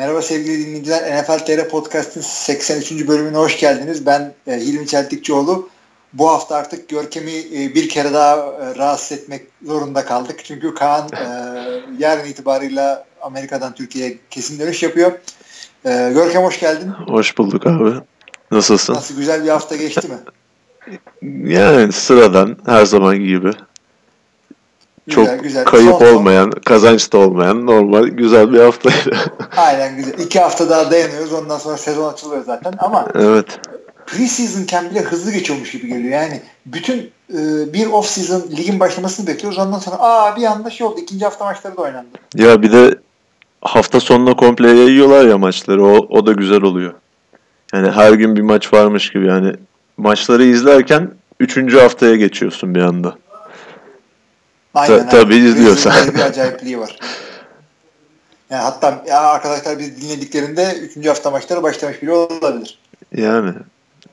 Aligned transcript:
Merhaba 0.00 0.22
sevgili 0.22 0.66
dinleyiciler. 0.66 1.22
NFL 1.22 1.38
TR 1.38 1.68
Podcast'ın 1.68 2.20
83. 2.20 3.08
bölümüne 3.08 3.36
hoş 3.36 3.60
geldiniz. 3.60 4.06
Ben 4.06 4.34
e, 4.46 4.52
Hilmi 4.52 4.86
Çeltikçioğlu. 4.86 5.68
Bu 6.12 6.28
hafta 6.28 6.56
artık 6.56 6.88
Görkem'i 6.88 7.32
e, 7.32 7.74
bir 7.74 7.88
kere 7.88 8.12
daha 8.12 8.36
e, 8.36 8.78
rahatsız 8.78 9.18
etmek 9.18 9.42
zorunda 9.62 10.04
kaldık. 10.04 10.40
Çünkü 10.44 10.74
Kaan 10.74 11.08
yarın 11.98 12.24
itibarıyla 12.24 13.04
Amerika'dan 13.22 13.74
Türkiye'ye 13.74 14.18
kesin 14.30 14.58
dönüş 14.58 14.82
yapıyor. 14.82 15.12
Görkem 15.84 16.42
hoş 16.42 16.60
geldin. 16.60 16.88
Hoş 16.88 17.38
bulduk 17.38 17.66
abi. 17.66 17.94
Nasılsın? 18.50 18.94
Nasıl 18.94 19.16
güzel 19.16 19.44
bir 19.44 19.48
hafta 19.48 19.76
geçti 19.76 20.08
mi? 20.08 20.18
yani 21.52 21.92
sıradan 21.92 22.56
her 22.66 22.84
zaman 22.84 23.16
gibi. 23.16 23.50
Güzel, 25.16 25.36
Çok 25.36 25.44
güzel. 25.44 25.64
kayıp 25.64 25.94
son, 25.98 26.14
olmayan, 26.14 26.50
kazanç 26.50 27.12
da 27.12 27.18
olmayan 27.18 27.66
normal 27.66 28.06
güzel 28.06 28.52
bir 28.52 28.60
haftaydı. 28.60 29.16
Aynen 29.56 29.96
güzel. 29.96 30.18
İki 30.18 30.40
hafta 30.40 30.70
daha 30.70 30.90
dayanıyoruz. 30.90 31.32
Ondan 31.32 31.58
sonra 31.58 31.76
sezon 31.76 32.12
açılıyor 32.12 32.44
zaten. 32.44 32.72
Ama 32.78 33.08
evet. 33.14 33.46
preseason 34.06 34.90
bile 34.90 35.00
hızlı 35.00 35.32
geçiyormuş 35.32 35.72
gibi 35.72 35.88
geliyor. 35.88 36.12
Yani 36.12 36.40
bütün 36.66 37.10
e, 37.34 37.72
bir 37.72 37.86
off 37.86 38.06
season 38.06 38.42
ligin 38.56 38.80
başlamasını 38.80 39.26
bekliyoruz. 39.26 39.58
Ondan 39.58 39.78
sonra 39.78 39.96
aa 39.98 40.36
bir 40.36 40.44
anda 40.44 40.70
şey 40.70 40.86
oldu. 40.86 41.00
İkinci 41.00 41.24
hafta 41.24 41.44
maçları 41.44 41.76
da 41.76 41.82
oynandı. 41.82 42.18
Ya 42.34 42.62
bir 42.62 42.72
de 42.72 42.98
hafta 43.62 44.00
sonuna 44.00 44.36
komple 44.36 44.68
yayıyorlar 44.68 45.26
ya 45.26 45.38
maçları. 45.38 45.84
O, 45.84 46.06
o 46.10 46.26
da 46.26 46.32
güzel 46.32 46.62
oluyor. 46.62 46.94
Yani 47.72 47.90
her 47.90 48.12
gün 48.12 48.36
bir 48.36 48.42
maç 48.42 48.72
varmış 48.72 49.10
gibi. 49.10 49.26
Yani 49.26 49.52
maçları 49.96 50.44
izlerken 50.44 51.10
üçüncü 51.40 51.78
haftaya 51.78 52.16
geçiyorsun 52.16 52.74
bir 52.74 52.82
anda. 52.82 53.14
Aynen, 54.74 54.98
Ta, 54.98 55.08
tabii 55.08 55.36
izliyorsan. 55.36 56.14
bir 56.14 56.20
acayipliği 56.20 56.78
var. 56.78 56.98
Yani 58.50 58.62
hatta 58.62 59.04
ya 59.06 59.20
arkadaşlar 59.20 59.78
biz 59.78 60.02
dinlediklerinde 60.02 60.74
3. 60.96 61.06
hafta 61.08 61.30
maçları 61.30 61.62
başlamış 61.62 62.02
bile 62.02 62.12
olabilir. 62.12 62.78
Yani 63.16 63.52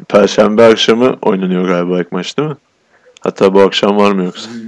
Perşembe 0.09 0.65
akşamı 0.65 1.17
oynanıyor 1.21 1.67
galiba 1.67 1.99
ilk 1.99 2.11
maç 2.11 2.37
değil 2.37 2.49
mi? 2.49 2.55
Hatta 3.19 3.53
bu 3.53 3.61
akşam 3.61 3.97
var 3.97 4.11
mı 4.11 4.23
yoksa? 4.23 4.49
Hmm. 4.49 4.59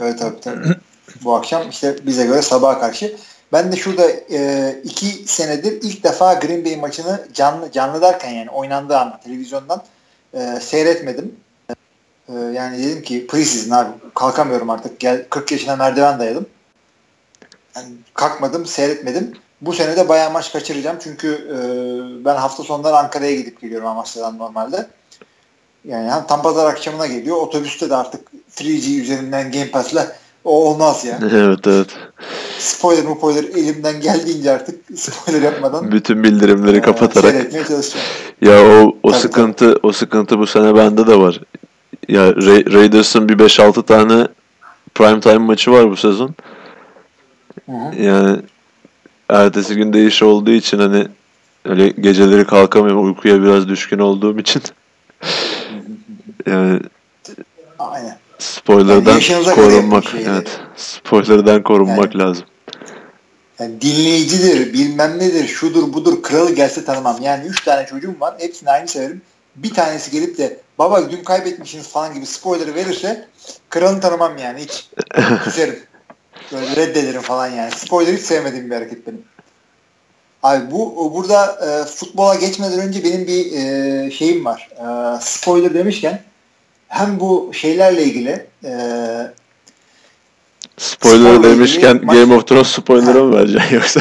Evet 0.00 0.18
tabii 0.18 0.40
tabii. 0.40 0.76
bu 1.24 1.34
akşam 1.34 1.70
işte 1.70 1.96
bize 2.06 2.26
göre 2.26 2.42
sabaha 2.42 2.80
karşı. 2.80 3.16
Ben 3.52 3.72
de 3.72 3.76
şurada 3.76 4.10
e, 4.30 4.70
iki 4.84 5.06
senedir 5.06 5.72
ilk 5.82 6.04
defa 6.04 6.34
Green 6.34 6.64
Bay 6.64 6.76
maçını 6.76 7.28
canlı 7.34 7.72
canlı 7.72 8.02
derken 8.02 8.30
yani 8.30 8.50
oynandığı 8.50 8.96
anda 8.96 9.20
televizyondan 9.24 9.82
e, 10.34 10.60
seyretmedim. 10.60 11.32
E, 12.28 12.32
yani 12.32 12.78
dedim 12.78 13.02
ki 13.02 13.26
preseason 13.26 13.76
abi 13.76 13.90
kalkamıyorum 14.14 14.70
artık. 14.70 15.00
Gel 15.00 15.26
40 15.30 15.52
yaşına 15.52 15.76
merdiven 15.76 16.18
dayadım. 16.18 16.46
Yani 17.76 17.88
kalkmadım, 18.14 18.66
seyretmedim. 18.66 19.32
Bu 19.60 19.72
sene 19.72 19.96
de 19.96 20.08
bayağı 20.08 20.30
maç 20.30 20.52
kaçıracağım. 20.52 20.96
Çünkü 21.00 21.28
e, 21.28 21.58
ben 22.24 22.36
hafta 22.36 22.62
sonları 22.62 22.96
Ankara'ya 22.96 23.34
gidip 23.34 23.60
geliyorum 23.60 23.86
Amasya'dan 23.88 24.38
normalde. 24.38 24.86
Yani 25.84 26.26
tam 26.28 26.42
pazar 26.42 26.66
akşamına 26.66 27.06
geliyor. 27.06 27.36
Otobüste 27.36 27.90
de 27.90 27.96
artık 27.96 28.28
3G 28.56 29.00
üzerinden 29.00 29.52
Game 29.52 29.70
Pass'la 29.70 30.16
o 30.44 30.68
olmaz 30.70 31.04
ya. 31.04 31.18
evet 31.32 31.66
evet. 31.66 31.88
Spoiler 32.58 33.04
mu 33.04 33.14
spoiler 33.16 33.44
elimden 33.44 34.00
geldiğince 34.00 34.50
artık 34.50 34.98
spoiler 34.98 35.42
yapmadan 35.42 35.92
bütün 35.92 36.24
bildirimleri 36.24 36.76
e, 36.76 36.80
kapatarak 36.80 37.30
seyretmeye 37.30 37.64
çalışacağım. 37.64 38.06
Ya 38.40 38.64
o 38.66 38.96
o 39.02 39.10
tabii, 39.10 39.20
sıkıntı 39.20 39.74
tabii. 39.74 39.86
o 39.86 39.92
sıkıntı 39.92 40.38
bu 40.38 40.46
sene 40.46 40.76
bende 40.76 41.06
de 41.06 41.18
var. 41.18 41.40
Ya 42.08 42.30
Ra- 42.30 42.72
Raiders'ın 42.72 43.28
bir 43.28 43.38
5-6 43.38 43.86
tane 43.86 44.26
prime 44.94 45.20
time 45.20 45.38
maçı 45.38 45.72
var 45.72 45.90
bu 45.90 45.96
sezon. 45.96 46.34
Hı-hı. 47.66 48.02
Yani 48.02 48.38
ertesi 49.28 49.74
gün 49.74 49.92
değiş 49.92 50.22
olduğu 50.22 50.50
için 50.50 50.78
hani 50.78 51.06
öyle 51.64 51.88
geceleri 51.88 52.44
kalkamıyorum 52.44 53.06
uykuya 53.06 53.42
biraz 53.42 53.68
düşkün 53.68 53.98
olduğum 53.98 54.38
için. 54.38 54.62
yani 56.46 56.80
Aynen. 57.78 58.16
Spoiler'dan 58.38 59.20
yani 59.30 59.44
korunmak. 59.44 60.04
Şey 60.04 60.24
evet. 60.26 60.60
Spoiler'dan 60.76 61.62
korunmak 61.62 61.98
evet. 61.98 62.16
lazım. 62.16 62.44
Yani 63.58 63.80
dinleyicidir, 63.80 64.72
bilmem 64.72 65.18
nedir, 65.18 65.48
şudur 65.48 65.92
budur, 65.92 66.22
kralı 66.22 66.54
gelse 66.54 66.84
tanımam. 66.84 67.16
Yani 67.22 67.46
üç 67.46 67.64
tane 67.64 67.86
çocuğum 67.86 68.16
var. 68.20 68.34
Hepsini 68.38 68.70
aynı 68.70 68.88
severim. 68.88 69.22
Bir 69.56 69.74
tanesi 69.74 70.10
gelip 70.10 70.38
de 70.38 70.60
baba 70.78 71.10
dün 71.10 71.24
kaybetmişsiniz 71.24 71.88
falan 71.88 72.14
gibi 72.14 72.26
spoiler 72.26 72.74
verirse 72.74 73.28
kralını 73.70 74.00
tanımam 74.00 74.38
yani 74.38 74.60
hiç. 74.60 74.88
Küserim. 75.44 75.78
Böyle 76.52 76.76
reddederim 76.76 77.20
falan 77.20 77.48
yani. 77.48 77.70
Spoiler 77.70 78.12
hiç 78.12 78.22
sevmediğim 78.22 78.70
bir 78.70 78.74
hareket 78.74 79.06
benim. 79.06 79.24
Abi 80.42 80.70
bu 80.70 81.12
burada 81.14 81.58
e, 81.66 81.84
futbola 81.84 82.34
geçmeden 82.34 82.80
önce 82.80 83.04
benim 83.04 83.26
bir 83.26 83.52
e, 83.52 84.10
şeyim 84.10 84.44
var. 84.44 84.68
E, 84.76 85.20
spoiler 85.20 85.74
demişken 85.74 86.22
hem 86.88 87.20
bu 87.20 87.50
şeylerle 87.54 88.04
ilgili 88.04 88.46
e, 88.64 88.72
spoiler 90.76 91.42
demişken 91.42 91.94
ilgili, 91.94 92.06
Game 92.06 92.34
of 92.34 92.46
Thrones 92.46 92.68
spoiler'ı 92.68 93.24
mı 93.24 93.36
vereceksin 93.36 93.74
yoksa? 93.74 94.00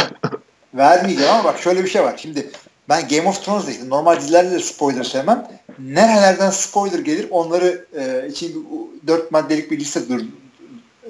Vermeyeceğim 0.74 1.34
ama 1.34 1.44
bak 1.44 1.60
şöyle 1.60 1.84
bir 1.84 1.90
şey 1.90 2.04
var. 2.04 2.16
Şimdi 2.18 2.52
ben 2.90 3.08
Game 3.08 3.30
of 3.30 3.46
Thrones'da 3.46 3.72
işte 3.72 3.90
normal 3.90 4.20
dizilerde 4.20 4.52
de 4.52 4.60
spoiler 4.60 5.04
sevmem. 5.04 5.48
Nerelerden 5.80 6.50
spoiler 6.50 7.00
gelir 7.00 7.28
onları 7.32 7.86
e, 7.98 8.28
için 8.30 8.68
dört 9.08 9.32
maddelik 9.32 9.72
bir 9.72 9.80
liste 9.80 10.10
dur, 10.10 10.22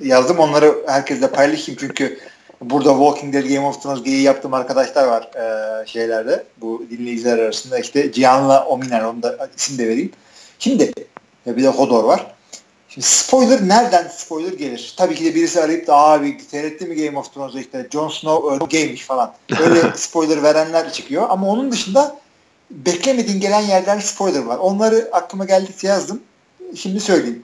yazdım. 0.01 0.39
Onları 0.39 0.75
herkesle 0.87 1.27
paylaşayım 1.27 1.79
çünkü 1.81 2.19
burada 2.61 2.89
Walking 2.89 3.33
Dead 3.33 3.43
Game 3.43 3.67
of 3.67 3.83
Thrones 3.83 4.03
geyi 4.03 4.21
yaptığım 4.21 4.53
arkadaşlar 4.53 5.07
var 5.07 5.29
e, 5.35 5.87
şeylerde. 5.87 6.43
Bu 6.61 6.85
dinleyiciler 6.89 7.37
arasında 7.37 7.79
işte 7.79 8.11
Cihan'la 8.11 8.65
Ominer 8.65 9.01
onu 9.01 9.23
da 9.23 9.49
isim 9.57 9.77
de 9.77 9.87
vereyim. 9.87 10.11
Şimdi 10.59 10.93
bir 11.45 11.63
de 11.63 11.67
Hodor 11.67 12.03
var. 12.03 12.32
Şimdi 12.93 13.07
spoiler 13.07 13.67
nereden 13.67 14.07
spoiler 14.07 14.53
gelir? 14.53 14.93
Tabii 14.97 15.15
ki 15.15 15.25
de 15.25 15.35
birisi 15.35 15.61
arayıp 15.61 15.87
da 15.87 15.95
abi 15.95 16.37
seyretti 16.51 16.85
mi 16.85 17.05
Game 17.05 17.19
of 17.19 17.33
Thrones'da 17.33 17.59
işte 17.59 17.87
Jon 17.91 18.09
Snow 18.09 18.65
öldü 18.65 18.95
falan. 18.95 19.33
Böyle 19.59 19.81
spoiler 19.95 20.43
verenler 20.43 20.93
çıkıyor. 20.93 21.25
Ama 21.29 21.47
onun 21.47 21.71
dışında 21.71 22.17
beklemediğin 22.71 23.39
gelen 23.39 23.61
yerden 23.61 23.99
spoiler 23.99 24.43
var. 24.43 24.57
Onları 24.57 25.09
aklıma 25.11 25.45
geldikçe 25.45 25.87
yazdım. 25.87 26.21
Şimdi 26.75 26.99
söyleyeyim. 26.99 27.43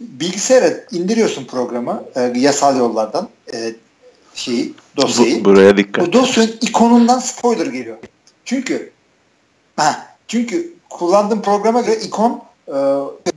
Bilgisayara 0.00 0.74
indiriyorsun 0.92 1.44
programı 1.44 2.04
e, 2.16 2.32
yasal 2.36 2.78
yollardan 2.78 3.28
e, 3.52 3.74
şeyi 4.34 4.74
dosyayı. 4.96 5.40
Bu, 5.40 5.44
buraya 5.44 5.76
dikkat. 5.76 6.06
Bu 6.06 6.12
dosyanın 6.12 6.58
ikonundan 6.60 7.18
spoiler 7.18 7.66
geliyor. 7.66 7.96
Çünkü 8.44 8.92
ha, 9.76 10.06
çünkü 10.28 10.74
kullandığım 10.90 11.42
programa 11.42 11.80
göre 11.80 11.96
ikon 11.96 12.42
e, 12.68 12.72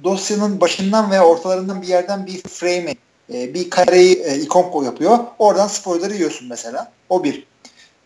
dosyanın 0.04 0.62
başından 0.62 1.12
veya 1.12 1.26
ortalarından 1.26 1.82
bir 1.82 1.88
yerden 1.88 2.26
bir 2.26 2.42
frame 2.42 2.96
e, 3.34 3.54
bir 3.54 3.70
kareyi 3.70 4.16
e, 4.16 4.36
ikon 4.40 4.84
yapıyor. 4.84 5.18
Oradan 5.40 5.68
spoiler 5.68 6.12
yiyorsun 6.12 6.48
mesela. 6.48 6.92
O 7.10 7.24
bir. 7.24 7.48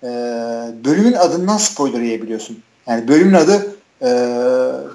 E, 0.04 0.08
bölümün 0.86 1.14
adından 1.14 1.58
spoiler 1.58 2.02
yiyebiliyorsun. 2.02 2.64
Yani 2.88 3.08
bölümün 3.08 3.34
adı 3.34 3.76
e, 4.02 4.08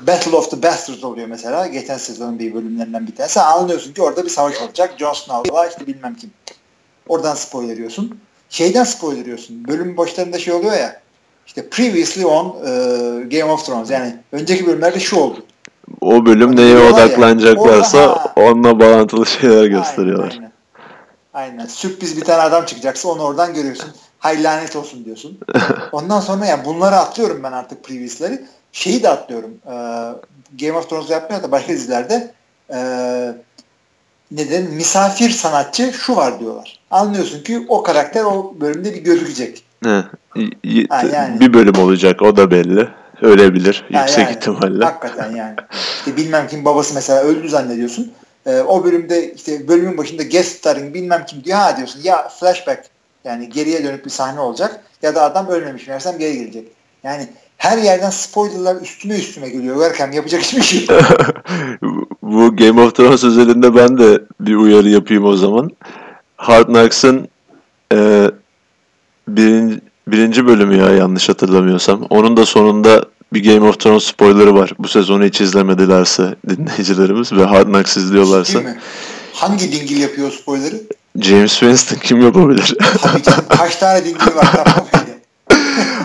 Battle 0.06 0.36
of 0.36 0.50
the 0.50 0.62
Bastards 0.62 1.04
oluyor 1.04 1.26
mesela. 1.26 1.66
Geçen 1.66 1.98
sezonun 1.98 2.38
bir 2.38 2.54
bölümlerinden 2.54 3.06
bir 3.06 3.16
tanesi. 3.16 3.40
Anlıyorsun 3.40 3.92
ki 3.92 4.02
orada 4.02 4.24
bir 4.24 4.30
savaş 4.30 4.62
olacak. 4.62 4.94
Jon 4.98 5.12
Snow'la 5.12 5.66
işte 5.66 5.86
bilmem 5.86 6.14
kim. 6.14 6.30
Oradan 7.08 7.34
spoiler 7.34 7.76
yiyorsun. 7.76 8.20
Şeyden 8.48 8.84
spoiler 8.84 9.24
yiyorsun. 9.24 9.68
Bölüm 9.68 9.96
başlarında 9.96 10.38
şey 10.38 10.54
oluyor 10.54 10.72
ya. 10.72 11.00
İşte 11.46 11.68
previously 11.68 12.26
on 12.26 12.46
e, 12.46 12.70
Game 13.38 13.52
of 13.52 13.66
Thrones. 13.66 13.90
Yani 13.90 14.16
önceki 14.32 14.66
bölümlerde 14.66 15.00
şu 15.00 15.16
oldu. 15.16 15.44
O 16.00 16.26
bölüm 16.26 16.56
neye 16.56 16.78
odaklanacaklarsa 16.78 17.98
ya, 17.98 18.32
onunla 18.36 18.80
bağlantılı 18.80 19.26
şeyler 19.26 19.66
gösteriyorlar. 19.66 20.30
Aynen, 20.30 20.52
aynen. 21.34 21.52
aynen. 21.52 21.66
Sürpriz 21.66 22.16
bir 22.16 22.24
tane 22.24 22.42
adam 22.42 22.64
çıkacaksa 22.64 23.08
onu 23.08 23.22
oradan 23.22 23.54
görüyorsun. 23.54 23.90
Hay 24.18 24.42
lanet 24.42 24.76
olsun 24.76 25.04
diyorsun. 25.04 25.38
Ondan 25.92 26.20
sonra 26.20 26.46
yani 26.46 26.64
bunları 26.64 26.96
atlıyorum 26.96 27.42
ben 27.42 27.52
artık 27.52 27.84
previous'ları. 27.84 28.42
Şeyi 28.72 29.02
de 29.02 29.08
atlıyorum. 29.08 29.50
Ee, 29.66 29.70
Game 30.60 30.78
of 30.78 30.90
Thrones'da 30.90 31.12
yapmıyor 31.12 31.42
da 31.42 31.52
başka 31.52 31.72
dizilerde 31.72 32.30
e, 32.72 32.78
neden 34.30 34.62
misafir 34.62 35.30
sanatçı 35.30 35.92
şu 35.92 36.16
var 36.16 36.40
diyorlar. 36.40 36.78
Anlıyorsun 36.90 37.42
ki 37.42 37.66
o 37.68 37.82
karakter 37.82 38.24
o 38.24 38.54
bölümde 38.60 38.94
bir 38.94 39.04
gözükecek. 39.04 39.64
Ha, 39.84 40.04
yani. 41.12 41.40
Bir 41.40 41.52
bölüm 41.52 41.78
olacak 41.78 42.22
o 42.22 42.36
da 42.36 42.50
belli. 42.50 42.88
Ölebilir 43.22 43.84
ha, 43.92 44.00
yüksek 44.00 44.24
yani, 44.24 44.36
ihtimalle. 44.36 44.84
Hakikaten 44.84 45.36
yani. 45.36 45.56
İşte 45.98 46.16
bilmem 46.16 46.48
kim 46.48 46.64
babası 46.64 46.94
mesela 46.94 47.20
öldü 47.20 47.48
zannediyorsun. 47.48 48.12
Ee, 48.46 48.60
o 48.60 48.84
bölümde 48.84 49.32
işte 49.34 49.68
bölümün 49.68 49.98
başında 49.98 50.22
guest 50.22 50.58
starring 50.58 50.94
bilmem 50.94 51.24
kim 51.26 51.44
diyor 51.44 51.58
ha 51.58 51.76
diyorsun 51.76 52.00
ya 52.04 52.28
flashback 52.28 52.84
yani 53.24 53.48
geriye 53.48 53.84
dönüp 53.84 54.04
bir 54.04 54.10
sahne 54.10 54.40
olacak 54.40 54.80
ya 55.02 55.14
da 55.14 55.22
adam 55.22 55.48
ölmemiş 55.48 55.86
meğersem 55.86 56.18
geri 56.18 56.38
gelecek. 56.38 56.68
Yani 57.02 57.28
her 57.56 57.78
yerden 57.78 58.10
spoilerlar 58.10 58.82
üstüme 58.82 59.14
üstüme 59.14 59.48
geliyor. 59.48 59.76
Görkem 59.76 60.12
yapacak 60.12 60.42
hiçbir 60.42 60.62
şey 60.62 60.86
yok. 60.86 61.02
Bu 62.22 62.56
Game 62.56 62.80
of 62.80 62.94
Thrones 62.94 63.24
özelinde 63.24 63.74
ben 63.74 63.98
de 63.98 64.22
bir 64.40 64.54
uyarı 64.54 64.88
yapayım 64.88 65.24
o 65.24 65.36
zaman. 65.36 65.70
Hard 66.36 66.66
Knocks'ın 66.66 67.28
e, 67.92 68.30
birinci, 69.28 69.80
birinci 70.12 70.46
bölümü 70.46 70.76
ya 70.76 70.90
yanlış 70.90 71.28
hatırlamıyorsam. 71.28 72.02
Onun 72.10 72.36
da 72.36 72.46
sonunda 72.46 73.04
bir 73.32 73.44
Game 73.54 73.68
of 73.68 73.80
Thrones 73.80 74.04
spoilerı 74.04 74.54
var. 74.54 74.72
Bu 74.78 74.88
sezonu 74.88 75.24
hiç 75.24 75.40
izlemedilerse 75.40 76.36
dinleyicilerimiz 76.48 77.32
ve 77.32 77.44
Hard 77.44 77.66
Knocks 77.66 77.96
izliyorlarsa. 77.96 78.58
Hangi 79.32 79.72
dingil 79.72 80.00
yapıyor 80.00 80.30
spoilerı? 80.30 80.76
James 81.20 81.50
Winston 81.52 81.96
kim 81.96 82.20
yapabilir? 82.20 82.74
Tabii 83.02 83.22
canım. 83.22 83.44
Kaç 83.48 83.76
tane 83.76 84.04
dingil 84.04 84.34
var? 84.36 84.64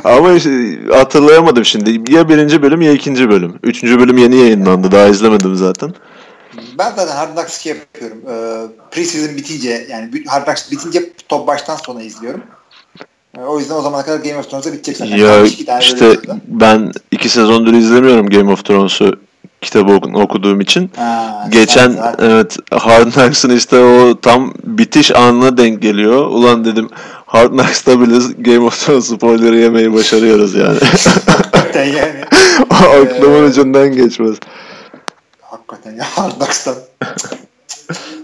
Ama 0.03 0.31
işte 0.31 0.79
hatırlayamadım 0.91 1.65
şimdi. 1.65 2.13
Ya 2.13 2.29
birinci 2.29 2.61
bölüm 2.61 2.81
ya 2.81 2.91
ikinci 2.91 3.29
bölüm. 3.29 3.59
Üçüncü 3.63 3.99
bölüm 3.99 4.17
yeni 4.17 4.35
yayınlandı. 4.35 4.91
Daha 4.91 5.05
izlemedim 5.07 5.55
zaten. 5.55 5.93
Ben 6.79 6.91
zaten 6.95 7.15
Hard 7.15 7.33
Knocks 7.35 7.65
yapıyorum. 7.65 8.17
Ee, 8.29 8.65
Preseason 8.91 9.37
bitince 9.37 9.87
yani 9.89 10.09
Hard 10.27 10.45
Knocks 10.45 10.71
bitince 10.71 11.13
top 11.29 11.47
baştan 11.47 11.75
sona 11.75 12.01
izliyorum. 12.01 12.41
O 13.37 13.59
yüzden 13.59 13.75
o 13.75 13.81
zamana 13.81 14.05
kadar 14.05 14.19
Game 14.19 14.37
of 14.37 14.49
Thrones'a 14.49 14.73
bitecek 14.73 14.97
zaten. 14.97 15.17
Ya 15.17 15.43
işte 15.79 16.17
ben 16.47 16.91
iki 17.11 17.29
sezondur 17.29 17.73
izlemiyorum 17.73 18.29
Game 18.29 18.51
of 18.51 18.65
Thrones'u 18.65 19.19
kitabı 19.61 19.93
okuduğum 19.93 20.61
için. 20.61 20.91
Ha, 20.95 21.47
Geçen 21.51 21.91
zaten. 21.91 22.29
evet 22.29 22.57
Hard 22.71 23.11
Knocks'ın 23.11 23.49
işte 23.49 23.79
o 23.79 24.19
tam 24.21 24.53
bitiş 24.63 25.11
anına 25.11 25.57
denk 25.57 25.81
geliyor. 25.81 26.25
Ulan 26.25 26.65
dedim 26.65 26.89
Hard 27.25 27.51
Knocks'ta 27.51 28.01
bile 28.01 28.17
Game 28.37 28.65
of 28.65 28.85
Thrones 28.85 29.05
spoiler'ı 29.05 29.57
yemeyi 29.57 29.93
başarıyoruz 29.93 30.55
yani. 30.55 30.77
Yani. 31.75 32.25
Aklımın 32.69 33.43
ee, 33.43 33.47
ucundan 33.47 33.91
geçmez. 33.91 34.37
Hakikaten 35.41 35.95
ya 35.95 36.05
Hard 36.15 36.33
Knocks'tan. 36.33 36.75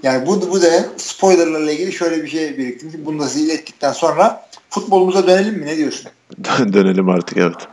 yani 0.03 0.27
bu, 0.27 0.51
bu 0.51 0.61
da 0.61 0.67
spoilerlarla 0.97 1.71
ilgili 1.71 1.91
şöyle 1.93 2.23
bir 2.23 2.29
şey 2.29 2.57
biriktirmiş. 2.57 2.95
Bunu 3.05 3.19
da 3.19 3.27
zil 3.27 3.49
ettikten 3.49 3.93
sonra 3.93 4.48
futbolumuza 4.79 5.27
dönelim 5.27 5.55
mi? 5.55 5.65
Ne 5.65 5.77
diyorsun? 5.77 6.11
dönelim 6.73 7.09
artık 7.09 7.37
evet. 7.37 7.67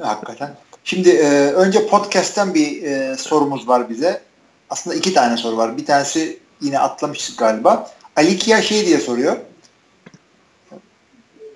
Hakikaten. 0.00 0.56
Şimdi 0.84 1.08
e, 1.08 1.52
önce 1.52 1.86
podcast'ten 1.86 2.54
bir 2.54 2.82
e, 2.82 3.16
sorumuz 3.16 3.68
var 3.68 3.90
bize. 3.90 4.22
Aslında 4.70 4.96
iki 4.96 5.14
tane 5.14 5.36
soru 5.36 5.56
var. 5.56 5.76
Bir 5.76 5.86
tanesi 5.86 6.38
yine 6.60 6.78
atlamıştık 6.78 7.38
galiba. 7.38 7.90
Ali 8.16 8.38
Kia 8.38 8.62
şey 8.62 8.86
diye 8.86 8.98
soruyor. 8.98 9.36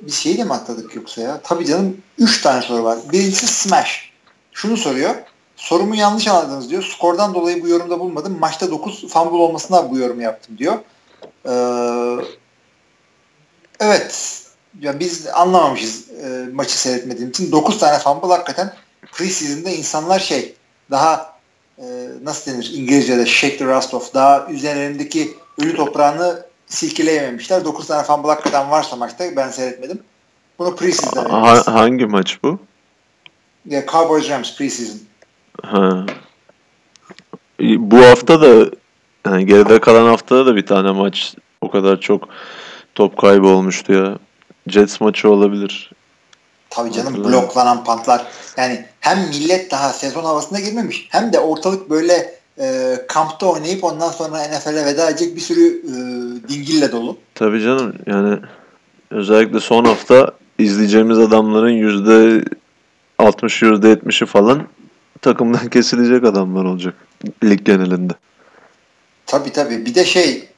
Bir 0.01 0.13
şey 0.13 0.39
de 0.39 0.45
mi 0.45 0.53
atladık 0.53 0.95
yoksa 0.95 1.21
ya? 1.21 1.41
Tabii 1.45 1.67
canım. 1.67 1.97
Üç 2.19 2.43
tane 2.43 2.63
soru 2.63 2.85
var. 2.85 2.99
Birincisi 3.13 3.47
Smash. 3.47 4.13
Şunu 4.53 4.77
soruyor. 4.77 5.15
Sorumu 5.57 5.95
yanlış 5.95 6.29
anladınız 6.29 6.71
diyor. 6.71 6.83
Skordan 6.83 7.35
dolayı 7.35 7.63
bu 7.63 7.69
yorumda 7.69 8.01
bulmadım. 8.01 8.39
Maçta 8.41 8.71
9 8.71 9.09
fumble 9.09 9.37
olmasına 9.37 9.91
bu 9.91 9.99
yorumu 9.99 10.23
yaptım 10.23 10.59
diyor. 10.59 10.79
Ee, 11.47 12.25
evet. 13.81 14.44
Ya 14.81 15.01
biz 15.01 15.27
anlamamışız 15.27 16.11
e, 16.11 16.49
maçı 16.53 16.79
seyretmediğim 16.79 17.31
için. 17.31 17.53
9 17.53 17.79
tane 17.79 17.99
fumble 17.99 18.35
hakikaten 18.35 18.73
preseason'da 19.13 19.71
insanlar 19.71 20.19
şey 20.19 20.55
daha 20.91 21.35
e, 21.79 21.85
nasıl 22.23 22.53
denir 22.53 22.71
İngilizce'de 22.75 23.27
shake 23.27 23.57
the 23.57 23.65
rust 23.65 23.95
off 23.95 24.15
daha 24.15 24.47
üzerlerindeki 24.51 25.35
ölü 25.63 25.77
toprağını 25.77 26.47
silkeleyememişler. 26.67 27.65
9 27.65 27.87
tane 27.87 28.03
fumble 28.03 28.29
hakikaten 28.29 28.71
varsa 28.71 28.97
maçta 28.97 29.37
ben 29.37 29.49
seyretmedim. 29.49 30.03
Bunu 30.59 30.77
preseason'da 30.77 31.33
ha, 31.33 31.63
Hangi 31.67 32.07
maç 32.07 32.39
bu? 32.43 32.59
Ya, 33.67 33.87
Cowboys 33.87 34.31
Rams 34.31 34.57
preseason. 34.57 35.01
Ha. 35.63 36.07
Bu 37.61 37.99
hafta 37.99 38.41
da 38.41 38.71
yani 39.27 39.47
geride 39.47 39.81
kalan 39.81 40.07
haftada 40.07 40.47
da 40.47 40.57
bir 40.57 40.67
tane 40.67 40.91
maç 40.91 41.35
o 41.61 41.71
kadar 41.71 42.01
çok 42.01 42.29
top 42.95 43.17
kaybı 43.17 43.47
olmuştu 43.47 43.93
ya. 43.93 44.19
Jets 44.69 45.01
maçı 45.01 45.31
olabilir. 45.31 45.91
Tabii 46.71 46.93
canım 46.93 47.25
bloklanan 47.25 47.85
pantlar. 47.85 48.27
Yani 48.57 48.85
hem 49.01 49.29
millet 49.29 49.71
daha 49.71 49.93
sezon 49.93 50.25
havasına 50.25 50.61
girmemiş 50.61 51.09
hem 51.11 51.33
de 51.33 51.39
ortalık 51.39 51.91
böyle 51.91 52.35
e, 52.59 52.97
kampta 53.09 53.47
oynayıp 53.47 53.85
ondan 53.85 54.11
sonra 54.11 54.39
NFL'e 54.39 54.87
veda 54.87 55.11
edecek 55.11 55.37
bir 55.37 55.41
sürü 55.41 55.63
e, 55.63 55.93
dingille 56.49 56.93
dolu. 56.93 57.17
Tabii 57.35 57.63
canım 57.63 57.95
yani 58.07 58.39
özellikle 59.11 59.61
son 59.61 59.85
hafta 59.85 60.33
izleyeceğimiz 60.59 61.19
adamların 61.19 61.71
yüzde 61.71 62.45
60 63.19 63.63
yüzde 63.63 63.93
70'i 63.93 64.27
falan 64.27 64.69
takımdan 65.23 65.69
kesilecek 65.71 66.25
adamlar 66.25 66.65
olacak 66.65 66.95
lig 67.45 67.65
genelinde. 67.65 68.13
Tabii 69.27 69.53
tabii. 69.53 69.87
Bir 69.87 69.95
de 69.95 70.05
şey 70.05 70.49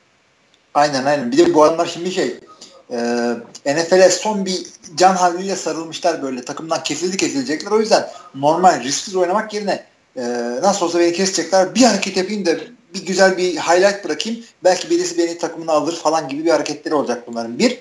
aynen 0.74 1.04
aynen. 1.04 1.32
Bir 1.32 1.38
de 1.38 1.54
bu 1.54 1.64
adamlar 1.64 1.86
şimdi 1.86 2.12
şey 2.12 2.34
e, 2.90 2.96
NFL'e 3.66 4.10
son 4.10 4.46
bir 4.46 4.66
can 4.96 5.14
havliyle 5.14 5.56
sarılmışlar 5.56 6.22
böyle. 6.22 6.44
Takımdan 6.44 6.82
kesildi 6.82 7.16
kesilecekler. 7.16 7.70
O 7.70 7.80
yüzden 7.80 8.08
normal 8.34 8.82
risksiz 8.82 9.16
oynamak 9.16 9.54
yerine 9.54 9.84
e, 10.16 10.22
nasıl 10.62 10.86
olsa 10.86 10.98
beni 10.98 11.12
kesecekler. 11.12 11.74
Bir 11.74 11.82
hareket 11.82 12.16
yapayım 12.16 12.46
da 12.46 12.50
bir 12.94 13.06
güzel 13.06 13.36
bir 13.36 13.56
highlight 13.56 14.04
bırakayım. 14.04 14.44
Belki 14.64 14.90
birisi 14.90 15.18
beni 15.18 15.38
takımına 15.38 15.72
alır 15.72 15.96
falan 15.96 16.28
gibi 16.28 16.44
bir 16.44 16.50
hareketleri 16.50 16.94
olacak 16.94 17.24
bunların. 17.26 17.58
Bir. 17.58 17.78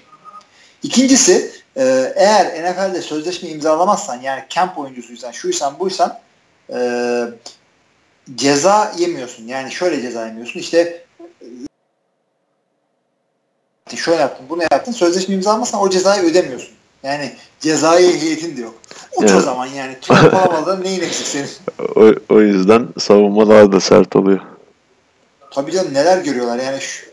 İkincisi 0.84 1.52
e, 1.78 2.14
eğer 2.16 2.46
NFL'de 2.46 3.02
sözleşme 3.02 3.50
imzalamazsan 3.50 4.22
yani 4.22 4.44
camp 4.50 4.78
oyuncusuysan, 4.78 5.32
şuysan, 5.32 5.80
buysan 5.80 6.20
e, 6.74 6.80
ceza 8.36 8.94
yemiyorsun. 8.98 9.48
Yani 9.48 9.72
şöyle 9.72 10.02
ceza 10.02 10.26
yemiyorsun. 10.26 10.60
İşte 10.60 11.05
şöyle 13.98 14.22
yaptın, 14.22 14.46
bunu 14.50 14.62
yaptın. 14.72 14.92
Sözleşme 14.92 15.36
imzalamazsan 15.36 15.82
o 15.82 15.90
cezayı 15.90 16.24
ödemiyorsun. 16.24 16.76
Yani 17.04 17.34
cezai 17.60 18.06
ehliyetin 18.06 18.58
de 18.58 18.62
yok. 18.62 18.74
Uç 19.16 19.24
evet. 19.30 19.36
o 19.36 19.42
zaman 19.42 19.66
yani. 19.66 19.98
Trump 20.02 20.34
alamadan 20.34 20.84
neyin 20.84 21.02
eksik 21.02 21.28
senin? 21.28 21.50
O, 21.96 22.34
o 22.36 22.42
yüzden 22.42 22.88
savunma 23.00 23.50
daha 23.50 23.72
da 23.72 23.80
sert 23.80 24.16
oluyor. 24.16 24.40
Tabii 25.52 25.72
canım 25.72 25.94
neler 25.94 26.18
görüyorlar 26.18 26.60
yani 26.60 26.82
şu 26.82 27.06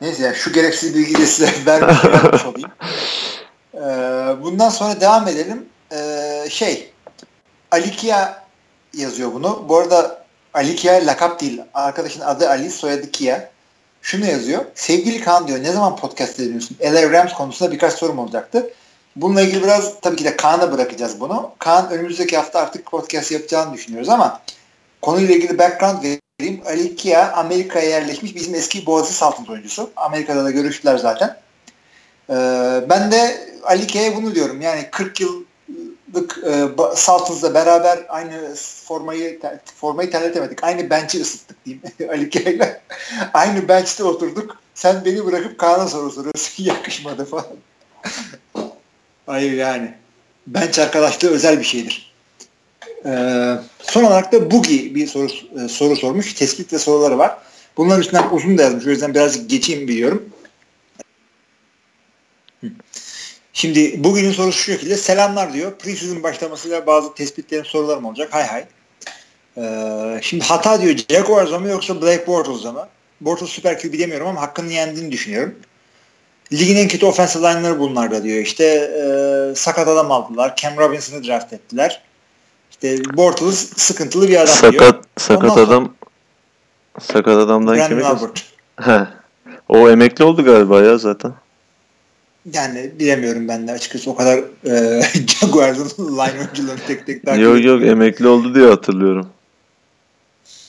neyse 0.00 0.22
yani 0.22 0.36
şu 0.36 0.52
gereksiz 0.52 0.94
bilgiyi 0.94 1.18
de 1.18 1.26
size 1.26 1.52
vermiş, 1.66 2.04
vermiş 2.04 2.44
olayım. 2.46 2.70
Ee, 3.74 4.42
bundan 4.42 4.68
sonra 4.68 5.00
devam 5.00 5.28
edelim. 5.28 5.66
Ee, 5.92 6.46
şey 6.48 6.92
Alikia 7.70 8.42
yazıyor 8.94 9.32
bunu. 9.32 9.64
Bu 9.68 9.76
arada 9.78 10.24
Alikia 10.54 11.06
lakap 11.06 11.40
değil. 11.40 11.62
Arkadaşın 11.74 12.20
adı 12.20 12.48
Ali, 12.48 12.70
soyadı 12.70 13.10
Kia 13.10 13.53
şunu 14.04 14.26
yazıyor. 14.26 14.64
Sevgili 14.74 15.20
Kaan 15.20 15.48
diyor 15.48 15.62
ne 15.62 15.72
zaman 15.72 15.96
podcast 15.96 16.40
ediyorsun? 16.40 16.76
LA 16.82 17.10
Rams 17.10 17.32
konusunda 17.32 17.72
birkaç 17.72 17.92
sorum 17.92 18.18
olacaktı. 18.18 18.70
Bununla 19.16 19.42
ilgili 19.42 19.62
biraz 19.62 20.00
tabii 20.00 20.16
ki 20.16 20.24
de 20.24 20.36
Kaan'a 20.36 20.72
bırakacağız 20.72 21.20
bunu. 21.20 21.50
Kaan 21.58 21.90
önümüzdeki 21.90 22.36
hafta 22.36 22.58
artık 22.58 22.86
podcast 22.86 23.32
yapacağını 23.32 23.74
düşünüyoruz 23.74 24.08
ama 24.08 24.42
konuyla 25.02 25.34
ilgili 25.34 25.58
background 25.58 26.04
vereyim. 26.04 26.62
Ali 26.66 26.96
Kia 26.96 27.32
Amerika'ya 27.32 27.88
yerleşmiş 27.88 28.34
bizim 28.34 28.54
eski 28.54 28.86
Boğazı 28.86 29.12
Saltın 29.12 29.46
oyuncusu. 29.46 29.90
Amerika'da 29.96 30.44
da 30.44 30.50
görüştüler 30.50 30.96
zaten. 30.96 31.36
Ee, 32.30 32.34
ben 32.88 33.12
de 33.12 33.48
Ali 33.64 33.86
Kia'ya 33.86 34.16
bunu 34.16 34.34
diyorum. 34.34 34.60
Yani 34.60 34.88
40 34.90 35.20
yıl 35.20 35.44
e, 36.46 36.68
Saltons'la 36.96 37.54
beraber 37.54 37.98
aynı 38.08 38.54
formayı 38.84 39.40
formayı 39.76 40.10
terletemedik. 40.10 40.64
Aynı 40.64 40.90
bench'i 40.90 41.20
ısıttık 41.20 41.64
diyeyim 41.64 41.82
Ali 42.10 42.28
ile. 42.28 42.80
aynı 43.34 43.68
bench'te 43.68 44.04
oturduk. 44.04 44.56
Sen 44.74 45.04
beni 45.04 45.26
bırakıp 45.26 45.58
Kaan'a 45.58 45.88
soru 45.88 46.10
soruyorsun. 46.10 46.64
Yakışmadı 46.64 47.24
falan. 47.24 47.46
Hayır 49.26 49.52
yani. 49.52 49.94
Bench 50.46 50.78
arkadaşlığı 50.78 51.30
özel 51.30 51.58
bir 51.58 51.64
şeydir. 51.64 52.14
Ee, 53.06 53.54
son 53.82 54.04
olarak 54.04 54.32
da 54.32 54.50
Bugi 54.50 54.94
bir 54.94 55.06
soru 55.06 55.28
e, 55.64 55.68
soru 55.68 55.96
sormuş. 55.96 56.34
Tespit 56.34 56.72
ve 56.72 56.78
soruları 56.78 57.18
var. 57.18 57.38
Bunların 57.76 58.00
üstünden 58.00 58.30
uzun 58.30 58.58
da 58.58 58.62
yazmış. 58.62 58.86
O 58.86 58.90
yüzden 58.90 59.14
birazcık 59.14 59.50
geçeyim 59.50 59.88
biliyorum. 59.88 60.30
Şimdi 63.54 64.04
bugünün 64.04 64.32
sorusu 64.32 64.58
şu 64.58 64.72
şekilde. 64.72 64.96
Selamlar 64.96 65.52
diyor. 65.52 65.72
Preseason 65.74 66.22
başlamasıyla 66.22 66.86
bazı 66.86 67.14
tespitlerim 67.14 67.64
sorularım 67.64 68.04
olacak. 68.04 68.34
Hay 68.34 68.46
hay. 68.46 68.64
Ee, 69.56 70.20
şimdi 70.22 70.44
hata 70.44 70.82
diyor 70.82 70.96
Jaguars'a 71.10 71.58
mı 71.58 71.68
yoksa 71.68 72.02
Blake 72.02 72.26
Bortles'a 72.26 72.72
mı? 72.72 72.88
Bortles 73.20 73.50
süper 73.50 73.80
QB 73.80 73.98
demiyorum 73.98 74.26
ama 74.26 74.40
hakkını 74.40 74.72
yendiğini 74.72 75.12
düşünüyorum. 75.12 75.54
Ligin 76.52 76.76
en 76.76 76.88
kötü 76.88 77.06
offensive 77.06 77.42
line'ları 77.48 77.78
bunlarda 77.78 78.22
diyor. 78.22 78.38
İşte 78.38 78.64
e, 78.64 79.54
sakat 79.54 79.88
adam 79.88 80.12
aldılar. 80.12 80.56
Cam 80.56 80.76
Robinson'ı 80.76 81.24
draft 81.24 81.52
ettiler. 81.52 82.02
İşte 82.70 82.96
Bortles 83.16 83.72
sıkıntılı 83.76 84.28
bir 84.28 84.36
adam 84.36 84.46
sakat, 84.46 84.72
diyor. 84.72 84.94
Sakat 85.16 85.50
Ondan 85.50 85.64
adam 85.64 85.94
sakat 87.00 87.36
adamdan 87.36 87.88
kimi? 87.88 88.04
Albert. 88.04 88.44
He. 88.80 89.00
O 89.68 89.90
emekli 89.90 90.24
oldu 90.24 90.44
galiba 90.44 90.82
ya 90.82 90.98
zaten. 90.98 91.34
Yani 92.52 92.92
bilemiyorum 92.98 93.48
ben 93.48 93.68
de 93.68 93.72
açıkçası 93.72 94.10
o 94.10 94.16
kadar 94.16 94.38
e, 94.66 95.02
Jaguars'ın 95.26 96.08
line 96.16 96.38
oyuncularını 96.38 96.80
tek 96.86 97.06
tek 97.06 97.26
takip 97.26 97.42
Yok 97.42 97.64
yok 97.64 97.82
emekli 97.82 98.28
oldu 98.28 98.54
diye 98.54 98.66
hatırlıyorum. 98.66 99.28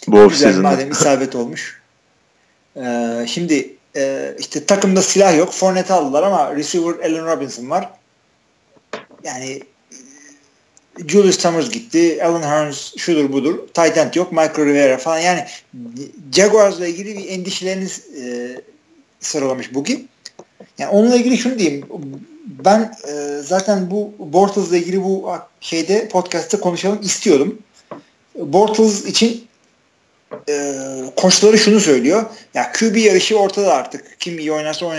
Bu 0.08 0.20
off 0.20 0.58
madem 0.62 0.92
isabet 0.92 1.36
olmuş. 1.36 1.82
Ee, 2.78 3.26
şimdi 3.28 3.76
e, 3.96 4.36
işte 4.40 4.66
takımda 4.66 5.02
silah 5.02 5.38
yok. 5.38 5.54
Fournette 5.54 5.94
aldılar 5.94 6.24
ama 6.24 6.56
receiver 6.56 6.94
Allen 7.00 7.26
Robinson 7.26 7.70
var. 7.70 7.90
yani 9.24 9.62
Julius 11.08 11.40
Summers 11.40 11.70
gitti. 11.70 12.24
Alan 12.24 12.42
Hearns 12.42 12.98
şudur 12.98 13.32
budur. 13.32 13.60
Tight 13.74 13.98
end 13.98 14.14
yok. 14.14 14.32
Michael 14.32 14.66
Rivera 14.66 14.98
falan. 14.98 15.20
Yani 15.20 15.46
Jaguars'la 16.32 16.88
ilgili 16.88 17.18
bir 17.18 17.30
endişeleriniz 17.30 18.06
e, 18.18 18.56
sıralamış 19.20 19.74
bugün. 19.74 20.10
Yani 20.78 20.92
onunla 20.92 21.16
ilgili 21.16 21.38
şunu 21.38 21.60
diyeyim. 21.60 21.86
Ben 22.66 22.96
e, 23.08 23.42
zaten 23.44 23.92
bu 23.92 24.14
Bortles'la 24.20 24.78
ilgili 24.78 25.04
bu 25.04 25.32
şeyde 25.62 26.08
podcast'ta 26.08 26.60
konuşalım 26.60 27.02
istiyordum. 27.02 27.60
Bortles 28.36 29.06
için 29.06 29.48
e, 30.50 30.76
koçları 31.16 31.58
şunu 31.58 31.80
söylüyor. 31.80 32.26
Ya 32.54 32.72
QB 32.72 32.96
yarışı 32.96 33.40
ortada 33.40 33.74
artık. 33.74 34.20
Kim 34.20 34.40
iyi 34.40 34.52
oynarsa 34.52 34.86
onu, 34.86 34.96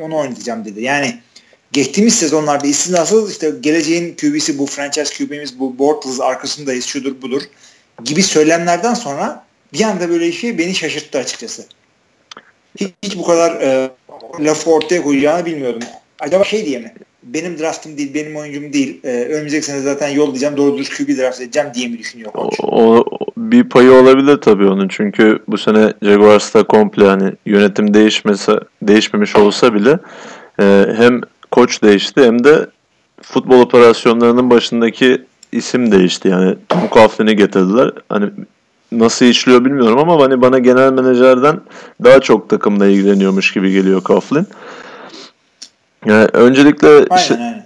onu 0.00 0.16
oynatacağım 0.16 0.64
dedi. 0.64 0.82
Yani 0.82 1.20
geçtiğimiz 1.72 2.14
sezonlarda 2.14 2.66
istisnasız 2.66 3.32
işte 3.32 3.52
geleceğin 3.60 4.16
QB'si 4.16 4.58
bu 4.58 4.66
franchise 4.66 5.14
QB'miz 5.14 5.58
bu 5.58 5.78
Bortles 5.78 6.20
arkasındayız 6.20 6.84
şudur 6.84 7.22
budur 7.22 7.42
gibi 8.04 8.22
söylemlerden 8.22 8.94
sonra 8.94 9.44
bir 9.72 9.82
anda 9.82 10.08
böyle 10.08 10.32
şey 10.32 10.58
beni 10.58 10.74
şaşırttı 10.74 11.18
açıkçası. 11.18 11.64
Hiç, 12.80 12.88
hiç 13.02 13.18
bu 13.18 13.24
kadar 13.24 13.60
e, 13.60 13.90
lafı 14.40 14.70
ortaya 14.70 15.02
koyacağını 15.02 15.46
bilmiyordum. 15.46 15.82
Acaba 16.20 16.44
şey 16.44 16.66
diye 16.66 16.78
mi? 16.78 16.92
Benim 17.22 17.58
draftım 17.58 17.98
değil, 17.98 18.14
benim 18.14 18.36
oyuncum 18.36 18.72
değil. 18.72 19.00
E, 19.04 19.24
önümüzdeki 19.24 19.66
sene 19.66 19.80
zaten 19.80 20.08
yollayacağım, 20.08 20.56
doğru 20.56 20.76
dürüst 20.76 20.96
QB 20.96 21.18
draft 21.18 21.40
edeceğim 21.40 21.68
diye 21.74 21.88
mi 21.88 21.98
düşünüyor 21.98 22.32
koç? 22.32 22.54
O, 22.62 22.66
o, 22.66 23.04
bir 23.36 23.64
payı 23.64 23.92
olabilir 23.92 24.36
tabii 24.36 24.66
onun. 24.66 24.88
Çünkü 24.88 25.38
bu 25.48 25.58
sene 25.58 25.92
Jaguars'ta 26.02 26.62
komple 26.62 27.04
hani 27.04 27.32
yönetim 27.46 27.94
değişmese, 27.94 28.52
değişmemiş 28.82 29.36
olsa 29.36 29.74
bile 29.74 29.98
e, 30.60 30.86
hem 30.96 31.20
koç 31.50 31.82
değişti 31.82 32.24
hem 32.24 32.44
de 32.44 32.66
futbol 33.22 33.60
operasyonlarının 33.60 34.50
başındaki 34.50 35.22
isim 35.52 35.92
değişti. 35.92 36.28
Yani 36.28 36.54
Tom 36.68 36.88
Coughlin'i 36.92 37.36
getirdiler. 37.36 37.90
Hani 38.08 38.30
nasıl 38.98 39.26
işliyor 39.26 39.64
bilmiyorum 39.64 39.98
ama 39.98 40.24
hani 40.24 40.40
bana 40.40 40.58
genel 40.58 40.92
menajerden 40.92 41.60
daha 42.04 42.20
çok 42.20 42.48
takımla 42.48 42.86
ilgileniyormuş 42.86 43.52
gibi 43.52 43.72
geliyor 43.72 44.02
Coughlin. 44.02 44.46
Yani 46.06 46.28
öncelikle 46.32 46.88
aynen, 46.88 47.16
şey, 47.16 47.36
aynen. 47.36 47.64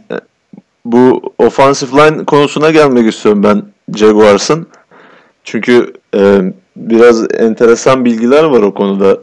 bu 0.85 1.33
offensive 1.39 1.91
line 2.01 2.25
konusuna 2.25 2.71
gelmek 2.71 3.13
istiyorum 3.15 3.43
ben 3.43 3.63
Jaguars'ın. 3.97 4.67
Çünkü 5.45 5.93
e, 6.15 6.41
biraz 6.77 7.35
enteresan 7.35 8.05
bilgiler 8.05 8.45
var 8.45 8.63
o 8.63 8.75
konuda. 8.75 9.19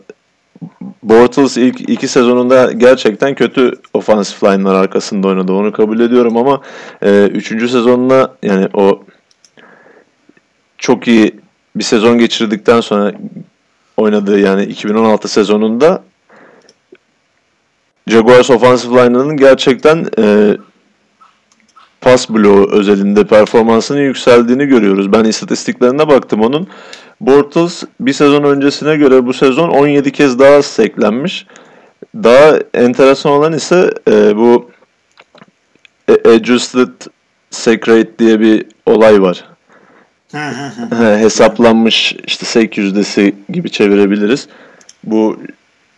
Bortles 1.04 1.58
ilk 1.58 1.90
iki 1.90 2.08
sezonunda 2.08 2.72
gerçekten 2.72 3.36
kötü 3.36 3.72
offensive 3.94 4.52
line'lar 4.52 4.76
arkasında 4.76 5.28
oynadı. 5.28 5.54
Onu 5.54 5.72
kabul 5.72 6.00
ediyorum 6.00 6.38
ama 6.38 6.62
e, 7.02 7.28
üçüncü 7.28 7.70
sezonuna 7.70 8.32
yani 8.44 8.68
o 8.74 9.04
çok 10.78 11.08
iyi 11.08 11.45
bir 11.76 11.84
sezon 11.84 12.18
geçirdikten 12.18 12.82
sonra 12.82 13.14
oynadığı 13.98 14.40
yani 14.40 14.64
2016 14.64 15.28
sezonunda 15.28 16.04
Jaguars 18.08 18.50
offensive 18.50 19.06
line'ının 19.06 19.38
gerçekten 19.38 20.06
e, 20.20 20.58
pas 22.02 22.30
bloğu 22.30 22.72
özelinde 22.72 23.24
performansının 23.24 24.02
yükseldiğini 24.02 24.66
görüyoruz. 24.66 25.14
Ben 25.14 25.24
istatistiklerine 25.24 26.08
baktım 26.08 26.42
onun. 26.42 26.68
Bortles 27.22 27.84
bir 28.00 28.14
sezon 28.14 28.44
öncesine 28.44 28.96
göre 28.96 29.26
bu 29.26 29.34
sezon 29.34 29.70
17 29.70 30.12
kez 30.12 30.40
daha 30.40 30.62
seklenmiş. 30.62 31.46
Daha 32.16 32.60
enteresan 32.74 33.32
olan 33.32 33.54
ise 33.54 33.94
e, 34.08 34.38
bu 34.38 34.72
adjusted 36.26 36.90
sack 37.50 37.90
rate 37.90 38.20
diye 38.20 38.40
bir 38.40 38.66
olay 38.86 39.22
var. 39.22 39.55
Hesaplanmış 41.20 42.16
işte 42.28 42.46
sek 42.46 42.78
yüzdesi 42.78 43.36
gibi 43.50 43.70
çevirebiliriz. 43.70 44.48
Bu 45.04 45.38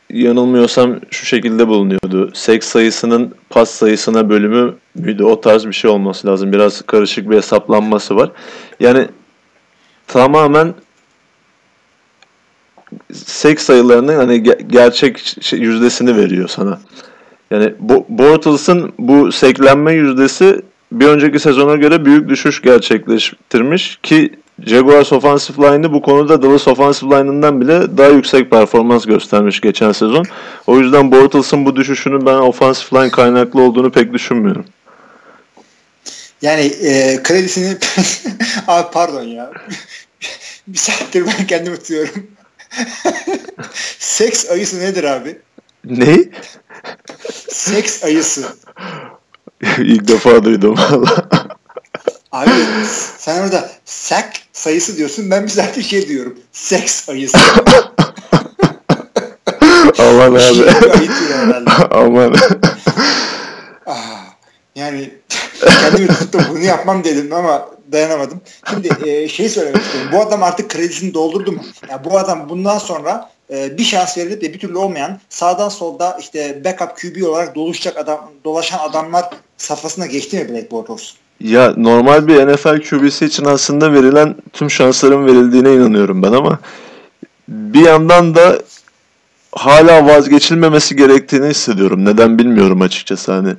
yanılmıyorsam 0.10 1.00
şu 1.12 1.26
şekilde 1.26 1.68
bulunuyordu. 1.68 2.32
Seks 2.34 2.68
sayısının 2.68 3.36
pas 3.50 3.70
sayısına 3.70 4.30
bölümü 4.30 4.74
müydü? 4.96 5.24
O 5.24 5.42
tarz 5.42 5.66
bir 5.68 5.74
şey 5.74 5.92
olması 5.92 6.28
lazım. 6.28 6.54
Biraz 6.54 6.82
karışık 6.82 7.30
bir 7.30 7.36
hesaplanması 7.36 8.16
var. 8.16 8.32
Yani 8.80 9.08
tamamen 10.08 10.74
seks 13.14 13.64
sayılarının 13.64 14.16
hani 14.16 14.44
gerçek 14.68 15.38
yüzdesini 15.54 16.18
veriyor 16.18 16.48
sana. 16.48 16.80
Yani 17.52 17.74
Bortles'ın 18.10 18.94
bu 19.00 19.32
seklenme 19.32 19.94
yüzdesi 19.94 20.62
bir 20.92 21.06
önceki 21.06 21.40
sezona 21.40 21.76
göre 21.76 22.06
büyük 22.06 22.30
düşüş 22.30 22.62
gerçekleştirmiş 22.62 24.00
ki 24.04 24.32
Jaguars 24.66 25.14
offensive 25.14 25.68
line'ı 25.68 25.94
bu 25.94 26.02
konuda 26.02 26.42
Dallas 26.42 26.68
offensive 26.68 27.16
line'ından 27.16 27.62
bile 27.62 27.98
daha 27.98 28.08
yüksek 28.08 28.52
performans 28.52 29.06
göstermiş 29.06 29.62
geçen 29.62 29.92
sezon. 29.92 30.26
O 30.68 30.80
yüzden 30.80 31.12
Bortles'ın 31.12 31.66
bu 31.66 31.76
düşüşünün 31.76 32.26
ben 32.26 32.34
offensive 32.34 33.00
line 33.00 33.12
kaynaklı 33.12 33.62
olduğunu 33.62 33.92
pek 33.92 34.14
düşünmüyorum. 34.14 34.66
Yani 36.42 36.62
e, 36.62 37.24
kredisini 37.24 37.78
abi 38.68 38.88
pardon 38.94 39.24
ya 39.24 39.52
bir 40.68 40.78
saattir 40.78 41.26
ben 41.28 41.48
kendimi 41.48 41.78
tutuyorum. 41.78 42.28
Seks 44.00 44.52
ayısı 44.52 44.80
nedir 44.80 45.04
abi? 45.04 45.38
Ne? 45.86 46.18
Seks 47.50 48.04
ayısı. 48.04 48.46
İlk 49.78 50.08
defa 50.08 50.44
duydum 50.44 50.76
valla. 50.78 51.28
Abi 52.32 52.52
sen 53.18 53.44
orada 53.44 53.70
sak 53.86 54.30
sayısı 54.54 54.98
diyorsun. 54.98 55.32
Ben 55.32 55.44
bir 55.44 55.50
zaten 55.50 55.82
şey 55.82 56.08
diyorum. 56.08 56.40
Seks 56.52 57.10
ayısı. 57.10 57.38
Aman 60.00 60.32
abi. 60.32 60.56
Şey 60.56 61.10
Aman. 61.92 62.36
ah, 63.86 64.26
yani 64.76 65.12
kendimi 65.62 66.08
tuttum 66.08 66.42
bunu 66.50 66.64
yapmam 66.64 67.04
dedim 67.04 67.34
ama 67.34 67.70
dayanamadım. 67.92 68.42
Şimdi 68.70 68.90
e, 69.10 69.28
şey 69.28 69.50
söylemek 69.50 69.82
istiyorum. 69.82 70.12
Bu 70.14 70.22
adam 70.22 70.44
artık 70.44 70.70
kredisini 70.70 71.14
doldurdu 71.14 71.52
mu? 71.52 71.62
Yani 71.90 72.04
bu 72.04 72.18
adam 72.20 72.50
bundan 72.50 72.78
sonra 72.78 73.30
e, 73.52 73.78
bir 73.78 73.84
şans 73.84 74.18
verilip 74.18 74.42
de 74.42 74.54
bir 74.54 74.60
türlü 74.60 74.78
olmayan 74.78 75.20
sağdan 75.30 75.70
solda 75.70 76.18
işte 76.20 76.62
backup 76.66 76.98
QB 76.98 77.24
olarak 77.24 77.56
dolaşacak 77.56 77.98
adam 77.98 78.32
dolaşan 78.46 78.80
adamlar 78.80 79.26
safhasına 79.58 80.06
geçti 80.06 80.38
mi 80.38 80.50
Black 80.50 80.72
Bortles? 80.72 81.14
Ya 81.40 81.74
normal 81.78 82.28
bir 82.28 82.48
NFL 82.48 82.90
QB'si 82.90 83.26
için 83.26 83.46
aslında 83.46 83.94
verilen 83.94 84.36
tüm 84.54 84.72
şansların 84.72 85.26
verildiğine 85.26 85.74
inanıyorum 85.74 86.24
ben 86.24 86.32
ama 86.32 86.60
bir 87.48 87.86
yandan 87.86 88.36
da 88.36 88.60
hala 89.52 90.06
vazgeçilmemesi 90.06 90.96
gerektiğini 90.96 91.48
hissediyorum. 91.48 92.06
Neden 92.06 92.40
bilmiyorum 92.40 92.82
açıkçası 92.82 93.32
hani. 93.32 93.54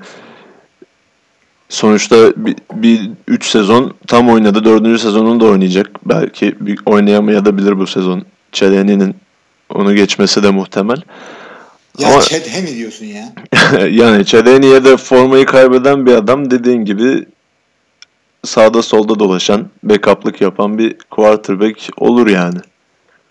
Sonuçta 1.68 2.16
bir, 2.36 2.56
bir 2.72 3.10
üç 3.28 3.46
sezon 3.46 3.94
tam 4.06 4.28
oynadı. 4.28 4.64
Dördüncü 4.64 4.98
sezonunu 4.98 5.40
da 5.40 5.44
oynayacak. 5.44 5.90
Belki 6.04 6.56
bir 6.60 6.78
oynayamayabilir 6.86 7.78
bu 7.78 7.86
sezon. 7.86 8.22
Çeleni'nin 8.52 9.16
onu 9.74 9.94
geçmesi 9.94 10.42
de 10.42 10.50
muhtemel. 10.50 11.02
Ya 11.98 12.08
Ama, 12.08 12.22
Çedhe 12.22 12.60
mi 12.60 12.76
diyorsun 12.76 13.06
ya? 13.06 13.32
yani 13.90 14.26
Çedeni'ye 14.26 14.84
de 14.84 14.96
formayı 14.96 15.46
kaybeden 15.46 16.06
bir 16.06 16.12
adam 16.12 16.50
dediğin 16.50 16.84
gibi 16.84 17.26
sağda 18.44 18.82
solda 18.82 19.18
dolaşan, 19.18 19.68
backup'lık 19.82 20.40
yapan 20.40 20.78
bir 20.78 20.98
quarterback 20.98 21.88
olur 21.96 22.26
yani. 22.26 22.58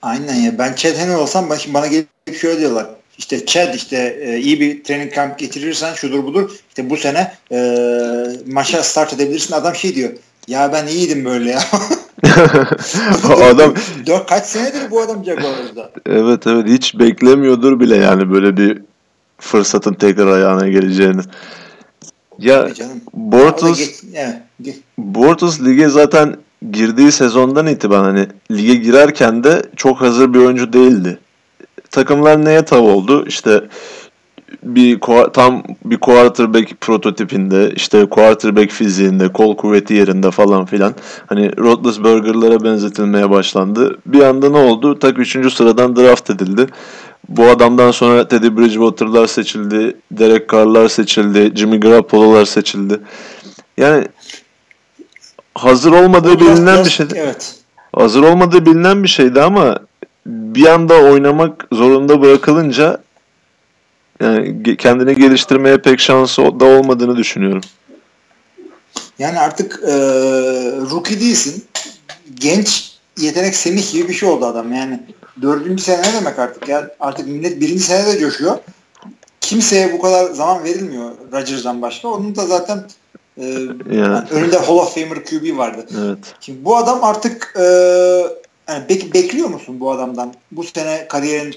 Aynen 0.02 0.36
ya. 0.36 0.58
Ben 0.60 0.74
Chad 0.74 0.96
Henne 0.96 1.16
olsam 1.16 1.50
bana 1.68 1.88
gelip 1.88 2.08
şöyle 2.42 2.60
diyorlar. 2.60 2.88
İşte 3.18 3.46
Chad 3.46 3.74
işte 3.74 4.18
e, 4.22 4.38
iyi 4.38 4.60
bir 4.60 4.84
training 4.84 5.16
camp 5.16 5.40
getirirsen 5.40 5.94
şudur 5.94 6.24
budur. 6.24 6.52
İşte 6.70 6.90
bu 6.90 6.98
sene 6.98 7.32
e, 7.52 7.58
maça 8.48 8.84
start 8.84 9.14
edebilirsin. 9.14 9.54
Adam 9.54 9.76
şey 9.76 9.96
diyor. 9.96 10.12
Ya 10.48 10.74
ben 10.74 10.88
iyiydim 10.88 11.26
böyle 11.26 11.52
ya. 11.52 11.60
adam 13.52 13.74
Dört, 14.06 14.30
kaç 14.30 14.46
senedir 14.46 14.92
bu 14.92 15.02
adam 15.02 15.26
Jaguars'da. 15.26 15.92
Evet 16.06 16.48
evet 16.48 16.68
hiç 16.68 17.00
beklemiyordur 17.00 17.80
bile 17.80 17.96
yani 17.96 18.32
böyle 18.32 18.58
bir 18.58 18.82
fırsatın 19.40 19.94
tekrar 19.94 20.28
ayağına 20.28 20.68
geleceğini. 20.68 21.22
Ya 22.40 22.70
Bortles 23.14 24.04
Bortles 24.98 25.62
lige 25.62 25.90
zaten 25.90 26.38
girdiği 26.72 27.12
sezondan 27.12 27.68
itibaren 27.68 28.04
hani 28.04 28.28
lige 28.52 28.76
girerken 28.76 29.44
de 29.44 29.64
çok 29.76 30.02
hazır 30.02 30.34
bir 30.34 30.40
oyuncu 30.40 30.74
değildi. 30.74 31.20
Takımlar 31.92 32.46
neye 32.46 32.66
tav 32.66 32.84
oldu? 32.84 33.26
İşte 33.28 33.64
bir 34.64 35.00
tam 35.34 35.64
bir 35.86 35.98
quarterback 35.98 36.82
prototipinde 36.82 37.72
işte 37.76 38.06
quarterback 38.06 38.72
fiziğinde 38.72 39.34
kol 39.34 39.58
kuvveti 39.58 39.94
yerinde 39.94 40.32
falan 40.32 40.66
filan 40.66 40.94
hani 41.28 41.58
Roethlisberger'lara 41.58 42.64
benzetilmeye 42.64 43.30
başlandı. 43.30 43.98
Bir 44.06 44.22
anda 44.22 44.50
ne 44.50 44.58
oldu? 44.58 45.00
Tak 45.00 45.20
3. 45.20 45.54
sıradan 45.54 45.96
draft 45.96 46.30
edildi. 46.30 46.68
Bu 47.30 47.46
adamdan 47.46 47.92
sonra 47.92 48.28
Teddy 48.28 48.48
Bridgewater'lar 48.48 49.28
seçildi, 49.28 49.98
Derek 50.12 50.50
Carr'lar 50.50 50.88
seçildi, 50.88 51.52
Jimmy 51.56 51.80
Garoppolo'lar 51.80 52.46
seçildi. 52.46 53.00
yani 53.78 54.08
hazır 55.56 55.92
olmadığı 55.92 56.40
bilinen 56.40 56.86
bir 56.86 56.90
şeydi. 56.90 57.14
Evet. 57.18 57.56
Hazır 57.96 58.24
olmadığı 58.24 58.66
bilinen 58.66 59.04
bir 59.04 59.08
şeydi 59.08 59.42
ama 59.42 59.80
bir 60.26 60.66
anda 60.66 60.94
oynamak 60.94 61.68
zorunda 61.72 62.22
bırakılınca 62.22 62.98
yani 64.22 64.78
kendini 64.78 65.16
geliştirmeye 65.16 65.78
pek 65.78 66.00
şansı 66.00 66.42
da 66.60 66.66
olmadığını 66.66 67.18
düşünüyorum. 67.18 67.62
Yani 69.20 69.40
artık 69.40 69.80
e, 69.84 69.94
rookie 70.92 71.20
değilsin. 71.20 71.66
Genç 72.36 72.98
yetenek 73.18 73.56
semih 73.56 73.92
gibi 73.92 74.10
bir 74.10 74.14
şey 74.14 74.30
oldu 74.30 74.46
adam. 74.46 74.74
Yani 74.74 75.00
dördüncü 75.42 75.84
sene 75.84 76.02
ne 76.02 76.14
demek 76.14 76.40
artık 76.40 76.68
ya? 76.68 76.92
Artık 77.00 77.28
millet 77.28 77.62
birinci 77.62 77.84
senede 77.84 78.20
coşuyor. 78.20 78.58
Kimseye 79.42 79.94
bu 79.94 80.02
kadar 80.02 80.32
zaman 80.32 80.64
verilmiyor 80.64 81.12
Rodgers'dan 81.34 81.82
başka. 81.82 82.08
Onun 82.08 82.36
da 82.36 82.46
zaten 82.46 82.84
e, 83.38 83.46
yani 83.92 84.30
önünde 84.32 84.58
Hall 84.58 84.76
of 84.76 84.96
Famer 84.96 85.26
QB 85.26 85.58
vardı. 85.58 85.86
Evet. 86.00 86.18
Şimdi 86.40 86.66
bu 86.66 86.78
adam 86.78 87.04
artık 87.04 87.54
e, 87.60 87.64
yani 88.68 88.84
bek- 88.90 89.14
bekliyor 89.14 89.50
musun 89.50 89.80
bu 89.80 89.92
adamdan 89.92 90.34
bu 90.52 90.64
sene 90.64 91.08
kariyerin 91.08 91.56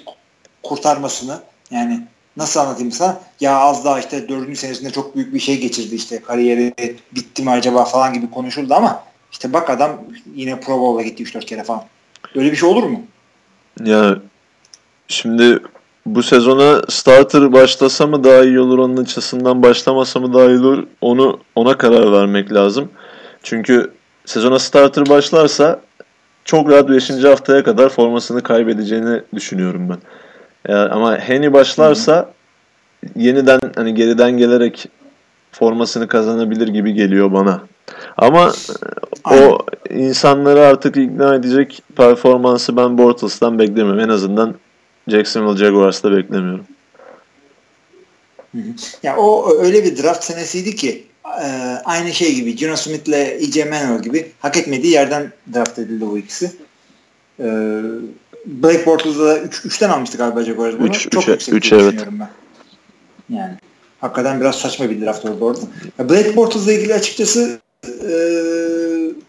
kurtarmasını? 0.63 1.39
Yani 1.71 2.07
nasıl 2.37 2.61
anlatayım 2.61 2.93
sana? 2.93 3.21
Ya 3.41 3.59
az 3.59 3.85
daha 3.85 3.99
işte 4.01 4.29
dördüncü 4.29 4.57
senesinde 4.57 4.91
çok 4.91 5.17
büyük 5.17 5.35
bir 5.35 5.41
şey 5.41 5.61
geçirdi 5.61 5.95
işte 5.95 6.23
kariyeri 6.23 6.75
bitti 7.13 7.43
mi 7.43 7.51
acaba 7.51 7.85
falan 7.85 8.13
gibi 8.13 8.31
konuşuldu 8.31 8.75
ama 8.75 9.03
işte 9.33 9.53
bak 9.53 9.71
adam 9.71 9.91
yine 10.35 10.61
Pro 10.61 10.81
Bowl'a 10.81 11.03
gitti 11.03 11.23
3-4 11.23 11.45
kere 11.45 11.65
falan. 11.65 11.83
Öyle 12.35 12.53
bir 12.53 12.57
şey 12.57 12.69
olur 12.69 12.83
mu? 12.83 13.03
Ya 13.85 14.19
şimdi 15.09 15.59
bu 16.07 16.23
sezona 16.23 16.83
starter 16.89 17.53
başlasa 17.53 18.07
mı 18.07 18.25
daha 18.25 18.43
iyi 18.43 18.61
olur 18.61 18.79
onun 18.79 18.97
açısından 18.97 19.63
başlamasa 19.63 20.21
mı 20.21 20.35
daha 20.35 20.47
iyi 20.47 20.59
olur 20.59 20.87
onu 21.01 21.41
ona 21.55 21.79
karar 21.79 22.13
vermek 22.13 22.53
lazım. 22.53 22.89
Çünkü 23.43 23.93
sezona 24.25 24.59
starter 24.59 25.09
başlarsa 25.09 25.81
çok 26.45 26.71
rahat 26.71 26.89
5. 26.89 27.11
haftaya 27.11 27.65
kadar 27.65 27.89
formasını 27.89 28.43
kaybedeceğini 28.43 29.23
düşünüyorum 29.35 29.89
ben. 29.89 29.99
Ya, 30.69 30.89
ama 30.89 31.19
Henny 31.19 31.53
başlarsa 31.53 32.33
yeniden 33.17 33.61
hani 33.75 33.95
geriden 33.95 34.31
gelerek 34.31 34.89
formasını 35.53 36.09
kazanabilir 36.09 36.69
gibi 36.69 36.95
geliyor 36.95 37.33
bana. 37.33 37.61
Ama 38.17 38.53
o 39.31 39.59
insanları 39.91 40.61
artık 40.61 40.97
ikna 40.97 41.35
edecek 41.35 41.83
performansı 41.97 42.77
ben 42.77 42.99
Bortles'tan 42.99 43.59
beklemiyorum. 43.59 44.01
En 44.01 44.09
azından 44.09 44.55
Jacksonville 45.09 45.65
Jaguars'ta 45.65 46.17
beklemiyorum. 46.17 46.65
Ya 49.03 49.17
o 49.17 49.57
öyle 49.59 49.85
bir 49.85 50.03
draft 50.03 50.25
senesiydi 50.25 50.77
ki 50.77 51.05
e, 51.43 51.47
aynı 51.85 52.13
şey 52.13 52.35
gibi 52.35 52.57
Gino 52.57 52.77
Smith'le 52.77 53.13
E.J. 53.15 53.65
Manuel 53.65 54.03
gibi 54.03 54.33
hak 54.41 54.57
etmediği 54.57 54.93
yerden 54.93 55.33
draft 55.55 55.79
edildi 55.79 56.07
bu 56.07 56.19
ikisi. 56.19 56.53
E, 57.41 57.47
Blake 58.47 58.87
Bortles'da 58.87 59.27
da 59.27 59.39
3'ten 59.39 59.91
almıştı 59.91 60.19
galiba 60.19 60.43
Jaguars 60.43 60.75
bunu. 60.79 60.87
Üç- 60.87 61.11
Çok 61.11 61.23
üçe- 61.25 61.31
yüksek 61.31 61.55
üç, 61.55 61.73
evet. 61.73 61.83
düşünüyorum 61.85 62.21
ben. 62.21 62.29
Yani 63.37 63.55
hakikaten 64.01 64.41
biraz 64.41 64.55
saçma 64.55 64.91
bir 64.91 65.01
draft 65.01 65.25
oldu 65.25 65.45
orada. 65.45 65.61
Ya 65.99 66.09
Blake 66.09 66.37
Bortles'la 66.37 66.73
ilgili 66.73 66.95
açıkçası 66.95 67.59
e, 67.87 68.13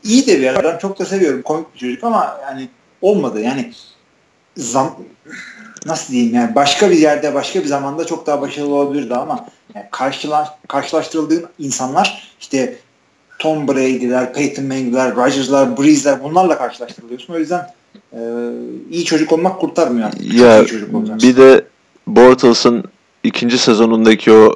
iyi 0.04 0.28
de 0.28 0.40
bir 0.40 0.60
adam. 0.60 0.78
Çok 0.78 1.00
da 1.00 1.06
seviyorum. 1.06 1.42
Komik 1.42 1.74
bir 1.74 1.80
çocuk 1.80 2.04
ama 2.04 2.38
yani 2.42 2.70
olmadı. 3.02 3.42
Yani 3.42 3.74
zam 4.58 4.96
nasıl 5.86 6.14
diyeyim 6.14 6.36
yani 6.36 6.56
başka 6.56 6.90
bir 6.90 6.98
yerde 6.98 7.34
başka 7.34 7.60
bir 7.60 7.66
zamanda 7.66 8.06
çok 8.06 8.28
daha 8.28 8.42
başarılı 8.42 8.74
olabilirdi 8.74 9.16
ama 9.16 9.48
yani 9.76 9.86
karşıla, 9.92 10.60
karşılaştırıldığın 10.68 11.46
insanlar 11.60 12.34
işte 12.40 12.78
Tom 13.40 13.68
Brady'ler, 13.68 14.34
Peyton 14.34 14.66
Manning'ler, 14.66 15.16
Rodgers'lar, 15.16 15.78
Breeze'ler 15.78 16.24
bunlarla 16.24 16.58
karşılaştırılıyorsun. 16.58 17.34
O 17.34 17.38
yüzden 17.40 17.68
e, 18.14 18.20
iyi 18.92 19.06
çocuk 19.06 19.32
olmak 19.32 19.60
kurtarmıyor 19.60 20.08
artık. 20.08 20.34
Ya 20.34 20.62
iyi 20.64 20.68
çocuk 20.68 20.96
olacaksın. 20.96 21.30
bir 21.30 21.38
de 21.38 21.66
Bortles'ın 22.08 22.84
ikinci 23.24 23.58
sezonundaki 23.58 24.32
o 24.32 24.56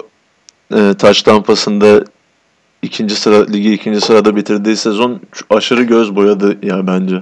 e, 0.75 0.93
taç 0.97 1.21
tampasında 1.21 2.03
ikinci 2.81 3.15
sıra 3.15 3.45
ligi 3.45 3.73
ikinci 3.73 4.01
sırada 4.01 4.35
bitirdiği 4.35 4.75
sezon 4.77 5.19
aşırı 5.49 5.83
göz 5.83 6.15
boyadı 6.15 6.57
ya 6.65 6.87
bence. 6.87 7.21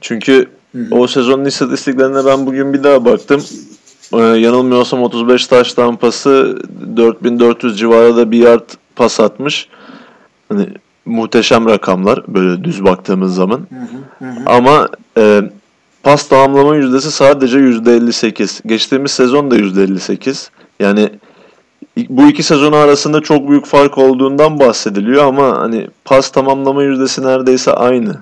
Çünkü 0.00 0.46
Hı 0.72 0.78
hı. 0.78 0.94
o 0.94 1.06
sezonun 1.06 1.44
istatistiklerine 1.44 2.24
ben 2.26 2.46
bugün 2.46 2.72
bir 2.72 2.82
daha 2.82 3.04
baktım. 3.04 3.44
Ee, 4.12 4.18
yanılmıyorsam 4.18 5.02
35 5.02 5.46
taş 5.46 5.74
tampası 5.74 6.58
4400 6.96 7.78
civarında 7.78 8.30
bir 8.30 8.38
yard 8.38 8.68
pas 8.96 9.20
atmış. 9.20 9.68
Hani 10.48 10.66
muhteşem 11.04 11.68
rakamlar 11.68 12.22
böyle 12.28 12.64
düz 12.64 12.84
baktığımız 12.84 13.34
zaman. 13.34 13.66
Hı 13.70 14.24
hı, 14.26 14.30
hı. 14.30 14.42
Ama 14.46 14.88
e, 15.18 15.40
pas 16.02 16.28
tamamlama 16.28 16.76
yüzdesi 16.76 17.10
sadece 17.10 17.58
%58. 17.58 18.68
Geçtiğimiz 18.68 19.10
sezon 19.10 19.50
da 19.50 19.56
%58. 19.56 20.48
Yani 20.80 21.10
bu 22.08 22.28
iki 22.28 22.42
sezonu 22.42 22.76
arasında 22.76 23.20
çok 23.20 23.48
büyük 23.48 23.66
fark 23.66 23.98
olduğundan 23.98 24.60
bahsediliyor 24.60 25.24
ama 25.24 25.58
hani 25.58 25.88
pas 26.04 26.30
tamamlama 26.30 26.82
yüzdesi 26.82 27.22
neredeyse 27.22 27.72
aynı 27.72 28.16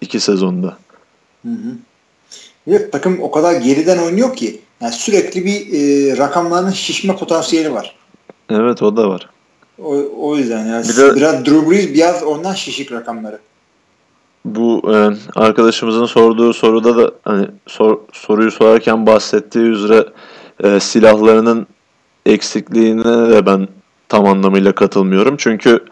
iki 0.00 0.20
sezonda. 0.20 0.76
Hı 1.42 1.48
hı. 1.48 1.76
Evet, 2.68 2.92
takım 2.92 3.18
o 3.20 3.30
kadar 3.30 3.60
geriden 3.60 3.98
oynuyor 3.98 4.36
ki 4.36 4.60
yani 4.80 4.92
sürekli 4.92 5.44
bir 5.44 5.72
e, 5.72 6.16
rakamlarının 6.16 6.70
şişme 6.70 7.16
potansiyeli 7.16 7.72
var. 7.72 7.96
Evet 8.50 8.82
o 8.82 8.96
da 8.96 9.08
var. 9.08 9.28
O, 9.84 9.96
o 10.18 10.36
yüzden 10.36 10.66
yani 10.66 10.84
Bir 10.88 10.96
de- 10.96 11.16
biraz 11.16 11.46
Drew 11.46 11.70
Brees 11.70 11.94
biraz 11.94 12.22
ondan 12.22 12.54
şişik 12.54 12.92
rakamları. 12.92 13.38
Bu 14.44 14.82
e, 14.94 15.08
arkadaşımızın 15.36 16.04
sorduğu 16.06 16.52
soruda 16.52 16.96
da 16.96 17.12
hani 17.24 17.46
sor- 17.66 17.98
soruyu 18.12 18.50
sorarken 18.50 19.06
bahsettiği 19.06 19.64
üzere 19.64 20.06
e, 20.64 20.80
silahlarının 20.80 21.66
eksikliğine 22.26 23.04
de 23.30 23.46
ben 23.46 23.68
tam 24.08 24.26
anlamıyla 24.26 24.72
katılmıyorum. 24.72 25.34
Çünkü 25.38 25.84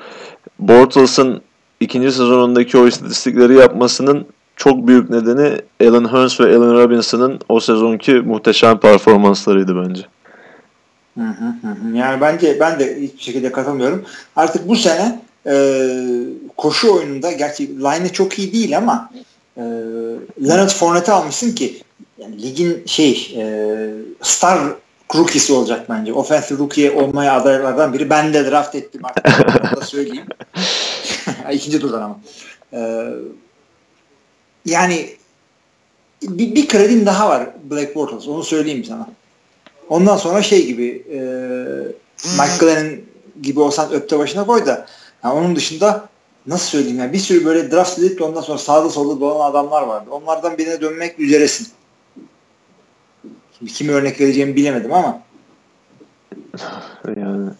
Bortles'ın 0.59 1.41
ikinci 1.81 2.13
sezonundaki 2.13 2.79
o 2.79 2.87
istatistikleri 2.87 3.55
yapmasının 3.55 4.27
çok 4.57 4.87
büyük 4.89 5.11
nedeni 5.11 5.53
Alan 5.83 6.05
Hurns 6.05 6.41
ve 6.41 6.45
Allen 6.45 6.75
Robinson'ın 6.75 7.39
o 7.49 7.61
sezonki 7.61 8.13
muhteşem 8.15 8.79
performanslarıydı 8.79 9.83
bence. 9.85 10.03
Hı 11.17 11.23
hı 11.23 11.69
hı. 11.69 11.97
Yani 11.97 12.21
bence 12.21 12.61
ben 12.61 12.79
de 12.79 13.01
hiçbir 13.01 13.23
şekilde 13.23 13.53
katılmıyorum. 13.53 14.05
Artık 14.37 14.69
bu 14.69 14.77
sene 14.77 15.21
e, 15.47 15.55
koşu 16.57 16.95
oyununda 16.95 17.33
gerçi 17.33 17.69
line'ı 17.69 18.13
çok 18.13 18.39
iyi 18.39 18.53
değil 18.53 18.77
ama 18.77 19.11
e, 19.57 19.63
Leonard 20.49 20.71
Fournette 20.71 21.13
almışsın 21.13 21.55
ki 21.55 21.83
yani 22.19 22.43
ligin 22.43 22.83
şey 22.87 23.35
e, 23.37 23.45
star 24.23 24.59
rookie'si 25.15 25.53
olacak 25.53 25.87
bence. 25.91 26.13
Offensive 26.13 26.59
rookie 26.59 26.91
olmaya 26.91 27.37
adaylardan 27.37 27.93
biri. 27.93 28.11
Ben 28.11 28.35
de 28.35 28.51
draft 28.51 28.75
ettim 28.75 29.01
artık. 29.05 29.27
Onu 29.65 29.81
da 29.81 29.85
söyleyeyim. 29.85 30.27
İkinci 31.53 31.81
turdan 31.81 32.03
ama. 32.03 32.21
E, 32.73 33.11
yani 34.65 35.17
bir, 36.23 36.55
bir 36.55 36.69
kredin 36.69 37.07
daha 37.07 37.29
var 37.29 37.49
Black 37.71 37.95
Bortles. 37.95 38.29
Onu 38.29 38.45
söyleyeyim 38.45 38.85
sana. 38.85 39.09
Ondan 39.89 40.17
sonra 40.17 40.43
şey 40.43 40.67
gibi 40.67 41.05
e, 41.13 41.19
Mike 42.25 42.57
Glennon 42.61 42.99
gibi 43.43 43.61
olsan 43.61 43.93
öpte 43.93 44.19
başına 44.19 44.47
koy 44.47 44.67
da 44.67 44.87
yani 45.25 45.35
onun 45.35 45.57
dışında 45.57 46.09
nasıl 46.47 46.67
söyleyeyim 46.67 46.99
yani 46.99 47.13
bir 47.13 47.19
sürü 47.19 47.45
böyle 47.45 47.71
draft 47.71 47.99
edip 47.99 48.19
de 48.19 48.25
ondan 48.25 48.41
sonra 48.41 48.59
sağda 48.59 48.91
solda 48.91 49.21
dolan 49.21 49.51
adamlar 49.51 49.83
vardı. 49.83 50.11
Onlardan 50.11 50.59
birine 50.59 50.81
dönmek 50.81 51.21
üzeresin. 51.21 51.69
Şimdi 53.59 53.73
kimi 53.73 53.93
örnek 53.93 54.21
vereceğimi 54.21 54.57
bilemedim 54.57 54.93
ama 54.93 55.21
Yani 57.17 57.51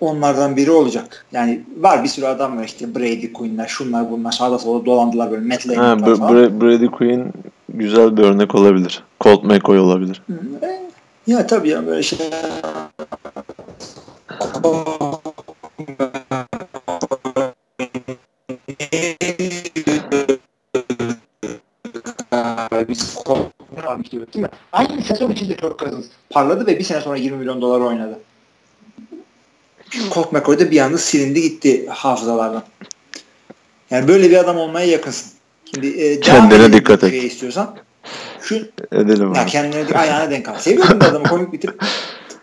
onlardan 0.00 0.56
biri 0.56 0.70
olacak. 0.70 1.26
Yani 1.32 1.60
var 1.80 2.02
bir 2.02 2.08
sürü 2.08 2.26
adam 2.26 2.56
var 2.58 2.64
işte 2.64 2.94
Brady 2.94 3.32
Quinn'ler, 3.32 3.66
şunlar 3.66 4.10
bunlar 4.10 4.32
sağda 4.32 4.58
solda 4.58 4.86
dolandılar 4.86 5.30
böyle 5.30 5.46
Matt 5.46 5.68
Lane'ler 5.68 6.16
falan. 6.16 6.34
Bra- 6.34 6.60
Brady 6.60 6.86
Quinn 6.86 7.32
güzel 7.68 8.16
bir 8.16 8.22
örnek 8.22 8.54
olabilir. 8.54 9.02
Colt 9.20 9.44
McCoy 9.44 9.78
olabilir. 9.78 10.22
Hı, 10.26 10.66
e, 10.66 10.83
Ya 11.26 11.46
tabii 11.46 11.68
ya 11.68 11.86
böyle 11.86 12.02
şey 12.02 12.18
değil 24.34 24.44
mi? 24.44 24.48
Aynı 24.72 25.02
sezon 25.02 25.30
içinde 25.30 25.56
Kirk 25.56 25.78
Cousins 25.78 26.06
parladı 26.30 26.66
ve 26.66 26.78
bir 26.78 26.84
sene 26.84 27.00
sonra 27.00 27.16
20 27.16 27.38
milyon 27.38 27.60
dolar 27.60 27.80
oynadı. 27.80 28.18
Colt 30.14 30.32
McCoy 30.32 30.58
da 30.58 30.70
bir 30.70 30.80
anda 30.80 30.98
silindi 30.98 31.42
gitti 31.42 31.86
hafızalardan. 31.88 32.62
Yani 33.90 34.08
böyle 34.08 34.30
bir 34.30 34.36
adam 34.36 34.58
olmaya 34.58 34.86
yakınsın. 34.86 35.32
Şimdi 35.74 35.86
e, 35.86 36.20
Kendine 36.20 36.72
dikkat 36.72 37.04
et. 37.04 37.24
istiyorsan. 37.24 37.76
Şu 38.44 38.54
Edelim 38.92 39.34
ya 39.34 39.42
abi. 39.42 39.50
kendine 39.50 39.98
ayağına 39.98 40.30
denk 40.30 40.48
al. 40.48 40.54
Seviyorum 40.58 41.00
bu 41.00 41.04
adamı 41.04 41.28
komik 41.28 41.52
bir 41.52 41.60
tip. 41.60 41.84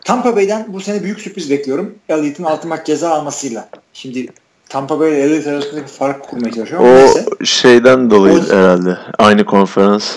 Tampa 0.05 0.35
Bay'den 0.35 0.65
bu 0.67 0.81
sene 0.81 1.03
büyük 1.03 1.19
sürpriz 1.19 1.49
bekliyorum. 1.49 1.95
Elliot'ın 2.09 2.43
altı 2.43 2.67
maç 2.67 2.85
ceza 2.85 3.09
almasıyla. 3.09 3.69
Şimdi 3.93 4.27
Tampa 4.69 4.99
Bay 4.99 5.11
ile 5.11 5.45
LA 5.45 5.51
arasındaki 5.51 5.91
fark 5.91 6.23
kurmaya 6.23 6.51
çalışıyor. 6.51 6.81
O 6.81 6.85
neyse. 6.85 7.25
şeyden 7.43 8.09
dolayı 8.09 8.39
o, 8.39 8.53
herhalde. 8.53 8.97
Aynı 9.19 9.45
konferans. 9.45 10.15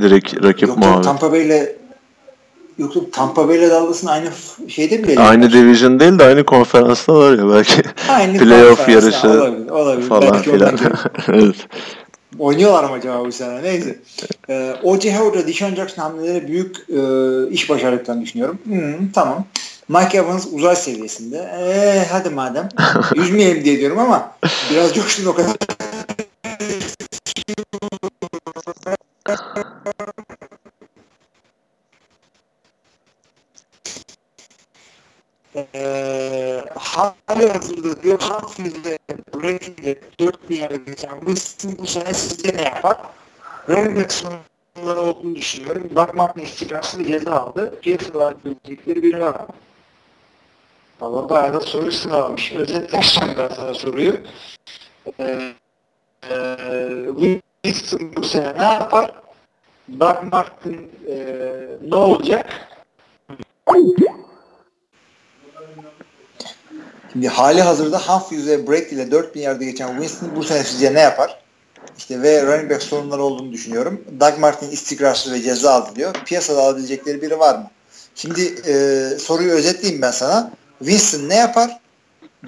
Direkt 0.00 0.44
rakip 0.44 0.68
yok, 0.68 0.78
muhabbet. 0.78 1.04
Tampa 1.04 1.32
Bay 1.32 1.46
ile 1.46 1.76
Yok 2.78 2.96
yok 2.96 3.12
Tampa 3.12 3.48
Bay 3.48 3.56
ile 3.56 3.70
Dallas'ın 3.70 4.06
aynı 4.06 4.28
şeyde 4.68 4.98
mi? 4.98 5.20
Aynı 5.20 5.52
division 5.52 6.00
değil 6.00 6.18
de 6.18 6.24
aynı 6.24 6.44
konferansta 6.44 7.14
var 7.14 7.38
ya 7.38 7.48
belki. 7.48 7.82
Aynı 8.08 8.38
playoff 8.38 8.88
yarışı 8.88 9.28
olabilir, 9.28 9.70
olabilir. 9.70 10.08
falan 10.08 10.32
belki 10.32 10.50
filan. 10.50 10.78
evet. 11.28 11.56
Oynuyorlar 12.38 12.84
mı 12.84 12.92
acaba 12.92 13.24
bu 13.24 13.32
sene? 13.32 13.62
Neyse. 13.62 13.98
Ee, 14.48 14.74
O.J. 14.82 15.16
Howard'a 15.16 15.46
Deshaun 15.46 15.74
Jackson 15.74 16.02
hamleleri 16.02 16.48
büyük 16.48 16.76
e, 16.76 17.00
iş 17.50 17.70
başardıklarını 17.70 18.22
düşünüyorum. 18.22 18.58
Hmm, 18.64 19.12
tamam. 19.12 19.44
Mike 19.88 20.18
Evans 20.18 20.46
uzay 20.52 20.76
seviyesinde. 20.76 21.36
Eee 21.36 22.06
hadi 22.10 22.30
madem. 22.30 22.68
Üzmeyelim 23.14 23.64
diye 23.64 23.78
diyorum 23.78 23.98
ama 23.98 24.36
biraz 24.70 24.94
coştun 24.94 25.26
o 25.26 25.34
kadar. 25.34 25.56
Hali 36.94 37.52
hazırda 37.52 38.02
diyor 38.02 38.20
Humphrey'de 38.20 38.98
Brady'de 39.34 40.00
4 40.20 40.50
bir 40.50 40.58
yere 40.58 40.76
geçen 40.76 41.18
Winston 41.18 41.78
bu 41.78 41.86
sene 41.86 42.14
sizce 42.14 42.56
ne 42.56 42.62
yapar? 42.62 42.96
Running 43.68 43.96
back 43.96 44.12
sorunları 44.12 45.00
olduğunu 45.00 45.34
düşünüyorum. 45.34 45.90
Martin 46.14 46.40
istikrarlı 46.40 47.04
ceza 47.04 47.32
aldı. 47.32 47.80
Piyasalar 47.80 48.34
bilecekleri 48.44 49.02
biri 49.02 49.20
var. 49.20 49.36
Valla 51.00 51.28
bayağı 51.28 51.54
da 51.54 51.60
soru 51.60 51.92
sınavmış. 51.92 52.52
Özetlersem 52.52 53.34
ben 53.38 53.48
sana 53.48 53.74
soruyu. 53.74 54.16
Ee, 55.20 55.54
e, 56.30 56.56
Winston 57.62 58.16
bu 58.16 58.24
sene 58.24 58.58
ne 58.58 58.64
yapar? 58.64 59.12
Doug 60.00 60.32
Martin 60.32 60.90
e, 61.08 61.16
ne 61.88 61.96
olacak? 61.96 62.68
Şimdi 67.14 67.28
hali 67.28 67.62
hazırda 67.62 67.98
Humphries 67.98 68.46
ve 68.46 68.66
Brady 68.66 68.94
ile 68.94 69.10
4000 69.10 69.40
yerde 69.40 69.64
geçen 69.64 69.88
Winston 69.88 70.36
bu 70.36 70.44
sene 70.44 70.64
sizce 70.64 70.94
ne 70.94 71.00
yapar? 71.00 71.38
İşte 71.98 72.22
ve 72.22 72.46
running 72.46 72.70
back 72.70 72.82
sorunları 72.82 73.22
olduğunu 73.22 73.52
düşünüyorum. 73.52 74.00
Doug 74.20 74.38
Martin 74.38 74.70
istikrarsız 74.70 75.32
ve 75.32 75.42
ceza 75.42 75.72
aldı 75.72 75.90
diyor. 75.96 76.14
Piyasada 76.26 76.60
alabilecekleri 76.62 77.22
biri 77.22 77.38
var 77.38 77.54
mı? 77.54 77.70
Şimdi 78.14 78.42
e, 78.66 78.74
soruyu 79.18 79.52
özetleyeyim 79.52 80.02
ben 80.02 80.10
sana. 80.10 80.50
Winston 80.78 81.28
ne 81.28 81.34
yapar? 81.34 81.70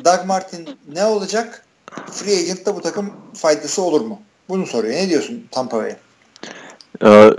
Doug 0.04 0.26
Martin 0.26 0.68
ne 0.92 1.04
olacak? 1.04 1.64
Free 2.10 2.38
agent'ta 2.38 2.76
bu 2.76 2.80
takım 2.80 3.12
faydası 3.34 3.82
olur 3.82 4.00
mu? 4.00 4.20
Bunu 4.48 4.66
soruyor. 4.66 4.94
Ne 4.94 5.08
diyorsun 5.08 5.44
Tampa 5.50 5.78
Bay'e? 5.78 5.96
Ee, 7.04 7.30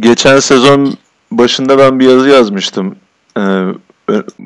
geçen 0.00 0.40
sezon 0.40 0.98
başında 1.30 1.78
ben 1.78 2.00
bir 2.00 2.08
yazı 2.08 2.28
yazmıştım. 2.28 2.96
Ee, 3.36 3.40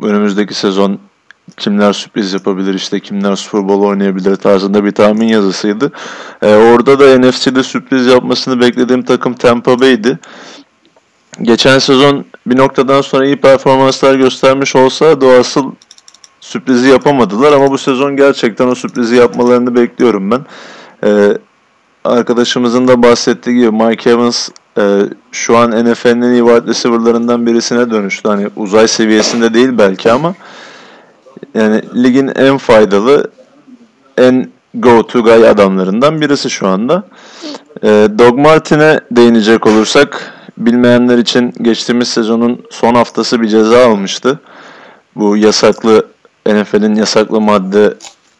önümüzdeki 0.02 0.54
sezon 0.54 1.00
kimler 1.56 1.92
sürpriz 1.92 2.32
yapabilir 2.32 2.74
işte 2.74 3.00
kimler 3.00 3.36
Super 3.36 3.68
Bowl 3.68 3.84
oynayabilir 3.84 4.36
tarzında 4.36 4.84
bir 4.84 4.92
tahmin 4.92 5.28
yazısıydı. 5.28 5.92
Ee, 6.42 6.54
orada 6.54 6.98
da 6.98 7.18
NFC'de 7.18 7.62
sürpriz 7.62 8.06
yapmasını 8.06 8.60
beklediğim 8.60 9.02
takım 9.02 9.34
Tampa 9.34 9.80
Bay'di. 9.80 10.18
Geçen 11.42 11.78
sezon 11.78 12.24
bir 12.46 12.56
noktadan 12.56 13.00
sonra 13.00 13.26
iyi 13.26 13.36
performanslar 13.36 14.14
göstermiş 14.14 14.76
olsa 14.76 15.20
da 15.20 15.26
asıl 15.26 15.72
sürprizi 16.40 16.88
yapamadılar 16.88 17.52
ama 17.52 17.70
bu 17.70 17.78
sezon 17.78 18.16
gerçekten 18.16 18.66
o 18.66 18.74
sürprizi 18.74 19.16
yapmalarını 19.16 19.74
bekliyorum 19.74 20.30
ben. 20.30 20.46
Ee, 21.04 21.38
arkadaşımızın 22.04 22.88
da 22.88 23.02
bahsettiği 23.02 23.56
gibi 23.56 23.70
Mike 23.70 24.10
Evans 24.10 24.48
e, 24.78 25.00
şu 25.32 25.56
an 25.56 25.84
NFL'in 25.84 26.22
en 26.22 26.32
iyi 26.32 26.44
wide 26.46 26.66
receiver'larından 26.66 27.46
birisine 27.46 27.90
dönüştü. 27.90 28.28
Hani 28.28 28.48
uzay 28.56 28.88
seviyesinde 28.88 29.54
değil 29.54 29.78
belki 29.78 30.12
ama 30.12 30.34
yani 31.54 31.82
ligin 32.04 32.32
en 32.36 32.58
faydalı, 32.58 33.30
en 34.18 34.50
go-to 34.74 35.22
guy 35.22 35.48
adamlarından 35.48 36.20
birisi 36.20 36.50
şu 36.50 36.68
anda. 36.68 37.02
E, 37.82 37.88
Dog 38.18 38.38
Martin'e 38.38 39.00
değinecek 39.10 39.66
olursak 39.66 40.32
bilmeyenler 40.58 41.18
için 41.18 41.54
geçtiğimiz 41.62 42.08
sezonun 42.08 42.64
son 42.70 42.94
haftası 42.94 43.40
bir 43.40 43.48
ceza 43.48 43.86
almıştı. 43.86 44.40
Bu 45.16 45.36
yasaklı 45.36 46.06
NFL'in 46.46 46.94
yasaklı 46.94 47.40
madde 47.40 47.94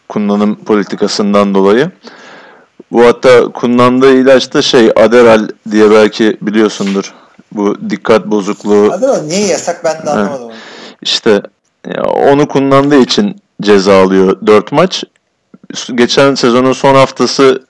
kullanım 0.09 0.55
politikasından 0.55 1.55
dolayı. 1.55 1.91
Bu 2.93 3.07
hatta 3.07 3.45
kullandığı 3.53 4.15
ilaç 4.15 4.55
da 4.55 4.63
şey 4.63 4.91
Adderall 4.97 5.49
diye 5.71 5.91
belki 5.91 6.37
biliyorsundur. 6.43 7.15
Bu 7.53 7.91
dikkat 7.91 8.27
bozukluğu. 8.27 8.93
Adderall 8.93 9.23
niye 9.23 9.47
yasak 9.47 9.85
ben 9.85 10.07
de 10.07 10.11
anlamadım. 10.11 10.51
İşte 11.03 11.43
onu 12.05 12.49
kullandığı 12.49 12.99
için 12.99 13.37
ceza 13.63 14.03
alıyor 14.03 14.47
4 14.47 14.73
maç. 14.73 15.05
Geçen 15.95 16.35
sezonun 16.35 16.73
son 16.73 16.95
haftası 16.95 17.63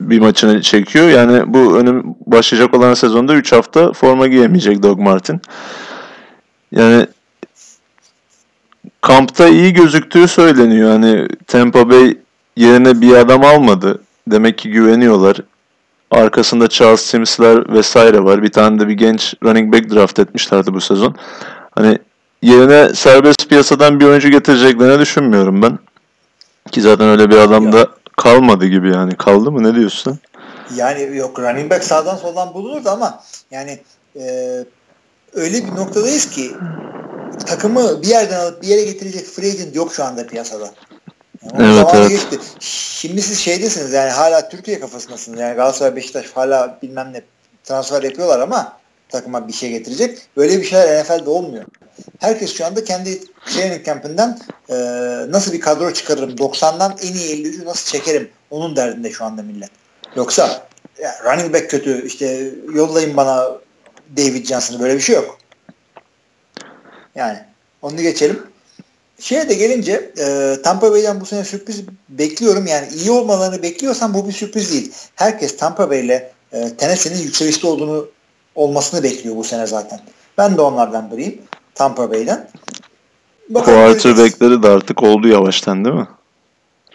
bir 0.00 0.20
maçını 0.20 0.62
çekiyor. 0.62 1.08
Yani 1.08 1.54
bu 1.54 1.76
önüm 1.78 2.04
başlayacak 2.26 2.74
olan 2.74 2.94
sezonda 2.94 3.34
3 3.34 3.52
hafta 3.52 3.92
forma 3.92 4.26
giyemeyecek 4.26 4.82
Doug 4.82 4.98
Martin. 4.98 5.40
Yani 6.72 7.06
kampta 9.00 9.48
iyi 9.48 9.72
gözüktüğü 9.72 10.28
söyleniyor. 10.28 10.90
Hani 10.90 11.28
Tampa 11.46 11.90
Bay 11.90 12.16
yerine 12.56 13.00
bir 13.00 13.14
adam 13.14 13.44
almadı. 13.44 14.02
Demek 14.26 14.58
ki 14.58 14.70
güveniyorlar. 14.70 15.36
Arkasında 16.10 16.68
Charles 16.68 17.00
Sims'ler 17.00 17.72
vesaire 17.72 18.24
var. 18.24 18.42
Bir 18.42 18.52
tane 18.52 18.80
de 18.80 18.88
bir 18.88 18.94
genç 18.94 19.34
running 19.44 19.74
back 19.74 19.90
draft 19.94 20.18
etmişlerdi 20.18 20.74
bu 20.74 20.80
sezon. 20.80 21.14
Hani 21.70 21.98
yerine 22.44 22.94
serbest 22.94 23.48
piyasadan 23.48 24.00
bir 24.00 24.04
oyuncu 24.04 24.28
getireceklerini 24.28 25.00
düşünmüyorum 25.00 25.62
ben. 25.62 25.78
Ki 26.70 26.80
zaten 26.80 27.08
öyle 27.08 27.30
bir 27.30 27.36
adam 27.36 27.72
da 27.72 27.88
kalmadı 28.16 28.66
gibi 28.66 28.90
yani. 28.90 29.16
Kaldı 29.16 29.52
mı 29.52 29.62
ne 29.62 29.74
diyorsun 29.74 30.18
Yani 30.76 31.16
yok 31.16 31.38
running 31.38 31.70
back 31.70 31.84
sağdan 31.84 32.16
soldan 32.16 32.54
bulunurdu 32.54 32.88
ama 32.88 33.22
yani 33.50 33.78
e, 34.16 34.24
öyle 35.32 35.66
bir 35.66 35.74
noktadayız 35.76 36.30
ki 36.30 36.50
takımı 37.46 38.02
bir 38.02 38.08
yerden 38.08 38.40
alıp 38.40 38.62
bir 38.62 38.68
yere 38.68 38.84
getirecek 38.84 39.26
free 39.26 39.50
agent 39.50 39.76
yok 39.76 39.94
şu 39.94 40.04
anda 40.04 40.26
piyasada. 40.26 40.70
Yani 41.58 41.76
evet, 41.76 41.86
evet. 41.94 42.10
Geçti. 42.10 42.38
Şimdi 42.60 43.22
siz 43.22 43.38
şeydesiniz 43.38 43.92
yani 43.92 44.10
hala 44.10 44.48
Türkiye 44.48 44.80
kafasındasınız. 44.80 45.40
Yani 45.40 45.54
Galatasaray 45.54 45.96
Beşiktaş 45.96 46.30
hala 46.30 46.78
bilmem 46.82 47.12
ne 47.12 47.22
transfer 47.64 48.02
yapıyorlar 48.02 48.40
ama 48.40 48.72
takıma 49.08 49.48
bir 49.48 49.52
şey 49.52 49.70
getirecek. 49.70 50.18
Böyle 50.36 50.58
bir 50.58 50.64
şeyler 50.64 51.04
NFL'de 51.04 51.30
olmuyor. 51.30 51.64
Herkes 52.20 52.54
şu 52.54 52.66
anda 52.66 52.84
kendi 52.84 53.20
training 53.46 53.86
camp'inden 53.86 54.38
e, 54.68 54.74
nasıl 55.28 55.52
bir 55.52 55.60
kadro 55.60 55.92
çıkarırım, 55.92 56.30
90'dan 56.30 56.96
en 57.02 57.14
iyi 57.14 57.44
53'ü 57.44 57.64
nasıl 57.64 57.92
çekerim 57.92 58.30
onun 58.50 58.76
derdinde 58.76 59.10
şu 59.10 59.24
anda 59.24 59.42
millet. 59.42 59.70
Yoksa 60.16 60.66
ya, 61.02 61.14
running 61.24 61.54
back 61.54 61.70
kötü 61.70 62.06
işte 62.06 62.50
yollayın 62.74 63.16
bana 63.16 63.48
David 64.16 64.46
Johnson'ı 64.46 64.80
böyle 64.80 64.94
bir 64.94 65.00
şey 65.00 65.14
yok. 65.14 65.38
Yani 67.14 67.38
onu 67.82 67.96
geçelim. 67.96 68.42
Şeye 69.18 69.48
de 69.48 69.54
gelince 69.54 70.12
e, 70.18 70.56
Tampa 70.62 70.92
Bay'den 70.92 71.20
bu 71.20 71.26
sene 71.26 71.44
sürpriz 71.44 71.82
bekliyorum. 72.08 72.66
Yani 72.66 72.88
iyi 72.94 73.10
olmalarını 73.10 73.62
bekliyorsan 73.62 74.14
bu 74.14 74.28
bir 74.28 74.32
sürpriz 74.32 74.72
değil. 74.72 74.92
Herkes 75.14 75.56
Tampa 75.56 75.90
Bay 75.90 76.06
ile 76.06 76.32
e, 76.52 76.76
Tennessee'nin 76.76 77.22
yükselişte 77.22 77.66
olduğunu 77.66 78.08
olmasını 78.54 79.02
bekliyor 79.02 79.36
bu 79.36 79.44
sene 79.44 79.66
zaten. 79.66 80.00
Ben 80.38 80.56
de 80.56 80.60
onlardan 80.60 81.10
biriyim. 81.10 81.42
Tampa 81.74 82.10
Bay'den. 82.10 82.48
Quarterback'leri 83.54 84.62
de 84.62 84.68
artık 84.68 85.02
oldu 85.02 85.28
yavaştan 85.28 85.84
değil 85.84 85.96
mi? 85.96 86.08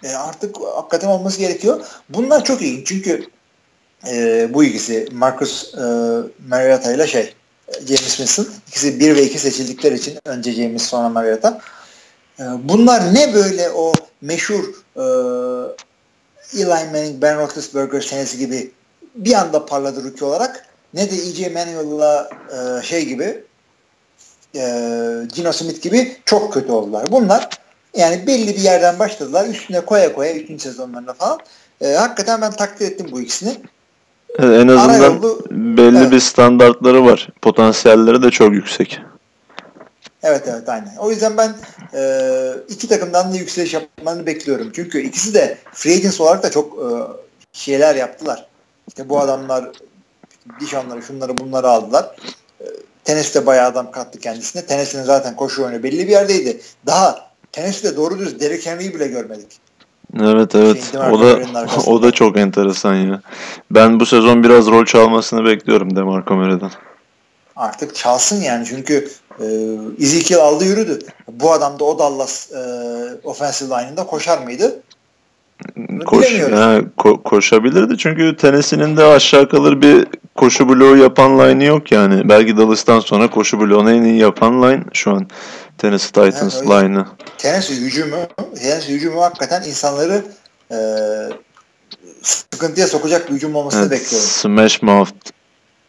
E, 0.03 0.09
artık 0.09 0.55
hakikaten 0.75 1.07
olması 1.07 1.39
gerekiyor. 1.39 1.79
Bunlar 2.09 2.43
çok 2.43 2.61
iyi 2.61 2.83
çünkü 2.85 3.25
e, 4.07 4.47
bu 4.53 4.63
ikisi 4.63 5.07
Marcus 5.11 5.73
e, 5.73 5.79
Mariota 6.47 6.91
ile 6.91 7.07
şey 7.07 7.33
James 7.73 8.17
Winston 8.17 8.47
ikisi 8.67 8.99
1 8.99 9.15
ve 9.15 9.23
2 9.23 9.39
seçildikleri 9.39 9.95
için 9.95 10.17
önce 10.25 10.51
James 10.51 10.83
sonra 10.83 11.09
Mariota. 11.09 11.61
E, 12.39 12.43
bunlar 12.63 13.13
ne 13.13 13.33
böyle 13.33 13.69
o 13.69 13.93
meşhur 14.21 14.63
e, 14.95 15.03
Eli 16.57 16.65
Manning, 16.65 17.21
Ben 17.21 17.37
Roethlisberger 17.37 18.01
senesi 18.01 18.37
gibi 18.37 18.71
bir 19.15 19.33
anda 19.33 19.65
parladı 19.65 20.03
rookie 20.03 20.25
olarak 20.25 20.65
ne 20.93 21.11
de 21.11 21.15
E.J. 21.15 21.49
Manuel'la 21.49 22.29
e, 22.51 22.83
şey 22.85 23.05
gibi 23.05 23.43
e, 24.55 24.61
Gino 25.35 25.51
Smith 25.51 25.81
gibi 25.81 26.17
çok 26.25 26.53
kötü 26.53 26.71
oldular. 26.71 27.11
Bunlar 27.11 27.49
yani 27.97 28.27
belli 28.27 28.47
bir 28.47 28.61
yerden 28.61 28.99
başladılar. 28.99 29.47
Üstüne 29.47 29.81
koya 29.81 30.13
koya 30.13 30.33
3. 30.33 30.61
sezonlarında 30.61 31.13
falan. 31.13 31.39
E, 31.81 31.93
hakikaten 31.93 32.41
ben 32.41 32.51
takdir 32.51 32.87
ettim 32.87 33.07
bu 33.11 33.21
ikisini. 33.21 33.57
en 34.39 34.67
azından 34.67 35.13
yoldu, 35.13 35.45
belli 35.51 35.97
evet. 35.97 36.11
bir 36.11 36.19
standartları 36.19 37.05
var. 37.05 37.29
Potansiyelleri 37.41 38.23
de 38.23 38.31
çok 38.31 38.53
yüksek. 38.53 39.01
Evet 40.23 40.43
evet 40.47 40.69
aynen. 40.69 40.95
O 40.99 41.11
yüzden 41.11 41.37
ben 41.37 41.53
e, 41.93 42.53
iki 42.69 42.87
takımdan 42.87 43.33
da 43.33 43.37
yükseliş 43.37 43.73
yapmalarını 43.73 44.25
bekliyorum. 44.25 44.71
Çünkü 44.75 45.01
ikisi 45.01 45.33
de 45.33 45.57
free 45.73 45.95
agents 45.95 46.21
olarak 46.21 46.43
da 46.43 46.51
çok 46.51 46.73
e, 46.73 46.87
şeyler 47.51 47.95
yaptılar. 47.95 48.47
İşte 48.87 49.09
bu 49.09 49.19
adamlar 49.19 49.69
Dişanları 50.59 51.03
şunları 51.03 51.39
bunları 51.39 51.67
aldılar. 51.67 52.15
E, 52.61 52.65
Tennessee 53.03 53.41
de 53.41 53.45
bayağı 53.45 53.67
adam 53.67 53.91
kattı 53.91 54.19
kendisine. 54.19 54.65
Tennessee'nin 54.65 55.03
zaten 55.03 55.35
koşu 55.35 55.63
oyunu 55.63 55.83
belli 55.83 56.07
bir 56.07 56.11
yerdeydi. 56.11 56.61
Daha 56.85 57.29
Tennessee'de 57.51 57.97
doğru 57.97 58.19
düz 58.19 58.39
Derek 58.39 58.65
Henry'i 58.65 58.93
bile 58.93 59.07
görmedik. 59.07 59.51
Evet 60.19 60.55
evet. 60.55 60.91
Şeyin, 60.91 61.05
o 61.05 61.21
da 61.21 61.39
o 61.85 62.03
da 62.03 62.11
çok 62.11 62.37
enteresan 62.37 62.95
ya. 62.95 63.21
Ben 63.71 63.99
bu 63.99 64.05
sezon 64.05 64.43
biraz 64.43 64.67
rol 64.67 64.85
çalmasını 64.85 65.45
bekliyorum 65.45 65.95
DeMarco 65.95 66.35
Murray'den. 66.35 66.71
Artık 67.55 67.95
çalsın 67.95 68.41
yani 68.41 68.65
çünkü 68.65 69.09
e, 69.39 69.45
Ezekiel 69.99 70.39
aldı 70.39 70.65
yürüdü. 70.65 70.99
Bu 71.27 71.51
adam 71.51 71.79
da 71.79 71.83
o 71.83 71.99
Dallas 71.99 72.51
e, 72.51 72.59
offensive 73.23 73.69
line'ında 73.69 74.05
koşar 74.05 74.37
mıydı? 74.37 74.81
Koş, 76.05 76.31
yani, 76.31 76.85
ko- 76.97 77.23
koşabilirdi 77.23 77.97
çünkü 77.97 78.35
Tennessee'nin 78.35 78.97
de 78.97 79.03
aşağı 79.03 79.49
kalır 79.49 79.81
bir 79.81 80.07
koşu 80.35 80.69
bloğu 80.69 80.97
yapan 80.97 81.39
line'ı 81.39 81.67
yok 81.67 81.91
yani. 81.91 82.29
Belki 82.29 82.57
Dallas'tan 82.57 82.99
sonra 82.99 83.29
koşu 83.29 83.59
bloğunu 83.59 83.91
en 83.91 84.03
iyi 84.03 84.19
yapan 84.19 84.63
line 84.63 84.83
şu 84.93 85.11
an 85.11 85.27
Tennessee 85.77 86.11
Titans 86.31 86.55
yani 86.55 86.69
line'ı. 86.69 87.05
Tennessee 87.37 87.75
hücumu, 87.75 88.17
Tennessee 88.61 88.95
hücumu 88.95 89.21
hakikaten 89.21 89.63
insanları 89.63 90.23
e, 90.71 90.77
sıkıntıya 92.21 92.87
sokacak 92.87 93.29
bir 93.29 93.35
hücum 93.35 93.55
olmasını 93.55 93.81
evet, 93.81 93.91
bekliyorum. 93.91 94.29
Smash 94.29 94.81
mouth 94.81 95.11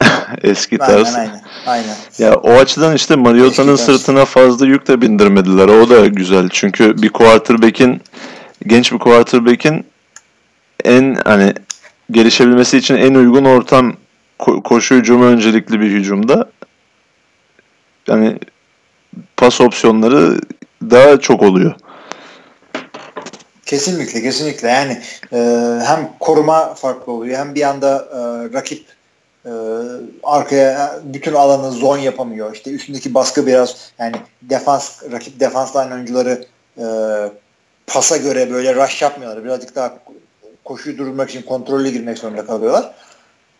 eski 0.42 0.78
tarz. 0.78 1.14
Aynen 1.14 1.18
aynen. 1.18 1.42
aynen. 1.66 1.96
Ya 2.18 2.34
o 2.34 2.50
açıdan 2.50 2.96
işte 2.96 3.16
Mariota'nın 3.16 3.76
sırtına 3.76 4.24
fazla 4.24 4.66
yük 4.66 4.88
de 4.88 5.00
bindirmediler. 5.00 5.68
O 5.68 5.90
da 5.90 6.06
güzel. 6.06 6.48
Çünkü 6.52 7.02
bir 7.02 7.08
quarterback'in 7.08 8.02
genç 8.66 8.92
bir 8.92 8.98
quarterback'in 8.98 9.86
en 10.84 11.14
hani 11.24 11.54
gelişebilmesi 12.10 12.78
için 12.78 12.96
en 12.96 13.14
uygun 13.14 13.44
ortam 13.44 13.96
ko- 14.38 14.62
koşu 14.62 14.94
hücumu 14.94 15.24
öncelikli 15.24 15.80
bir 15.80 15.90
hücumda. 15.90 16.50
Yani 18.06 18.38
pas 19.36 19.60
opsiyonları 19.60 20.40
daha 20.82 21.20
çok 21.20 21.42
oluyor. 21.42 21.74
Kesinlikle 23.66 24.22
kesinlikle 24.22 24.68
yani 24.68 25.00
e, 25.32 25.38
hem 25.84 26.10
koruma 26.20 26.74
farklı 26.74 27.12
oluyor 27.12 27.38
hem 27.38 27.54
bir 27.54 27.62
anda 27.62 28.08
e, 28.12 28.18
rakip 28.54 28.84
e, 29.46 29.50
arkaya 30.22 31.00
bütün 31.04 31.34
alanı 31.34 31.72
zon 31.72 31.98
yapamıyor. 31.98 32.54
İşte 32.54 32.70
üstündeki 32.70 33.14
baskı 33.14 33.46
biraz 33.46 33.92
yani 33.98 34.16
defans 34.42 35.02
rakip 35.12 35.40
defans 35.40 35.76
line 35.76 35.94
oyuncuları 35.94 36.44
e, 36.78 36.84
pasa 37.90 38.16
göre 38.16 38.50
böyle 38.50 38.74
rush 38.74 39.02
yapmıyorlar. 39.02 39.44
Birazcık 39.44 39.74
daha 39.74 39.98
koşuyu 40.64 40.98
durmak 40.98 41.30
için 41.30 41.42
kontrollü 41.42 41.88
girmek 41.88 42.18
zorunda 42.18 42.46
kalıyorlar. 42.46 42.94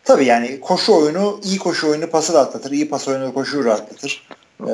Tabii 0.03 0.25
yani 0.25 0.59
koşu 0.59 0.93
oyunu, 0.93 1.39
iyi 1.43 1.57
koşu 1.57 1.89
oyunu 1.89 2.07
pası 2.07 2.33
rahatlatır. 2.33 2.71
iyi 2.71 2.89
pas 2.89 3.07
oyunu 3.07 3.33
koşuyu 3.33 3.65
rahatlatır. 3.65 4.27
Ee, 4.67 4.73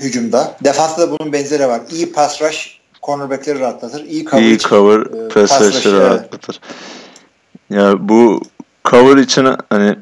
hücumda. 0.00 0.56
Defansta 0.64 1.02
da 1.02 1.18
bunun 1.18 1.32
benzeri 1.32 1.68
var. 1.68 1.80
İyi 1.90 2.12
pass 2.12 2.42
rush 2.42 2.80
cornerbackleri 3.02 3.60
rahatlatır. 3.60 4.04
İyi 4.04 4.24
cover, 4.24 4.42
iyi 4.42 4.58
cover 4.58 5.00
e, 5.00 5.28
pass, 5.28 5.58
pass 5.58 5.60
rush'ı 5.60 6.00
rahatlatır. 6.00 6.60
Ya 7.70 8.08
bu 8.08 8.40
cover 8.84 9.16
için 9.16 9.48
hani 9.70 9.96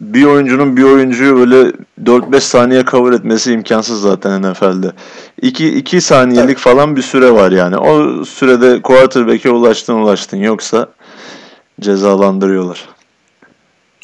bir 0.00 0.24
oyuncunun 0.24 0.76
bir 0.76 0.82
oyuncuyu 0.82 1.36
böyle 1.36 1.72
4-5 2.04 2.40
saniye 2.40 2.84
cover 2.84 3.12
etmesi 3.12 3.52
imkansız 3.52 4.00
zaten 4.00 4.52
NFL'de. 4.52 4.92
2 5.42 5.74
2 5.74 6.00
saniyelik 6.00 6.48
evet. 6.48 6.58
falan 6.58 6.96
bir 6.96 7.02
süre 7.02 7.30
var 7.30 7.52
yani. 7.52 7.76
O 7.76 8.24
sürede 8.24 8.82
quarterback'e 8.82 9.50
ulaştın 9.50 9.94
ulaştın 9.94 10.36
yoksa 10.36 10.88
cezalandırıyorlar. 11.80 12.88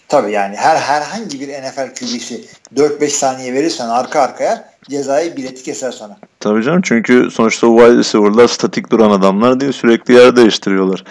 Tabii 0.09 0.33
yani 0.33 0.57
her 0.57 0.77
herhangi 0.77 1.41
bir 1.41 1.49
NFL 1.49 1.95
QB'si 1.95 2.45
4-5 2.77 3.09
saniye 3.09 3.53
verirsen 3.53 3.89
arka 3.89 4.21
arkaya 4.21 4.71
cezayı 4.91 5.37
bileti 5.37 5.63
keser 5.63 5.91
sana. 5.91 6.17
Tabii 6.41 6.63
canım 6.63 6.81
çünkü 6.85 7.31
sonuçta 7.31 7.67
wide 7.67 7.97
receiver'lar 7.97 8.49
statik 8.49 8.91
duran 8.91 9.11
adamlar 9.11 9.61
değil 9.61 9.73
sürekli 9.73 10.15
yer 10.15 10.37
değiştiriyorlar. 10.37 11.05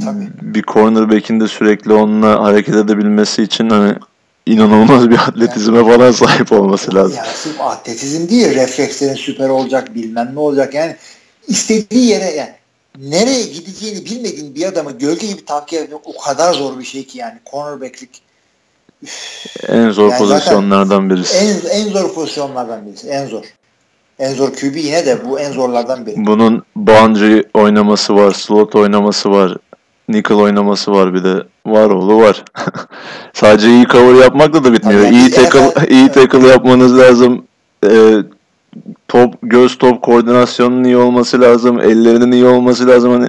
Tabii. 0.00 0.28
Bir 0.42 0.62
cornerback'in 0.62 1.40
de 1.40 1.48
sürekli 1.48 1.92
onunla 1.92 2.42
hareket 2.42 2.74
edebilmesi 2.74 3.42
için 3.42 3.70
hani 3.70 3.94
inanılmaz 4.46 5.10
bir 5.10 5.18
atletizme 5.18 5.76
yani, 5.78 5.96
falan 5.96 6.12
sahip 6.12 6.52
olması 6.52 6.94
lazım. 6.94 7.16
Yani 7.16 7.28
sırf 7.34 7.60
atletizm 7.60 8.28
değil, 8.28 8.54
reflekslerin 8.54 9.14
süper 9.14 9.48
olacak, 9.48 9.94
bilmem 9.94 10.30
ne 10.34 10.38
olacak. 10.38 10.74
Yani 10.74 10.96
istediği 11.48 12.06
yere 12.06 12.24
yani 12.24 12.52
nereye 12.98 13.42
gideceğini 13.42 14.04
bilmediğin 14.04 14.54
bir 14.54 14.66
adamı 14.66 14.98
gölge 14.98 15.26
gibi 15.26 15.44
takip 15.44 15.80
etmek 15.80 16.00
o 16.04 16.18
kadar 16.18 16.52
zor 16.52 16.78
bir 16.78 16.84
şey 16.84 17.06
ki 17.06 17.18
yani 17.18 17.34
cornerback'lik. 17.50 18.22
En 19.68 19.90
zor 19.90 20.10
yani 20.10 20.18
pozisyonlardan 20.18 21.10
birisi. 21.10 21.36
En, 21.36 21.80
en 21.80 21.88
zor 21.88 22.14
pozisyonlardan 22.14 22.86
birisi. 22.86 23.08
En 23.08 23.26
zor. 23.26 23.44
En 24.18 24.34
zor 24.34 24.52
QB 24.52 24.76
yine 24.76 25.06
de 25.06 25.24
bu 25.24 25.40
en 25.40 25.52
zorlardan 25.52 26.06
biri. 26.06 26.14
Bunun 26.16 26.62
boundary 26.76 27.42
oynaması 27.54 28.14
var, 28.14 28.32
slot 28.32 28.74
oynaması 28.74 29.30
var, 29.30 29.56
nickel 30.08 30.36
oynaması 30.36 30.92
var 30.92 31.14
bir 31.14 31.24
de. 31.24 31.42
Var 31.66 31.90
oğlu 31.90 32.20
var. 32.20 32.44
Sadece 33.32 33.68
iyi 33.68 33.86
cover 33.86 34.14
yapmakla 34.14 34.64
da 34.64 34.72
bitmiyor. 34.72 35.02
Tabii, 35.02 35.14
iyi 35.14 35.30
tackle, 35.30 35.86
iyi 35.88 36.08
tackle 36.08 36.48
yapmanız 36.48 36.98
lazım. 36.98 37.44
Ee, 37.86 38.14
top 39.08 39.34
göz 39.42 39.78
top 39.78 40.02
koordinasyonunun 40.02 40.84
iyi 40.84 40.96
olması 40.96 41.40
lazım. 41.40 41.80
Ellerinin 41.80 42.32
iyi 42.32 42.46
olması 42.46 42.88
lazım. 42.88 43.12
Hani 43.12 43.28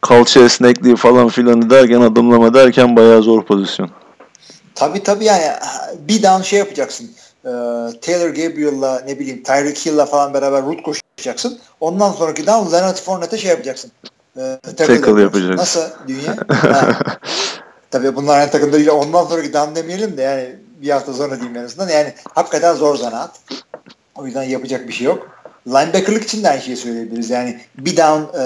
kalça 0.00 0.40
esnekliği 0.40 0.96
falan 0.96 1.28
filan 1.28 1.70
derken 1.70 2.00
adımlama 2.00 2.54
derken 2.54 2.96
bayağı 2.96 3.22
zor 3.22 3.44
pozisyon. 3.44 3.90
Tabii 4.74 5.02
tabii 5.02 5.24
yani 5.24 5.42
bir 6.08 6.22
down 6.22 6.42
şey 6.42 6.58
yapacaksın. 6.58 7.10
Ee, 7.44 7.48
Taylor 8.02 8.28
Gabriel'la 8.28 9.02
ne 9.06 9.18
bileyim 9.18 9.42
Tyreek 9.42 9.86
Hill'la 9.86 10.06
falan 10.06 10.34
beraber 10.34 10.62
root 10.62 10.82
koşacaksın. 10.82 11.58
Ondan 11.80 12.12
sonraki 12.12 12.46
down 12.46 12.72
Leonard 12.72 12.96
Fournette'e 12.96 13.38
şey 13.38 13.50
yapacaksın. 13.50 13.92
Ee, 14.38 14.58
tackle, 14.76 15.00
tackle 15.00 15.22
yapacaksın. 15.22 15.56
Nasıl 15.56 15.82
dünya? 16.08 16.36
tabii 17.90 18.16
bunlar 18.16 18.38
aynı 18.38 18.50
takımda 18.50 18.76
değil. 18.76 18.88
Ondan 18.88 19.24
sonraki 19.24 19.52
down 19.52 19.74
demeyelim 19.74 20.16
de 20.16 20.22
yani 20.22 20.56
bir 20.82 20.90
hafta 20.90 21.12
sonra 21.12 21.36
diyeyim 21.36 21.56
en 21.56 21.64
azından. 21.64 21.88
Yani 21.88 22.14
hakikaten 22.34 22.74
zor 22.74 22.96
zanaat. 22.96 23.40
O 24.14 24.26
yüzden 24.26 24.42
yapacak 24.42 24.88
bir 24.88 24.92
şey 24.92 25.06
yok. 25.06 25.28
Linebacker'lık 25.66 26.22
için 26.22 26.44
de 26.44 26.48
aynı 26.48 26.62
şeyi 26.62 26.76
söyleyebiliriz. 26.76 27.30
Yani 27.30 27.60
bir 27.78 27.96
down 27.96 28.38
e, 28.38 28.44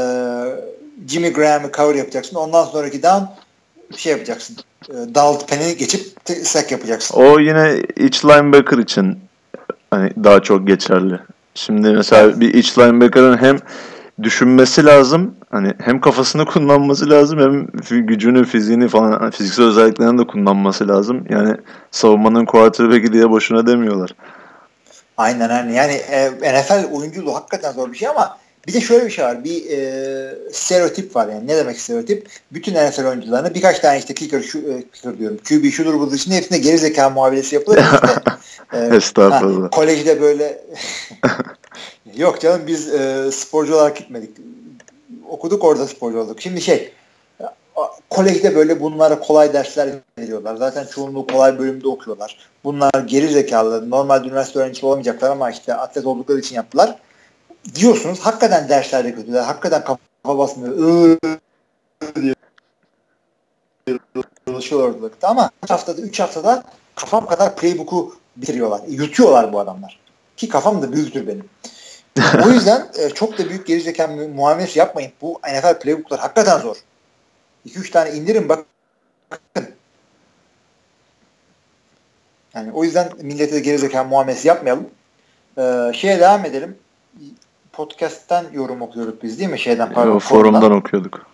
Jimmy 1.08 1.32
Graham'ı 1.32 1.72
cover 1.72 1.94
yapacaksın. 1.94 2.36
Ondan 2.36 2.64
sonraki 2.64 3.02
down 3.02 3.24
şey 3.96 4.12
yapacaksın. 4.12 4.56
E, 4.88 5.14
Dalt 5.14 5.48
Penn'i 5.48 5.76
geçip 5.76 6.06
sack 6.42 6.72
yapacaksın. 6.72 7.14
O 7.14 7.38
yine 7.38 7.82
iç 7.96 8.24
linebacker 8.24 8.78
için 8.78 9.18
hani 9.90 10.10
daha 10.24 10.42
çok 10.42 10.66
geçerli. 10.66 11.18
Şimdi 11.54 11.88
mesela 11.88 12.40
bir 12.40 12.54
iç 12.54 12.78
linebacker'ın 12.78 13.38
hem 13.38 13.58
düşünmesi 14.22 14.84
lazım. 14.84 15.34
Hani 15.50 15.72
hem 15.84 16.00
kafasını 16.00 16.44
kullanması 16.52 17.10
lazım 17.10 17.38
hem 17.38 17.66
gücünü, 18.06 18.44
fiziğini 18.44 18.88
falan 18.88 19.30
fiziksel 19.30 19.64
özelliklerini 19.64 20.18
de 20.18 20.26
kullanması 20.26 20.88
lazım. 20.88 21.24
Yani 21.30 21.56
savunmanın 21.90 22.44
quarterback'i 22.44 23.12
diye 23.12 23.30
boşuna 23.30 23.66
demiyorlar. 23.66 24.10
Aynen 25.16 25.48
aynen. 25.48 25.72
Yani 25.72 25.92
e, 25.92 26.30
NFL 26.30 26.92
oyunculuğu 26.92 27.34
hakikaten 27.34 27.72
zor 27.72 27.92
bir 27.92 27.98
şey 27.98 28.08
ama 28.08 28.38
bir 28.66 28.72
de 28.72 28.80
şöyle 28.80 29.06
bir 29.06 29.10
şey 29.10 29.24
var. 29.24 29.44
Bir 29.44 29.70
e, 29.70 30.34
stereotip 30.52 31.16
var 31.16 31.28
yani. 31.28 31.46
Ne 31.46 31.56
demek 31.56 31.80
stereotip? 31.80 32.28
Bütün 32.52 32.74
NFL 32.74 33.06
oyuncularına 33.06 33.54
birkaç 33.54 33.78
tane 33.78 33.98
işte 33.98 34.14
kicker, 34.14 34.42
şu, 34.42 34.58
e, 34.58 34.84
kicker 34.92 35.18
diyorum. 35.18 35.38
QB 35.48 35.70
şudur 35.70 36.00
budur 36.00 36.14
için 36.14 36.32
hepsine 36.32 36.58
geri 36.58 36.78
zeka 36.78 37.10
muamelesi 37.10 37.54
yapılır. 37.54 37.78
işte, 37.78 38.22
e, 38.92 38.96
Estağfurullah. 38.96 39.64
Ha, 39.64 39.70
kolejde 39.70 40.20
böyle 40.20 40.62
yok 42.14 42.40
canım 42.40 42.66
biz 42.66 42.94
e, 42.94 43.30
sporcu 43.32 43.74
olarak 43.74 43.96
gitmedik. 43.96 44.36
Okuduk 45.28 45.64
orada 45.64 45.86
sporcu 45.86 46.18
olduk. 46.18 46.40
Şimdi 46.40 46.60
şey 46.60 46.92
kolejde 48.10 48.54
böyle 48.54 48.80
bunlara 48.80 49.20
kolay 49.20 49.52
dersler 49.52 49.90
veriyorlar. 50.18 50.56
Zaten 50.56 50.86
çoğunluğu 50.86 51.26
kolay 51.26 51.58
bölümde 51.58 51.88
okuyorlar. 51.88 52.38
Bunlar 52.64 52.92
geri 53.06 53.28
zekalı, 53.28 53.90
normal 53.90 54.24
üniversite 54.24 54.58
öğrencisi 54.58 54.86
olamayacaklar 54.86 55.30
ama 55.30 55.50
işte 55.50 55.74
atlet 55.74 56.06
oldukları 56.06 56.38
için 56.38 56.56
yaptılar. 56.56 56.98
Diyorsunuz 57.74 58.20
hakikaten 58.20 58.68
derslerde 58.68 59.14
kötüler. 59.14 59.42
Hakikaten 59.42 59.84
kafa 59.84 60.38
basmıyor. 60.38 61.18
çalışıyor 64.46 64.88
ortalıkta 64.88 65.28
ama 65.28 65.50
3 65.64 65.70
haftada 65.70 66.00
3 66.00 66.20
haftada 66.20 66.64
kafam 66.94 67.26
kadar 67.26 67.56
playbook'u 67.56 68.14
bitiriyorlar. 68.36 68.80
Yutuyorlar 68.88 69.52
bu 69.52 69.60
adamlar. 69.60 70.01
Ki 70.36 70.48
kafam 70.48 70.82
da 70.82 70.92
büyüktür 70.92 71.26
benim. 71.26 71.44
o 72.46 72.50
yüzden 72.50 72.88
e, 72.98 73.10
çok 73.10 73.38
da 73.38 73.48
büyük 73.48 73.66
gerizekalı 73.66 74.28
muamelesi 74.28 74.78
yapmayın. 74.78 75.12
Bu 75.20 75.40
NFL 75.44 75.78
playbook'lar 75.78 76.20
hakikaten 76.20 76.58
zor. 76.58 76.76
2-3 77.66 77.90
tane 77.90 78.12
indirin 78.12 78.48
bakın. 78.48 78.66
Yani 82.54 82.72
o 82.72 82.84
yüzden 82.84 83.12
millete 83.20 83.54
de 83.54 83.60
gerizekalı 83.60 84.08
muamelesi 84.08 84.48
yapmayalım. 84.48 84.90
Ee, 85.58 85.92
şeye 85.94 86.20
devam 86.20 86.44
edelim. 86.44 86.78
Podcast'ten 87.72 88.44
yorum 88.52 88.82
okuyorduk 88.82 89.22
biz 89.22 89.38
değil 89.38 89.50
mi? 89.50 89.58
Şeyden 89.58 89.92
pardon. 89.92 90.18
Forumdan, 90.18 90.60
forumdan 90.60 90.78
okuyorduk. 90.78 91.26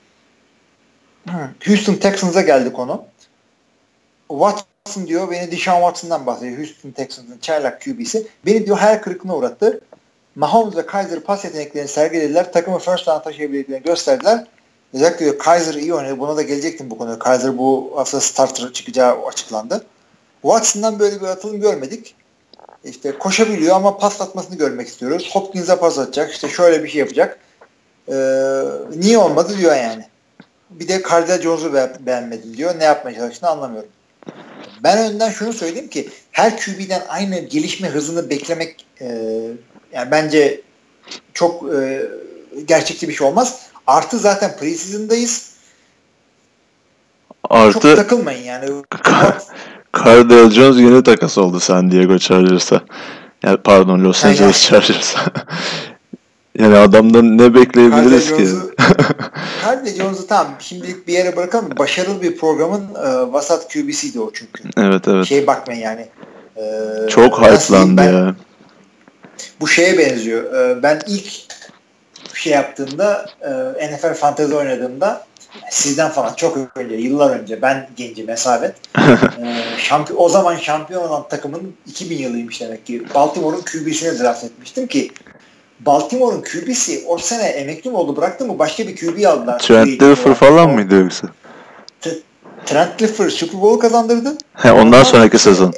Houston 1.67 1.95
Texans'a 1.95 2.43
geldi 2.43 2.73
konu. 2.73 3.05
Watson 4.89 5.07
diyor 5.09 5.31
beni 5.31 5.51
Deshaun 5.51 5.81
Watson'dan 5.81 6.27
bahsediyor. 6.27 6.59
Houston 6.59 6.91
Texans'ın 6.91 7.39
çaylak 7.39 7.83
QB'si. 7.83 8.27
Beni 8.47 8.67
diyor 8.67 8.79
her 8.79 9.03
kırıklığına 9.03 9.37
uğrattı. 9.37 9.81
Mahomes 10.35 10.77
ve 10.77 10.87
Kaiser 10.87 11.21
pas 11.21 11.45
yeteneklerini 11.45 11.89
sergilediler. 11.89 12.53
Takımı 12.53 12.79
first 12.79 13.07
down 13.07 13.25
taşıyabildiklerini 13.25 13.85
gösterdiler. 13.85 14.47
Özellikle 14.95 15.19
diyor 15.19 15.39
Kaiser 15.39 15.75
iyi 15.75 15.95
oynadı. 15.95 16.19
Buna 16.19 16.37
da 16.37 16.43
gelecektim 16.43 16.91
bu 16.91 16.99
konuda. 16.99 17.19
Kaiser 17.19 17.59
bu 17.59 17.93
hafta 17.97 18.21
starter 18.21 18.73
çıkacağı 18.73 19.27
açıklandı. 19.27 19.87
Watson'dan 20.43 20.99
böyle 20.99 21.21
bir 21.21 21.27
atılım 21.27 21.61
görmedik. 21.61 22.15
İşte 22.85 23.19
koşabiliyor 23.19 23.77
ama 23.77 23.99
pas 23.99 24.21
atmasını 24.21 24.57
görmek 24.57 24.89
istiyoruz. 24.89 25.31
Hopkins'e 25.33 25.77
pas 25.77 25.99
atacak. 25.99 26.31
İşte 26.33 26.49
şöyle 26.49 26.85
bir 26.85 26.89
şey 26.89 26.99
yapacak. 26.99 27.39
Ee, 28.09 28.15
niye 28.97 29.19
olmadı 29.19 29.59
diyor 29.59 29.77
yani. 29.77 30.05
Bir 30.71 30.89
de 30.89 31.03
Cardell 31.11 31.43
Jones'u 31.43 31.75
be- 31.75 31.97
beğenmedim 32.01 32.57
diyor. 32.57 32.79
Ne 32.79 32.85
yapmaya 32.85 33.17
çalıştığını 33.17 33.51
anlamıyorum. 33.51 33.89
Ben 34.83 34.99
önden 35.13 35.31
şunu 35.31 35.53
söyleyeyim 35.53 35.89
ki 35.89 36.09
her 36.33 36.57
QB'den 36.57 37.03
aynı 37.09 37.39
gelişme 37.39 37.89
hızını 37.89 38.31
beklemek 38.31 38.87
e, 39.01 39.07
yani 39.93 40.11
bence 40.11 40.61
çok 41.35 41.75
e, 41.75 42.03
gerçekçi 42.65 43.09
bir 43.09 43.15
şey 43.15 43.27
olmaz. 43.27 43.67
Artı 43.87 44.19
zaten 44.19 44.57
preseason'dayız. 44.57 45.53
Artı 47.45 47.73
çok 47.73 47.97
takılmayın 47.97 48.45
yani. 48.45 48.83
Cardell 50.05 50.51
Jones 50.51 50.77
yeni 50.77 51.03
takas 51.03 51.39
oldu 51.39 51.61
San 51.61 51.91
Diego 51.91 52.19
Chargers'a. 52.19 52.83
Yani 53.43 53.57
pardon 53.57 54.05
Los 54.05 54.25
Angeles 54.25 54.69
Chargers'a. 54.69 55.21
yani 56.59 56.77
adamdan 56.77 57.39
ne 57.39 57.55
bekleyebiliriz 57.55 58.37
ki? 58.37 58.49
Cardell 59.65 59.95
Jones'u 59.97 60.27
tamam 60.27 60.55
şimdilik 60.59 61.09
bir 61.09 61.13
yere 61.13 61.37
bırakalım. 61.37 61.71
Başarılı 61.79 62.23
bir 62.23 62.37
programın 62.37 62.95
e, 62.95 63.33
vasat 63.33 63.73
QB'siydi 63.73 64.21
o 64.21 64.31
çünkü. 64.33 64.65
Evet 64.77 65.09
evet. 65.09 65.27
Şey 65.27 65.47
bakmayın 65.47 65.81
yani. 65.81 66.09
E, 66.57 66.63
Çok 67.09 67.43
hype'landı 67.43 68.03
ya. 68.03 68.35
Bu 69.61 69.69
şeye 69.69 69.99
benziyor. 69.99 70.55
E, 70.55 70.83
ben 70.83 71.01
ilk 71.07 71.33
şey 72.35 72.53
yaptığımda 72.53 73.27
e, 73.81 73.89
NFL 73.89 74.15
fantezi 74.15 74.55
oynadığımda 74.55 75.27
sizden 75.71 76.11
falan 76.11 76.35
çok 76.35 76.59
önce, 76.77 76.95
yıllar 76.95 77.41
önce 77.41 77.63
ben 77.63 77.89
genci 77.97 78.25
mesabet. 78.25 78.75
e, 80.11 80.13
o 80.17 80.29
zaman 80.29 80.57
şampiyon 80.57 81.09
olan 81.09 81.29
takımın 81.29 81.75
2000 81.87 82.19
yılıymış 82.19 82.61
demek 82.61 82.87
ki. 82.87 83.03
Baltimore'un 83.15 83.61
QB'sine 83.61 84.19
draft 84.19 84.45
etmiştim 84.45 84.87
ki 84.87 85.11
Baltimore'un 85.81 86.43
QB'si 86.43 87.05
o 87.07 87.19
sene 87.19 87.43
emekli 87.43 87.91
mi 87.91 87.97
oldu 87.97 88.17
bıraktı 88.17 88.45
mı 88.45 88.59
başka 88.59 88.87
bir 88.87 88.97
QB 88.97 89.27
aldılar. 89.27 89.59
Trent 89.59 90.01
Dilfer 90.01 90.35
falan 90.35 90.71
mıydı 90.71 90.95
yoksa? 90.95 91.29
Trent 92.67 92.99
Dilfer 92.99 93.29
Super 93.29 93.61
Bowl 93.61 93.81
kazandırdı. 93.81 94.39
He, 94.55 94.73
ondan 94.73 95.03
sonraki 95.03 95.39
sezon. 95.39 95.75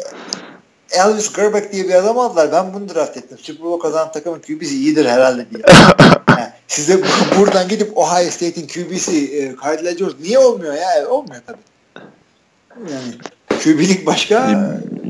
Elvis 0.90 1.32
Gerbeck 1.32 1.72
diye 1.72 1.84
bir 1.84 1.94
adam 1.94 2.18
aldılar. 2.18 2.52
Ben 2.52 2.74
bunu 2.74 2.94
draft 2.94 3.16
ettim. 3.16 3.38
Super 3.42 3.64
Bowl 3.64 3.82
kazanan 3.82 4.12
takımın 4.12 4.38
QB'si 4.38 4.76
iyidir 4.76 5.06
herhalde 5.06 5.46
diye. 5.50 5.62
yani 6.28 6.50
size 6.68 7.00
buradan 7.38 7.68
gidip 7.68 7.98
Ohio 7.98 8.30
State'in 8.30 8.66
QB'si 8.66 9.36
e, 9.36 9.96
Jones 9.98 10.14
niye 10.22 10.38
olmuyor 10.38 10.74
ya? 10.74 11.08
Olmuyor 11.08 11.42
tabii. 11.46 11.58
Yani 12.92 13.14
QB'lik 13.64 14.06
başka, 14.06 14.50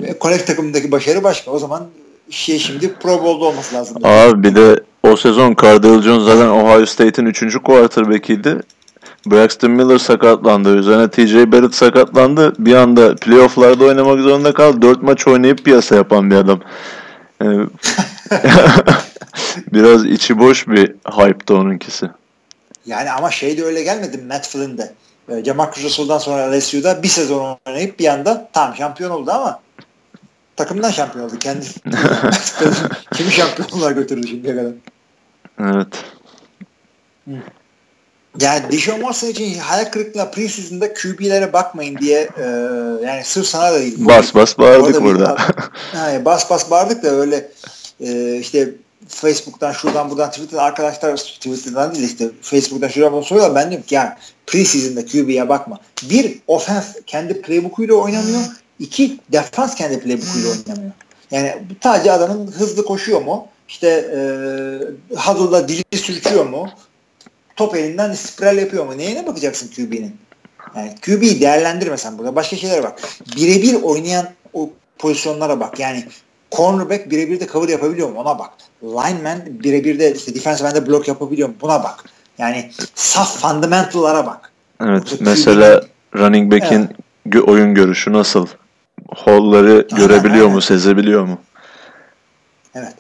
e, 0.07 0.18
Connect 0.20 0.46
takımındaki 0.46 0.92
başarı 0.92 1.24
başka. 1.24 1.50
O 1.50 1.59
zaman 1.59 1.87
şey 2.31 2.59
şimdi 2.59 2.94
Pro 2.94 3.24
Bowl'da 3.24 3.44
olması 3.44 3.74
lazım. 3.74 3.96
Abi 4.05 4.42
bir 4.42 4.55
de 4.55 4.80
o 5.11 5.16
sezon 5.16 5.55
Cardell 5.55 6.03
Jones 6.03 6.25
zaten 6.25 6.49
Ohio 6.49 6.87
State'in 6.87 7.27
3. 7.27 7.57
quarterback'iydi. 7.62 8.61
Braxton 9.27 9.70
Miller 9.70 9.99
sakatlandı. 9.99 10.77
Üzerine 10.77 11.11
TJ 11.11 11.35
Barrett 11.35 11.75
sakatlandı. 11.75 12.53
Bir 12.59 12.75
anda 12.75 13.14
playofflarda 13.14 13.85
oynamak 13.85 14.20
zorunda 14.20 14.55
kaldı. 14.55 14.83
4 14.83 15.03
maç 15.03 15.27
oynayıp 15.27 15.64
piyasa 15.64 15.94
yapan 15.94 16.31
bir 16.31 16.37
adam. 16.37 16.61
Ee, 17.42 17.46
biraz 19.73 20.07
içi 20.07 20.38
boş 20.38 20.68
bir 20.68 20.94
hype'dı 21.05 21.55
onunkisi. 21.55 22.11
Yani 22.87 23.11
ama 23.11 23.31
şey 23.31 23.59
de 23.59 23.64
öyle 23.64 23.83
gelmedi 23.83 24.18
Matt 24.29 24.49
Flynn'de. 24.49 24.92
Ee, 25.29 25.44
Jamarcus 25.44 25.85
Russell'dan 25.85 26.18
sonra 26.18 26.53
LSU'da 26.53 27.03
bir 27.03 27.09
sezon 27.09 27.59
oynayıp 27.66 27.99
bir 27.99 28.07
anda 28.07 28.49
tam 28.53 28.77
şampiyon 28.77 29.11
oldu 29.11 29.31
ama 29.31 29.61
takımdan 30.57 30.90
şampiyon 30.90 31.25
oldu. 31.25 31.38
Kendi 31.40 31.66
kimi 33.14 33.31
şampiyonlar 33.31 33.92
götürdü 33.92 34.29
şimdiye 34.29 34.57
kadar. 34.57 34.73
Evet. 35.61 36.05
Hı. 37.29 37.35
Yani 38.40 38.73
Deshaun 38.73 38.96
Watson 38.96 39.29
için 39.29 39.59
hayal 39.59 39.85
kırıklığına 39.85 40.31
preseason'da 40.31 40.94
QB'lere 40.94 41.53
bakmayın 41.53 41.99
diye 41.99 42.29
e, 42.38 42.44
yani 43.07 43.25
sırf 43.25 43.46
sana 43.46 43.73
da 43.73 43.79
değil. 43.79 43.96
Bas 43.99 44.35
bas 44.35 44.59
bağırdık 44.59 45.03
burada. 45.03 45.37
yani 45.94 46.25
bas 46.25 46.51
bas 46.51 46.70
bağırdık 46.70 47.03
da 47.03 47.09
öyle 47.09 47.51
e, 48.01 48.37
işte 48.37 48.75
Facebook'tan 49.09 49.73
şuradan 49.73 50.11
buradan 50.11 50.31
Twitter'dan 50.31 50.64
arkadaşlar 50.64 51.16
Twitter'dan 51.16 51.94
değil 51.94 52.05
işte 52.05 52.31
Facebook'tan 52.42 52.88
şuradan 52.88 53.12
bunu 53.12 53.25
soruyorlar. 53.25 53.55
Ben 53.55 53.70
diyorum 53.70 53.87
ki 53.87 53.94
yani 53.94 54.11
preseason'da 54.46 55.07
QB'ye 55.07 55.49
bakma. 55.49 55.79
Bir, 56.03 56.38
offense 56.46 57.01
kendi 57.07 57.42
playbook'uyla 57.42 57.94
oynamıyor. 57.94 58.40
İki, 58.79 59.18
defans 59.33 59.75
kendi 59.75 60.01
playbook'uyla 60.01 60.49
oynamıyor. 60.51 60.92
Yani 61.31 61.55
sadece 61.83 62.12
adamın 62.12 62.46
hızlı 62.46 62.85
koşuyor 62.85 63.23
mu? 63.23 63.49
İşte 63.70 63.88
e, 63.88 64.18
huddle'da 65.16 65.68
dili 65.68 65.98
sürçüyor 65.98 66.46
mu? 66.46 66.70
top 67.61 67.76
elinden 67.76 68.12
spiral 68.12 68.59
yapıyor 68.59 68.87
mu? 68.87 68.98
Neyine 68.98 69.26
bakacaksın 69.26 69.70
QB'nin? 69.76 70.16
Yani 70.76 70.94
QB'yi 71.06 71.40
değerlendirmesen 71.40 72.18
burada. 72.18 72.37
Başka 72.37 72.56
şeylere 72.56 72.83
bak. 72.83 73.00
Birebir 73.37 73.74
oynayan 73.83 74.28
o 74.52 74.70
pozisyonlara 74.98 75.61
bak. 75.61 75.80
Yani 75.80 76.04
cornerback 76.52 77.11
birebir 77.11 77.40
de 77.40 77.46
cover 77.46 77.68
yapabiliyor 77.68 78.09
mu? 78.09 78.20
Ona 78.20 78.38
bak. 78.38 78.50
Lineman 78.83 79.38
birebir 79.46 79.98
de 79.98 80.14
işte 80.14 80.35
defensive 80.35 80.68
end'de 80.68 80.87
blok 80.87 81.09
yapabiliyor 81.09 81.48
mu? 81.48 81.54
Buna 81.61 81.85
bak. 81.85 82.04
Yani 82.38 82.70
saf 82.94 83.40
fundamental'lara 83.40 84.26
bak. 84.26 84.52
Evet. 84.80 85.11
Yoksa 85.11 85.16
mesela 85.20 85.80
QB'nin... 85.80 86.22
running 86.22 86.52
back'in 86.52 86.88
evet. 87.26 87.48
oyun 87.48 87.74
görüşü 87.74 88.12
nasıl? 88.12 88.46
Holları 89.16 89.88
görebiliyor 89.96 90.44
aynen. 90.44 90.54
mu? 90.54 90.61
Sezebiliyor 90.61 91.24
mu? 91.24 91.38
Evet. 92.74 92.94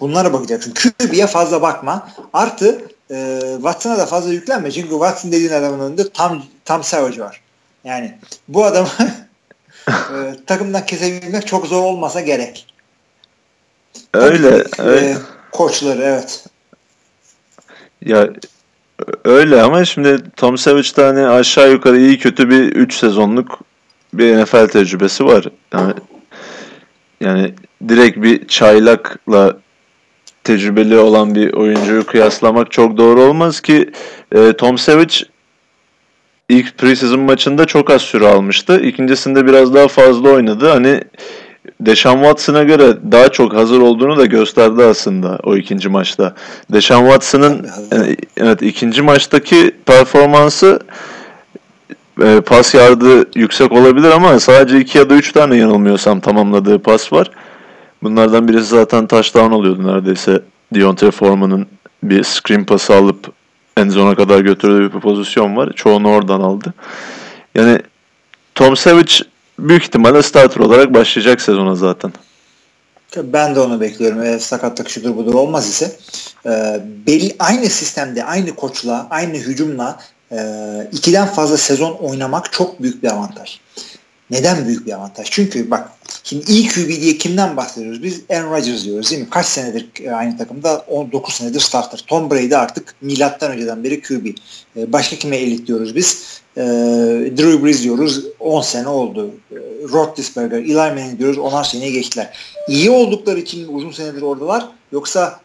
Bunlara 0.00 0.32
bakacaksın. 0.32 0.74
QB'ye 0.74 1.26
fazla 1.26 1.62
bakma. 1.62 2.08
Artı 2.32 2.82
e, 3.10 3.40
Watson'a 3.54 3.98
da 3.98 4.06
fazla 4.06 4.32
yüklenme. 4.32 4.70
Çünkü 4.70 4.90
Watson 4.90 5.32
dediğin 5.32 5.52
adamın 5.52 5.80
önünde 5.80 6.08
tam 6.08 6.42
tam 6.64 6.84
Savage 6.84 7.20
var. 7.20 7.40
Yani 7.84 8.18
bu 8.48 8.64
adamı 8.64 8.88
e, 9.88 9.92
takımdan 10.46 10.86
kesebilmek 10.86 11.46
çok 11.46 11.66
zor 11.66 11.82
olmasa 11.82 12.20
gerek. 12.20 12.66
Öyle. 14.14 14.64
Tabii, 14.64 14.88
öyle. 14.88 15.10
E, 15.10 15.16
koçları 15.52 16.02
evet. 16.02 16.44
Ya 18.04 18.28
öyle 19.24 19.62
ama 19.62 19.84
şimdi 19.84 20.22
Tom 20.36 20.58
Savage'da 20.58 21.06
hani 21.06 21.26
aşağı 21.26 21.70
yukarı 21.70 22.00
iyi 22.00 22.18
kötü 22.18 22.50
bir 22.50 22.72
3 22.72 22.94
sezonluk 22.94 23.58
bir 24.14 24.42
NFL 24.42 24.68
tecrübesi 24.68 25.24
var. 25.24 25.44
Yani, 25.72 25.94
yani 27.20 27.54
direkt 27.88 28.22
bir 28.22 28.48
çaylakla 28.48 29.56
tecrübeli 30.44 30.98
olan 30.98 31.34
bir 31.34 31.52
oyuncuyu 31.52 32.06
kıyaslamak 32.06 32.70
çok 32.70 32.96
doğru 32.96 33.22
olmaz 33.22 33.60
ki 33.60 33.90
e, 34.32 34.52
Tom 34.52 34.78
Savage 34.78 35.14
ilk 36.48 36.78
preseason 36.78 37.20
maçında 37.20 37.64
çok 37.64 37.90
az 37.90 38.02
süre 38.02 38.28
almıştı. 38.28 38.80
İkincisinde 38.80 39.46
biraz 39.46 39.74
daha 39.74 39.88
fazla 39.88 40.30
oynadı. 40.30 40.68
Hani 40.68 41.00
Deşan 41.80 42.14
Watson'a 42.14 42.62
göre 42.62 42.96
daha 43.12 43.28
çok 43.28 43.54
hazır 43.54 43.80
olduğunu 43.80 44.16
da 44.16 44.26
gösterdi 44.26 44.84
aslında 44.84 45.38
o 45.42 45.56
ikinci 45.56 45.88
maçta. 45.88 46.34
Deşan 46.72 47.00
Watson'ın 47.02 47.66
evet 48.36 48.62
ikinci 48.62 49.02
maçtaki 49.02 49.74
performansı 49.86 50.80
e, 52.22 52.40
pas 52.40 52.74
yardı 52.74 53.38
yüksek 53.38 53.72
olabilir 53.72 54.10
ama 54.10 54.40
sadece 54.40 54.80
iki 54.80 54.98
ya 54.98 55.10
da 55.10 55.14
üç 55.14 55.32
tane 55.32 55.56
yanılmıyorsam 55.56 56.20
tamamladığı 56.20 56.78
pas 56.78 57.12
var. 57.12 57.30
Bunlardan 58.02 58.48
birisi 58.48 58.68
zaten 58.68 59.06
touchdown 59.06 59.52
oluyordu 59.52 59.86
neredeyse. 59.86 60.42
Deontay 60.74 61.10
Foreman'ın 61.10 61.66
bir 62.02 62.24
screen 62.24 62.64
pası 62.64 62.94
alıp 62.94 63.32
en 63.76 63.88
zona 63.88 64.14
kadar 64.14 64.40
götürdüğü 64.40 64.94
bir 64.94 65.00
pozisyon 65.00 65.56
var. 65.56 65.72
Çoğunu 65.76 66.08
oradan 66.08 66.40
aldı. 66.40 66.74
Yani 67.54 67.78
Tom 68.54 68.76
Savage 68.76 69.12
büyük 69.58 69.82
ihtimalle 69.82 70.22
starter 70.22 70.60
olarak 70.60 70.94
başlayacak 70.94 71.40
sezona 71.40 71.74
zaten. 71.74 72.12
Ben 73.16 73.54
de 73.54 73.60
onu 73.60 73.80
bekliyorum. 73.80 74.22
Eğer 74.22 74.38
sakatlık 74.38 74.88
şudur 74.88 75.16
budur 75.16 75.34
olmaz 75.34 75.68
ise 75.68 75.92
e, 76.46 76.80
belli, 77.06 77.36
aynı 77.38 77.66
sistemde, 77.66 78.24
aynı 78.24 78.54
koçla, 78.54 79.06
aynı 79.10 79.34
hücumla 79.34 79.98
e, 80.32 80.38
ikiden 80.92 81.26
fazla 81.26 81.56
sezon 81.56 81.92
oynamak 81.92 82.52
çok 82.52 82.82
büyük 82.82 83.02
bir 83.02 83.08
avantaj. 83.08 83.58
Neden 84.32 84.66
büyük 84.66 84.86
bir 84.86 84.92
avantaj? 84.92 85.30
Çünkü 85.30 85.70
bak 85.70 85.88
şimdi 86.24 86.50
iyi 86.50 86.68
QB 86.68 86.88
diye 86.88 87.18
kimden 87.18 87.56
bahsediyoruz? 87.56 88.02
Biz 88.02 88.20
Aaron 88.30 88.50
Rodgers 88.50 88.84
diyoruz 88.84 89.10
değil 89.10 89.22
mi? 89.22 89.30
Kaç 89.30 89.46
senedir 89.46 89.88
e, 90.04 90.10
aynı 90.10 90.38
takımda? 90.38 90.84
19 90.88 91.34
senedir 91.34 91.60
starter. 91.60 92.04
Tom 92.06 92.30
Brady 92.30 92.56
artık 92.56 92.94
milattan 93.00 93.52
önceden 93.52 93.84
beri 93.84 94.02
QB. 94.02 94.26
E, 94.76 94.92
başka 94.92 95.16
kime 95.16 95.36
elit 95.36 95.66
diyoruz 95.66 95.96
biz? 95.96 96.40
E, 96.56 96.62
Drew 97.36 97.64
Brees 97.64 97.82
diyoruz. 97.82 98.24
10 98.40 98.62
sene 98.62 98.88
oldu. 98.88 99.30
Roethlisberger, 99.92 100.58
Eli 100.58 100.74
Manning 100.74 101.18
diyoruz. 101.18 101.38
10'ar 101.38 101.70
seneye 101.70 101.90
geçtiler. 101.90 102.36
İyi 102.68 102.90
oldukları 102.90 103.38
için 103.38 103.68
uzun 103.68 103.90
senedir 103.90 104.22
oradalar. 104.22 104.68
Yoksa 104.92 105.40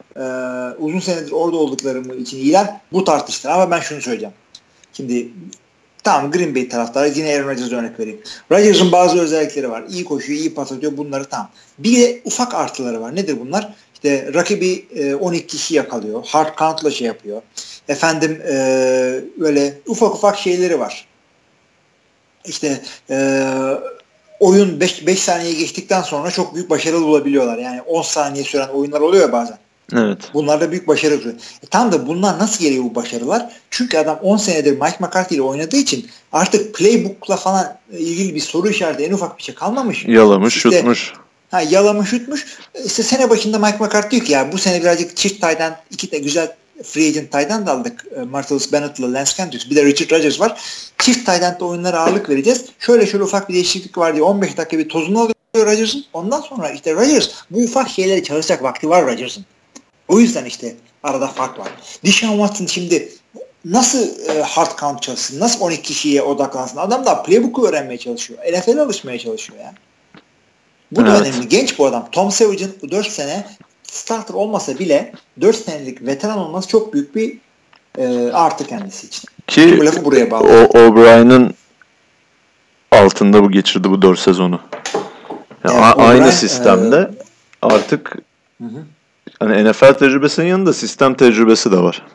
uzun 0.80 1.00
senedir 1.00 1.32
orada 1.32 1.58
oldukları 1.58 2.18
için 2.18 2.38
iyiler? 2.38 2.68
Bu 2.92 3.04
tartışılır. 3.04 3.54
Ama 3.54 3.72
ben 3.72 3.80
şunu 3.80 4.02
söyleyeceğim. 4.02 4.34
Şimdi 4.94 5.30
Tamam 6.08 6.32
Green 6.32 6.56
Bay 6.56 6.70
taraftarı 6.70 7.10
yine 7.10 7.36
Aaron 7.36 7.48
Rodgers'a 7.48 7.76
örnek 7.76 8.00
vereyim. 8.00 8.22
Rodgers'ın 8.52 8.92
bazı 8.92 9.20
özellikleri 9.20 9.72
var. 9.72 9.84
İyi 9.90 10.06
koşuyor, 10.06 10.40
iyi 10.40 10.54
pas 10.54 10.72
atıyor. 10.72 10.98
Bunları 10.98 11.26
tam. 11.26 11.50
Bir 11.80 12.02
de 12.02 12.22
ufak 12.26 12.56
artıları 12.56 13.02
var. 13.02 13.16
Nedir 13.16 13.40
bunlar? 13.40 13.74
İşte 13.94 14.34
rakibi 14.34 14.86
e, 14.96 15.16
12 15.16 15.48
kişi 15.48 15.76
yakalıyor. 15.76 16.26
Hard 16.26 16.58
count'la 16.58 16.92
şey 16.92 17.08
yapıyor. 17.08 17.42
Efendim 17.88 18.42
e, 18.52 18.56
böyle 19.38 19.74
ufak 19.88 20.16
ufak 20.16 20.38
şeyleri 20.38 20.80
var. 20.80 21.08
İşte 22.46 22.82
e, 23.10 23.46
oyun 24.40 24.80
5 24.80 25.20
saniye 25.20 25.54
geçtikten 25.54 26.02
sonra 26.02 26.32
çok 26.32 26.56
büyük 26.56 26.70
başarılı 26.70 27.06
olabiliyorlar. 27.06 27.58
Yani 27.58 27.82
10 27.82 28.02
saniye 28.02 28.44
süren 28.44 28.68
oyunlar 28.68 29.02
oluyor 29.02 29.32
bazen. 29.32 29.58
Evet. 29.94 30.18
Bunlar 30.34 30.62
da 30.62 30.72
büyük 30.72 30.88
başarı. 30.88 31.14
E, 31.64 31.68
tam 31.72 31.92
da 31.92 32.08
bunlar 32.08 32.40
nasıl 32.40 32.64
geliyor 32.64 32.84
bu 32.84 32.96
başarılar? 32.96 33.54
Çünkü 33.70 33.98
adam 33.98 34.20
10 34.22 34.38
senedir 34.38 34.72
Mike 34.72 34.98
McCarthy 35.00 35.36
ile 35.36 35.42
oynadığı 35.42 35.78
için 35.78 36.08
artık 36.32 36.76
playbook'la 36.76 37.38
falan 37.38 37.78
ilgili 37.92 38.36
bir 38.36 38.40
soru 38.40 38.70
işareti 38.70 39.04
en 39.04 39.14
ufak 39.14 39.38
bir 39.38 39.44
şey 39.44 39.56
kalmamış. 39.56 40.06
Yalamış, 40.06 40.56
işte, 40.58 40.72
şutmuş. 40.72 41.14
Ha, 41.52 41.62
yalamış, 41.62 42.10
şutmuş. 42.10 42.46
E, 42.76 42.84
işte 42.84 43.04
sene 43.04 43.30
başında 43.30 43.60
Mike 43.60 43.78
McCarthy 43.78 44.12
diyor 44.12 44.26
ki 44.26 44.32
ya 44.32 44.52
bu 44.52 44.58
sene 44.58 44.82
birazcık 44.82 45.18
çift 45.18 45.42
taydan 45.42 45.78
iki 45.92 46.12
de 46.12 46.18
güzel 46.20 46.56
free 46.84 47.08
agent 47.08 47.32
taydan 47.32 47.68
da 47.68 47.72
aldık. 47.72 48.06
E, 48.16 48.22
Martellus 48.22 48.72
Bennett'la 48.72 49.14
Lance 49.14 49.32
Cantus. 49.38 49.70
Bir 49.70 49.76
de 49.76 49.86
Richard 49.86 50.12
Rodgers 50.12 50.40
var. 50.40 50.62
Çift 50.98 51.26
taydan 51.26 51.60
oyunlara 51.60 52.00
ağırlık 52.00 52.30
vereceğiz. 52.30 52.66
Şöyle 52.80 53.06
şöyle 53.06 53.24
ufak 53.24 53.50
bir 53.50 53.54
değişiklik 53.54 53.98
var 53.98 54.14
diye 54.14 54.24
15 54.24 54.58
dakika 54.58 54.78
bir 54.78 54.90
tozunu 54.90 55.20
alıyor 55.20 55.34
Rodgers'ın. 55.56 56.06
Ondan 56.14 56.42
sonra 56.42 56.70
işte 56.70 56.94
Rodgers 56.94 57.30
bu 57.52 57.60
ufak 57.60 57.90
şeyleri 57.90 58.24
çalışacak 58.24 58.64
vakti 58.64 58.90
var 58.90 59.06
Rodgers'ın. 59.06 59.46
O 60.08 60.20
yüzden 60.20 60.46
işte 60.46 60.76
arada 61.04 61.28
fark 61.28 61.60
var. 61.60 61.68
Dishon 62.04 62.30
Watson 62.30 62.66
şimdi 62.66 63.10
nasıl 63.66 64.30
e, 64.30 64.42
hard 64.42 64.80
count 64.80 65.02
çalışsın? 65.02 65.40
Nasıl 65.40 65.62
12 65.62 65.82
kişiye 65.82 66.22
odaklansın? 66.22 66.78
Adam 66.78 67.06
da 67.06 67.24
playbook'u 67.24 67.68
öğrenmeye 67.68 67.98
çalışıyor. 67.98 68.40
NFL'e 68.40 68.82
alışmaya 68.82 69.20
çalışıyor 69.20 69.60
yani. 69.60 69.76
Bu 70.92 71.02
evet. 71.02 71.12
da 71.12 71.22
önemli. 71.22 71.50
Genç 71.50 71.80
bu 71.80 71.86
adam. 71.86 72.08
Tom 72.12 72.32
Savage'ın 72.32 72.92
4 72.92 73.08
sene 73.08 73.48
starter 73.84 74.34
olmasa 74.34 74.80
bile 74.80 75.12
4 75.42 75.56
senelik 75.56 76.06
veteran 76.06 76.38
olması 76.38 76.68
çok 76.68 76.94
büyük 76.94 77.16
bir 77.16 77.38
e, 77.98 78.32
artı 78.32 78.68
kendisi 78.68 79.08
için. 79.08 79.24
Ki 79.48 79.78
bu 79.80 79.86
lafı 79.86 80.06
buraya 80.06 80.32
bağlı. 80.32 80.48
O 80.48 80.80
O'Brien'in 80.80 81.56
altında 82.92 83.44
bu 83.44 83.52
geçirdi 83.52 83.90
bu 83.90 84.02
4 84.02 84.20
sezonu. 84.20 84.60
Yani 85.64 85.78
evet, 85.86 85.94
aynı 85.98 86.32
sistemde 86.32 86.98
e, 86.98 87.66
artık 87.66 88.16
hı 88.62 88.68
hı 88.68 88.86
Hani 89.40 89.72
NFL 89.72 89.94
tecrübesinin 89.94 90.48
yanında 90.48 90.74
sistem 90.74 91.14
tecrübesi 91.14 91.72
de 91.72 91.78
var. 91.78 92.06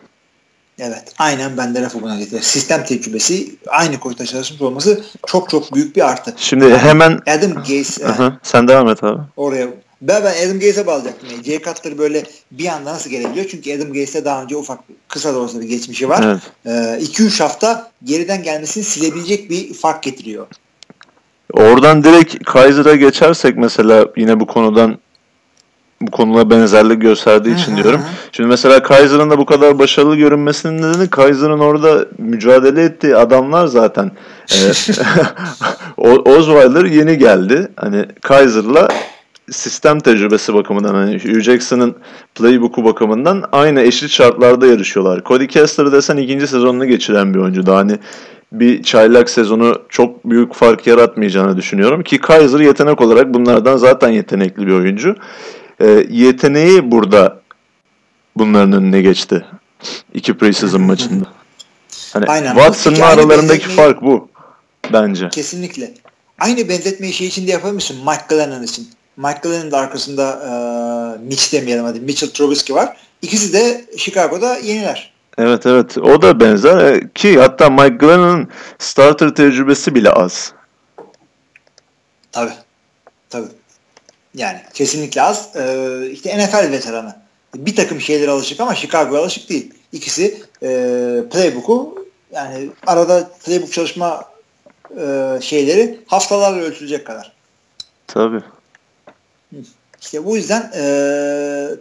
Evet. 0.78 1.14
Aynen 1.18 1.56
ben 1.56 1.74
de 1.74 1.82
lafı 1.82 2.02
buna 2.02 2.18
getirdim. 2.18 2.42
Sistem 2.42 2.84
tecrübesi 2.84 3.54
aynı 3.68 4.00
koçta 4.00 4.26
çalışmış 4.26 4.62
olması 4.62 5.04
çok 5.26 5.50
çok 5.50 5.74
büyük 5.74 5.96
bir 5.96 6.10
artı. 6.10 6.34
Şimdi 6.36 6.64
yani 6.64 6.78
hemen 6.78 7.20
Adam 7.26 7.54
Gaze 7.54 8.06
Aha, 8.06 8.38
sen 8.42 8.68
devam 8.68 8.88
et 8.88 9.04
abi. 9.04 9.20
Oraya 9.36 9.68
ben, 10.02 10.24
ben 10.24 10.46
Adam 10.46 10.60
Gaze'e 10.60 10.86
bağlayacaktım. 10.86 11.28
Yani 11.32 11.44
Jay 11.44 11.62
Cutler 11.62 11.98
böyle 11.98 12.24
bir 12.50 12.66
anda 12.66 12.92
nasıl 12.92 13.10
gelebiliyor? 13.10 13.46
Çünkü 13.48 13.76
Adam 13.76 13.92
Gaze'de 13.92 14.24
daha 14.24 14.42
önce 14.42 14.56
ufak 14.56 14.80
kısa 15.08 15.34
da 15.34 15.38
olsa 15.38 15.60
bir 15.60 15.68
geçmişi 15.68 16.08
var. 16.08 16.18
2-3 16.22 16.38
evet. 16.66 17.20
ee, 17.20 17.42
hafta 17.42 17.90
geriden 18.04 18.42
gelmesini 18.42 18.84
silebilecek 18.84 19.50
bir 19.50 19.74
fark 19.74 20.02
getiriyor. 20.02 20.46
Oradan 21.52 22.04
direkt 22.04 22.44
Kaiser'a 22.44 22.94
geçersek 22.94 23.56
mesela 23.56 24.06
yine 24.16 24.40
bu 24.40 24.46
konudan 24.46 24.98
bu 26.06 26.10
konuda 26.10 26.50
benzerlik 26.50 27.02
gösterdiği 27.02 27.54
için 27.54 27.76
diyorum. 27.76 28.00
Şimdi 28.32 28.48
mesela 28.48 28.82
Kaiser'ın 28.82 29.30
da 29.30 29.38
bu 29.38 29.46
kadar 29.46 29.78
başarılı 29.78 30.16
görünmesinin 30.16 30.82
nedeni 30.82 31.10
Kaiser'ın 31.10 31.58
orada 31.58 32.06
mücadele 32.18 32.84
ettiği 32.84 33.16
adamlar 33.16 33.66
zaten. 33.66 34.10
e, 35.98 36.08
Osweiler 36.08 36.84
yeni 36.84 37.18
geldi. 37.18 37.68
Hani 37.76 38.06
Kaiser'la 38.22 38.88
sistem 39.50 40.00
tecrübesi 40.00 40.54
bakımından 40.54 40.94
hani 40.94 41.14
Hugh 41.14 41.40
Jackson'ın 41.40 41.94
playbook'u 42.34 42.84
bakımından 42.84 43.44
aynı 43.52 43.80
eşit 43.80 44.10
şartlarda 44.10 44.66
yarışıyorlar. 44.66 45.22
Cody 45.24 45.46
Kessler 45.46 45.92
desen 45.92 46.16
ikinci 46.16 46.46
sezonunu 46.46 46.86
geçiren 46.86 47.34
bir 47.34 47.38
oyuncu. 47.38 47.66
Daha 47.66 47.76
hani 47.76 47.98
bir 48.52 48.82
çaylak 48.82 49.30
sezonu 49.30 49.82
çok 49.88 50.24
büyük 50.24 50.54
fark 50.54 50.86
yaratmayacağını 50.86 51.56
düşünüyorum 51.56 52.02
ki 52.02 52.18
Kaiser 52.18 52.60
yetenek 52.60 53.00
olarak 53.00 53.34
bunlardan 53.34 53.76
zaten 53.76 54.08
yetenekli 54.08 54.66
bir 54.66 54.72
oyuncu 54.72 55.16
e, 55.82 56.06
yeteneği 56.10 56.90
burada 56.90 57.40
bunların 58.36 58.72
önüne 58.72 59.00
geçti. 59.00 59.44
İki 60.14 60.38
preseason 60.38 60.82
maçında. 60.82 61.24
Hani 62.12 62.26
Aynen. 62.26 62.54
Watson'la 62.54 63.06
aralarındaki 63.06 63.68
fark 63.68 64.02
bu 64.02 64.28
bence. 64.92 65.28
Kesinlikle. 65.28 65.94
Aynı 66.38 66.68
benzetmeyi 66.68 67.12
şey 67.12 67.26
için 67.26 67.46
de 67.46 67.50
yapar 67.50 67.70
mısın? 67.70 67.96
Mike 68.06 68.24
Glennon 68.28 68.62
için. 68.62 68.88
Mike 69.16 69.38
Glennon'ın 69.42 69.70
da 69.70 69.78
arkasında 69.78 70.32
e, 70.32 70.52
Mitch 71.26 71.52
demeyelim 71.52 71.84
hadi. 71.84 72.00
Mitchell 72.00 72.30
Trubisky 72.30 72.76
var. 72.76 72.96
İkisi 73.22 73.52
de 73.52 73.84
Chicago'da 73.96 74.56
yeniler. 74.56 75.12
Evet 75.38 75.66
evet. 75.66 75.98
O 75.98 76.22
da 76.22 76.40
benzer. 76.40 76.78
E, 76.78 77.12
ki 77.14 77.38
hatta 77.38 77.70
Mike 77.70 77.96
Glennon'ın 77.96 78.48
starter 78.78 79.34
tecrübesi 79.34 79.94
bile 79.94 80.10
az. 80.10 80.52
Tabii. 82.32 82.52
Tabii. 83.30 83.48
Yani 84.34 84.60
kesinlikle 84.74 85.22
az. 85.22 85.48
Ee, 85.56 86.08
işte 86.12 86.38
NFL 86.38 86.72
veteranı. 86.72 87.16
Bir 87.54 87.76
takım 87.76 88.00
şeylere 88.00 88.30
alışık 88.30 88.60
ama 88.60 88.74
Chicago'ya 88.74 89.20
alışık 89.20 89.48
değil. 89.48 89.74
İkisi 89.92 90.42
e, 90.62 90.68
playbook'u 91.32 92.06
yani 92.32 92.70
arada 92.86 93.30
playbook 93.44 93.72
çalışma 93.72 94.24
e, 95.00 95.38
şeyleri 95.40 96.00
haftalarla 96.06 96.62
ölçülecek 96.62 97.06
kadar. 97.06 97.32
Tabii. 98.06 98.42
İşte 100.00 100.24
bu 100.24 100.36
yüzden 100.36 100.72
e, 100.74 100.84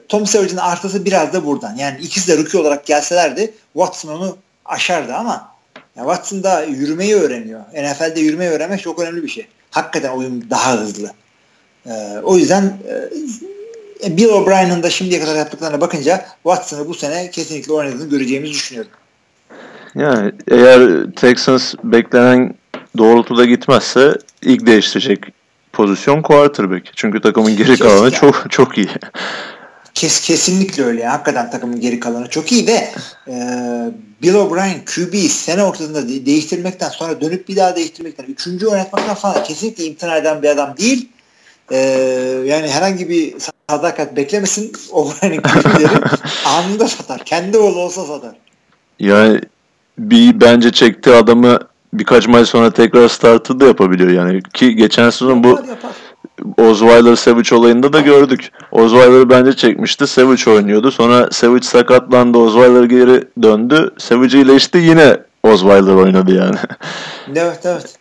Tom 0.09 0.25
Savage'ın 0.25 0.57
artısı 0.57 1.05
biraz 1.05 1.33
da 1.33 1.45
buradan. 1.45 1.75
Yani 1.75 1.99
ikisi 2.01 2.27
de 2.27 2.37
rookie 2.37 2.59
olarak 2.59 2.85
gelselerdi 2.85 3.53
Watson 3.73 4.09
onu 4.09 4.37
aşardı 4.65 5.13
ama 5.13 5.55
ya 5.95 6.03
Watson 6.03 6.43
da 6.43 6.63
yürümeyi 6.63 7.15
öğreniyor. 7.15 7.61
NFL'de 7.61 8.19
yürümeyi 8.19 8.51
öğrenmek 8.51 8.81
çok 8.81 8.99
önemli 8.99 9.23
bir 9.23 9.29
şey. 9.29 9.47
Hakikaten 9.71 10.09
oyun 10.09 10.49
daha 10.49 10.77
hızlı. 10.77 11.11
E, 11.85 12.19
o 12.23 12.37
yüzden 12.37 12.63
e, 14.03 14.17
Bill 14.17 14.29
O'Brien'ın 14.29 14.83
da 14.83 14.89
şimdiye 14.89 15.21
kadar 15.21 15.35
yaptıklarına 15.35 15.81
bakınca 15.81 16.25
Watson'ı 16.43 16.87
bu 16.87 16.93
sene 16.93 17.31
kesinlikle 17.31 17.73
oynadığını 17.73 18.09
göreceğimizi 18.09 18.53
düşünüyorum. 18.53 18.91
Yani 19.95 20.31
eğer 20.47 21.11
Texans 21.15 21.73
beklenen 21.83 22.53
doğrultuda 22.97 23.45
gitmezse 23.45 24.17
ilk 24.41 24.65
değiştirecek 24.65 25.19
pozisyon 25.73 26.21
quarterback. 26.21 26.91
Çünkü 26.95 27.21
takımın 27.21 27.57
geri 27.57 27.77
kalanı 27.77 28.11
çok 28.11 28.45
çok 28.49 28.77
iyi. 28.77 28.89
Kes, 29.93 30.21
kesinlikle 30.21 30.83
öyle. 30.83 31.07
Hakikaten 31.07 31.51
takımın 31.51 31.79
geri 31.79 31.99
kalanı 31.99 32.29
çok 32.29 32.51
iyi 32.51 32.67
ve 32.67 32.89
e, 33.27 33.35
Bill 34.21 34.33
O'Brien 34.33 34.81
QB 34.85 35.13
sene 35.29 35.63
ortasında 35.63 36.09
de, 36.09 36.25
değiştirmekten 36.25 36.89
sonra 36.89 37.21
dönüp 37.21 37.47
bir 37.47 37.55
daha 37.55 37.75
değiştirmekten, 37.75 38.25
üçüncü 38.25 38.67
oynatmaktan 38.67 39.15
falan 39.15 39.43
kesinlikle 39.43 39.85
imtina 39.85 40.17
eden 40.17 40.41
bir 40.41 40.49
adam 40.49 40.77
değil 40.77 41.09
e, 41.71 41.77
yani 42.45 42.67
herhangi 42.67 43.09
bir 43.09 43.33
sadakat 43.69 44.15
beklemesin. 44.15 44.71
Kulüpleri 44.91 45.87
anında 46.45 46.87
satar. 46.87 47.23
Kendi 47.25 47.57
oğlu 47.57 47.79
olsa 47.79 48.05
satar. 48.05 48.35
Yani 48.99 49.41
bir 49.97 50.41
bence 50.41 50.71
çektiği 50.71 51.15
adamı 51.15 51.59
birkaç 51.93 52.27
maç 52.27 52.47
sonra 52.47 52.71
tekrar 52.71 53.07
startı 53.07 53.59
da 53.59 53.65
yapabiliyor 53.65 54.09
yani. 54.09 54.41
Ki 54.53 54.75
geçen 54.75 55.09
sezon 55.09 55.43
bu. 55.43 55.61
Osweiler 56.57 57.15
Savage 57.15 57.55
olayında 57.55 57.93
da 57.93 57.99
gördük. 57.99 58.51
Osweiler 58.71 59.29
bence 59.29 59.53
çekmişti. 59.53 60.07
Savage 60.07 60.51
oynuyordu. 60.51 60.91
Sonra 60.91 61.31
Savage 61.31 61.63
sakatlandı. 61.65 62.37
Osweiler 62.37 62.83
geri 62.83 63.27
döndü. 63.41 63.93
Savage 63.97 64.37
iyileşti. 64.37 64.77
Yine 64.77 65.17
Osweiler 65.43 65.93
oynadı 65.93 66.35
yani. 66.35 66.55
Evet 67.35 67.59
evet. 67.63 68.00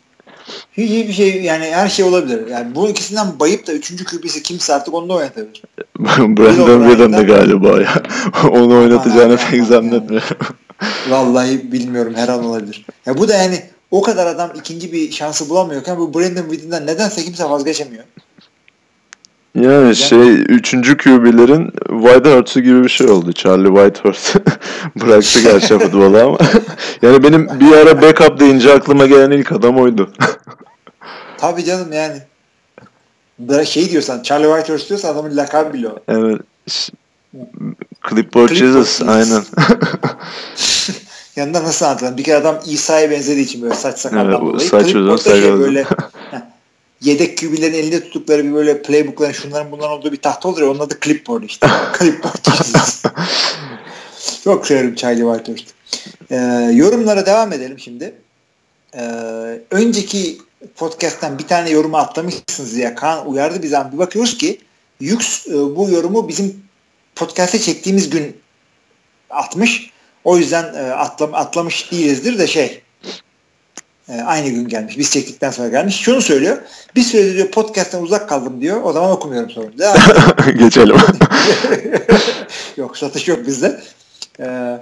Hiç 0.73 0.91
hiçbir 0.91 1.13
şey 1.13 1.43
yani 1.43 1.65
her 1.65 1.89
şey 1.89 2.05
olabilir. 2.05 2.47
Yani 2.47 2.75
bu 2.75 2.89
ikisinden 2.89 3.27
bayıp 3.41 3.67
da 3.67 3.73
üçüncü 3.73 4.05
QB'si 4.05 4.43
kimse 4.43 4.75
artık 4.75 4.95
onu 4.95 5.09
da 5.09 5.15
oynatabilir. 5.15 5.63
Brandon 5.99 6.89
Whedon'da 6.89 7.23
galiba 7.23 7.81
ya. 7.81 8.03
onu 8.51 8.79
oynatacağını 8.79 9.37
pek 9.51 9.65
zannetmiyorum. 9.65 10.29
Vallahi 11.09 11.73
bilmiyorum 11.73 12.13
her 12.17 12.29
an 12.29 12.45
olabilir. 12.45 12.87
Ya 13.07 13.19
bu 13.19 13.29
da 13.29 13.35
yani 13.35 13.63
o 13.91 14.03
kadar 14.03 14.27
adam 14.27 14.51
ikinci 14.55 14.93
bir 14.93 15.13
şansı 15.13 15.49
bulamıyorken 15.49 15.99
bu 15.99 16.15
Brandon 16.15 16.51
Whedon'dan 16.51 16.87
nedense 16.87 17.25
kimse 17.25 17.45
vazgeçemiyor. 17.45 18.05
Yani 19.55 19.97
şey 19.97 20.41
üçüncü 20.41 20.97
QB'lerin 20.97 21.71
Whitehurst'u 22.03 22.61
gibi 22.61 22.85
bir 22.85 22.89
şey 22.89 23.07
oldu. 23.07 23.33
Charlie 23.33 23.69
Whitehurst 23.69 24.37
bıraktı 24.97 25.41
gerçi 25.43 25.79
futbolu 25.79 26.19
ama. 26.19 26.39
yani 27.03 27.23
benim 27.23 27.61
bir 27.61 27.73
ara 27.73 28.03
backup 28.03 28.41
deyince 28.41 28.73
aklıma 28.73 29.07
gelen 29.07 29.31
ilk 29.31 29.53
adam 29.53 29.79
oydu. 29.79 30.11
Tabii 31.39 31.65
canım 31.65 31.93
yani. 31.93 32.23
Şey 33.67 33.91
diyorsan 33.91 34.23
Charlie 34.23 34.47
Whitehurst 34.47 34.89
diyorsan 34.89 35.09
adamın 35.15 35.37
lakabı 35.37 35.73
bile 35.73 35.89
o. 35.89 35.99
Evet. 36.09 36.41
Clipboard, 37.33 37.77
Clipboard 38.11 38.53
Jesus, 38.53 39.03
aynen. 39.03 39.43
Yanında 41.37 41.65
nasıl 41.65 41.87
anlatalım? 41.87 42.17
Bir 42.17 42.25
kere 42.25 42.37
adam 42.37 42.59
İsa'ya 42.67 43.11
benzediği 43.11 43.45
için 43.45 43.63
böyle 43.63 43.75
saç 43.75 43.99
sakaldan 43.99 44.27
evet, 44.27 44.41
dolayı. 44.41 44.61
Saç 44.69 44.95
uzun 44.95 45.17
şey 45.17 45.59
böyle 45.59 45.85
yedek 47.01 47.39
QB'lerin 47.39 47.75
elinde 47.75 48.05
tuttukları 48.05 48.45
bir 48.45 48.55
böyle 48.55 48.83
playbookların 48.83 49.33
şunların 49.33 49.73
bunların 49.73 49.99
olduğu 49.99 50.13
bir 50.13 50.23
tahta 50.23 50.49
olur 50.49 50.61
ya 50.61 50.71
onun 50.71 50.79
adı 50.79 50.99
clipboard 51.01 51.43
işte. 51.43 51.67
clipboard 51.99 52.45
Çok 54.45 54.67
severim 54.67 54.95
Charlie 54.95 55.23
Whitehurst. 55.23 55.75
Ee, 56.31 56.37
yorumlara 56.75 57.27
devam 57.27 57.53
edelim 57.53 57.79
şimdi. 57.79 58.15
Ee, 58.95 59.01
önceki 59.71 60.39
podcast'ten 60.77 61.39
bir 61.39 61.47
tane 61.47 61.71
yorumu 61.71 61.97
atlamışsınız 61.97 62.77
ya. 62.77 62.95
Kaan 62.95 63.27
uyardı 63.27 63.63
bize 63.63 63.85
bir 63.93 63.99
bakıyoruz 63.99 64.39
ki 64.39 64.61
Yux 65.01 65.47
e, 65.49 65.53
bu 65.53 65.91
yorumu 65.91 66.29
bizim 66.29 66.63
podcast'e 67.15 67.59
çektiğimiz 67.59 68.11
gün 68.11 68.37
atmış. 69.31 69.91
O 70.25 70.37
yüzden 70.37 70.75
e, 70.75 70.79
atlam, 70.79 71.35
atlamış 71.35 71.93
değilizdir 71.93 72.39
de 72.39 72.47
şey 72.47 72.83
e, 74.11 74.23
aynı 74.23 74.49
gün 74.49 74.69
gelmiş. 74.69 74.99
Biz 74.99 75.11
çektikten 75.11 75.51
sonra 75.51 75.69
gelmiş. 75.69 75.97
Şunu 75.97 76.23
söylüyor. 76.23 76.59
Bir 76.97 77.03
süredir 77.03 77.35
diyor 77.35 77.51
podcast'tan 77.51 78.03
uzak 78.03 78.29
kaldım 78.29 78.61
diyor. 78.61 78.81
O 78.85 78.93
zaman 78.93 79.11
okumuyorum 79.11 79.51
sorunu. 79.51 79.73
Geçelim. 80.59 80.97
yok 82.77 82.99
satış 82.99 83.29
yok 83.29 83.47
bizde. 83.47 83.81
E, 84.41 84.77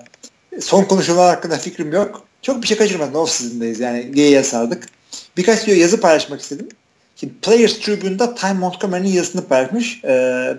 son 0.60 0.84
konuşmalar 0.84 1.34
hakkında 1.34 1.56
fikrim 1.56 1.92
yok. 1.92 2.22
Çok 2.42 2.62
bir 2.62 2.66
şey 2.66 2.76
kaçırmadım. 2.76 3.14
Off 3.14 3.30
season'dayız. 3.30 3.80
Yani 3.80 4.12
G'ye 4.12 4.42
sardık. 4.42 4.88
Birkaç 5.36 5.66
diyor 5.66 5.78
yazı 5.78 6.00
paylaşmak 6.00 6.40
istedim. 6.40 6.68
Şimdi 7.16 7.32
Players 7.42 7.78
Tribune'da 7.78 8.34
Time 8.34 8.52
Montgomery'nin 8.52 9.08
yazısını 9.08 9.46
paylaşmış. 9.46 10.04
E, 10.04 10.10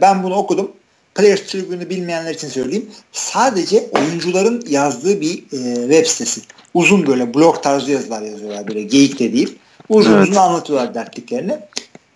ben 0.01 0.24
bunu 0.24 0.36
okudum. 0.36 0.72
Players 1.20 1.41
Tribune'u 1.41 1.89
bilmeyenler 1.89 2.34
için 2.34 2.47
söyleyeyim. 2.47 2.89
Sadece 3.11 3.89
oyuncuların 3.91 4.63
yazdığı 4.70 5.22
bir 5.22 5.38
e, 5.38 5.76
web 5.76 6.05
sitesi. 6.05 6.41
Uzun 6.74 7.07
böyle 7.07 7.34
blog 7.34 7.63
tarzı 7.63 7.91
yazılar 7.91 8.22
yazıyorlar 8.22 8.67
böyle 8.67 8.84
geyik 8.84 9.20
de 9.20 9.34
değil. 9.34 9.57
Uzun 9.89 10.13
evet. 10.13 10.24
uzun 10.24 10.36
anlatıyorlar 10.36 10.93
dertliklerini. 10.93 11.59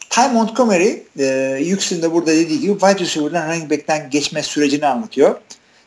Ty 0.09 0.21
Montgomery 0.33 1.03
e, 1.19 1.57
Yüksün 1.61 2.01
de 2.01 2.11
burada 2.11 2.31
dediği 2.31 2.59
gibi 2.59 2.71
wide 2.71 2.99
receiver'dan 2.99 3.49
running 3.49 3.71
back'ten 3.71 4.09
geçme 4.09 4.43
sürecini 4.43 4.85
anlatıyor. 4.85 5.35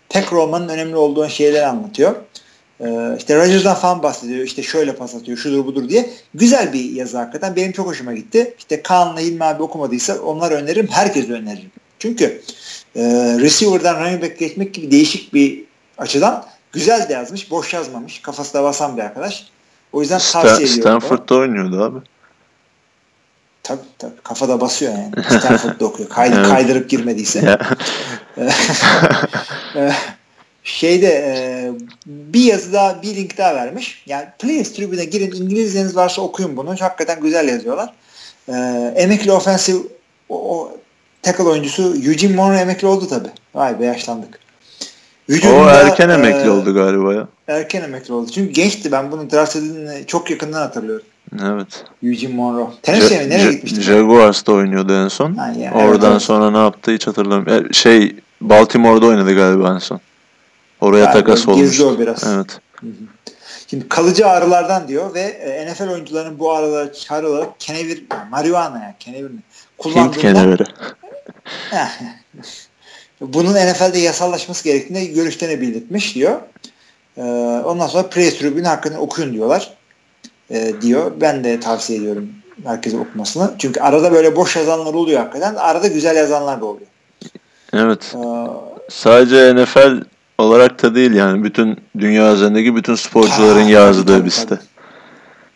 Tackle 0.09 0.37
olmanın 0.37 0.69
önemli 0.69 0.97
olduğu 0.97 1.29
şeyleri 1.29 1.67
anlatıyor. 1.67 2.15
E, 2.81 3.17
işte 3.19 3.37
Rodgers'dan 3.37 3.75
falan 3.75 4.03
bahsediyor. 4.03 4.45
İşte 4.45 4.63
şöyle 4.63 4.93
pas 4.93 5.15
atıyor, 5.15 5.39
şudur 5.39 5.67
budur 5.67 5.89
diye. 5.89 6.11
Güzel 6.35 6.73
bir 6.73 6.93
yazı 6.93 7.19
hakikaten. 7.19 7.57
Benim 7.57 7.73
çok 7.73 7.87
hoşuma 7.87 8.15
gitti. 8.15 8.55
İşte 8.59 8.83
Kaan'la 8.83 9.21
Hilmi 9.21 9.45
abi 9.45 9.63
okumadıysa 9.63 10.19
onlar 10.21 10.53
öneririm. 10.53 10.89
Herkese 10.91 11.33
öneririm. 11.33 11.71
Çünkü 11.99 12.43
e, 12.97 13.03
receiver'dan 13.41 14.01
running 14.01 14.23
back 14.23 14.39
geçmek 14.39 14.75
gibi 14.75 14.91
değişik 14.91 15.35
bir 15.35 15.65
açıdan 15.99 16.47
güzel 16.73 17.09
de 17.09 17.13
yazmış. 17.13 17.51
Boş 17.51 17.75
yazmamış. 17.75 18.23
Kafası 18.23 18.55
da 18.55 18.63
basan 18.63 18.97
bir 18.97 19.03
arkadaş. 19.03 19.47
O 19.93 20.01
yüzden 20.01 20.19
Stan, 20.19 20.43
tavsiye 20.43 20.69
ediyorum. 20.69 21.01
Stanford'da 21.01 21.35
o. 21.35 21.39
oynuyordu 21.39 21.83
abi. 21.83 21.99
Tabii 23.63 23.81
tabii. 23.99 24.21
Kafada 24.23 24.61
basıyor 24.61 24.93
yani. 24.93 25.11
Stanford'da 25.39 25.85
okuyor. 25.85 26.09
Kay, 26.09 26.31
evet. 26.35 26.49
Kaydırıp 26.49 26.91
girmediyse. 26.91 27.59
E, 29.77 29.93
şeyde 30.63 31.07
e, 31.09 31.35
bir 32.07 32.41
yazı 32.41 32.73
daha 32.73 33.03
bir 33.03 33.17
link 33.17 33.39
daha 33.39 33.55
vermiş. 33.55 34.03
Yani 34.07 34.27
Players 34.39 34.73
Tribune'e 34.73 35.05
girin 35.05 35.43
İngilizceniz 35.43 35.97
varsa 35.97 36.23
okuyun 36.23 36.57
bunu. 36.57 36.77
Hakikaten 36.81 37.21
güzel 37.21 37.49
yazıyorlar. 37.49 37.95
E, 38.49 38.53
emekli 38.97 39.33
ofensif 39.33 39.77
o, 40.29 40.57
o 40.59 40.77
tackle 41.27 41.45
oyuncusu 41.45 41.83
Eugene 41.83 42.37
Monroe 42.37 42.59
emekli 42.59 42.87
oldu 42.87 43.09
tabi. 43.09 43.29
Vay 43.55 43.81
be 43.81 43.85
yaşlandık. 43.85 44.39
Hücumda, 45.29 45.57
o 45.57 45.67
erken 45.67 46.09
emekli 46.09 46.47
e, 46.47 46.51
oldu 46.51 46.75
galiba 46.75 47.15
ya. 47.15 47.29
Erken 47.49 47.83
emekli 47.83 48.15
oldu. 48.15 48.31
Çünkü 48.35 48.53
gençti. 48.53 48.93
Ben 48.93 49.13
bunu 49.13 49.31
draft 49.31 49.57
edildiğini 49.57 50.07
çok 50.07 50.31
yakından 50.31 50.61
hatırlıyorum. 50.61 51.07
Evet. 51.43 51.85
Eugene 52.03 52.35
Monroe. 52.35 52.67
Tennessee 52.83 53.25
mi? 53.25 53.31
Nereye 53.31 53.53
gitmişti? 53.53 53.81
Jaguars'ta 53.81 54.53
oynuyordu 54.53 54.93
en 54.93 55.09
son. 55.09 55.35
Ha, 55.35 55.53
yani, 55.59 55.77
Oradan 55.77 56.13
evet, 56.13 56.23
sonra 56.23 56.51
ne 56.51 56.59
yaptı 56.59 56.91
hiç 56.91 57.07
hatırlamıyorum. 57.07 57.75
Şey 57.75 58.17
Baltimore'da 58.41 59.07
oynadı 59.07 59.35
galiba 59.35 59.75
en 59.75 59.79
son. 59.79 60.01
Oraya 60.81 61.05
yani 61.05 61.13
takas 61.13 61.49
olmuş. 61.49 61.61
Gizli 61.61 61.85
o 61.85 61.99
biraz. 61.99 62.25
Evet. 62.35 62.61
Şimdi 63.71 63.89
kalıcı 63.89 64.27
ağrılardan 64.27 64.89
diyor 64.89 65.15
ve 65.15 65.21
e, 65.21 65.73
NFL 65.73 65.89
oyuncularının 65.89 66.39
bu 66.39 66.53
ağrılara 66.53 66.93
çare 66.93 67.27
olarak 67.27 67.61
kenevir, 67.61 68.05
marihuana 68.31 68.79
ya 68.79 68.95
kenevir 69.01 69.31
mi? 69.31 69.41
Kullandığında, 69.79 70.15
Hint 70.15 70.23
keneviri. 70.23 70.65
bunun 73.21 73.55
NFL'de 73.55 73.99
yasallaşması 73.99 74.65
gerektiğini 74.65 75.13
görüşlerini 75.13 75.61
belirtmiş 75.61 76.15
diyor. 76.15 76.41
Ee, 77.17 77.23
ondan 77.65 77.87
sonra 77.87 78.09
Press 78.09 78.39
Tribune 78.39 78.69
hakkında 78.69 78.99
okuyun 78.99 79.33
diyorlar. 79.33 79.75
Ee, 80.51 80.73
diyor. 80.81 81.13
Ben 81.21 81.45
de 81.45 81.61
tavsiye 81.61 81.99
ediyorum 81.99 82.29
herkese 82.65 82.97
okumasını. 82.97 83.55
Çünkü 83.59 83.81
arada 83.81 84.13
böyle 84.13 84.37
boş 84.37 84.57
yazanlar 84.57 84.95
oluyor 84.95 85.21
hakikaten. 85.21 85.55
Arada 85.55 85.87
güzel 85.87 86.17
yazanlar 86.17 86.61
da 86.61 86.65
oluyor. 86.65 86.87
Evet. 87.73 88.15
Ee, 88.15 88.47
Sadece 88.89 89.55
NFL 89.55 90.05
olarak 90.39 90.83
da 90.83 90.95
değil 90.95 91.15
yani 91.15 91.45
bütün 91.45 91.77
dünya 91.99 92.33
üzerindeki 92.33 92.77
bütün 92.77 92.95
sporcuların 92.95 93.63
ha, 93.63 93.71
yazdığı 93.71 94.07
tabii, 94.07 94.25
bir 94.25 94.31
site. 94.31 94.59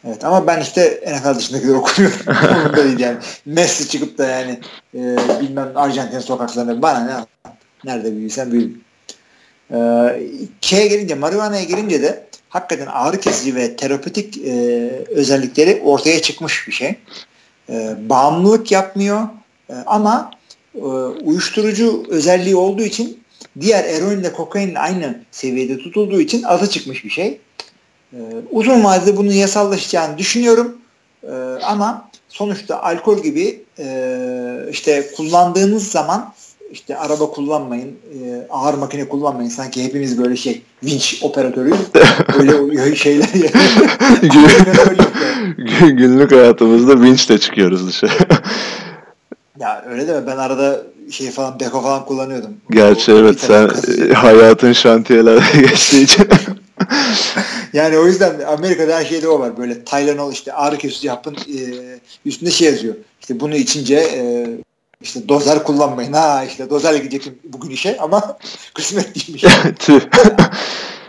Evet 0.05 0.24
ama 0.24 0.46
ben 0.46 0.61
işte 0.61 1.01
NFL 1.07 1.38
dışındakileri 1.38 1.76
okumuyorum. 1.76 2.18
Umurumda 2.28 2.76
değil 2.84 2.98
yani. 2.98 3.18
Messi 3.46 3.88
çıkıp 3.88 4.18
da 4.18 4.26
yani 4.26 4.61
e, 4.94 5.01
bilmem 5.40 5.72
Arjantin 5.74 6.18
sokaklarında 6.18 6.82
bana 6.82 7.05
ne 7.05 7.26
nerede 7.84 8.16
büyüysen 8.16 8.53
büyü. 8.53 8.80
E, 9.70 9.78
şeye 10.61 10.86
gelince 10.86 11.14
marihuana'ya 11.14 11.64
gelince 11.64 12.03
de 12.03 12.26
hakikaten 12.48 12.86
ağrı 12.86 13.20
kesici 13.20 13.55
ve 13.55 13.76
terapötik 13.76 14.38
e, 14.38 14.53
özellikleri 15.09 15.82
ortaya 15.84 16.22
çıkmış 16.22 16.68
bir 16.68 16.72
şey. 16.72 16.98
E, 17.68 17.96
bağımlılık 18.09 18.72
yapmıyor 18.72 19.28
e, 19.70 19.74
ama 19.86 20.30
e, 20.74 20.80
uyuşturucu 21.24 22.05
özelliği 22.09 22.57
olduğu 22.57 22.82
için 22.82 23.20
diğer 23.61 23.84
eroinle 23.84 24.32
kokainle 24.32 24.78
aynı 24.78 25.20
seviyede 25.30 25.78
tutulduğu 25.78 26.20
için 26.20 26.42
adı 26.42 26.70
çıkmış 26.70 27.05
bir 27.05 27.11
şey. 27.11 27.40
Ee, 28.12 28.18
uzun 28.50 28.84
vadede 28.84 29.16
bunun 29.16 29.32
yasallaşacağını 29.32 30.18
düşünüyorum. 30.18 30.76
Ee, 31.24 31.30
ama 31.62 32.08
sonuçta 32.28 32.82
alkol 32.82 33.22
gibi 33.22 33.62
e, 33.78 34.66
işte 34.70 35.11
kullandığınız 35.16 35.88
zaman 35.88 36.32
işte 36.72 36.96
araba 36.96 37.30
kullanmayın, 37.30 37.88
e, 37.88 38.46
ağır 38.50 38.74
makine 38.74 39.08
kullanmayın. 39.08 39.48
Sanki 39.50 39.84
hepimiz 39.84 40.18
böyle 40.18 40.36
şey 40.36 40.62
vinç 40.82 41.18
operatörüyüz. 41.22 41.78
Öyle 42.38 42.96
şeyler 42.96 43.28
Günlük 45.88 46.32
hayatımızda 46.32 47.02
vinçle 47.02 47.38
çıkıyoruz 47.38 47.86
dışarı. 47.86 48.12
ya 49.58 49.84
öyle 49.90 50.08
deme 50.08 50.26
ben 50.26 50.36
arada 50.36 50.82
şey 51.11 51.30
falan 51.30 51.61
beko 51.61 51.82
falan 51.82 52.04
kullanıyordum. 52.04 52.50
Gerçi 52.70 53.12
o, 53.12 53.16
evet 53.16 53.40
sen 53.40 53.70
hayatın 54.14 54.72
şantiyelerde 54.72 55.61
geçtiği 55.61 56.04
için. 56.04 56.28
yani 57.72 57.99
o 57.99 58.07
yüzden 58.07 58.41
Amerika'da 58.41 58.97
her 58.97 59.05
şeyde 59.05 59.28
o 59.28 59.41
var. 59.41 59.57
Böyle 59.57 59.84
Tylenol 59.84 60.32
işte 60.32 60.53
ağrı 60.53 60.78
kesici 60.78 61.07
yapın 61.07 61.34
e, 61.34 61.59
üstünde 62.24 62.51
şey 62.51 62.68
yazıyor. 62.68 62.95
İşte 63.20 63.41
bunu 63.41 63.57
içince 63.57 63.97
e, 63.97 64.47
işte 65.01 65.28
dozer 65.28 65.64
kullanmayın. 65.64 66.12
Ha 66.12 66.45
işte 66.45 66.70
dozer 66.70 66.95
gidecektim 66.95 67.38
bugün 67.45 67.70
işe 67.70 67.99
ama 67.99 68.38
kısmet 68.74 69.14
değilmiş. 69.14 69.45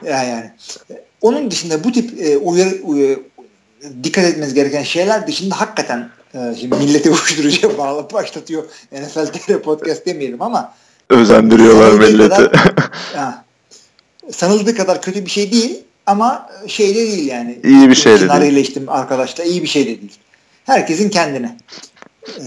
yani, 0.06 0.30
yani. 0.30 0.52
Onun 1.22 1.52
dışında 1.52 1.84
bu 1.84 1.92
tip 1.92 2.22
e, 2.22 2.38
uyarı, 2.38 2.82
uyarı 2.84 3.20
dikkat 4.04 4.26
etmeniz 4.26 4.54
gereken 4.54 4.84
şeyler 4.84 5.28
dışında 5.28 5.62
hakikaten 5.62 6.10
e, 6.34 6.56
şimdi 6.60 6.76
milleti 6.76 7.10
uyuşturucuya 7.10 7.78
bağlı 7.78 8.14
başlatıyor 8.14 8.64
NFL 8.92 9.26
TR 9.26 9.62
podcast 9.62 10.06
demeyelim 10.06 10.42
ama 10.42 10.74
özendiriyorlar 11.10 11.92
milleti. 11.92 12.30
Kadar, 12.30 12.52
ha, 13.16 13.46
sanıldığı 14.32 14.76
kadar 14.76 15.02
kötü 15.02 15.26
bir 15.26 15.32
şey 15.32 15.52
değil 15.52 15.84
ama 16.06 16.50
şey 16.68 16.96
de 16.96 17.00
değil 17.00 17.28
yani. 17.28 17.60
İyi 17.64 17.90
bir 17.90 17.96
şey 17.96 18.20
de 18.22 18.42
değil. 18.42 18.56
içtim 18.56 18.90
arkadaşlar 18.90 19.46
iyi 19.46 19.62
bir 19.64 19.68
şey 19.68 19.84
de 19.84 19.88
değil. 19.88 20.18
Herkesin 20.66 21.10
kendine. 21.10 21.58
Ee, 22.28 22.44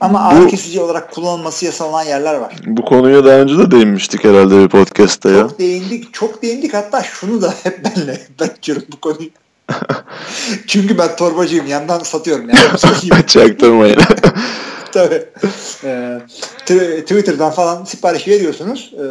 ama 0.00 0.20
ağrı 0.20 0.46
kesici 0.46 0.80
olarak 0.80 1.12
kullanılması 1.12 1.64
yasalanan 1.64 2.02
yerler 2.02 2.34
var. 2.34 2.54
Bu 2.66 2.84
konuya 2.84 3.24
daha 3.24 3.34
önce 3.34 3.58
de 3.58 3.70
değinmiştik 3.70 4.24
herhalde 4.24 4.58
bir 4.58 4.68
podcast'ta 4.68 5.30
ya. 5.30 5.40
Çok 5.40 5.58
değindik, 5.58 6.14
çok 6.14 6.42
değindik. 6.42 6.74
Hatta 6.74 7.02
şunu 7.02 7.42
da 7.42 7.54
hep 7.62 7.84
benle 7.84 8.20
ben 8.40 8.50
bu 8.92 9.00
konuyu. 9.00 9.30
Çünkü 10.66 10.98
ben 10.98 11.16
torbacıyım. 11.16 11.66
Yandan 11.66 11.98
satıyorum. 11.98 12.48
Yani. 12.48 13.26
Çaktırmayın. 13.26 14.00
Tabii. 14.92 15.24
Ee, 15.84 16.20
Twitter'dan 17.00 17.50
falan 17.50 17.84
sipariş 17.84 18.28
veriyorsunuz. 18.28 18.94
E, 18.94 19.04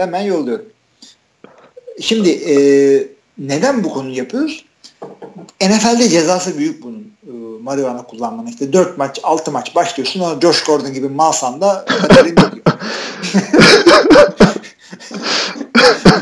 hemen 0.00 0.20
yolluyorum. 0.20 0.66
Şimdi 2.00 2.30
e, 2.30 2.54
neden 3.38 3.84
bu 3.84 3.90
konuyu 3.92 4.16
yapıyoruz? 4.16 4.64
NFL'de 5.60 6.08
cezası 6.08 6.58
büyük 6.58 6.82
bunun. 6.82 7.12
E, 7.26 7.32
marihuana 7.62 8.02
kullanmanın. 8.02 8.46
İşte 8.46 8.72
4 8.72 8.98
maç, 8.98 9.20
6 9.22 9.50
maç 9.50 9.74
başlıyorsun. 9.74 10.20
Ona 10.20 10.40
Josh 10.40 10.64
Gordon 10.64 10.92
gibi 10.92 11.08
malsan 11.08 11.60
da. 11.60 11.84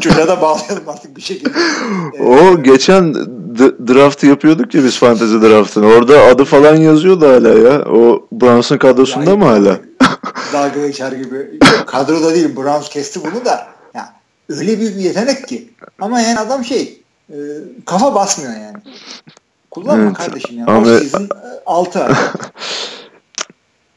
Çocuğa 0.00 0.28
da 0.28 0.42
bağlayalım 0.42 0.88
artık 0.88 1.16
bir 1.16 1.22
şekilde. 1.22 1.58
O 2.24 2.62
geçen 2.62 3.14
draft 3.88 4.24
yapıyorduk 4.24 4.74
ya 4.74 4.84
biz 4.84 4.98
fantezi 4.98 5.42
draftını. 5.42 5.86
Orada 5.86 6.22
adı 6.22 6.44
falan 6.44 6.76
yazıyordu 6.76 7.28
hala 7.28 7.48
ya. 7.48 7.84
O 7.84 8.28
Browns'un 8.32 8.78
kadrosunda 8.78 9.30
yani, 9.30 9.38
mı 9.38 9.44
hala? 9.44 9.78
Dalga 10.52 10.86
geçer 10.86 11.12
gibi. 11.12 11.58
Kadroda 11.86 12.34
değil. 12.34 12.56
Browns 12.56 12.88
kesti 12.88 13.20
bunu 13.20 13.44
da. 13.44 13.77
Öyle 14.48 14.80
büyük 14.80 14.96
bir 14.96 15.02
yetenek 15.02 15.48
ki. 15.48 15.68
Ama 16.00 16.20
yani 16.20 16.38
adam 16.38 16.64
şey 16.64 17.02
e, 17.30 17.36
kafa 17.86 18.14
basmıyor 18.14 18.52
yani. 18.52 18.76
Kullanma 19.70 20.04
evet. 20.04 20.16
kardeşim 20.16 20.58
ya. 20.58 20.66
Ama... 20.66 20.86
Season 20.86 21.28
6 21.66 22.04
ay. 22.04 22.14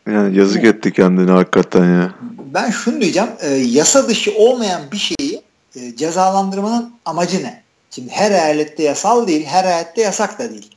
Yani 0.08 0.38
yazık 0.38 0.64
etti 0.64 0.94
kendini 0.94 1.32
hakikaten 1.32 1.86
ya. 1.86 2.16
Ben 2.54 2.70
şunu 2.70 3.02
diyeceğim. 3.02 3.30
E, 3.40 3.50
yasa 3.50 4.08
dışı 4.08 4.36
olmayan 4.36 4.82
bir 4.92 4.98
şeyi 4.98 5.42
e, 5.76 5.96
cezalandırmanın 5.96 6.94
amacı 7.06 7.44
ne? 7.44 7.64
Şimdi 7.92 8.10
her 8.10 8.32
eyalette 8.32 8.84
yasal 8.84 9.28
değil, 9.28 9.46
her 9.46 9.64
eyalette 9.66 10.02
yasak 10.02 10.40
da 10.40 10.50
değil. 10.50 10.76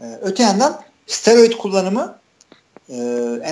E, 0.00 0.04
öte 0.22 0.42
yandan 0.42 0.80
steroid 1.06 1.52
kullanımı 1.52 2.18
e, 2.88 2.96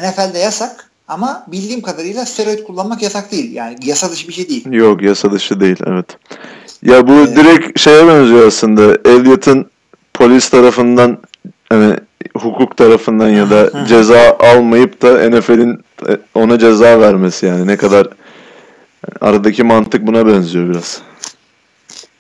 NFL'de 0.03 0.39
yasak 0.39 0.88
ama 1.09 1.45
bildiğim 1.47 1.81
kadarıyla 1.81 2.27
steroid 2.27 2.65
kullanmak 2.65 3.03
yasak 3.03 3.33
değil. 3.33 3.53
Yani 3.53 3.77
yasa 3.83 4.11
dışı 4.11 4.29
bir 4.29 4.33
şey 4.33 4.49
değil. 4.49 4.73
Yok 4.73 5.03
yasa 5.03 5.33
dışı 5.33 5.61
değil 5.61 5.77
evet. 5.87 6.07
Ya 6.83 7.09
bu 7.09 7.13
ee, 7.13 7.37
direkt 7.37 7.81
şeye 7.81 8.07
benziyor 8.07 8.47
aslında. 8.47 8.99
Elliot'ın 9.05 9.67
polis 10.15 10.49
tarafından 10.49 11.19
hani 11.69 11.97
hukuk 12.37 12.77
tarafından 12.77 13.29
ya 13.29 13.51
da 13.51 13.87
ceza 13.89 14.37
almayıp 14.41 15.03
da 15.03 15.31
NFL'in 15.31 15.85
e, 16.09 16.19
ona 16.35 16.59
ceza 16.59 17.01
vermesi 17.01 17.47
yani 17.47 17.67
ne 17.67 17.77
kadar 17.77 18.09
aradaki 19.21 19.63
mantık 19.63 20.07
buna 20.07 20.27
benziyor 20.27 20.69
biraz. 20.69 21.03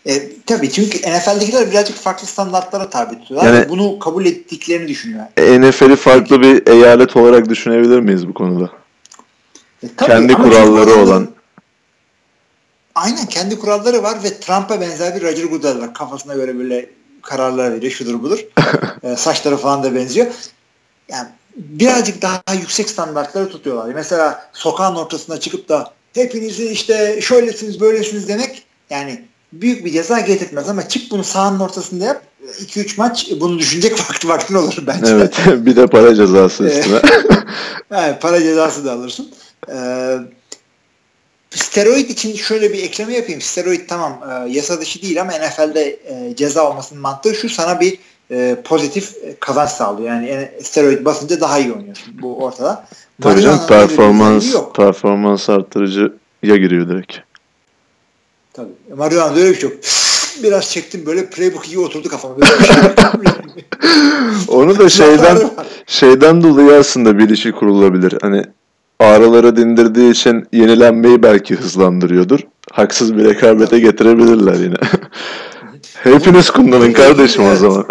E, 0.09 0.33
tabii 0.47 0.71
çünkü 0.71 0.99
NFL'dekiler 0.99 1.71
birazcık 1.71 1.97
farklı 1.97 2.27
standartlara 2.27 2.91
tabi 2.91 3.19
tutuyorlar. 3.19 3.55
Yani, 3.55 3.69
bunu 3.69 3.99
kabul 3.99 4.27
ettiklerini 4.27 4.89
düşünüyor. 4.89 5.25
NFL'i 5.39 5.97
farklı 5.97 6.41
bir 6.41 6.67
eyalet 6.67 7.17
olarak 7.17 7.49
düşünebilir 7.49 8.01
miyiz 8.01 8.29
bu 8.29 8.35
konuda? 8.35 8.71
E, 9.83 9.87
tabii, 9.97 10.11
kendi 10.11 10.35
kuralları 10.35 10.95
olan. 10.95 11.29
Aynen 12.95 13.27
kendi 13.27 13.59
kuralları 13.59 14.03
var 14.03 14.19
ve 14.25 14.41
Trump'a 14.41 14.81
benzer 14.81 15.17
bir 15.17 15.23
Roger 15.23 15.45
Goodell 15.45 15.81
var. 15.81 15.95
Kafasına 15.95 16.35
göre 16.35 16.59
böyle 16.59 16.91
kararlar 17.23 17.73
veriyor 17.73 17.93
şudur 17.93 18.23
budur. 18.23 18.39
e, 19.03 19.17
saçları 19.17 19.57
falan 19.57 19.83
da 19.83 19.95
benziyor. 19.95 20.27
Yani 21.09 21.29
birazcık 21.57 22.23
daha 22.23 22.43
yüksek 22.61 22.91
standartları 22.91 23.49
tutuyorlar. 23.49 23.95
Mesela 23.95 24.51
sokağın 24.53 24.95
ortasına 24.95 25.41
çıkıp 25.41 25.69
da 25.69 25.93
hepinizi 26.15 26.69
işte 26.69 27.21
şöylesiniz 27.21 27.81
böylesiniz 27.81 28.29
demek 28.29 28.67
yani 28.91 29.25
büyük 29.53 29.85
bir 29.85 29.93
ceza 29.93 30.21
getirtmez 30.21 30.69
ama 30.69 30.89
çık 30.89 31.11
bunu 31.11 31.25
sahanın 31.25 31.61
ortasında 31.61 32.05
yap 32.05 32.23
2-3 32.61 32.95
maç 32.97 33.31
bunu 33.41 33.59
düşünecek 33.59 33.93
vakti 34.11 34.29
vaktin 34.29 34.55
olur 34.55 34.79
bence. 34.87 35.13
Evet 35.13 35.37
bir 35.67 35.77
de 35.77 35.87
para 35.87 36.15
cezası 36.15 36.65
üstüne. 36.65 37.01
evet, 37.91 38.23
para 38.23 38.41
cezası 38.41 38.85
da 38.85 38.93
alırsın. 38.93 39.31
Ee, 39.73 40.19
steroid 41.51 42.11
için 42.11 42.35
şöyle 42.35 42.73
bir 42.73 42.83
ekleme 42.83 43.15
yapayım. 43.15 43.41
Steroid 43.41 43.81
tamam 43.89 44.21
e, 44.31 44.51
yasa 44.51 44.81
dışı 44.81 45.03
değil 45.03 45.21
ama 45.21 45.33
NFL'de 45.33 45.99
e, 46.05 46.37
ceza 46.37 46.71
olmasının 46.71 47.03
mantığı 47.03 47.35
şu 47.35 47.49
sana 47.49 47.81
bir 47.81 47.99
e, 48.31 48.57
pozitif 48.65 49.15
kazanç 49.41 49.71
sağlıyor. 49.71 50.09
Yani 50.09 50.51
steroid 50.63 51.05
basınca 51.05 51.41
daha 51.41 51.59
iyi 51.59 51.73
oynuyorsun. 51.73 52.23
Bu 52.23 52.45
ortada. 52.45 52.87
Tabii 53.23 53.43
canım 53.43 53.67
performans, 53.69 54.55
performans 54.77 55.49
arttırıcıya 55.49 56.11
giriyor 56.43 56.89
direkt. 56.89 57.28
Tabii. 58.53 58.73
Marihuana 58.97 59.37
öyle 59.37 59.51
bir 59.51 59.55
şey 59.55 59.71
yok. 59.71 59.79
Biraz 60.43 60.71
çektim 60.71 61.07
böyle 61.07 61.27
playbook 61.27 61.69
iyi 61.69 61.79
oturdu 61.79 62.09
kafama. 62.09 62.35
Onu 64.49 64.79
da 64.79 64.89
şeyden 64.89 65.39
şeyden 65.87 66.43
dolayı 66.43 66.73
aslında 66.73 67.19
bir 67.19 67.29
işi 67.29 67.53
kurulabilir. 67.53 68.15
Hani 68.23 68.45
ağrıları 69.01 69.57
dindirdiği 69.57 70.11
için 70.11 70.49
yenilenmeyi 70.53 71.23
belki 71.23 71.57
hızlandırıyordur. 71.57 72.41
Haksız 72.73 73.17
bir 73.17 73.25
rekabete 73.25 73.79
getirebilirler 73.79 74.55
yine. 74.55 74.77
Hepiniz 76.03 76.51
kullanın 76.51 76.93
kardeşim 76.93 77.43
evet. 77.43 77.57
o 77.57 77.57
zaman. 77.57 77.87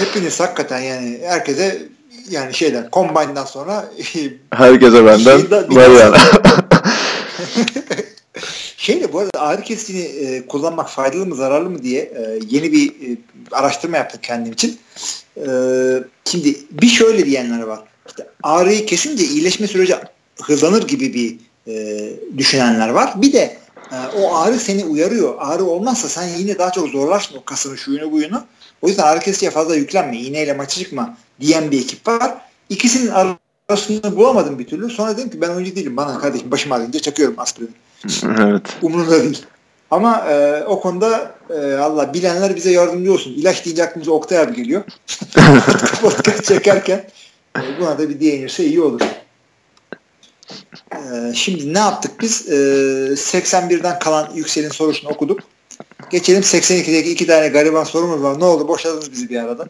Hepiniz 0.00 0.40
hakikaten 0.40 0.80
yani 0.80 1.20
herkese 1.24 1.82
yani 2.30 2.54
şeyden 2.54 2.88
combine'dan 2.92 3.44
sonra 3.44 3.84
herkese 4.50 5.06
benden 5.06 5.40
var 5.76 5.90
yani. 6.00 6.16
Şeyle 8.82 9.12
bu 9.12 9.18
arada 9.18 9.40
ağrı 9.40 9.62
kesicini 9.62 10.00
e, 10.00 10.46
kullanmak 10.46 10.90
faydalı 10.90 11.26
mı 11.26 11.34
zararlı 11.34 11.70
mı 11.70 11.82
diye 11.82 12.02
e, 12.02 12.38
yeni 12.50 12.72
bir 12.72 12.88
e, 12.88 13.16
araştırma 13.52 13.96
yaptım 13.96 14.20
kendim 14.22 14.52
için. 14.52 14.78
E, 15.36 15.46
şimdi 16.24 16.56
bir 16.70 16.88
şöyle 16.88 17.26
diyenler 17.26 17.62
var. 17.62 17.80
İşte 18.06 18.26
ağrıyı 18.42 18.86
kesince 18.86 19.24
iyileşme 19.24 19.66
süreci 19.66 19.94
hızlanır 20.42 20.88
gibi 20.88 21.14
bir 21.14 21.36
e, 21.72 22.10
düşünenler 22.38 22.88
var. 22.88 23.22
Bir 23.22 23.32
de 23.32 23.56
e, 23.92 23.96
o 24.18 24.36
ağrı 24.36 24.58
seni 24.58 24.84
uyarıyor. 24.84 25.34
Ağrı 25.38 25.64
olmazsa 25.64 26.08
sen 26.08 26.28
yine 26.38 26.58
daha 26.58 26.72
çok 26.72 26.88
zorlarsın 26.88 27.36
o 27.36 27.44
kasını, 27.44 27.78
şuyunu, 27.78 28.12
buyunu. 28.12 28.44
O 28.82 28.88
yüzden 28.88 29.02
ağrı 29.02 29.20
kesiciye 29.20 29.50
fazla 29.50 29.76
yüklenme. 29.76 30.18
İğneyle 30.18 30.52
maçı 30.52 30.80
çıkma 30.80 31.16
diyen 31.40 31.70
bir 31.70 31.80
ekip 31.80 32.08
var. 32.08 32.34
İkisinin 32.68 33.10
arasını 33.68 34.16
bulamadım 34.16 34.58
bir 34.58 34.66
türlü. 34.66 34.90
Sonra 34.90 35.16
dedim 35.16 35.30
ki 35.30 35.40
ben 35.40 35.50
oyuncu 35.50 35.76
değilim. 35.76 35.96
Bana 35.96 36.18
kardeşim 36.18 36.50
başım 36.50 36.72
ağrıyınca 36.72 37.00
çakıyorum 37.00 37.34
aspirini. 37.38 37.70
Evet. 38.40 38.62
Umurumda 38.82 39.22
değil. 39.22 39.46
Ama 39.90 40.26
e, 40.30 40.64
o 40.64 40.80
konuda 40.80 41.34
e, 41.50 41.74
Allah 41.74 42.14
bilenler 42.14 42.56
bize 42.56 42.70
yardımcı 42.70 43.12
olsun. 43.12 43.32
İlaç 43.32 43.64
deyince 43.64 43.84
aklımıza 43.84 44.12
Oktay 44.12 44.38
abi 44.38 44.54
geliyor. 44.54 44.82
Podcast 46.02 46.44
çekerken 46.44 47.04
e, 47.58 47.60
buna 47.80 47.98
da 47.98 48.08
bir 48.08 48.20
değinirse 48.20 48.64
iyi 48.64 48.80
olur. 48.80 49.00
E, 50.92 51.34
şimdi 51.34 51.74
ne 51.74 51.78
yaptık 51.78 52.20
biz? 52.20 52.48
E, 52.48 52.54
81'den 53.12 53.98
kalan 53.98 54.28
Yüksel'in 54.34 54.70
sorusunu 54.70 55.10
okuduk. 55.10 55.40
Geçelim 56.10 56.42
82'deki 56.42 57.10
iki 57.10 57.26
tane 57.26 57.48
gariban 57.48 57.84
sorumuz 57.84 58.22
var. 58.22 58.40
Ne 58.40 58.44
oldu? 58.44 58.68
Boşladınız 58.68 59.12
bizi 59.12 59.30
bir 59.30 59.36
arada. 59.36 59.68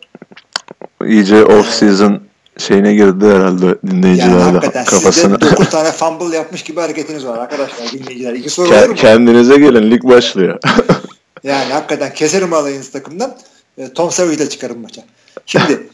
İyice 1.05 1.45
off 1.45 1.70
season 1.70 2.20
şeyine 2.59 2.94
girdi 2.94 3.26
herhalde 3.26 3.78
dinleyiciler 3.90 4.28
yani 4.28 4.42
hakikaten 4.42 4.84
kafasına. 4.84 5.38
Sizde 5.40 5.50
9 5.57 5.70
tane 5.70 5.92
fumble 5.92 6.36
yapmış 6.36 6.62
gibi 6.62 6.80
hareketiniz 6.80 7.26
var 7.26 7.38
arkadaşlar 7.38 7.92
dinleyiciler. 7.92 8.32
İki 8.32 8.50
soru 8.50 8.68
Ke- 8.68 8.94
Kendinize 8.94 9.57
gelin 9.57 9.90
lig 9.90 10.05
başlıyor. 10.05 10.59
yani 11.44 11.72
hakikaten 11.72 12.14
keserim 12.14 12.53
alayınız 12.53 12.90
takımdan. 12.90 13.36
E, 13.78 13.92
Tom 13.92 14.11
Savage'la 14.11 14.48
çıkarım 14.48 14.80
maça. 14.80 15.03
Şimdi 15.46 15.86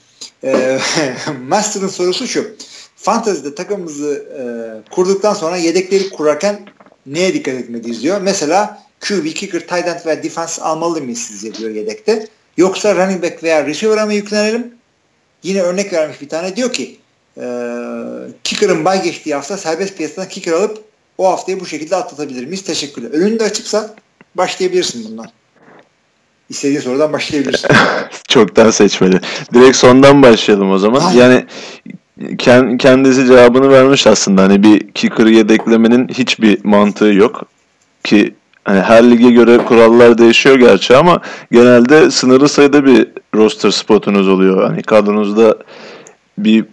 e, 0.44 0.78
Master'ın 1.48 1.88
sorusu 1.88 2.26
şu. 2.26 2.46
Fantasy'de 2.96 3.54
takımımızı 3.54 4.26
e, 4.38 4.42
kurduktan 4.90 5.34
sonra 5.34 5.56
yedekleri 5.56 6.11
kurarken 6.11 6.61
neye 7.06 7.34
dikkat 7.34 7.54
etmeliyiz 7.54 8.02
diyor. 8.02 8.20
Mesela 8.20 8.82
QB, 9.00 9.26
kicker, 9.34 9.61
tight 9.61 9.86
end 9.86 10.06
ve 10.06 10.22
defense 10.22 10.62
almalı 10.62 11.02
mıyız 11.02 11.18
sizce 11.18 11.54
diyor 11.54 11.70
yedekte. 11.70 12.26
Yoksa 12.56 12.94
running 12.94 13.22
back 13.22 13.42
veya 13.42 13.66
receiver'a 13.66 14.06
mı 14.06 14.14
yüklenelim? 14.14 14.74
Yine 15.43 15.62
örnek 15.62 15.93
vermiş 15.93 16.20
bir 16.20 16.28
tane 16.28 16.57
diyor 16.57 16.72
ki 16.72 16.97
e, 17.36 17.45
kicker'ın 18.45 18.84
bay 18.84 19.03
geçtiği 19.03 19.34
hafta 19.34 19.57
serbest 19.57 19.97
piyasadan 19.97 20.28
kicker 20.28 20.53
alıp 20.53 20.84
o 21.18 21.28
haftayı 21.28 21.61
bu 21.61 21.66
şekilde 21.66 21.97
atlatabilir 21.97 22.45
miyiz? 22.45 22.64
Teşekkürler. 22.64 23.11
Önünde 23.11 23.45
açıksa 23.45 23.95
başlayabilirsin 24.34 25.11
bundan. 25.11 25.26
İstediğin 26.49 26.80
sorudan 26.80 27.12
başlayabilirsin. 27.12 27.70
Çoktan 28.28 28.70
seçmeli. 28.70 29.20
Direkt 29.55 29.76
sondan 29.76 30.22
başlayalım 30.22 30.70
o 30.70 30.78
zaman. 30.78 31.01
Aynen. 31.01 31.49
Yani 32.47 32.78
kendisi 32.78 33.26
cevabını 33.26 33.70
vermiş 33.70 34.07
aslında. 34.07 34.43
Hani 34.43 34.62
bir 34.62 34.91
kicker'ı 34.91 35.30
yedeklemenin 35.30 36.09
hiçbir 36.09 36.64
mantığı 36.64 37.12
yok 37.12 37.43
ki 38.05 38.34
hani 38.68 38.80
her 38.80 39.10
lige 39.10 39.30
göre 39.30 39.58
kurallar 39.58 40.18
değişiyor 40.18 40.56
gerçi 40.56 40.96
ama 40.96 41.20
genelde 41.52 42.10
sınırlı 42.10 42.48
sayıda 42.48 42.84
bir 42.84 43.06
roster 43.34 43.70
spotunuz 43.70 44.28
oluyor. 44.28 44.62
Hani 44.62 44.82
kadronuzda 44.82 45.56
bir 46.38 46.64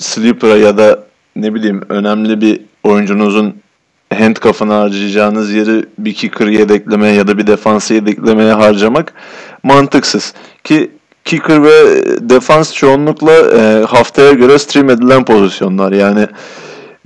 sleeper'a 0.00 0.56
ya 0.56 0.78
da 0.78 1.04
ne 1.36 1.54
bileyim 1.54 1.82
önemli 1.88 2.40
bir 2.40 2.60
oyuncunuzun 2.82 3.54
handcuff'ını 4.14 4.72
harcayacağınız 4.72 5.52
yeri 5.52 5.84
bir 5.98 6.14
kicker 6.14 6.46
yedekleme 6.46 7.08
ya 7.08 7.28
da 7.28 7.38
bir 7.38 7.46
defansı 7.46 7.94
yedeklemeye 7.94 8.52
harcamak 8.52 9.12
mantıksız. 9.62 10.34
Ki 10.64 10.90
kicker 11.24 11.62
ve 11.62 12.04
defans 12.20 12.74
çoğunlukla 12.74 13.32
e, 13.32 13.84
haftaya 13.84 14.32
göre 14.32 14.58
stream 14.58 14.90
edilen 14.90 15.24
pozisyonlar. 15.24 15.92
Yani 15.92 16.26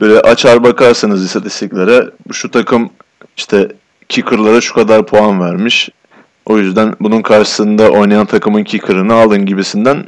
böyle 0.00 0.20
açar 0.20 0.64
bakarsanız 0.64 1.24
istatistiklere 1.24 2.10
şu 2.32 2.50
takım 2.50 2.90
işte 3.36 3.68
kicker'lara 4.08 4.60
şu 4.60 4.74
kadar 4.74 5.06
puan 5.06 5.40
vermiş. 5.40 5.88
O 6.46 6.58
yüzden 6.58 6.94
bunun 7.00 7.22
karşısında 7.22 7.90
oynayan 7.90 8.26
takımın 8.26 8.64
kicker'ını 8.64 9.14
alın 9.14 9.46
gibisinden 9.46 10.04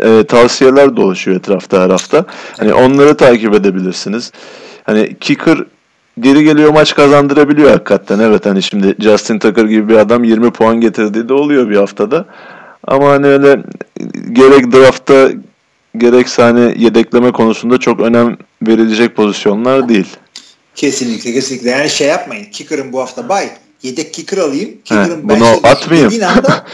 e, 0.00 0.24
tavsiyeler 0.26 0.96
dolaşıyor 0.96 1.36
etrafta 1.36 1.82
her 1.82 1.90
hafta. 1.90 2.24
Hani 2.58 2.72
onları 2.72 3.16
takip 3.16 3.54
edebilirsiniz. 3.54 4.32
Hani 4.84 5.16
kicker 5.20 5.58
geri 6.20 6.44
geliyor 6.44 6.72
maç 6.72 6.94
kazandırabiliyor 6.94 7.70
hakikaten. 7.70 8.18
Evet 8.18 8.46
hani 8.46 8.62
şimdi 8.62 8.94
Justin 8.98 9.38
Tucker 9.38 9.64
gibi 9.64 9.88
bir 9.88 9.96
adam 9.96 10.24
20 10.24 10.50
puan 10.50 10.80
getirdiği 10.80 11.28
de 11.28 11.34
oluyor 11.34 11.68
bir 11.68 11.76
haftada. 11.76 12.24
Ama 12.86 13.08
hani 13.08 13.26
öyle 13.26 13.62
gerek 14.32 14.72
draftta 14.72 15.28
gerekse 15.96 16.42
hani 16.42 16.74
yedekleme 16.78 17.32
konusunda 17.32 17.78
çok 17.78 18.00
önem 18.00 18.36
verilecek 18.62 19.16
pozisyonlar 19.16 19.88
değil. 19.88 20.16
Kesinlikle 20.74 21.32
kesinlikle. 21.32 21.70
Yani 21.70 21.90
şey 21.90 22.08
yapmayın. 22.08 22.44
Kicker'ın 22.44 22.92
bu 22.92 23.00
hafta 23.00 23.28
bay. 23.28 23.50
Yedek 23.82 24.14
kicker 24.14 24.38
alayım. 24.38 24.78
Kicker'ın 24.84 25.28
bunu 25.28 25.46
atmayayım. 25.62 26.12
anda 26.12 26.64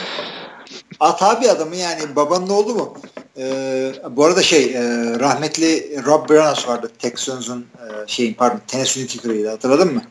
at 1.01 1.23
abi 1.23 1.51
adamı 1.51 1.77
yani 1.77 2.17
babanın 2.17 2.49
oldu 2.49 2.75
mu? 2.75 2.95
Ee, 3.39 3.93
bu 4.11 4.25
arada 4.25 4.43
şey 4.43 4.65
e, 4.65 4.81
rahmetli 5.21 6.01
Rob 6.07 6.31
Branas 6.31 6.69
vardı 6.69 6.91
Texans'ın 6.99 7.61
e, 7.61 7.87
şeyin 8.07 8.35
pardon 8.35 8.61
Tennessee'nin 8.67 9.07
kicker'ıydı 9.07 9.49
hatırladın 9.49 9.95
mı? 9.95 10.03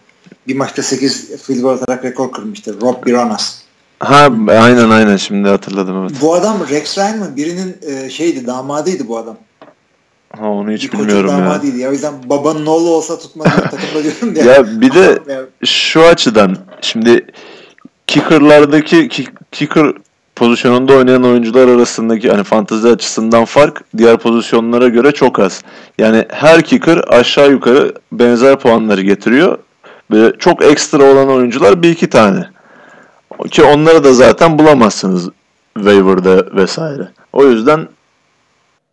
Bir 0.48 0.56
maçta 0.56 0.84
8 0.84 1.42
field 1.42 1.62
goal 1.62 1.74
atarak 1.74 2.06
rekor 2.06 2.32
kırmıştı. 2.32 2.82
Rob 2.82 3.08
Branas. 3.08 3.56
Ha 4.00 4.30
aynen 4.50 4.90
aynen 4.90 5.18
şimdi 5.18 5.50
hatırladım 5.50 6.02
evet. 6.02 6.12
Bu 6.22 6.34
adam 6.34 6.70
Rex 6.70 6.98
Ryan 6.98 7.18
mı? 7.18 7.36
Birinin 7.36 7.78
e, 7.82 8.10
şeydi 8.10 8.48
damadıydı 8.48 9.08
bu 9.08 9.18
adam. 9.18 9.38
Ha 10.40 10.50
onu 10.50 10.72
hiç 10.72 10.94
bir 10.94 11.00
bilmiyorum 11.00 11.30
ya. 11.30 11.38
damadıydı 11.38 11.78
ya. 11.78 11.90
O 11.90 11.92
yüzden 11.92 12.14
babanın 12.26 12.66
oğlu 12.66 12.90
olsa 12.90 13.20
tutmadı 13.20 13.50
takımda 13.50 14.04
diyorum 14.04 14.36
ya. 14.36 14.54
Ya 14.54 14.82
bir 14.82 14.92
de 14.94 15.20
şu 15.66 16.02
açıdan 16.04 16.58
şimdi 16.82 17.26
kicker'lardaki 18.08 19.10
kicker 19.52 19.94
pozisyonunda 20.36 20.94
oynayan 20.94 21.24
oyuncular 21.24 21.68
arasındaki 21.68 22.30
hani 22.30 22.44
fantezi 22.44 22.88
açısından 22.88 23.46
fark 23.46 23.84
diğer 23.98 24.18
pozisyonlara 24.18 24.88
göre 24.88 25.12
çok 25.12 25.40
az. 25.40 25.64
Yani 25.98 26.26
her 26.30 26.62
kicker 26.62 27.02
aşağı 27.08 27.52
yukarı 27.52 27.94
benzer 28.12 28.60
puanları 28.60 29.02
getiriyor. 29.02 29.58
Böyle 30.12 30.38
çok 30.38 30.64
ekstra 30.66 31.04
olan 31.04 31.30
oyuncular 31.30 31.84
bir 31.84 31.90
iki 31.90 32.10
tane. 32.10 32.50
Ki 33.52 33.64
onları 33.64 34.04
da 34.04 34.14
zaten 34.14 34.60
bulamazsınız 34.60 35.30
waiver'da 35.76 36.56
vesaire. 36.56 37.08
O 37.34 37.46
yüzden 37.46 37.88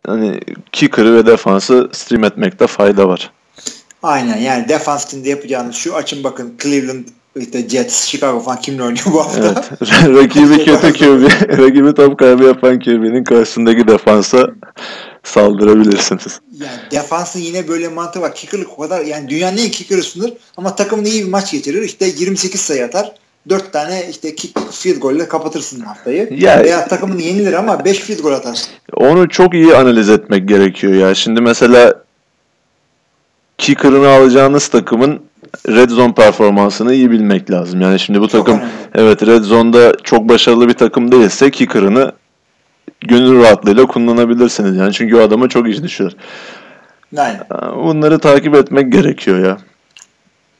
hani 0.07 0.39
kicker'ı 0.71 1.15
ve 1.15 1.25
defansı 1.25 1.89
stream 1.93 2.23
etmekte 2.23 2.67
fayda 2.67 3.07
var. 3.07 3.31
Aynen 4.03 4.37
yani 4.37 4.69
defans 4.69 5.05
için 5.05 5.23
de 5.23 5.29
yapacağınız 5.29 5.75
şu 5.75 5.95
açın 5.95 6.23
bakın 6.23 6.53
Cleveland 6.63 7.05
işte 7.35 7.69
Jets, 7.69 8.05
Chicago 8.05 8.39
falan 8.39 8.61
kimle 8.61 8.83
oynuyor 8.83 9.05
bu 9.05 9.19
hafta? 9.19 9.41
Evet. 9.41 9.81
rakibi 9.91 10.65
kötü 10.65 10.93
QB, 10.93 11.23
rakibi 11.57 11.93
top 11.93 12.19
kaybı 12.19 12.43
yapan 12.43 12.79
QB'nin 12.79 13.23
karşısındaki 13.23 13.87
defansa 13.87 14.47
saldırabilirsiniz. 15.23 16.39
Yani 16.59 16.77
defansın 16.91 17.39
yine 17.39 17.67
böyle 17.67 17.87
mantığı 17.87 18.21
var. 18.21 18.35
Kicker'lık 18.35 18.69
o 18.79 18.81
kadar 18.81 19.01
yani 19.01 19.29
dünyanın 19.29 19.57
en 19.57 19.71
kicker'ı 19.71 20.03
sunur 20.03 20.29
ama 20.57 20.75
takımın 20.75 21.05
iyi 21.05 21.23
bir 21.25 21.29
maç 21.29 21.51
geçirir. 21.51 21.81
İşte 21.81 22.05
28 22.05 22.61
sayı 22.61 22.85
atar. 22.85 23.15
4 23.49 23.73
tane 23.73 24.07
işte 24.09 24.35
kick 24.35 24.59
field 24.71 24.97
goal 24.97 25.15
ile 25.15 25.27
kapatırsın 25.27 25.79
haftayı. 25.79 26.29
Ya, 26.31 26.63
Veya 26.63 26.87
takımın 26.87 27.19
yenilir 27.19 27.53
ama 27.53 27.85
5 27.85 27.99
field 27.99 28.19
goal 28.19 28.33
atarsın. 28.33 28.69
Onu 28.93 29.29
çok 29.29 29.53
iyi 29.53 29.75
analiz 29.75 30.09
etmek 30.09 30.47
gerekiyor 30.47 30.93
ya. 30.93 31.15
Şimdi 31.15 31.41
mesela 31.41 31.93
kicker'ını 33.57 34.07
alacağınız 34.07 34.67
takımın 34.67 35.21
red 35.67 35.89
zone 35.89 36.13
performansını 36.13 36.93
iyi 36.93 37.11
bilmek 37.11 37.51
lazım. 37.51 37.81
Yani 37.81 37.99
şimdi 37.99 38.21
bu 38.21 38.27
çok 38.27 38.45
takım 38.45 38.59
önemli. 38.59 38.71
evet 38.95 39.27
red 39.27 39.43
zone'da 39.43 39.93
çok 40.03 40.29
başarılı 40.29 40.67
bir 40.67 40.73
takım 40.73 41.11
değilse 41.11 41.51
kicker'ını 41.51 42.11
gönül 43.01 43.41
rahatlığıyla 43.43 43.85
kullanabilirsiniz. 43.85 44.77
Yani 44.77 44.93
çünkü 44.93 45.15
o 45.15 45.21
adama 45.21 45.49
çok 45.49 45.69
iş 45.69 45.83
düşüyor. 45.83 46.11
Aynen. 47.17 47.41
Bunları 47.75 48.19
takip 48.19 48.55
etmek 48.55 48.91
gerekiyor 48.91 49.45
ya. 49.45 49.57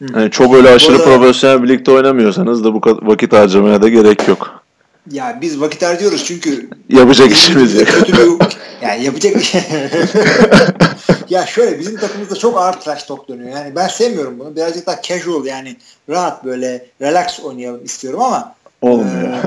Yani 0.01 0.31
çok 0.31 0.55
öyle 0.55 0.69
aşırı 0.69 0.97
Burada, 0.97 1.03
profesyonel 1.03 1.63
birlikte 1.63 1.91
oynamıyorsanız 1.91 2.63
da 2.63 2.73
bu 2.73 2.81
vakit 3.01 3.33
harcamaya 3.33 3.81
da 3.81 3.89
gerek 3.89 4.27
yok. 4.27 4.63
Ya 5.11 5.37
biz 5.41 5.61
vakit 5.61 5.81
harcıyoruz 5.81 6.25
çünkü 6.25 6.69
yapacak 6.89 7.31
işimiz 7.31 7.75
yok. 7.75 7.87
yani 8.81 9.03
yapacak 9.03 9.43
şey- 9.43 9.61
ya 11.29 11.45
şöyle 11.45 11.79
bizim 11.79 11.97
takımımızda 11.97 12.35
çok 12.35 12.57
ağır 12.57 12.73
trash 12.73 13.03
talk 13.03 13.29
dönüyor. 13.29 13.49
Yani 13.49 13.75
ben 13.75 13.87
sevmiyorum 13.87 14.39
bunu. 14.39 14.55
Birazcık 14.55 14.87
daha 14.87 15.01
casual 15.01 15.45
yani 15.45 15.77
rahat 16.09 16.45
böyle 16.45 16.85
relax 17.01 17.39
oynayalım 17.39 17.85
istiyorum 17.85 18.21
ama 18.21 18.55
olmuyor. 18.81 19.37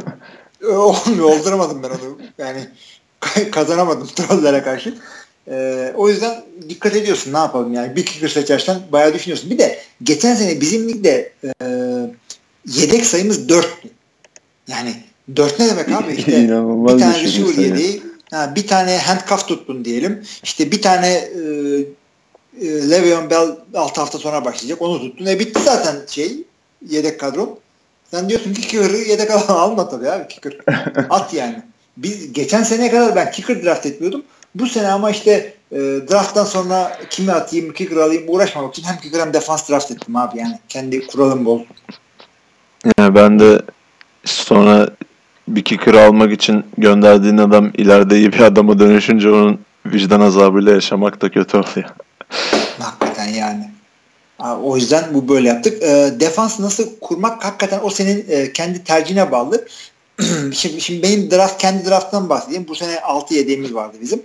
E, 0.62 0.66
olmuyor. 0.66 1.24
Olduramadım 1.24 1.82
ben 1.82 1.88
onu. 1.88 2.18
Yani 2.38 2.68
kazanamadım 3.50 4.08
trollere 4.16 4.62
karşı. 4.62 4.94
E, 5.50 5.92
o 5.96 6.08
yüzden 6.08 6.42
dikkat 6.68 6.96
ediyorsun 6.96 7.32
ne 7.32 7.38
yapalım 7.38 7.74
yani. 7.74 7.96
Bir 7.96 8.06
kicker 8.06 8.28
seçersen 8.28 8.80
bayağı 8.92 9.14
düşünüyorsun. 9.14 9.50
Bir 9.50 9.58
de 9.58 9.78
geçen 10.02 10.34
sene 10.34 10.60
bizim 10.60 10.88
ligde 10.88 11.32
e, 11.44 11.50
yedek 12.66 13.06
sayımız 13.06 13.48
4'tü. 13.48 13.88
Yani 14.68 14.94
4 15.36 15.58
ne 15.58 15.68
demek 15.68 15.88
abi? 15.88 16.12
İşte 16.12 16.40
İnanılmaz 16.44 16.94
bir 16.94 17.00
tane 17.00 17.22
receiver 17.22 17.54
yedeği, 17.54 18.02
ha, 18.30 18.52
bir 18.56 18.66
tane 18.66 18.98
handcuff 18.98 19.48
tuttun 19.48 19.84
diyelim. 19.84 20.22
İşte 20.42 20.72
bir 20.72 20.82
tane 20.82 21.08
e, 21.08 21.40
e, 22.60 22.90
Le'Veon 22.90 23.30
Bell 23.30 23.56
6 23.74 24.00
hafta 24.00 24.18
sonra 24.18 24.44
başlayacak. 24.44 24.82
Onu 24.82 25.00
tuttun. 25.00 25.26
E 25.26 25.38
bitti 25.38 25.60
zaten 25.64 25.96
şey 26.08 26.44
yedek 26.88 27.20
kadron. 27.20 27.58
Sen 28.10 28.28
diyorsun 28.28 28.54
ki 28.54 28.60
kicker'ı 28.60 28.96
yedek 28.96 29.30
alma 29.48 29.88
tabii 29.88 30.10
abi 30.10 30.28
kicker. 30.28 30.56
At 31.10 31.34
yani. 31.34 31.62
Biz 31.96 32.32
geçen 32.32 32.62
seneye 32.62 32.90
kadar 32.90 33.16
ben 33.16 33.30
kicker 33.30 33.64
draft 33.64 33.86
etmiyordum. 33.86 34.22
Bu 34.58 34.66
sene 34.66 34.88
ama 34.88 35.10
işte 35.10 35.54
e, 35.72 35.76
drafttan 36.10 36.44
sonra 36.44 36.98
kimi 37.10 37.32
atayım, 37.32 37.72
kicker 37.72 37.96
alayım 37.96 38.24
uğraşmamak 38.26 38.74
için 38.74 38.88
hem 38.88 38.98
kicker 38.98 39.20
hem 39.20 39.32
defans 39.32 39.70
draft 39.70 39.90
ettim 39.90 40.16
abi 40.16 40.38
yani. 40.38 40.58
Kendi 40.68 41.06
kuralım 41.06 41.44
bol. 41.44 41.60
Yani 42.98 43.14
ben 43.14 43.40
de 43.40 43.62
sonra 44.24 44.88
bir 45.48 45.64
kicker 45.64 45.94
almak 45.94 46.32
için 46.32 46.64
gönderdiğin 46.78 47.38
adam 47.38 47.70
ileride 47.74 48.18
iyi 48.18 48.32
bir 48.32 48.40
adama 48.40 48.78
dönüşünce 48.78 49.30
onun 49.30 49.60
vicdan 49.86 50.20
azabıyla 50.20 50.72
yaşamak 50.72 51.20
da 51.20 51.28
kötü 51.28 51.56
oluyor. 51.56 51.88
Hakikaten 52.78 53.28
yani. 53.28 53.70
O 54.62 54.76
yüzden 54.76 55.04
bu 55.14 55.28
böyle 55.28 55.48
yaptık. 55.48 55.82
E, 55.82 56.12
defans 56.20 56.60
nasıl 56.60 56.98
kurmak 57.00 57.44
hakikaten 57.44 57.80
o 57.82 57.90
senin 57.90 58.24
e, 58.28 58.52
kendi 58.52 58.84
tercihine 58.84 59.32
bağlı. 59.32 59.68
şimdi, 60.52 60.80
şimdi 60.80 61.02
benim 61.02 61.30
draft 61.30 61.60
kendi 61.60 61.90
drafttan 61.90 62.28
bahsedeyim. 62.28 62.68
Bu 62.68 62.74
sene 62.74 63.00
6 63.00 63.34
yedeğimiz 63.34 63.74
vardı 63.74 63.96
bizim. 64.00 64.22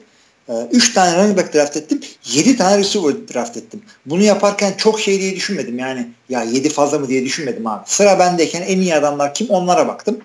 3 0.49 0.89
ee, 0.89 0.93
tane 0.93 1.17
running 1.17 1.37
back 1.37 1.53
draft 1.53 1.77
ettim. 1.77 1.99
7 2.33 2.57
tane 2.57 2.77
receiver 2.77 3.13
draft 3.33 3.57
ettim. 3.57 3.81
Bunu 4.05 4.23
yaparken 4.23 4.73
çok 4.77 4.99
şey 4.99 5.19
diye 5.19 5.35
düşünmedim. 5.35 5.79
Yani 5.79 6.07
ya 6.29 6.43
7 6.43 6.69
fazla 6.69 6.99
mı 6.99 7.07
diye 7.07 7.25
düşünmedim 7.25 7.67
abi. 7.67 7.83
Sıra 7.85 8.19
bendeyken 8.19 8.61
en 8.61 8.77
iyi 8.77 8.95
adamlar 8.95 9.33
kim 9.33 9.49
onlara 9.49 9.87
baktım. 9.87 10.17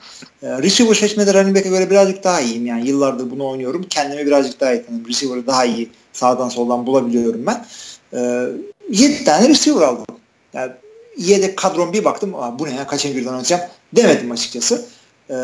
Ee, 0.42 0.62
receiver 0.62 0.94
seçmede 0.94 1.34
running 1.34 1.56
back'e 1.56 1.68
göre 1.68 1.90
birazcık 1.90 2.24
daha 2.24 2.40
iyiyim. 2.40 2.66
Yani 2.66 2.88
yıllardır 2.88 3.30
bunu 3.30 3.48
oynuyorum. 3.48 3.86
Kendimi 3.90 4.26
birazcık 4.26 4.60
daha 4.60 4.74
iyi 4.74 4.86
tanıyorum. 4.86 5.08
Receiver'ı 5.08 5.46
daha 5.46 5.64
iyi 5.64 5.90
sağdan 6.12 6.48
soldan 6.48 6.86
bulabiliyorum 6.86 7.46
ben. 7.46 7.66
Ee, 8.12 8.46
7 8.90 9.24
tane 9.24 9.48
receiver 9.48 9.82
aldım. 9.82 10.06
Yani 10.52 10.72
yedek 11.16 11.56
kadron 11.56 11.92
bir 11.92 12.04
baktım. 12.04 12.34
bu 12.58 12.66
ne 12.66 12.74
ya 12.74 12.86
kaçıncı 12.86 13.16
birden 13.16 13.28
oynayacağım 13.28 13.62
demedim 13.96 14.30
açıkçası. 14.30 14.84
Ee, 15.30 15.34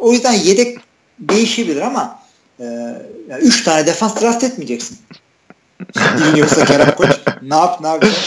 o 0.00 0.12
yüzden 0.12 0.32
yedek 0.32 0.78
değişebilir 1.18 1.80
ama 1.80 2.25
e, 2.60 2.64
yani 3.28 3.42
üç 3.42 3.64
tane 3.64 3.86
defans 3.86 4.20
draft 4.20 4.44
etmeyeceksin. 4.44 4.98
Dinliyorsa 6.18 6.64
Kerem 6.64 6.94
Koç 6.94 7.08
ne 7.42 7.56
yap 7.56 7.80
ne 7.80 7.88
yapacaksın? 7.88 8.22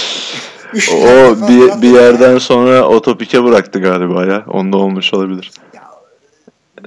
o 0.94 1.36
bir, 1.48 1.82
bir 1.82 1.90
yerden 1.90 2.38
sonra 2.38 2.88
o 2.88 3.02
topike 3.02 3.44
bıraktı 3.44 3.80
galiba 3.80 4.26
ya. 4.26 4.46
Onda 4.48 4.78
olmuş 4.78 5.14
olabilir. 5.14 5.52
Ya, 5.74 5.84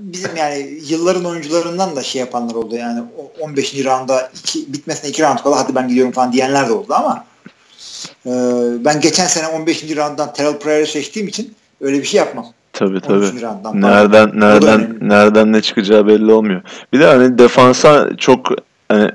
bizim 0.00 0.36
yani 0.36 0.80
yılların 0.88 1.24
oyuncularından 1.24 1.96
da 1.96 2.02
şey 2.02 2.20
yapanlar 2.20 2.54
oldu 2.54 2.76
yani 2.76 3.02
15. 3.40 3.84
rounda 3.84 4.30
iki, 4.38 4.72
bitmesine 4.72 5.10
2 5.10 5.22
round 5.22 5.38
kala 5.38 5.58
hadi 5.58 5.74
ben 5.74 5.88
gidiyorum 5.88 6.12
falan 6.12 6.32
diyenler 6.32 6.68
de 6.68 6.72
oldu 6.72 6.94
ama 6.94 7.24
e, 8.26 8.30
ben 8.84 9.00
geçen 9.00 9.26
sene 9.26 9.46
15. 9.46 9.96
rounddan 9.96 10.32
Terrell 10.32 10.58
Pryor'ı 10.58 10.86
seçtiğim 10.86 11.28
için 11.28 11.54
öyle 11.80 11.98
bir 11.98 12.04
şey 12.04 12.18
yapmam. 12.18 12.46
Tabii 12.72 13.00
tabii. 13.00 13.26
Nereden 13.74 14.40
nereden 14.40 14.98
nereden 15.00 15.52
ne 15.52 15.62
çıkacağı 15.62 16.06
belli 16.06 16.32
olmuyor. 16.32 16.62
Bir 16.92 17.00
de 17.00 17.06
hani 17.06 17.38
defansa 17.38 18.16
çok 18.16 18.48
hani 18.88 19.10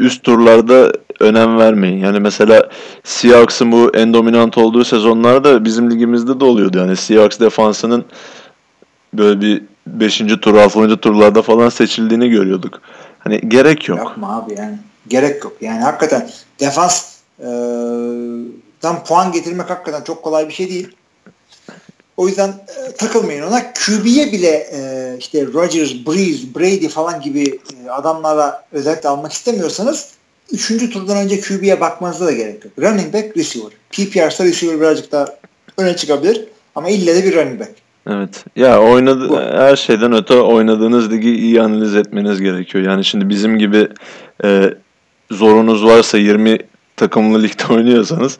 üst 0.00 0.22
turlarda 0.22 0.92
önem 1.20 1.58
vermeyin. 1.58 1.98
Yani 1.98 2.20
mesela 2.20 2.68
Seahawks'ın 3.04 3.72
bu 3.72 3.90
en 3.94 4.14
dominant 4.14 4.58
olduğu 4.58 4.84
sezonlarda 4.84 5.64
bizim 5.64 5.90
ligimizde 5.90 6.40
de 6.40 6.44
oluyordu. 6.44 6.78
Yani 6.78 6.96
Seahawks 6.96 7.40
defansının 7.40 8.04
böyle 9.14 9.40
bir 9.40 9.62
5. 9.86 10.22
tur, 10.42 10.54
6. 10.54 10.96
turlarda 10.96 11.42
falan 11.42 11.68
seçildiğini 11.68 12.30
görüyorduk. 12.30 12.80
Hani 13.18 13.40
gerek 13.48 13.88
yok. 13.88 13.98
Yapma 13.98 14.36
abi 14.36 14.54
yani. 14.54 14.78
Gerek 15.08 15.44
yok. 15.44 15.52
Yani 15.60 15.80
hakikaten 15.80 16.28
defans 16.60 17.16
e, 17.38 17.48
tam 18.80 19.04
puan 19.04 19.32
getirmek 19.32 19.70
hakikaten 19.70 20.02
çok 20.04 20.22
kolay 20.22 20.48
bir 20.48 20.52
şey 20.52 20.70
değil. 20.70 20.88
O 22.20 22.28
yüzden 22.28 22.48
e, 22.48 22.92
takılmayın 22.92 23.42
ona. 23.42 23.72
QB'ye 23.72 24.32
bile 24.32 24.66
e, 24.72 24.80
işte 25.18 25.46
Rodgers, 25.46 25.94
Breeze, 26.06 26.54
Brady 26.54 26.88
falan 26.88 27.20
gibi 27.20 27.58
e, 27.86 27.90
adamlara 27.90 28.64
özellikle 28.72 29.08
almak 29.08 29.32
istemiyorsanız 29.32 30.08
üçüncü 30.52 30.90
turdan 30.90 31.16
önce 31.16 31.40
QB'ye 31.40 31.80
bakmanıza 31.80 32.26
da 32.26 32.32
gerek 32.32 32.64
yok. 32.64 32.74
Running 32.78 33.14
back, 33.14 33.36
receiver. 33.36 33.70
PPR'sa 33.90 34.44
receiver 34.44 34.80
birazcık 34.80 35.12
daha 35.12 35.26
öne 35.78 35.96
çıkabilir 35.96 36.44
ama 36.74 36.90
ille 36.90 37.14
de 37.14 37.24
bir 37.24 37.36
running 37.36 37.60
back. 37.60 37.72
Evet. 38.08 38.44
Ya 38.56 38.82
oynadı 38.82 39.28
Bu. 39.28 39.40
her 39.40 39.76
şeyden 39.76 40.12
öte 40.12 40.34
oynadığınız 40.34 41.10
ligi 41.10 41.30
iyi 41.30 41.62
analiz 41.62 41.96
etmeniz 41.96 42.40
gerekiyor. 42.40 42.84
Yani 42.84 43.04
şimdi 43.04 43.28
bizim 43.28 43.58
gibi 43.58 43.88
e, 44.44 44.74
zorunuz 45.30 45.84
varsa 45.84 46.18
20 46.18 46.58
takımlı 47.00 47.42
ligde 47.42 47.66
oynuyorsanız 47.74 48.38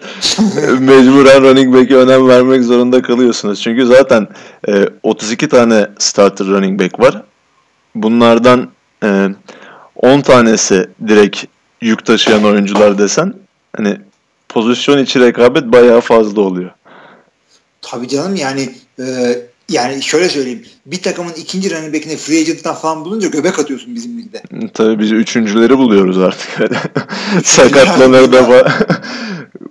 mecburen 0.78 1.42
running 1.42 1.74
back'e 1.74 1.96
önem 1.96 2.28
vermek 2.28 2.62
zorunda 2.62 3.02
kalıyorsunuz. 3.02 3.62
Çünkü 3.62 3.86
zaten 3.86 4.28
e, 4.68 4.88
32 5.02 5.48
tane 5.48 5.88
starter 5.98 6.46
running 6.46 6.80
back 6.80 7.00
var. 7.00 7.22
Bunlardan 7.94 8.70
e, 9.04 9.28
10 9.96 10.20
tanesi 10.20 10.90
direkt 11.08 11.44
yük 11.80 12.06
taşıyan 12.06 12.44
oyuncular 12.44 12.98
desen 12.98 13.34
hani 13.76 13.96
pozisyon 14.48 14.98
içi 14.98 15.20
rekabet 15.20 15.64
bayağı 15.64 16.00
fazla 16.00 16.40
oluyor. 16.40 16.70
Tabii 17.82 18.08
canım 18.08 18.36
yani 18.36 18.74
e, 18.98 19.36
yani 19.70 20.02
şöyle 20.02 20.28
söyleyeyim. 20.28 20.64
Bir 20.86 21.02
takımın 21.02 21.32
ikinci 21.32 21.70
running 21.70 21.94
back'ini 21.94 22.16
free 22.16 22.40
agent'tan 22.40 22.74
falan 22.74 23.04
bulunca 23.04 23.28
göbek 23.28 23.58
atıyorsun 23.58 23.94
bizim 23.94 24.18
ligde. 24.18 24.42
Tabii 24.74 24.98
biz 24.98 25.12
üçüncüleri 25.12 25.78
buluyoruz 25.78 26.18
artık. 26.18 26.58
Sakatlanır 27.44 28.32
da 28.32 28.48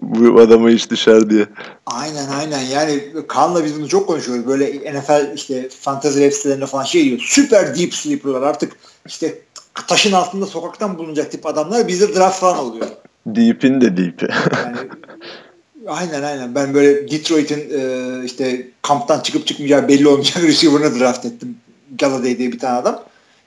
bu 0.02 0.42
adama 0.42 0.72
iş 0.72 0.92
düşer 0.92 1.30
diye. 1.30 1.46
Aynen 1.86 2.28
aynen 2.40 2.62
yani 2.62 3.04
Kaan'la 3.28 3.66
biz 3.66 3.76
bunu 3.76 3.88
çok 3.88 4.08
konuşuyoruz. 4.08 4.48
Böyle 4.48 4.94
NFL 5.00 5.36
işte 5.36 5.70
fantasy 5.82 6.20
web 6.20 6.34
sitelerinde 6.34 6.66
falan 6.66 6.84
şey 6.84 7.06
diyor. 7.06 7.20
Süper 7.24 7.78
deep 7.78 7.94
sleeper'lar 7.94 8.42
artık 8.42 8.74
işte 9.08 9.42
taşın 9.88 10.12
altında 10.12 10.46
sokaktan 10.46 10.98
bulunacak 10.98 11.32
tip 11.32 11.46
adamlar 11.46 11.88
bizde 11.88 12.16
draft 12.16 12.40
falan 12.40 12.58
oluyor. 12.58 12.88
Deep'in 13.26 13.82
de 13.82 13.98
deep'i. 13.98 14.28
yani 14.66 14.78
Aynen 15.90 16.24
aynen. 16.24 16.56
Ben 16.56 16.74
böyle 16.74 17.12
Detroit'in 17.12 17.60
e, 17.60 18.26
işte 18.26 18.68
kamptan 18.82 19.20
çıkıp 19.20 19.48
çıkmayacağı 19.48 19.88
belli 19.88 20.08
olmayacak 20.08 20.44
receiver'ını 20.48 21.00
draft 21.00 21.26
ettim. 21.26 21.58
Galladay 22.00 22.38
diye 22.38 22.52
bir 22.52 22.60
tane 22.60 22.78
adam. 22.78 23.04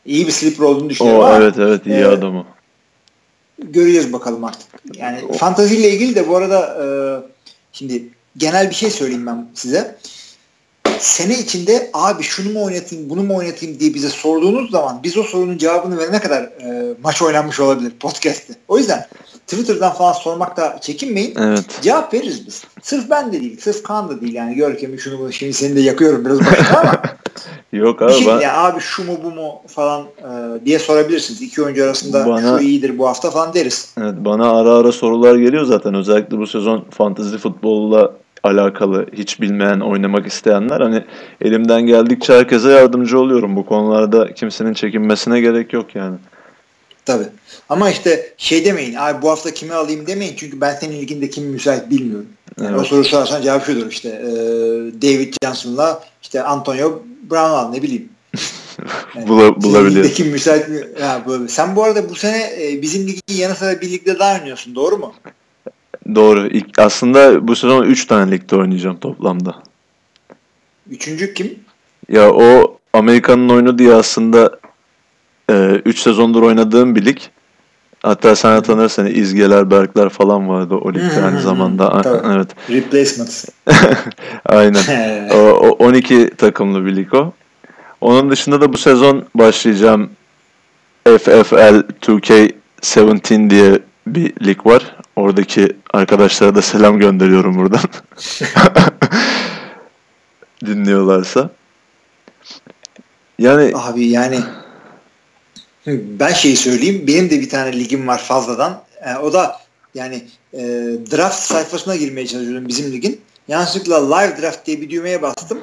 İyi 0.06 0.26
bir 0.26 0.32
sleeper 0.32 0.64
olduğunu 0.64 0.90
düşünüyorum 0.90 1.20
o, 1.20 1.24
ama. 1.24 1.36
Evet 1.36 1.54
evet 1.58 1.86
iyi 1.86 1.96
e, 1.96 2.04
adam 2.04 2.36
o. 2.36 2.46
Göreceğiz 3.58 4.12
bakalım 4.12 4.44
artık. 4.44 4.68
Yani 4.96 5.18
o. 5.28 5.32
fantaziyle 5.32 5.90
ilgili 5.90 6.14
de 6.14 6.28
bu 6.28 6.36
arada 6.36 6.78
e, 6.84 6.86
şimdi 7.72 8.08
genel 8.36 8.70
bir 8.70 8.74
şey 8.74 8.90
söyleyeyim 8.90 9.26
ben 9.26 9.46
size. 9.54 9.96
Sene 10.98 11.38
içinde 11.38 11.90
abi 11.92 12.22
şunu 12.22 12.52
mu 12.52 12.64
oynatayım 12.64 13.10
bunu 13.10 13.22
mu 13.22 13.36
oynatayım 13.36 13.80
diye 13.80 13.94
bize 13.94 14.08
sorduğunuz 14.08 14.70
zaman 14.70 15.00
biz 15.02 15.16
o 15.16 15.22
sorunun 15.22 15.58
cevabını 15.58 15.98
verene 15.98 16.20
kadar 16.20 16.42
e, 16.42 16.94
maç 17.02 17.22
oynanmış 17.22 17.60
olabilir 17.60 17.92
podcast'te. 18.00 18.54
O 18.68 18.78
yüzden 18.78 19.06
Twitter'dan 19.46 19.92
falan 19.92 20.12
sormakta 20.12 20.78
çekinmeyin. 20.80 21.34
Evet. 21.38 21.78
Cevap 21.82 22.14
veririz 22.14 22.46
biz. 22.46 22.64
Sırf 22.82 23.10
ben 23.10 23.32
de 23.32 23.40
değil, 23.40 23.60
sırf 23.60 23.82
Kaan 23.82 24.08
da 24.08 24.20
değil 24.20 24.34
yani 24.34 24.54
Görkem'i 24.54 24.98
şunu 24.98 25.18
bunu 25.18 25.32
şimdi 25.32 25.52
seni 25.52 25.76
de 25.76 25.80
yakıyorum 25.80 26.24
biraz 26.24 26.40
başka 26.40 26.80
ama 26.80 27.02
Yok 27.72 28.02
abi 28.02 28.12
şey, 28.12 28.26
ben... 28.26 28.40
ya 28.40 28.56
abi 28.56 28.80
şu 28.80 29.04
mu 29.04 29.18
bu 29.24 29.30
mu 29.30 29.62
falan 29.66 30.02
e, 30.02 30.64
diye 30.66 30.78
sorabilirsiniz. 30.78 31.42
İki 31.42 31.62
oyuncu 31.62 31.84
arasında 31.84 32.26
bana, 32.26 32.58
şu 32.58 32.64
iyidir 32.64 32.98
bu 32.98 33.08
hafta 33.08 33.30
falan 33.30 33.54
deriz. 33.54 33.94
Evet 34.00 34.14
bana 34.18 34.50
ara 34.50 34.70
ara 34.70 34.92
sorular 34.92 35.36
geliyor 35.36 35.64
zaten. 35.64 35.94
Özellikle 35.94 36.38
bu 36.38 36.46
sezon 36.46 36.84
fantasy 36.90 37.36
futbolla 37.36 38.12
alakalı 38.42 39.06
hiç 39.12 39.40
bilmeyen 39.40 39.80
oynamak 39.80 40.26
isteyenler 40.26 40.80
hani 40.80 41.04
elimden 41.40 41.82
geldikçe 41.82 42.32
herkese 42.32 42.70
yardımcı 42.70 43.20
oluyorum. 43.20 43.56
Bu 43.56 43.66
konularda 43.66 44.34
kimsenin 44.34 44.74
çekinmesine 44.74 45.40
gerek 45.40 45.72
yok 45.72 45.94
yani. 45.94 46.16
Tabii. 47.04 47.26
Ama 47.68 47.90
işte 47.90 48.34
şey 48.36 48.64
demeyin. 48.64 48.94
Abi 48.94 49.22
bu 49.22 49.30
hafta 49.30 49.54
kimi 49.54 49.74
alayım 49.74 50.06
demeyin. 50.06 50.34
Çünkü 50.36 50.60
ben 50.60 50.74
senin 50.74 51.00
liginde 51.00 51.30
kim 51.30 51.44
müsait 51.44 51.90
bilmiyorum. 51.90 52.26
Evet. 52.60 52.80
O 52.80 52.84
soru 52.84 53.04
sorarsan 53.04 53.42
cevap 53.42 53.66
şudur 53.66 53.90
işte. 53.90 54.08
E, 54.08 54.32
David 55.02 55.34
Johnson'la 55.44 56.04
işte 56.22 56.42
Antonio 56.42 57.02
Brown 57.30 57.36
al 57.36 57.70
ne 57.70 57.82
bileyim. 57.82 58.08
Yani 59.14 59.28
Bula, 59.28 59.62
bulabiliyor. 59.62 60.08
Kim 60.08 60.28
müsait 60.28 60.68
mi? 60.68 60.80
Ha, 61.00 61.22
sen 61.48 61.76
bu 61.76 61.84
arada 61.84 62.10
bu 62.10 62.14
sene 62.14 62.50
e, 62.60 62.82
bizim 62.82 63.06
ligin 63.06 63.36
yanı 63.36 63.54
sıra 63.54 63.80
bir 63.80 63.90
ligde 63.90 64.18
daha 64.18 64.38
oynuyorsun. 64.38 64.74
Doğru 64.74 64.98
mu? 64.98 65.14
Doğru. 66.14 66.46
İlk, 66.46 66.78
aslında 66.78 67.48
bu 67.48 67.56
sezon 67.56 67.84
3 67.84 68.06
tane 68.06 68.30
ligde 68.30 68.56
oynayacağım 68.56 68.96
toplamda. 68.96 69.62
Üçüncü 70.90 71.34
kim? 71.34 71.58
Ya 72.08 72.30
o 72.30 72.78
Amerika'nın 72.92 73.48
oyunu 73.48 73.78
diye 73.78 73.94
aslında 73.94 74.58
3 75.48 75.98
e, 75.98 76.00
sezondur 76.00 76.42
oynadığım 76.42 76.96
bir 76.96 77.04
lig. 77.04 77.18
Hatta 78.02 78.36
sen 78.36 78.62
tanırsın 78.62 79.06
İzgeler, 79.06 79.70
Berkler 79.70 80.08
falan 80.08 80.48
vardı 80.48 80.74
o 80.74 80.94
ligde 80.94 81.22
aynı 81.24 81.40
zamanda. 81.40 82.02
Tabii. 82.02 82.34
Evet. 82.34 82.48
Replacement. 82.70 83.44
Aynen. 84.46 84.82
o, 85.30 85.36
o 85.36 85.68
12 85.86 86.30
takımlı 86.30 86.86
bir 86.86 86.96
lig 86.96 87.14
o. 87.14 87.32
Onun 88.00 88.30
dışında 88.30 88.60
da 88.60 88.72
bu 88.72 88.78
sezon 88.78 89.24
başlayacağım 89.34 90.10
FFL 91.04 91.82
2K17 92.02 93.50
diye 93.50 93.78
bir 94.06 94.46
lig 94.46 94.66
var. 94.66 94.96
Oradaki 95.16 95.76
arkadaşlara 95.92 96.54
da 96.54 96.62
selam 96.62 96.98
gönderiyorum 96.98 97.56
buradan. 97.56 97.80
Dinliyorlarsa. 100.66 101.50
Yani 103.38 103.72
abi 103.74 104.04
yani 104.04 104.38
ben 105.86 106.32
şeyi 106.32 106.56
söyleyeyim. 106.56 107.04
Benim 107.06 107.30
de 107.30 107.40
bir 107.40 107.48
tane 107.48 107.78
ligim 107.78 108.08
var 108.08 108.18
fazladan. 108.18 108.82
E, 109.04 109.16
o 109.16 109.32
da 109.32 109.60
yani 109.94 110.22
e, 110.52 110.60
draft 111.12 111.42
sayfasına 111.42 111.96
girmeye 111.96 112.26
çalışıyorum 112.26 112.68
bizim 112.68 112.92
ligin. 112.92 113.20
Yanlışlıkla 113.48 114.16
live 114.16 114.42
draft 114.42 114.66
diye 114.66 114.80
bir 114.80 114.90
düğmeye 114.90 115.22
bastım. 115.22 115.60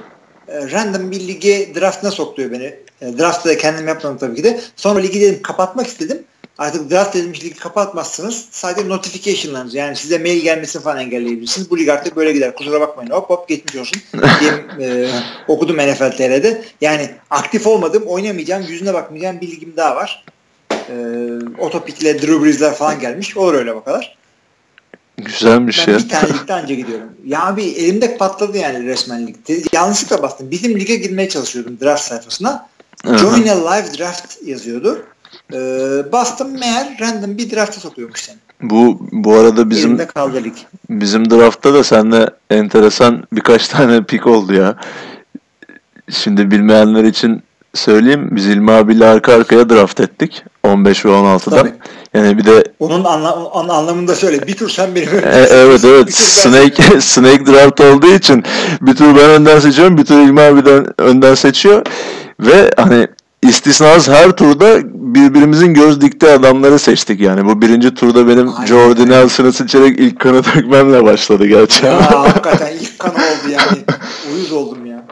E, 0.48 0.72
random 0.72 1.12
bir 1.12 1.28
lige 1.28 1.76
draftına 1.76 2.12
soktuyor 2.12 2.52
beni. 2.52 2.76
E, 3.02 3.18
draft'ta 3.18 3.50
da 3.50 3.58
kendim 3.58 3.88
yapmadım 3.88 4.18
tabii 4.18 4.36
ki 4.36 4.44
de. 4.44 4.60
Sonra 4.76 5.00
ligi 5.00 5.22
dedim 5.22 5.42
kapatmak 5.42 5.88
istedim. 5.88 6.24
Artık 6.60 6.92
draft 6.92 7.16
edilmiş 7.16 7.44
ligi 7.44 7.56
kapatmazsınız. 7.56 8.46
Sadece 8.52 8.90
notification'larınız 8.90 9.74
yani 9.74 9.96
size 9.96 10.18
mail 10.18 10.42
gelmesini 10.42 10.82
falan 10.82 10.98
engelleyebilirsiniz. 10.98 11.72
Bu 11.72 11.78
lig 11.78 11.90
artık 11.90 12.16
böyle 12.16 12.34
gider. 12.34 12.56
Kusura 12.56 12.82
bakmayın. 12.82 13.12
Hop 13.12 13.30
hop 13.30 13.48
geçmiş 13.48 13.76
olsun. 13.76 14.02
diye 14.40 14.52
e, 14.90 15.10
okudum 15.48 15.78
NFL 15.78 16.12
TR'de. 16.12 16.64
Yani 16.82 17.10
aktif 17.30 17.68
olmadım. 17.68 18.04
Oynamayacağım. 18.04 18.64
Yüzüne 18.70 18.94
bakmayacağım. 18.94 19.42
Bir 19.42 19.52
ligim 19.52 19.74
daha 19.78 19.96
var. 19.96 20.26
E, 20.72 20.96
Otopik'le 21.60 22.02
Drew 22.02 22.44
Brees'ler 22.44 22.74
falan 22.74 23.00
gelmiş. 23.00 23.38
Olur 23.38 23.54
öyle 23.54 23.76
bakalar. 23.76 24.18
Güzelmiş 25.18 25.88
ben 25.88 25.94
ya. 25.94 26.00
bir 26.00 26.10
tane 26.10 26.30
ligde 26.40 26.54
anca 26.54 26.76
gidiyorum. 26.76 27.10
Ya 27.26 27.46
abi 27.46 27.64
elimde 27.64 28.18
patladı 28.18 28.58
yani 28.58 28.86
resmen 28.86 29.28
ligde. 29.28 29.62
Yanlışlıkla 29.74 30.22
bastım. 30.22 30.52
Bizim 30.52 30.80
lige 30.80 30.96
girmeye 30.96 31.30
çalışıyordum 31.30 31.80
draft 31.82 32.04
sayfasına. 32.04 32.70
Join 33.06 33.48
a 33.48 33.72
live 33.72 33.98
draft 33.98 34.38
yazıyordu. 34.46 35.06
Ee, 35.54 36.12
bastım 36.12 36.60
meğer 36.60 36.98
random 37.02 37.38
bir 37.38 37.52
drafta 37.52 37.80
sokuyormuş 37.80 38.20
seni. 38.20 38.38
Bu 38.62 39.08
bu 39.12 39.36
arada 39.36 39.70
bizim 39.70 40.08
kaldı 40.08 40.44
lig. 40.44 40.54
bizim 40.90 41.30
draftta 41.30 41.74
da 41.74 41.84
sende 41.84 42.30
enteresan 42.50 43.24
birkaç 43.34 43.68
tane 43.68 44.04
pik 44.04 44.28
oldu 44.28 44.54
ya. 44.54 44.76
Şimdi 46.10 46.52
bilmeyenler 46.52 47.04
için 47.04 47.44
söyleyeyim. 47.74 48.28
Biz 48.32 48.48
İlmi 48.48 48.72
abiyle 48.72 49.06
arka 49.06 49.34
arkaya 49.34 49.70
draft 49.70 50.00
ettik. 50.00 50.44
15 50.64 51.06
ve 51.06 51.10
16'dan. 51.10 51.58
Tabii. 51.58 51.74
Yani 52.14 52.38
bir 52.38 52.46
de 52.46 52.64
onun 52.80 53.04
anla, 53.04 53.44
onun 53.44 53.70
anlamında 53.70 54.16
söyle. 54.16 54.48
Bir 54.48 54.58
tur 54.58 54.70
sen 54.70 54.96
benim 54.96 55.10
e, 55.10 55.48
Evet 55.50 55.86
evet. 55.86 56.14
Snake 56.14 56.84
ben... 56.94 57.00
Snake 57.00 57.46
draft 57.46 57.82
olduğu 57.82 58.14
için 58.14 58.44
bir 58.82 58.96
tur 58.96 59.16
ben 59.16 59.30
önden 59.30 59.60
seçiyorum. 59.60 59.98
Bir 59.98 60.06
tur 60.06 60.20
İlmi 60.20 60.42
abiden 60.42 61.02
önden 61.02 61.36
seçiyor. 61.36 61.86
Ve 62.40 62.72
hani 62.78 63.08
istisnasız 63.44 64.14
her 64.14 64.32
turda 64.32 64.82
birbirimizin 65.16 65.74
göz 65.74 66.02
dikti 66.02 66.28
adamları 66.28 66.80
seçtik 66.80 67.20
yani. 67.22 67.46
Bu 67.46 67.62
birinci 67.62 67.94
turda 67.94 68.28
benim 68.28 68.54
Aynen. 68.54 68.66
Jordan 68.66 69.10
Nelson'ı 69.10 69.54
seçerek 69.54 70.00
ilk 70.00 70.20
kanı 70.20 70.44
dökmemle 70.56 71.04
başladı 71.04 71.46
gerçekten. 71.46 71.92
Ya 71.92 72.12
hakikaten 72.12 72.78
ilk 72.78 73.00
kan 73.00 73.14
oldu 73.14 73.52
yani. 73.52 73.78
Uyuz 74.34 74.52
oldum 74.52 74.86
ya. 74.86 75.06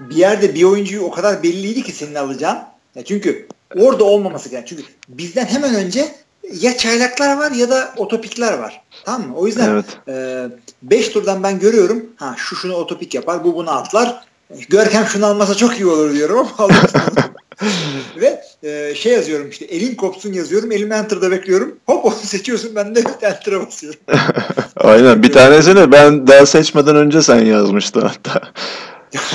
Bir 0.00 0.16
yerde 0.16 0.54
bir 0.54 0.64
oyuncuyu 0.64 1.02
o 1.02 1.10
kadar 1.10 1.42
belliydi 1.42 1.82
ki 1.82 1.92
senin 1.92 2.14
alacağın. 2.14 2.58
Ya 2.94 3.04
çünkü 3.04 3.46
orada 3.76 4.04
olmaması 4.04 4.48
gereken. 4.48 4.66
Çünkü 4.66 4.82
bizden 5.08 5.46
hemen 5.46 5.74
önce 5.74 6.14
ya 6.60 6.76
çaylaklar 6.76 7.36
var 7.36 7.50
ya 7.50 7.70
da 7.70 7.94
otopikler 7.96 8.58
var. 8.58 8.82
Tamam 9.04 9.28
mı? 9.28 9.36
O 9.36 9.46
yüzden 9.46 9.76
5 9.76 9.84
evet. 10.06 11.08
e, 11.08 11.12
turdan 11.12 11.42
ben 11.42 11.58
görüyorum. 11.58 12.06
Ha 12.16 12.34
şu 12.38 12.56
şunu 12.56 12.74
otopik 12.74 13.14
yapar, 13.14 13.44
bu 13.44 13.54
bunu 13.54 13.70
atlar 13.70 14.24
Görkem 14.68 15.06
şunu 15.06 15.26
almasa 15.26 15.54
çok 15.54 15.74
iyi 15.80 15.86
olur 15.86 16.14
diyorum 16.14 16.48
ama 16.58 16.74
Ve 18.16 18.42
e, 18.62 18.94
şey 18.94 19.12
yazıyorum 19.12 19.50
işte 19.50 19.64
elin 19.64 19.94
kopsun 19.94 20.32
yazıyorum. 20.32 20.72
Elim 20.72 20.92
enter'da 20.92 21.30
bekliyorum. 21.30 21.76
Hop 21.86 22.04
onu 22.04 22.14
seçiyorsun 22.14 22.74
ben 22.74 22.94
de 22.94 23.00
enter'a 23.22 23.66
basıyorum. 23.66 24.00
Aynen 24.76 25.22
bir 25.22 25.32
tanesini 25.32 25.92
ben 25.92 26.26
daha 26.26 26.46
seçmeden 26.46 26.96
önce 26.96 27.22
sen 27.22 27.44
yazmıştın 27.44 28.00
hatta. 28.00 28.40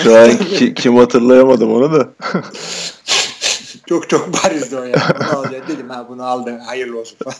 Şu 0.03 0.17
an 0.17 0.37
ki, 0.37 0.73
kim 0.73 0.97
hatırlayamadım 0.97 1.73
onu 1.73 1.93
da. 1.93 2.09
çok 3.89 4.09
çok 4.09 4.43
barizdi 4.43 4.77
o 4.77 4.83
yani. 4.83 4.95
Bunu. 5.35 5.67
Dedim 5.67 5.89
ha 5.89 6.05
bunu 6.09 6.25
aldım 6.25 6.59
hayırlı 6.59 6.99
olsun 6.99 7.17
falan. 7.23 7.35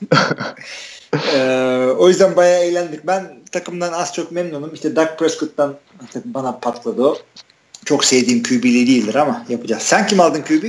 ee, 1.34 1.88
o 1.98 2.08
yüzden 2.08 2.36
bayağı 2.36 2.64
eğlendik. 2.64 3.08
Ben 3.08 3.40
takımdan 3.52 3.94
az 3.94 4.14
çok 4.14 4.32
memnunum. 4.32 4.74
İşte 4.74 4.96
Doug 4.96 5.08
Prescott'tan 5.20 5.76
bana 6.26 6.60
patladı 6.60 7.04
o. 7.04 7.18
Çok 7.86 8.06
sevdiğim 8.06 8.44
QB'li 8.44 8.88
değildir 8.88 9.16
ama 9.16 9.46
yapacağız. 9.50 9.84
Sen 9.84 10.08
kim 10.08 10.20
aldın 10.20 10.42
QB? 10.42 10.64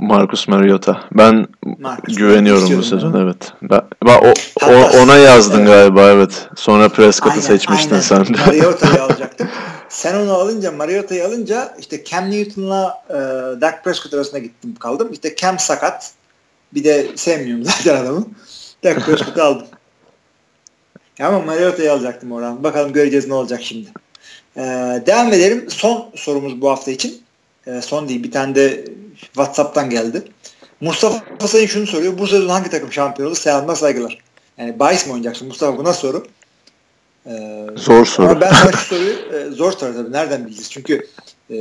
Marcus 0.00 0.48
Mariota. 0.48 1.00
Ben 1.12 1.46
Marcus 1.78 2.16
güveniyorum 2.16 2.78
bu 2.78 2.82
sezon 2.82 3.12
yani. 3.12 3.22
evet. 3.22 3.52
Ben, 3.62 3.80
ben 4.06 4.18
o, 4.18 4.32
o, 4.66 5.02
ona 5.02 5.16
yazdın 5.16 5.58
evet. 5.58 5.68
galiba 5.68 6.10
evet. 6.10 6.48
Sonra 6.56 6.88
Prescott'ı 6.88 7.42
seçmiştin 7.42 7.90
aynen. 7.90 8.00
sen 8.00 8.26
de. 8.26 8.38
Mariota'yı 8.46 9.02
alacaktım. 9.02 9.48
Sen 9.88 10.14
onu 10.14 10.32
alınca 10.32 10.72
Mariota'yı 10.72 11.26
alınca 11.26 11.76
işte 11.78 12.04
Cam 12.04 12.30
Newton'la 12.30 13.04
e, 13.10 13.14
Dak 13.60 13.84
Prescott 13.84 14.14
arasında 14.14 14.38
gittim 14.38 14.74
kaldım. 14.74 15.08
İşte 15.12 15.36
Cam 15.36 15.58
sakat. 15.58 16.12
Bir 16.74 16.84
de 16.84 17.06
sevmiyorum 17.16 17.64
zaten 17.84 17.96
adamı. 17.96 18.26
Dak 18.84 19.06
Prescott'ı 19.06 19.44
aldım. 19.44 19.66
Ama 21.20 21.40
Mariota'yı 21.40 21.92
alacaktım 21.92 22.32
oradan. 22.32 22.64
Bakalım 22.64 22.92
göreceğiz 22.92 23.28
ne 23.28 23.34
olacak 23.34 23.60
şimdi. 23.62 23.88
Ee, 24.58 24.62
devam 25.06 25.32
edelim. 25.32 25.70
Son 25.70 26.10
sorumuz 26.14 26.60
bu 26.60 26.70
hafta 26.70 26.90
için. 26.90 27.22
Ee, 27.66 27.80
son 27.82 28.08
değil. 28.08 28.22
Bir 28.22 28.30
tane 28.30 28.54
de 28.54 28.84
WhatsApp'tan 29.22 29.90
geldi. 29.90 30.22
Mustafa 30.80 31.46
Sayın 31.46 31.66
şunu 31.66 31.86
soruyor. 31.86 32.18
Bu 32.18 32.26
sezon 32.26 32.48
hangi 32.48 32.70
takım 32.70 32.92
şampiyon 32.92 33.28
olur? 33.28 33.36
Selamlar 33.36 33.74
saygılar. 33.74 34.18
Yani 34.58 34.78
bahis 34.78 35.06
mi 35.06 35.12
oynayacaksın 35.12 35.48
Mustafa? 35.48 35.78
Bu 35.78 35.84
nasıl 35.84 36.00
soru? 36.00 36.26
Ee, 37.26 37.66
zor 37.76 38.06
soru. 38.06 38.26
Ama 38.26 38.40
ben 38.40 38.52
sana 38.52 38.72
şu 38.72 38.78
soruyu 38.78 39.12
e, 39.12 39.50
zor 39.50 39.72
soru 39.72 39.94
tabii. 39.94 40.12
Nereden 40.12 40.46
bileceğiz? 40.46 40.70
Çünkü 40.70 40.94
e, 41.50 41.56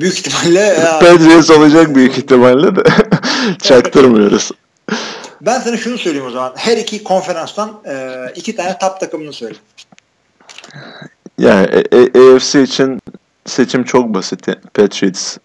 büyük 0.00 0.18
ihtimalle 0.18 0.76
Patriots 1.00 1.50
olacak 1.50 1.94
büyük 1.94 2.18
ihtimalle 2.18 2.76
de 2.76 2.82
çaktırmıyoruz. 3.62 4.50
Ben 5.40 5.60
sana 5.60 5.76
şunu 5.76 5.98
söyleyeyim 5.98 6.26
o 6.26 6.30
zaman. 6.30 6.52
Her 6.56 6.76
iki 6.76 7.04
konferanstan 7.04 7.82
e, 7.86 8.16
iki 8.34 8.56
tane 8.56 8.78
top 8.78 9.00
takımını 9.00 9.32
söyle. 9.32 9.54
Yani 11.38 11.66
AFC 12.14 12.62
için 12.62 13.00
seçim 13.44 13.84
çok 13.84 14.14
basit. 14.14 14.46
Patriots. 14.74 15.38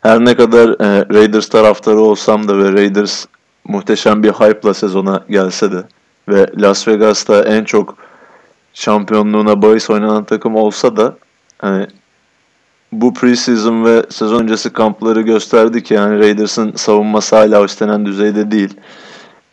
Her 0.00 0.24
ne 0.24 0.36
kadar 0.36 0.68
e, 0.68 1.08
Raiders 1.14 1.48
taraftarı 1.48 2.00
olsam 2.00 2.48
da 2.48 2.58
ve 2.58 2.72
Raiders 2.72 3.26
muhteşem 3.64 4.22
bir 4.22 4.30
hype'la 4.30 4.74
sezona 4.74 5.24
gelse 5.28 5.72
de 5.72 5.84
ve 6.28 6.46
Las 6.58 6.88
Vegas'ta 6.88 7.44
en 7.44 7.64
çok 7.64 7.96
şampiyonluğuna 8.74 9.62
bahis 9.62 9.90
oynanan 9.90 10.24
takım 10.24 10.54
olsa 10.54 10.96
da 10.96 11.16
hani 11.58 11.86
bu 12.92 13.14
preseason 13.14 13.84
ve 13.84 14.02
sezon 14.10 14.42
öncesi 14.42 14.72
kampları 14.72 15.20
gösterdi 15.20 15.82
ki 15.82 15.94
yani 15.94 16.18
Raiders'ın 16.18 16.72
savunması 16.76 17.36
hala 17.36 17.64
istenen 17.64 18.06
düzeyde 18.06 18.50
değil. 18.50 18.74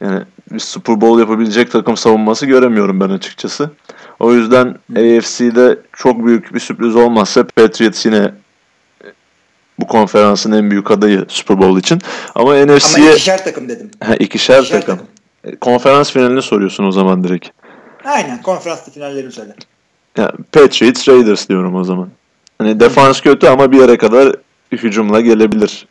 Yani 0.01 0.21
bir 0.51 0.59
Super 0.59 1.01
Bowl 1.01 1.19
yapabilecek 1.19 1.71
takım 1.71 1.97
savunması 1.97 2.45
göremiyorum 2.45 2.99
ben 2.99 3.09
açıkçası. 3.09 3.69
O 4.23 4.33
yüzden 4.33 4.67
AFC'de 4.95 5.79
çok 5.93 6.25
büyük 6.25 6.53
bir 6.53 6.59
sürpriz 6.59 6.95
olmazsa 6.95 7.47
Patriots 7.47 8.05
yine 8.05 8.31
bu 9.79 9.87
konferansın 9.87 10.51
en 10.51 10.71
büyük 10.71 10.91
adayı 10.91 11.25
Super 11.27 11.59
Bowl 11.59 11.79
için. 11.79 11.99
Ama 12.35 12.65
NFC'ye... 12.65 13.05
Ama 13.05 13.13
ikişer 13.13 13.43
takım 13.43 13.69
dedim. 13.69 13.91
Ha, 14.03 14.15
ikişer, 14.15 14.59
ikişer 14.59 14.81
takım. 14.81 14.97
takım. 14.97 15.07
E, 15.43 15.55
konferans 15.55 16.11
finalini 16.11 16.41
soruyorsun 16.41 16.83
o 16.83 16.91
zaman 16.91 17.23
direkt. 17.23 17.49
Aynen 18.05 18.41
konferans 18.41 18.93
finallerini 18.93 19.31
söyle. 19.31 19.55
Ya, 20.17 20.31
Patriots 20.51 21.09
Raiders 21.09 21.49
diyorum 21.49 21.75
o 21.75 21.83
zaman. 21.83 22.09
Hani 22.57 22.79
defans 22.79 23.21
kötü 23.21 23.47
ama 23.47 23.71
bir 23.71 23.79
yere 23.79 23.97
kadar 23.97 24.35
hücumla 24.71 25.21
gelebilir. 25.21 25.87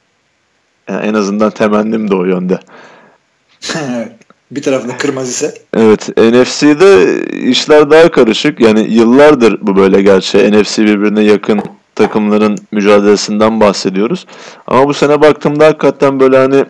Yani 0.88 1.06
en 1.06 1.14
azından 1.14 1.50
temennim 1.50 2.10
de 2.10 2.14
o 2.14 2.24
yönde. 2.24 2.60
bir 4.52 4.62
tarafında 4.62 4.96
kırmızı 4.96 5.30
ise. 5.30 5.54
Evet 5.76 6.08
NFC'de 6.18 7.22
işler 7.32 7.90
daha 7.90 8.10
karışık. 8.10 8.60
Yani 8.60 8.86
yıllardır 8.90 9.58
bu 9.60 9.76
böyle 9.76 10.02
gerçi. 10.02 10.52
NFC 10.52 10.84
birbirine 10.84 11.22
yakın 11.22 11.60
takımların 11.94 12.58
mücadelesinden 12.72 13.60
bahsediyoruz. 13.60 14.26
Ama 14.66 14.88
bu 14.88 14.94
sene 14.94 15.20
baktığımda 15.20 15.66
hakikaten 15.66 16.20
böyle 16.20 16.36
hani 16.36 16.64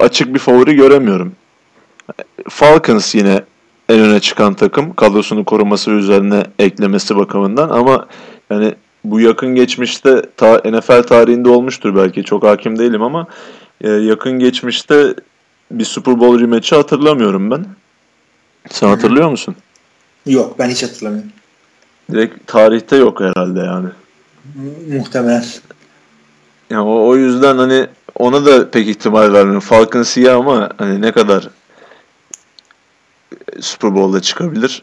açık 0.00 0.34
bir 0.34 0.38
favori 0.38 0.76
göremiyorum. 0.76 1.32
Falcons 2.48 3.14
yine 3.14 3.42
en 3.88 4.00
öne 4.00 4.20
çıkan 4.20 4.54
takım 4.54 4.94
kadrosunu 4.94 5.44
koruması 5.44 5.90
üzerine 5.90 6.42
eklemesi 6.58 7.16
bakımından 7.16 7.68
ama 7.68 8.06
yani 8.50 8.74
bu 9.04 9.20
yakın 9.20 9.54
geçmişte 9.54 10.22
ta 10.36 10.62
NFL 10.64 11.02
tarihinde 11.02 11.48
olmuştur 11.48 11.96
belki 11.96 12.24
çok 12.24 12.44
hakim 12.44 12.78
değilim 12.78 13.02
ama 13.02 13.26
e, 13.80 13.90
yakın 13.90 14.38
geçmişte 14.38 15.14
bir 15.70 15.84
Super 15.84 16.20
Bowl 16.20 16.40
rematch'i 16.40 16.76
hatırlamıyorum 16.76 17.50
ben. 17.50 17.66
Sen 18.70 18.88
hatırlıyor 18.88 19.30
musun? 19.30 19.56
Yok 20.26 20.58
ben 20.58 20.68
hiç 20.70 20.82
hatırlamıyorum. 20.82 21.30
Direkt 22.12 22.46
tarihte 22.46 22.96
yok 22.96 23.20
herhalde 23.20 23.60
yani. 23.60 23.88
Muhtemelen. 24.88 25.44
Yani 26.70 26.88
o, 26.88 27.08
o 27.08 27.16
yüzden 27.16 27.58
hani 27.58 27.86
ona 28.14 28.46
da 28.46 28.70
pek 28.70 28.88
ihtimal 28.88 29.32
vermiyorum. 29.32 29.60
Falcon 29.60 30.02
siyah 30.02 30.36
ama 30.36 30.70
hani 30.78 31.02
ne 31.02 31.12
kadar 31.12 31.48
Super 33.60 33.94
Bowl'da 33.94 34.22
çıkabilir. 34.22 34.82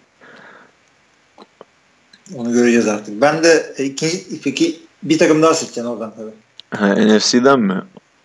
Onu 2.35 2.53
göreceğiz 2.53 2.87
artık. 2.87 3.21
Ben 3.21 3.43
de 3.43 3.75
ikinci 3.79 4.41
peki 4.43 4.79
bir 5.03 5.17
takım 5.17 5.41
daha 5.41 5.53
seçeceğim 5.53 5.89
oradan 5.89 6.13
tabii. 6.17 6.31
Ha, 6.69 6.93
NFC'den 6.95 7.59
mi? 7.59 7.81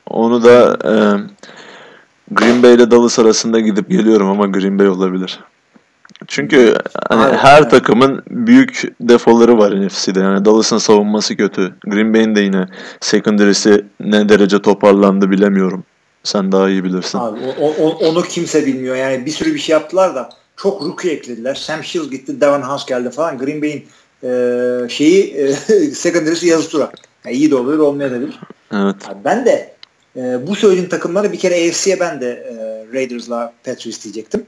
Onu 0.06 0.42
da 0.42 0.78
e, 0.84 0.92
Green 2.31 2.62
Bay 2.62 2.74
ile 2.74 2.91
Dallas 2.91 3.18
arasında 3.18 3.61
gidip 3.61 3.91
geliyorum 3.91 4.28
ama 4.31 4.47
Green 4.47 4.78
Bay 4.78 4.89
olabilir. 4.89 5.41
Çünkü 6.26 6.74
hani 7.09 7.22
Aynen, 7.22 7.39
her 7.39 7.70
takımın 7.70 8.22
büyük 8.31 8.83
defoları 9.01 9.59
var 9.59 9.87
NFC'de. 9.87 10.20
Yani 10.20 10.45
Dallas'ın 10.45 10.78
savunması 10.78 11.37
kötü. 11.37 11.74
Green 11.87 12.14
Bay'in 12.14 12.35
de 12.35 12.41
yine 12.41 12.66
secondary'si 13.01 13.85
ne 14.01 14.28
derece 14.28 14.62
toparlandı 14.62 15.31
bilemiyorum. 15.31 15.85
Sen 16.24 16.53
daha 16.53 16.68
iyi 16.68 16.85
bilirsin. 16.85 17.18
Abi, 17.18 17.39
o, 17.61 17.68
o, 17.68 17.89
onu 17.89 18.22
kimse 18.22 18.66
bilmiyor. 18.66 18.97
Yani 18.97 19.26
bir 19.26 19.31
sürü 19.31 19.55
bir 19.55 19.59
şey 19.59 19.72
yaptılar 19.72 20.14
da 20.14 20.28
çok 20.57 20.83
rookie 20.83 21.11
eklediler. 21.11 21.55
Sam 21.55 21.85
Shields 21.85 22.11
gitti, 22.11 22.41
Devon 22.41 22.62
House 22.62 22.85
geldi 22.89 23.11
falan. 23.11 23.39
Green 23.39 23.62
Bay'in 23.62 23.85
e, 24.22 24.89
şeyi 24.89 25.35
e, 25.35 25.53
secondary'si 25.95 26.47
yazı 26.47 26.68
tura. 26.70 26.93
Yani 27.24 27.37
iyi 27.37 27.51
de 27.51 27.55
olur, 27.55 27.78
olmayabilir. 27.78 28.41
Evet. 28.72 28.97
Abi 29.09 29.24
ben 29.24 29.47
de 29.47 29.74
e, 30.20 30.46
bu 30.46 30.56
söylediğin 30.56 30.88
takımları 30.88 31.32
bir 31.32 31.38
kere 31.38 31.68
AFC'ye 31.68 32.00
ben 32.00 32.20
de 32.20 32.30
e, 32.30 32.54
Raiders'la 32.94 33.52
Patriots 33.64 34.04
diyecektim. 34.04 34.46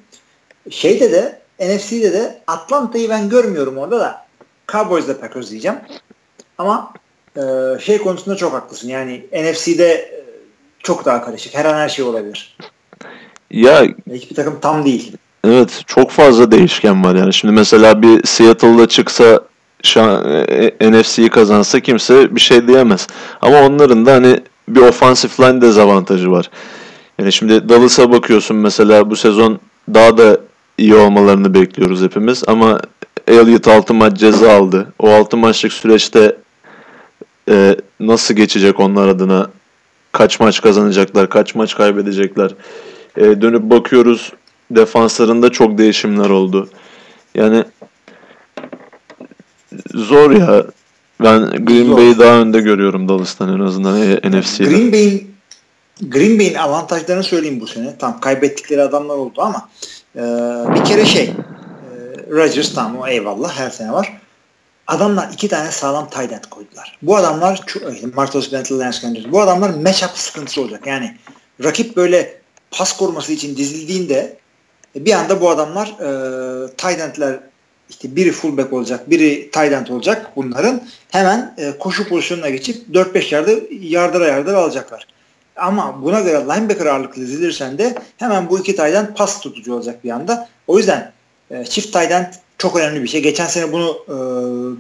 Şeyde 0.71 1.13
de 1.13 1.39
NFC'de 1.61 2.13
de 2.13 2.43
Atlanta'yı 2.47 3.09
ben 3.09 3.29
görmüyorum 3.29 3.79
orada 3.79 4.01
da 4.01 4.27
Cowboys'la 4.69 5.21
Packers 5.21 5.51
diyeceğim. 5.51 5.79
Ama 6.59 6.93
e, 7.37 7.43
şey 7.81 7.99
konusunda 7.99 8.37
çok 8.37 8.53
haklısın. 8.53 8.89
Yani 8.89 9.27
NFC'de 9.33 9.93
e, 9.93 10.25
çok 10.79 11.05
daha 11.05 11.25
karışık. 11.25 11.55
Her 11.55 11.65
an 11.65 11.75
her 11.75 11.89
şey 11.89 12.05
olabilir. 12.05 12.57
Ya 13.51 13.85
hiçbir 14.13 14.35
takım 14.35 14.61
tam 14.61 14.85
değil. 14.85 15.17
Evet 15.45 15.83
çok 15.87 16.11
fazla 16.11 16.51
değişken 16.53 17.05
var 17.05 17.15
yani. 17.15 17.35
Şimdi 17.35 17.55
mesela 17.55 18.03
bir 18.03 18.27
Seattle'da 18.27 18.89
çıksa 18.89 19.41
e, 19.97 20.91
NFC'yi 20.91 21.31
kazansa 21.31 21.81
kimse 21.81 22.35
bir 22.35 22.41
şey 22.41 22.69
diyemez. 22.69 23.07
Ama 23.41 23.63
onların 23.63 24.07
da 24.07 24.13
hani 24.13 24.41
bir 24.69 24.81
offensive 24.81 25.33
line 25.41 25.61
dezavantajı 25.61 26.31
var. 26.31 26.51
Yani 27.19 27.33
şimdi 27.33 27.69
Dallas'a 27.69 28.13
bakıyorsun 28.13 28.57
mesela 28.57 29.11
bu 29.11 29.17
sezon 29.17 29.59
daha 29.95 30.19
da 30.19 30.39
iyi 30.79 30.95
olmalarını 30.95 31.55
bekliyoruz 31.55 32.03
hepimiz. 32.03 32.43
Ama 32.47 32.81
Elliot 33.29 33.69
6 33.69 33.95
maç 33.95 34.19
ceza 34.19 34.53
aldı. 34.53 34.93
O 34.99 35.11
6 35.11 35.37
maçlık 35.37 35.73
süreçte 35.73 36.37
e, 37.49 37.77
nasıl 38.01 38.35
geçecek 38.35 38.81
onlar 38.81 39.09
adına? 39.09 39.51
Kaç 40.13 40.41
maç 40.41 40.61
kazanacaklar? 40.63 41.31
Kaç 41.31 41.55
maç 41.55 41.75
kaybedecekler? 41.77 42.51
E, 43.17 43.23
dönüp 43.23 43.63
bakıyoruz 43.63 44.33
defanslarında 44.71 45.51
çok 45.51 45.79
değişimler 45.79 46.31
oldu. 46.31 46.69
Yani 47.35 47.65
zor 49.95 50.31
ya. 50.31 50.65
Ben 51.25 51.65
Green 51.67 51.97
Bay'i 51.97 52.19
daha 52.19 52.41
önde 52.41 52.61
görüyorum 52.61 53.09
Dallas'tan 53.09 53.61
en 53.61 53.61
azından 53.61 54.03
e, 54.03 54.31
NFC'de. 54.31 54.65
Green 54.65 54.93
Bay'in 54.93 55.33
Green 56.01 56.39
Bay'in 56.39 56.55
avantajlarını 56.55 57.23
söyleyeyim 57.23 57.61
bu 57.61 57.67
sene. 57.67 57.99
Tam 57.99 58.21
kaybettikleri 58.21 58.83
adamlar 58.83 59.15
oldu 59.15 59.43
ama 59.43 59.69
e, 60.17 60.21
bir 60.75 60.85
kere 60.85 61.07
şey 61.07 61.25
e, 61.25 61.33
Rodgers 62.31 62.75
tam 62.75 62.99
o 62.99 63.07
eyvallah 63.07 63.59
her 63.59 63.71
sene 63.71 63.93
var. 63.93 64.13
adamlar 64.87 65.29
iki 65.33 65.49
tane 65.49 65.71
sağlam 65.71 66.11
tight 66.11 66.33
end 66.33 66.45
koydular. 66.51 66.99
Bu 67.03 67.17
adamlar 67.17 67.61
Martos 68.15 68.53
Bentley 68.53 68.79
Lance 68.79 69.33
Bu 69.33 69.41
adamlar 69.41 69.71
matchup 69.71 70.11
sıkıntısı 70.15 70.61
olacak. 70.61 70.87
Yani 70.87 71.17
rakip 71.65 71.97
böyle 71.97 72.41
pas 72.71 72.97
koruması 72.97 73.33
için 73.33 73.57
dizildiğinde 73.57 74.37
bir 74.95 75.13
anda 75.13 75.41
bu 75.41 75.51
adamlar 75.51 75.87
e, 75.87 76.77
tight 76.77 77.01
endler 77.01 77.41
işte 77.93 78.17
biri 78.17 78.33
fullback 78.33 78.73
olacak, 78.73 79.11
biri 79.11 79.51
tight 79.51 79.73
end 79.73 79.87
olacak 79.87 80.33
bunların. 80.37 80.83
Hemen 81.11 81.55
e, 81.59 81.79
koşu 81.79 82.09
pozisyonuna 82.09 82.51
geçip 82.51 82.89
4-5 82.93 83.35
yarda 83.35 83.53
yardıra 83.81 84.27
yardıra 84.27 84.59
alacaklar. 84.59 85.07
Ama 85.57 86.03
buna 86.03 86.21
göre 86.21 86.45
linebacker 86.45 86.87
ağırlıklı 86.87 87.23
dizilirsen 87.23 87.79
de 87.79 87.95
hemen 88.17 88.51
bu 88.51 88.59
iki 88.59 88.77
tight 88.77 88.95
end 88.95 89.07
pas 89.17 89.41
tutucu 89.41 89.75
olacak 89.75 90.05
bir 90.05 90.11
anda. 90.11 90.49
O 90.67 90.79
yüzden 90.79 91.13
e, 91.51 91.65
çift 91.65 91.93
tight 91.93 92.11
end 92.11 92.27
çok 92.59 92.77
önemli 92.77 93.03
bir 93.03 93.09
şey. 93.09 93.23
Geçen 93.23 93.47
sene 93.47 93.73
bunu 93.73 93.97
e, 94.09 94.13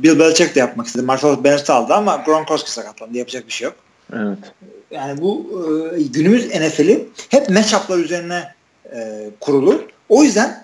Bill 0.02 0.18
Belichick 0.18 0.54
de 0.54 0.60
yapmak 0.60 0.86
istedi. 0.86 1.04
Marshall 1.04 1.44
Bennett 1.44 1.70
aldı 1.70 1.94
ama 1.94 2.22
Gronkowski 2.26 2.72
sakatlandı. 2.72 3.18
Yapacak 3.18 3.46
bir 3.46 3.52
şey 3.52 3.64
yok. 3.64 3.74
Evet. 4.12 4.38
Yani 4.90 5.20
bu 5.20 5.46
e, 5.96 6.02
günümüz 6.02 6.46
NFL'i 6.46 7.08
hep 7.28 7.48
matchup'lar 7.48 7.98
üzerine 7.98 8.54
e, 8.94 9.30
kurulu. 9.40 9.82
O 10.08 10.22
yüzden 10.22 10.61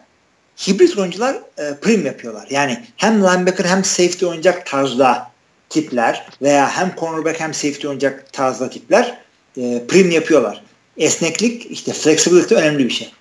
hibrit 0.67 0.99
oyuncular 0.99 1.37
e, 1.59 1.75
prim 1.81 2.07
yapıyorlar. 2.07 2.47
Yani 2.51 2.85
hem 2.97 3.23
linebacker 3.23 3.65
hem 3.65 3.85
safety 3.85 4.27
oynayacak 4.27 4.67
tarzda 4.67 5.31
tipler 5.69 6.27
veya 6.43 6.71
hem 6.71 6.93
cornerback 7.01 7.41
hem 7.41 7.55
safety 7.55 7.87
oynayacak 7.87 8.33
tarzda 8.33 8.71
tipler 8.71 9.19
e, 9.57 9.83
prim 9.89 10.11
yapıyorlar. 10.11 10.63
Esneklik, 10.97 11.67
işte 11.71 11.93
flexibility 11.93 12.55
önemli 12.55 12.85
bir 12.85 12.91
şey. 12.91 13.13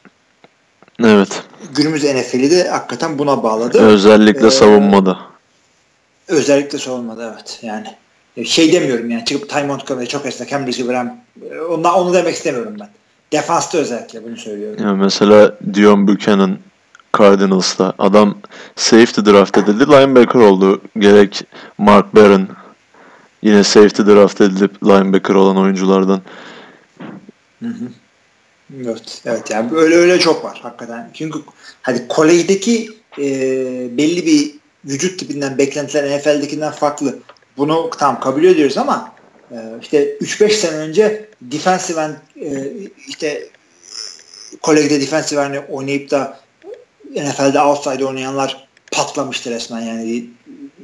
Evet. 1.04 1.44
Günümüz 1.76 2.04
NFL'i 2.04 2.52
de 2.52 2.70
hakikaten 2.70 3.20
buna 3.20 3.44
bağladı. 3.44 3.82
Özellikle 3.82 4.48
ee, 4.48 4.52
savunmada. 4.52 5.20
Özellikle 6.28 6.78
savunmada 6.78 7.34
evet. 7.34 7.60
Yani 7.62 7.88
e, 8.38 8.46
şey 8.46 8.74
demiyorum 8.74 9.10
yani 9.10 9.26
çıkıp 9.26 9.50
Ty 9.50 9.64
Montgomery 9.64 10.08
çok 10.08 10.26
esnek 10.26 10.52
hem 10.52 10.68
receiver 10.68 10.96
hem 10.96 11.22
e, 11.52 11.60
onu, 11.60 11.92
onu 11.92 12.14
demek 12.14 12.36
istemiyorum 12.36 12.76
ben. 12.80 12.90
Defansta 13.32 13.78
özellikle 13.78 14.24
bunu 14.24 14.38
söylüyorum. 14.38 14.84
Yani 14.84 14.98
mesela 14.98 15.58
Dion 15.74 16.08
Buchanan 16.08 16.58
Cardinals'ta 17.18 17.94
adam 18.00 18.38
safety 18.76 19.22
draft 19.22 19.58
edildi 19.58 19.88
linebacker 19.88 20.40
oldu. 20.40 20.82
Gerek 20.98 21.44
Mark 21.78 22.16
Barron 22.16 22.48
yine 23.42 23.64
safety 23.64 24.02
draft 24.02 24.42
edilip 24.42 24.84
linebacker 24.84 25.36
olan 25.36 25.58
oyunculardan. 25.58 26.22
Hı 27.60 27.68
hı. 27.68 27.88
Evet, 28.84 29.22
evet 29.26 29.50
yani 29.52 29.70
öyle 29.76 29.96
öyle 29.96 30.20
çok 30.20 30.44
var 30.44 30.60
hakikaten. 30.64 31.10
Çünkü 31.14 31.40
hadi 31.82 32.08
kolejdeki 32.08 32.90
e, 33.18 33.28
belli 33.98 34.26
bir 34.26 34.56
vücut 34.86 35.20
tipinden 35.20 35.58
beklentiler 35.58 36.18
NFL'dekinden 36.18 36.72
farklı. 36.72 37.20
Bunu 37.58 37.90
tam 37.98 38.20
kabul 38.20 38.44
ediyoruz 38.44 38.78
ama 38.78 39.12
e, 39.52 39.56
işte 39.82 40.18
3-5 40.18 40.50
sene 40.50 40.76
önce 40.76 41.30
defensive 41.42 42.02
end 42.02 42.16
e, 42.42 42.74
işte 43.08 43.48
kolejde 44.62 45.02
defensive 45.02 45.42
end 45.42 45.56
oynayıp 45.70 46.12
da 46.12 46.40
NFL'de 47.16 47.62
outside 47.62 48.06
oynayanlar 48.06 48.68
patlamıştı 48.92 49.50
resmen 49.50 49.82
yani 49.82 50.30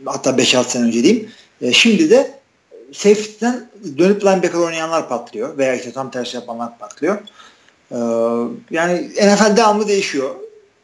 hatta 0.06 0.30
5-6 0.30 0.64
sene 0.68 0.84
önce 0.84 1.04
diyeyim. 1.04 1.30
E, 1.62 1.74
şimdi 1.74 2.10
de 2.10 2.44
safety'den 2.92 3.70
dönüp 3.98 4.24
linebacker 4.24 4.60
oynayanlar 4.60 5.10
patlıyor 5.10 5.58
veya 5.58 5.76
işte 5.76 5.92
tam 5.92 6.12
tersi 6.12 6.36
yapanlar 6.36 6.78
patlıyor. 6.80 7.18
Ee, 7.92 7.98
yani 8.72 9.10
NFL 9.10 9.58
devamlı 9.58 9.88
değişiyor. 9.88 10.36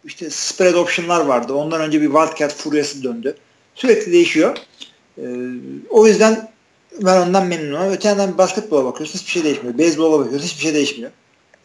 İşte 0.06 0.30
spread 0.30 0.74
option'lar 0.74 1.26
vardı. 1.26 1.54
Ondan 1.54 1.82
önce 1.82 2.02
bir 2.02 2.06
wildcat 2.06 2.54
furyası 2.54 3.04
döndü. 3.04 3.36
Sürekli 3.76 4.12
değişiyor. 4.12 4.58
Ee, 5.18 5.22
o 5.90 6.08
yüzden 6.08 6.52
ben 7.02 7.22
ondan 7.22 7.48
memnunum. 7.48 7.92
Öte 7.92 8.08
yandan 8.08 8.38
basketbola 8.38 8.86
bakıyorsun 8.86 9.20
hiçbir 9.20 9.32
şey 9.32 9.44
değişmiyor. 9.44 9.78
Beyzbola 9.78 10.20
bakıyorsun 10.20 10.48
hiçbir 10.48 10.62
şey 10.62 10.74
değişmiyor. 10.74 11.12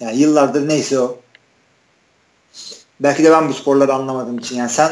Yani 0.00 0.18
yıllardır 0.18 0.68
neyse 0.68 1.00
o. 1.00 1.18
Belki 3.00 3.24
de 3.24 3.30
ben 3.30 3.48
bu 3.48 3.54
sporları 3.54 3.94
anlamadığım 3.94 4.38
için. 4.38 4.56
Yani 4.56 4.70
sen 4.70 4.90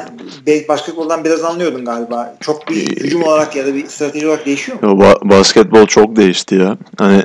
basketboldan 0.69 1.25
biraz 1.25 1.45
anlıyordun 1.45 1.85
galiba. 1.85 2.37
Çok 2.41 2.69
bir 2.69 2.97
hücum 3.01 3.23
olarak 3.23 3.57
ya 3.57 3.67
da 3.67 3.75
bir 3.75 3.87
strateji 3.87 4.27
olarak 4.29 4.47
değişiyor 4.47 4.83
mu? 4.83 4.89
Yo, 4.89 4.97
ba- 5.07 5.31
basketbol 5.31 5.87
çok 5.87 6.17
değişti 6.17 6.55
ya. 6.55 6.77
Hani 6.99 7.23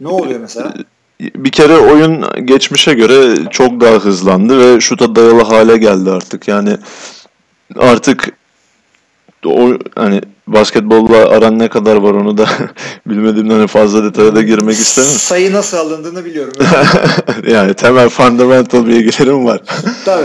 ne 0.00 0.08
oluyor 0.08 0.40
mesela? 0.40 0.74
bir 1.20 1.50
kere 1.50 1.78
oyun 1.78 2.24
geçmişe 2.44 2.92
göre 2.94 3.34
çok 3.50 3.80
daha 3.80 3.94
hızlandı 3.94 4.58
ve 4.58 4.80
şuta 4.80 5.16
dayalı 5.16 5.42
hale 5.42 5.76
geldi 5.76 6.10
artık. 6.10 6.48
Yani 6.48 6.76
artık 7.78 8.32
o 9.44 9.78
hani 9.94 10.20
basketbolla 10.46 11.16
aran 11.16 11.58
ne 11.58 11.68
kadar 11.68 11.96
var 11.96 12.14
onu 12.14 12.38
da 12.38 12.48
bilmediğimden 13.06 13.54
hani 13.54 13.66
fazla 13.66 14.04
detaya 14.04 14.34
da 14.34 14.42
girmek 14.42 14.74
istemem. 14.74 15.10
Sayı 15.10 15.52
nasıl 15.52 15.76
alındığını 15.76 16.24
biliyorum. 16.24 16.52
yani 17.48 17.74
temel 17.74 18.08
fundamental 18.08 18.86
bilgilerim 18.86 19.44
var. 19.44 19.60
Tabii. 20.04 20.24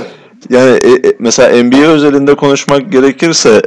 Yani 0.49 0.71
e, 0.71 1.09
e, 1.09 1.15
mesela 1.19 1.63
NBA 1.63 1.87
özelinde 1.87 2.35
konuşmak 2.35 2.91
gerekirse 2.91 3.61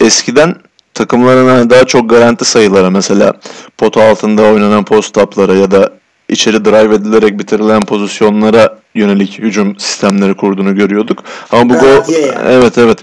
eskiden 0.00 0.54
takımların 0.94 1.48
hani 1.48 1.70
daha 1.70 1.84
çok 1.84 2.10
garanti 2.10 2.44
sayılara 2.44 2.90
mesela 2.90 3.32
pot 3.78 3.96
altında 3.96 4.42
oynanan 4.42 4.84
post-up'lara 4.84 5.54
ya 5.54 5.70
da 5.70 5.92
içeri 6.28 6.64
drive 6.64 6.94
edilerek 6.94 7.38
bitirilen 7.38 7.84
pozisyonlara 7.84 8.78
yönelik 8.94 9.38
hücum 9.38 9.78
sistemleri 9.78 10.34
kurduğunu 10.34 10.74
görüyorduk. 10.74 11.24
Ama 11.50 11.74
bu 11.74 11.78
gol 11.78 12.14
evet 12.46 12.78
evet 12.78 12.98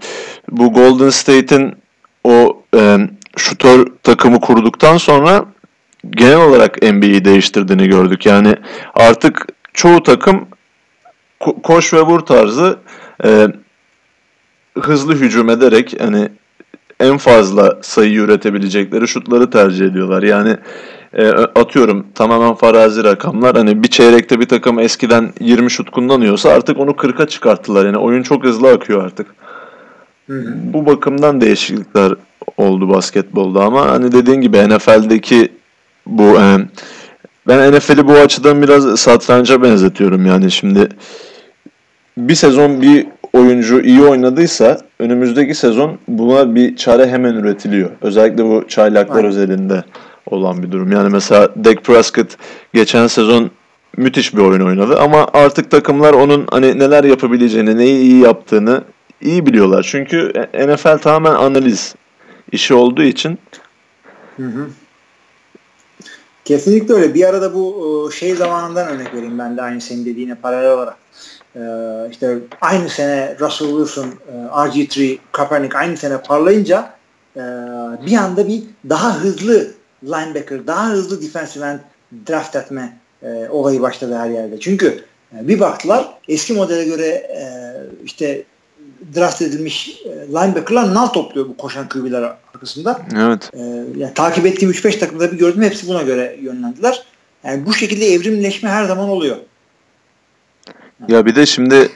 bu 0.52 0.74
Golden 0.74 1.10
State'in 1.10 1.74
o 2.30 2.64
e, 2.76 2.98
şutör 3.38 3.88
takımı 4.04 4.40
kurduktan 4.40 4.98
sonra 4.98 5.46
genel 6.10 6.42
olarak 6.42 6.82
NBA'yi 6.82 7.26
değiştirdiğini 7.26 7.88
gördük. 7.88 8.26
Yani 8.26 8.56
artık 8.94 9.48
çoğu 9.74 10.04
takım 10.04 10.48
ko- 11.42 11.62
koş 11.62 11.94
ve 11.94 12.02
vur 12.02 12.20
tarzı 12.20 12.80
e, 13.26 13.48
hızlı 14.80 15.14
hücum 15.14 15.50
ederek 15.50 15.96
hani 16.02 16.30
en 17.00 17.18
fazla 17.18 17.78
sayı 17.82 18.20
üretebilecekleri 18.20 19.08
şutları 19.08 19.50
tercih 19.50 19.86
ediyorlar. 19.86 20.24
Yani 20.24 20.58
e, 21.14 21.30
atıyorum 21.32 22.08
tamamen 22.16 22.54
farazi 22.54 23.04
rakamlar. 23.04 23.56
Hani 23.56 23.84
bir 23.84 23.88
çeyrekte 23.88 24.40
bir 24.40 24.48
takım 24.48 24.80
eskiden 24.80 25.34
20 25.40 25.72
şut 25.72 25.90
kullanıyorsa 25.90 26.50
artık 26.50 26.80
onu 26.80 26.92
40'a 26.92 27.28
çıkarttılar. 27.28 27.86
Yani 27.86 27.98
oyun 27.98 28.24
çok 28.24 28.44
hızlı 28.44 28.72
akıyor 28.72 29.04
artık. 29.04 29.28
Hı 30.30 30.34
hı. 30.34 30.54
Bu 30.74 30.86
bakımdan 30.86 31.42
değişiklikler 31.42 32.14
oldu 32.58 32.90
basketbolda 32.90 33.64
ama 33.64 33.90
hani 33.90 34.12
dediğin 34.12 34.42
gibi 34.42 34.70
NFL'deki 34.70 35.52
bu 36.06 36.24
e, 36.24 36.58
ben 37.48 37.74
NFL'i 37.74 38.08
bu 38.08 38.14
açıdan 38.14 38.62
biraz 38.62 39.00
satranca 39.00 39.62
benzetiyorum 39.62 40.26
yani 40.26 40.52
şimdi 40.52 40.90
bir 42.18 42.36
sezon 42.36 42.82
bir 42.82 43.08
oyuncu 43.34 43.82
iyi 43.82 44.02
oynadıysa 44.02 44.78
önümüzdeki 45.00 45.56
sezon 45.56 45.98
buna 46.08 46.56
bir 46.56 46.76
çare 46.76 47.08
hemen 47.08 47.34
üretiliyor. 47.34 47.90
Özellikle 48.02 48.46
bu 48.46 48.68
çaylaklar 48.68 49.16
Aynen. 49.16 49.30
özelinde 49.30 49.84
olan 50.26 50.64
bir 50.64 50.72
durum. 50.72 50.92
Yani 50.92 51.10
mesela 51.10 51.50
Dak 51.66 51.84
Prescott 51.84 52.38
geçen 52.74 53.08
sezon 53.08 53.52
müthiş 53.98 54.36
bir 54.36 54.42
oyun 54.42 54.62
oynadı 54.62 55.00
ama 55.00 55.28
artık 55.34 55.72
takımlar 55.72 56.14
onun 56.14 56.48
hani 56.52 56.80
neler 56.80 57.04
yapabileceğini, 57.04 57.78
neyi 57.78 58.02
iyi 58.02 58.22
yaptığını 58.22 58.82
iyi 59.22 59.46
biliyorlar. 59.46 59.88
Çünkü 59.92 60.34
NFL 60.54 60.98
tamamen 60.98 61.36
analiz 61.36 61.96
işi 62.52 62.74
olduğu 62.74 63.04
için. 63.04 63.40
Hı 64.38 64.44
hı. 64.44 64.68
Kesinlikle 66.46 66.94
öyle. 66.94 67.14
Bir 67.14 67.30
arada 67.30 67.54
bu 67.54 68.10
şey 68.20 68.36
zamanından 68.36 68.88
örnek 68.88 69.14
vereyim 69.14 69.40
ben 69.40 69.58
de 69.58 69.62
aynı 69.62 69.82
senin 69.82 70.06
dediğine 70.06 70.36
paralel 70.36 70.72
olarak. 70.72 70.98
Ee, 71.56 71.60
işte 72.12 72.38
aynı 72.62 72.90
sene 72.90 73.38
Russell 73.40 73.68
Wilson, 73.68 74.14
RG3, 74.52 75.18
Kaepernick 75.32 75.76
aynı 75.76 75.98
sene 75.98 76.18
parlayınca 76.22 77.00
bir 78.06 78.18
anda 78.18 78.48
bir 78.48 78.64
daha 78.90 79.20
hızlı 79.20 79.68
linebacker, 80.04 80.68
daha 80.68 80.90
hızlı 80.90 81.22
defensive 81.22 81.66
end 81.66 81.80
draft 82.28 82.56
etme 82.56 82.98
e, 83.24 83.50
olayı 83.50 83.82
başladı 83.82 84.16
her 84.18 84.30
yerde. 84.30 84.60
Çünkü 84.60 85.04
e, 85.34 85.48
bir 85.48 85.60
baktılar 85.60 86.08
eski 86.28 86.54
modele 86.54 86.86
göre 86.86 87.08
e, 87.08 87.44
işte 88.06 88.44
draft 89.16 89.42
edilmiş 89.42 90.02
e, 90.06 90.10
linebacker'lar 90.10 90.94
nal 90.94 91.08
topluyor 91.08 91.48
bu 91.48 91.58
koşan 91.58 91.90
QB'ler 91.90 92.22
arkasında. 92.54 93.02
Evet. 93.18 93.50
E, 93.54 93.60
yani 93.98 94.14
takip 94.14 94.46
ettiğim 94.46 94.72
3-5 94.72 95.00
takımda 95.00 95.32
bir 95.32 95.38
gördüm 95.38 95.62
hepsi 95.62 95.88
buna 95.88 96.02
göre 96.02 96.38
yönlendiler. 96.42 97.04
Yani 97.44 97.66
bu 97.66 97.74
şekilde 97.74 98.06
evrimleşme 98.06 98.70
her 98.70 98.86
zaman 98.86 99.10
oluyor. 99.10 99.36
Ya 101.08 101.26
bir 101.26 101.36
de 101.36 101.46
şimdi 101.46 101.90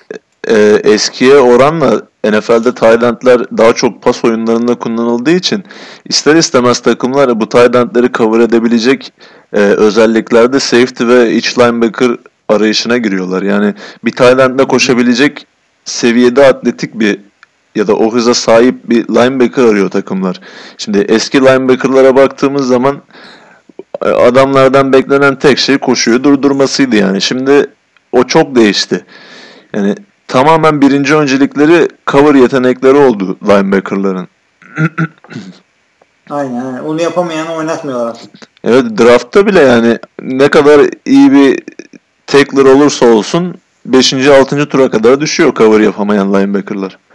e, 0.48 0.56
eskiye 0.84 1.36
oranla 1.36 2.02
NFL'de 2.26 2.76
Taylandlar 2.76 3.58
daha 3.58 3.74
çok 3.74 4.02
pas 4.02 4.26
oyunlarında 4.26 4.76
kullanıldığı 4.76 5.32
için 5.32 5.64
ister 6.06 6.36
istemez 6.36 6.80
takımlar 6.80 7.40
bu 7.40 7.50
Taylandları 7.50 8.12
cover 8.12 8.40
edebilecek 8.40 9.14
e, 9.54 9.60
özelliklerde 9.60 10.60
safety 10.60 11.08
ve 11.08 11.34
iç 11.34 11.60
linebacker 11.60 12.18
arayışına 12.50 12.98
giriyorlar. 12.98 13.42
Yani 13.42 13.74
bir 14.06 14.12
Tayland'la 14.12 14.68
koşabilecek 14.68 15.48
seviyede 15.86 16.46
atletik 16.46 17.00
bir 17.00 17.20
ya 17.76 17.88
da 17.88 17.96
o 17.96 18.14
hıza 18.14 18.34
sahip 18.34 18.90
bir 18.90 19.08
linebacker 19.08 19.64
arıyor 19.64 19.90
takımlar. 19.90 20.40
Şimdi 20.78 20.98
eski 20.98 21.42
linebacker'lara 21.42 22.16
baktığımız 22.16 22.68
zaman 22.68 23.02
e, 24.02 24.10
adamlardan 24.10 24.94
beklenen 24.94 25.36
tek 25.36 25.58
şey 25.58 25.78
koşuyu 25.78 26.24
durdurmasıydı 26.24 26.96
yani. 26.96 27.22
Şimdi 27.22 27.68
o 28.12 28.24
çok 28.24 28.56
değişti. 28.56 29.06
Yani 29.74 29.96
tamamen 30.28 30.82
birinci 30.82 31.16
öncelikleri 31.16 31.88
cover 32.08 32.36
yetenekleri 32.36 32.98
oldu 32.98 33.38
linebacker'ların. 33.48 34.28
Aynen, 36.30 36.66
aynen. 36.66 36.84
Onu 36.84 37.02
yapamayanı 37.02 37.54
oynatmıyorlar 37.54 38.08
artık. 38.08 38.30
Evet 38.64 38.86
draftta 38.98 39.46
bile 39.46 39.60
yani 39.60 40.00
ne 40.22 40.48
kadar 40.48 40.82
iyi 41.06 41.32
bir 41.32 41.60
tackler 42.28 42.66
olursa 42.66 43.06
olsun 43.06 43.56
5. 43.86 44.14
6. 44.14 44.70
tura 44.70 44.92
kadar 44.92 45.22
düşüyor 45.22 45.56
cover 45.56 45.80
yapamayan 45.80 46.34
linebacker'lar. 46.34 46.98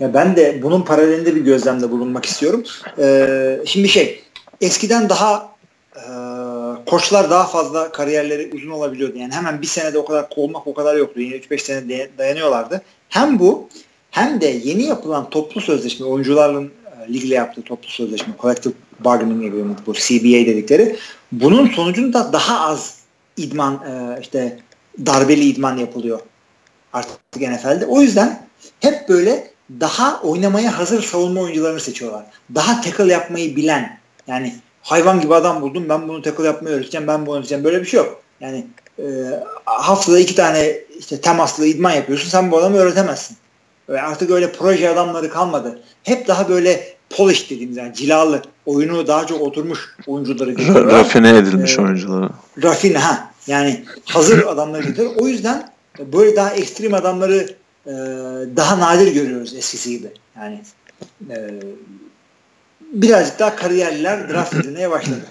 Ya 0.00 0.14
ben 0.14 0.36
de 0.36 0.62
bunun 0.62 0.82
paralelinde 0.82 1.36
bir 1.36 1.40
gözlemde 1.40 1.90
bulunmak 1.90 2.24
istiyorum. 2.24 2.62
Ee, 2.98 3.60
şimdi 3.66 3.88
şey 3.88 4.22
eskiden 4.60 5.08
daha 5.08 5.48
e, 5.96 6.02
koçlar 6.86 7.30
daha 7.30 7.46
fazla 7.46 7.92
kariyerleri 7.92 8.50
uzun 8.54 8.70
olabiliyordu. 8.70 9.18
Yani 9.18 9.32
hemen 9.32 9.62
bir 9.62 9.66
senede 9.66 9.98
o 9.98 10.04
kadar 10.04 10.28
kovmak 10.28 10.66
o 10.66 10.74
kadar 10.74 10.96
yoktu. 10.96 11.20
Yine 11.20 11.36
3-5 11.36 11.58
sene 11.58 12.08
dayanıyorlardı. 12.18 12.82
Hem 13.08 13.38
bu 13.38 13.68
hem 14.10 14.40
de 14.40 14.46
yeni 14.46 14.82
yapılan 14.82 15.30
toplu 15.30 15.60
sözleşme 15.60 16.06
oyuncuların 16.06 16.70
e, 17.08 17.12
ligle 17.12 17.34
yaptığı 17.34 17.62
toplu 17.62 17.88
sözleşme 17.88 18.32
collective 18.40 18.74
bargaining 19.00 19.44
agreement 19.44 19.86
bu 19.86 19.92
CBA 19.92 20.46
dedikleri 20.46 20.96
bunun 21.32 21.66
sonucunda 21.66 22.32
daha 22.32 22.60
az 22.60 22.96
idman 23.36 23.74
e, 23.74 24.20
işte 24.20 24.58
darbeli 25.06 25.44
idman 25.44 25.76
yapılıyor 25.76 26.20
artık 26.92 27.18
NFL'de. 27.36 27.86
O 27.86 28.00
yüzden 28.00 28.46
hep 28.80 29.08
böyle 29.08 29.50
daha 29.80 30.20
oynamaya 30.20 30.78
hazır 30.78 31.02
savunma 31.02 31.40
oyuncularını 31.40 31.80
seçiyorlar. 31.80 32.24
Daha 32.54 32.80
tackle 32.80 33.12
yapmayı 33.12 33.56
bilen 33.56 33.98
yani 34.26 34.54
hayvan 34.82 35.20
gibi 35.20 35.34
adam 35.34 35.60
buldum 35.62 35.88
ben 35.88 36.08
bunu 36.08 36.22
tackle 36.22 36.46
yapmayı 36.46 36.76
öğreteceğim 36.76 37.06
ben 37.06 37.26
bunu 37.26 37.36
öğreteceğim 37.36 37.64
böyle 37.64 37.80
bir 37.80 37.86
şey 37.86 37.98
yok. 37.98 38.20
Yani 38.40 38.66
e, 38.98 39.04
haftada 39.64 40.18
iki 40.18 40.34
tane 40.34 40.78
işte 40.98 41.20
temaslı 41.20 41.66
idman 41.66 41.90
yapıyorsun 41.90 42.28
sen 42.28 42.50
bu 42.50 42.58
adamı 42.58 42.76
öğretemezsin. 42.76 43.36
Ve 43.88 44.02
artık 44.02 44.30
öyle 44.30 44.52
proje 44.52 44.90
adamları 44.90 45.30
kalmadı. 45.30 45.80
Hep 46.02 46.28
daha 46.28 46.48
böyle 46.48 46.96
polish 47.10 47.50
dediğimiz 47.50 47.76
yani 47.76 47.94
cilalı 47.94 48.42
oyunu 48.66 49.06
daha 49.06 49.26
çok 49.26 49.40
oturmuş 49.40 49.78
oyuncuları. 50.06 50.56
Rafine 50.92 51.36
edilmiş 51.36 51.78
ee, 51.78 51.82
oyuncuları. 51.82 52.28
Rafine 52.62 52.98
ha 52.98 53.30
yani 53.46 53.84
hazır 54.04 54.46
adamları 54.46 54.82
getiriyor. 54.82 55.12
O 55.16 55.28
yüzden 55.28 55.72
böyle 55.98 56.36
daha 56.36 56.50
ekstrem 56.50 56.94
adamları 56.94 57.56
e, 57.86 57.92
daha 58.56 58.80
nadir 58.80 59.12
görüyoruz 59.12 59.54
eskisi 59.54 59.90
gibi. 59.90 60.08
Yani 60.36 60.60
e, 61.30 61.50
birazcık 62.80 63.38
daha 63.38 63.56
kariyerliler 63.56 64.28
draft 64.28 64.54
edilmeye 64.60 64.90
başladı. 64.90 65.24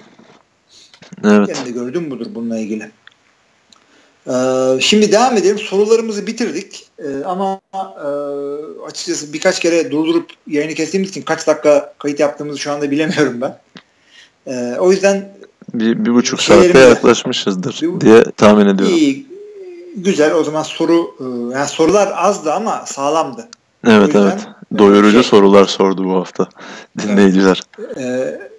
Evet. 1.24 1.56
Ben 1.58 1.66
de 1.66 1.72
gördüm 1.72 2.12
budur 2.12 2.28
bununla 2.30 2.60
ilgili. 2.60 2.92
Ee, 4.28 4.78
şimdi 4.80 5.12
devam 5.12 5.38
edelim. 5.38 5.60
Sorularımızı 5.60 6.28
bitirdik. 6.28 6.88
Ee, 7.00 7.24
ama 7.26 7.62
e, 7.74 8.08
açıkçası 8.88 9.34
birkaç 9.34 9.60
kere 9.60 9.92
durdurup 9.92 10.32
yayını 10.48 10.74
kestiğimiz 10.74 11.10
için 11.10 11.22
kaç 11.22 11.48
dakika 11.48 11.94
kayıt 12.00 12.20
yaptığımızı 12.20 12.60
şu 12.60 12.72
anda 12.72 12.92
bilemiyorum 12.92 13.42
ben. 13.42 13.60
Ee, 14.48 14.76
o 14.80 14.92
yüzden 14.92 15.35
bir, 15.74 16.06
bir 16.06 16.14
buçuk 16.14 16.42
saate 16.42 16.80
yaklaşmışızdır 16.80 17.80
bir, 17.82 18.02
diye 18.02 18.24
tahmin 18.24 18.66
ediyorum. 18.66 18.96
İyi, 18.98 19.26
güzel. 19.96 20.34
O 20.34 20.44
zaman 20.44 20.64
soru 20.64 21.16
e, 21.20 21.58
yani 21.58 21.68
sorular 21.68 22.14
azdı 22.16 22.54
ama 22.54 22.86
sağlamdı. 22.86 23.48
Evet 23.88 24.08
yüzden, 24.08 24.22
evet. 24.22 24.48
Doyurucu 24.78 25.12
şey, 25.12 25.24
sorular 25.24 25.66
sordu 25.66 26.06
bu 26.06 26.14
hafta 26.14 26.48
dinleyiciler. 27.00 27.62
Evet. 27.96 28.52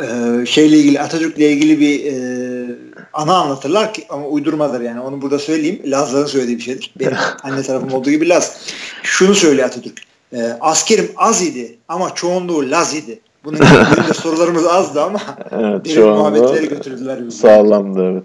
Ee, 0.00 0.46
şeyle 0.46 0.76
ilgili 0.76 1.00
Atatürk'le 1.00 1.38
ilgili 1.38 1.80
bir 1.80 2.04
e, 2.04 2.76
ana 3.12 3.36
anlatırlar 3.36 3.94
ki 3.94 4.06
ama 4.08 4.26
uydurmadır 4.26 4.80
yani 4.80 5.00
onu 5.00 5.22
burada 5.22 5.38
söyleyeyim. 5.38 5.82
Lazların 5.84 6.26
söylediği 6.26 6.56
bir 6.56 6.62
şeydir. 6.62 6.94
Benim 6.98 7.16
anne 7.42 7.62
tarafım 7.62 7.92
olduğu 7.92 8.10
gibi 8.10 8.28
Laz. 8.28 8.60
Şunu 9.02 9.34
söylüyor 9.34 9.66
Atatürk. 9.66 9.98
E, 10.32 10.42
askerim 10.60 11.10
az 11.16 11.42
idi 11.42 11.78
ama 11.88 12.14
çoğunluğu 12.14 12.70
Laz 12.70 12.94
idi. 12.94 13.20
Bunun 13.48 13.58
gibi 13.58 14.14
sorularımız 14.22 14.66
azdı 14.66 15.02
ama 15.02 15.20
evet, 15.50 15.84
derin 15.84 16.08
muhabbetleri 16.08 16.68
götürdüler. 16.68 17.26
Bizi. 17.26 17.38
Sağlamdı 17.38 18.12
evet. 18.12 18.24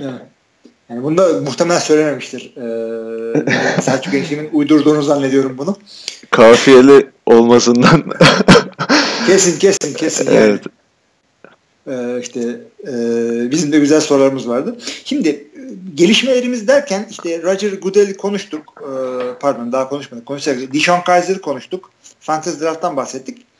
evet. 0.00 0.20
Yani 0.90 1.02
bunu 1.02 1.18
da 1.18 1.40
muhtemelen 1.40 1.78
söylememiştir. 1.78 2.52
Ee, 2.56 3.80
Selçuk 3.82 4.12
Gençliği'nin 4.12 4.50
uydurduğunu 4.52 5.02
zannediyorum 5.02 5.58
bunu. 5.58 5.76
Kafiyeli 6.30 7.10
olmasından. 7.26 8.04
kesin 9.26 9.58
kesin 9.58 9.94
kesin. 9.94 10.26
Yani. 10.26 10.36
Evet. 10.36 10.64
Ee, 11.86 12.20
işte 12.20 12.40
e, 12.86 12.94
bizim 13.50 13.72
de 13.72 13.78
güzel 13.78 14.00
sorularımız 14.00 14.48
vardı. 14.48 14.76
Şimdi 15.04 15.50
gelişmelerimiz 15.94 16.68
derken 16.68 17.06
işte 17.10 17.42
Roger 17.42 17.72
Goodell'i 17.72 18.16
konuştuk. 18.16 18.74
E, 18.80 18.90
pardon 19.40 19.72
daha 19.72 19.88
konuşmadık. 19.88 20.26
Konuşacak. 20.26 20.72
Dishon 20.72 21.00
Kaiser'ı 21.00 21.40
konuştuk. 21.40 21.90
Fantasy 22.20 22.64
Draft'tan 22.64 22.96
bahsettik. 22.96 23.51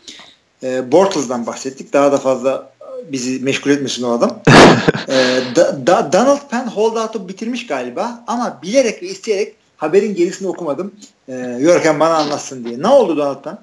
E, 0.63 0.93
Bortles'dan 0.93 1.47
bahsettik. 1.47 1.93
Daha 1.93 2.13
da 2.13 2.19
fazla 2.19 2.73
bizi 3.13 3.45
meşgul 3.45 3.71
etmesin 3.71 4.03
o 4.03 4.13
adam. 4.13 4.41
e, 5.09 5.41
da, 5.57 5.87
da, 5.87 6.13
Donald 6.13 6.49
Penn 6.51 6.67
holdout'u 6.67 7.29
bitirmiş 7.29 7.67
galiba 7.67 8.25
ama 8.27 8.59
bilerek 8.63 9.03
ve 9.03 9.07
isteyerek 9.07 9.55
haberin 9.77 10.15
gerisini 10.15 10.49
okumadım. 10.49 10.93
E, 11.29 11.33
Yorken 11.61 12.01
bana 12.01 12.15
anlatsın 12.15 12.65
diye. 12.65 12.83
Ne 12.83 12.89
oldu 12.89 13.17
Donald 13.17 13.43
Penn? 13.45 13.59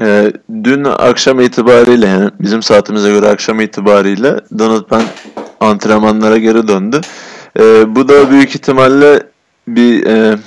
Ee, 0.00 0.32
dün 0.64 0.84
akşam 0.84 1.40
itibariyle 1.40 2.06
yani 2.06 2.30
bizim 2.40 2.62
saatimize 2.62 3.10
göre 3.10 3.28
akşam 3.28 3.60
itibariyle 3.60 4.40
Donald 4.58 4.84
Penn 4.84 5.04
antrenmanlara 5.60 6.38
geri 6.38 6.68
döndü. 6.68 7.00
Ee, 7.58 7.94
bu 7.94 8.08
da 8.08 8.30
büyük 8.30 8.54
ihtimalle 8.54 9.22
bir 9.68 10.06
e, 10.06 10.38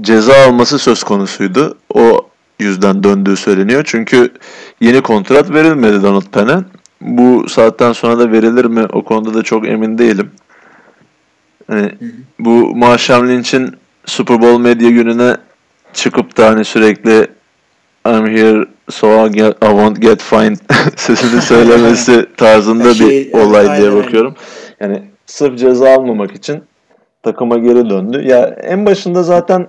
ceza 0.00 0.32
alması 0.46 0.78
söz 0.78 1.02
konusuydu. 1.02 1.78
O 1.94 2.27
yüzden 2.58 3.02
döndüğü 3.02 3.36
söyleniyor. 3.36 3.82
Çünkü 3.86 4.32
yeni 4.80 5.00
kontrat 5.00 5.50
verilmedi 5.50 6.02
Donald 6.02 6.30
Penn'e. 6.32 6.56
Bu 7.00 7.48
saatten 7.48 7.92
sonra 7.92 8.18
da 8.18 8.32
verilir 8.32 8.64
mi 8.64 8.86
o 8.92 9.04
konuda 9.04 9.34
da 9.34 9.42
çok 9.42 9.68
emin 9.68 9.98
değilim. 9.98 10.30
Hani, 11.66 11.92
bu 12.38 12.76
Marshawn 12.76 13.28
Lynch'in 13.28 13.76
Super 14.06 14.42
Bowl 14.42 14.60
medya 14.60 14.90
gününe 14.90 15.36
çıkıp 15.92 16.36
da 16.36 16.46
hani 16.46 16.64
sürekli 16.64 17.28
I'm 18.06 18.26
here 18.26 18.64
so 18.90 19.26
I, 19.26 19.30
get, 19.30 19.56
I 19.62 19.68
won't 19.68 20.00
get 20.00 20.22
fined 20.22 20.56
sesini 20.96 21.42
söylemesi 21.42 22.26
tarzında 22.36 22.94
şey, 22.94 23.08
bir 23.08 23.32
olay 23.32 23.66
evet, 23.66 23.78
diye 23.78 23.90
aynen. 23.90 24.04
bakıyorum. 24.04 24.34
Yani 24.80 25.02
sırf 25.26 25.58
ceza 25.58 25.90
almamak 25.94 26.32
için 26.32 26.62
takıma 27.22 27.58
geri 27.58 27.90
döndü. 27.90 28.22
Ya 28.26 28.46
en 28.62 28.86
başında 28.86 29.22
zaten 29.22 29.68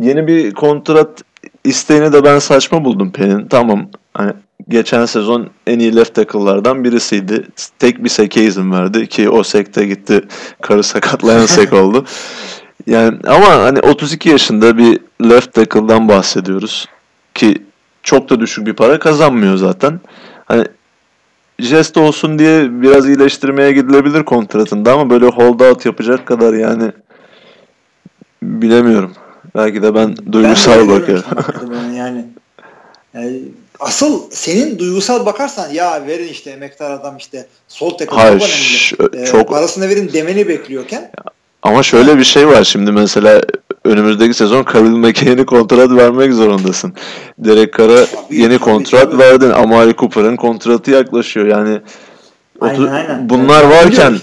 yeni 0.00 0.26
bir 0.26 0.54
kontrat 0.54 1.22
isteğini 1.66 2.12
de 2.12 2.24
ben 2.24 2.38
saçma 2.38 2.84
buldum 2.84 3.10
Penn'in. 3.12 3.46
Tamam 3.48 3.88
hani 4.14 4.32
geçen 4.68 5.06
sezon 5.06 5.50
en 5.66 5.78
iyi 5.78 5.96
left 5.96 6.14
tackle'lardan 6.14 6.84
birisiydi. 6.84 7.46
Tek 7.78 8.04
bir 8.04 8.08
seke 8.08 8.44
izin 8.44 8.72
verdi 8.72 9.06
ki 9.06 9.30
o 9.30 9.42
sekte 9.42 9.86
gitti 9.86 10.24
karı 10.62 10.82
sakatlayan 10.82 11.46
sek 11.46 11.72
oldu. 11.82 12.04
Yani 12.86 13.18
ama 13.26 13.48
hani 13.48 13.80
32 13.80 14.28
yaşında 14.28 14.78
bir 14.78 15.00
left 15.22 15.54
tackle'dan 15.54 16.08
bahsediyoruz 16.08 16.86
ki 17.34 17.62
çok 18.02 18.30
da 18.30 18.40
düşük 18.40 18.66
bir 18.66 18.72
para 18.72 18.98
kazanmıyor 18.98 19.56
zaten. 19.56 20.00
Hani 20.44 20.64
jest 21.58 21.96
olsun 21.96 22.38
diye 22.38 22.82
biraz 22.82 23.08
iyileştirmeye 23.08 23.72
gidilebilir 23.72 24.22
kontratında 24.22 24.92
ama 24.92 25.10
böyle 25.10 25.26
hold 25.26 25.60
out 25.60 25.86
yapacak 25.86 26.26
kadar 26.26 26.54
yani 26.54 26.92
bilemiyorum. 28.42 29.12
Belki 29.56 29.82
de 29.82 29.94
ben 29.94 30.16
duygusal 30.32 30.78
ben 30.78 30.88
bakıyorum. 30.88 31.24
yani, 31.96 32.24
yani 33.14 33.42
asıl 33.80 34.30
senin 34.30 34.78
duygusal 34.78 35.26
bakarsan 35.26 35.70
ya 35.70 36.06
verin 36.06 36.28
işte 36.28 36.50
emektar 36.50 36.90
adam 36.90 37.16
işte 37.16 37.46
sol 37.68 37.90
tackle 37.90 38.16
Hayır. 38.16 38.92
Ee, 39.14 39.24
çok... 39.24 39.48
Parasını 39.48 39.88
verin 39.88 40.10
demeni 40.12 40.48
bekliyorken. 40.48 41.10
Ama 41.62 41.82
şöyle 41.82 42.18
bir 42.18 42.24
şey 42.24 42.48
var 42.48 42.64
şimdi 42.64 42.92
mesela 42.92 43.42
önümüzdeki 43.84 44.34
sezon 44.34 44.62
Khalil 44.62 44.90
McKay'e 44.90 45.46
kontrat 45.46 45.90
vermek 45.90 46.32
zorundasın. 46.32 46.92
Derek 47.38 47.78
Carr'a 47.78 48.06
yeni 48.30 48.58
kontrat 48.58 49.02
tabii. 49.02 49.18
verdin. 49.18 49.50
Amari 49.50 49.96
Cooper'ın 49.96 50.36
kontratı 50.36 50.90
yaklaşıyor. 50.90 51.46
Yani 51.46 51.80
aynen, 52.60 52.86
aynen. 52.86 53.30
bunlar 53.30 53.64
varken 53.64 54.14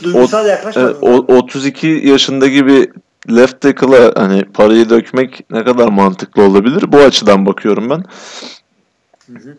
o, 1.01 1.07
o, 1.07 1.35
32 1.37 1.87
yaşındaki 1.87 2.67
bir 2.67 2.89
left 3.29 3.61
tackle'a 3.61 4.11
hani 4.15 4.45
parayı 4.45 4.89
dökmek 4.89 5.51
ne 5.51 5.63
kadar 5.63 5.87
mantıklı 5.87 6.43
olabilir? 6.43 6.91
Bu 6.91 6.97
açıdan 6.97 7.45
bakıyorum 7.45 7.89
ben. 7.89 8.03
Hı 9.27 9.39
hı. 9.39 9.57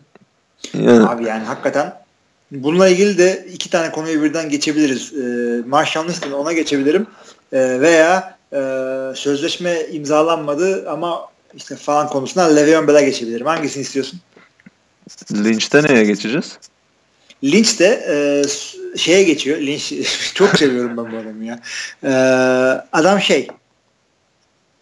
Yani. 0.73 1.07
Abi 1.07 1.23
yani 1.23 1.43
hakikaten 1.43 1.93
bununla 2.51 2.87
ilgili 2.87 3.17
de 3.17 3.45
iki 3.53 3.69
tane 3.69 3.91
konuyu 3.91 4.23
birden 4.23 4.49
geçebiliriz. 4.49 5.13
Ee, 5.13 5.67
Marshall 5.67 6.33
ona 6.33 6.53
geçebilirim. 6.53 7.07
Ee, 7.53 7.81
veya 7.81 8.37
e, 8.53 8.59
sözleşme 9.15 9.81
imzalanmadı 9.91 10.89
ama 10.89 11.27
işte 11.55 11.75
falan 11.75 12.07
konusunda 12.07 12.45
Le'Veon 12.45 12.87
Bell'e 12.87 13.05
geçebilirim. 13.05 13.45
Hangisini 13.45 13.81
istiyorsun? 13.81 14.19
Lynch'te 15.33 15.83
neye 15.83 16.05
geçeceğiz? 16.05 16.57
Lynch 17.43 17.79
de 17.79 17.85
e, 18.09 18.15
şeye 18.97 19.23
geçiyor. 19.23 19.57
Lynch 19.57 19.93
çok 20.33 20.57
seviyorum 20.57 20.97
ben 20.97 21.11
bu 21.11 21.17
adamı 21.17 21.45
ya. 21.45 21.59
E, 22.03 22.11
adam 22.91 23.21
şey 23.21 23.47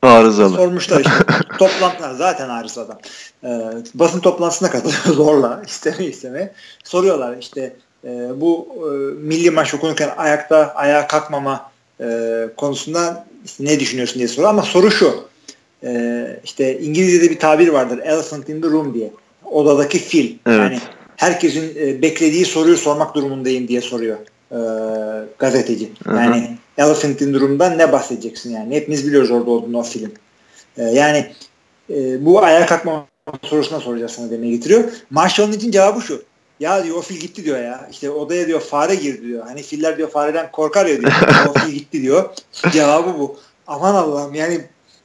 Arızalı. 0.03 0.55
Sormuşlar 0.55 0.99
işte. 0.99 1.13
Toplantılar 1.59 2.13
zaten 2.13 2.49
arıza 2.49 2.81
adam. 2.81 2.99
E, 3.43 3.49
basın 3.93 4.19
toplantısına 4.19 4.71
katılıyor 4.71 5.03
zorla 5.05 5.61
isteme 5.65 6.05
isteme. 6.05 6.53
Soruyorlar 6.83 7.37
işte 7.37 7.75
e, 8.03 8.41
bu 8.41 8.67
e, 8.77 8.89
milli 9.25 9.51
maç 9.51 9.73
okunurken 9.73 10.09
ayakta 10.17 10.73
ayağa 10.75 11.07
kalkmama 11.07 11.71
e, 12.01 12.47
konusunda 12.57 13.25
işte 13.45 13.65
ne 13.65 13.79
düşünüyorsun 13.79 14.15
diye 14.15 14.27
soruyor 14.27 14.49
ama 14.49 14.61
soru 14.61 14.91
şu 14.91 15.27
e, 15.83 16.25
işte 16.43 16.79
İngilizce'de 16.79 17.29
bir 17.29 17.39
tabir 17.39 17.67
vardır 17.67 17.99
elephant 18.03 18.49
in 18.49 18.61
the 18.61 18.67
room 18.67 18.93
diye 18.93 19.11
odadaki 19.45 19.99
fil 19.99 20.35
evet. 20.45 20.59
yani 20.59 20.79
herkesin 21.17 21.75
e, 21.79 22.01
beklediği 22.01 22.45
soruyu 22.45 22.77
sormak 22.77 23.15
durumundayım 23.15 23.67
diye 23.67 23.81
soruyor 23.81 24.17
e, 24.51 24.59
gazeteci. 25.39 25.91
Hı-hı. 26.03 26.15
Yani 26.15 26.57
Elephant 26.77 27.21
in 27.21 27.33
the 27.33 27.39
Room'dan 27.39 27.77
ne 27.77 27.91
bahsedeceksin 27.91 28.51
yani? 28.51 28.75
Hepimiz 28.75 29.07
biliyoruz 29.07 29.31
orada 29.31 29.51
olduğunu 29.51 29.79
o 29.79 29.83
film. 29.83 30.11
E, 30.77 30.83
yani 30.83 31.31
e, 31.89 32.25
bu 32.25 32.43
ayağa 32.43 32.65
kalkma 32.65 33.07
sorusuna 33.43 33.79
soracağız 33.79 34.11
sana 34.11 34.31
demeye 34.31 34.55
getiriyor. 34.55 34.83
Marshall'ın 35.09 35.51
için 35.51 35.71
cevabı 35.71 36.01
şu. 36.01 36.23
Ya 36.59 36.83
diyor 36.83 36.97
o 36.97 37.01
fil 37.01 37.15
gitti 37.15 37.45
diyor 37.45 37.63
ya. 37.63 37.87
İşte 37.91 38.09
odaya 38.09 38.47
diyor 38.47 38.59
fare 38.59 38.95
girdi 38.95 39.27
diyor. 39.27 39.47
Hani 39.47 39.63
filler 39.63 39.97
diyor 39.97 40.09
fareden 40.09 40.51
korkar 40.51 40.85
ya 40.85 41.01
diyor. 41.01 41.11
o 41.49 41.53
fil 41.53 41.71
gitti 41.71 42.01
diyor. 42.01 42.29
Cevabı 42.71 43.19
bu. 43.19 43.37
Aman 43.67 43.95
Allah'ım 43.95 44.35
yani 44.35 44.61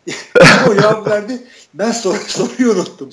o 0.68 0.74
cevap 0.74 1.08
verdi. 1.08 1.38
Ben 1.74 1.92
sor 1.92 2.16
soruyu 2.16 2.72
unuttum. 2.72 3.10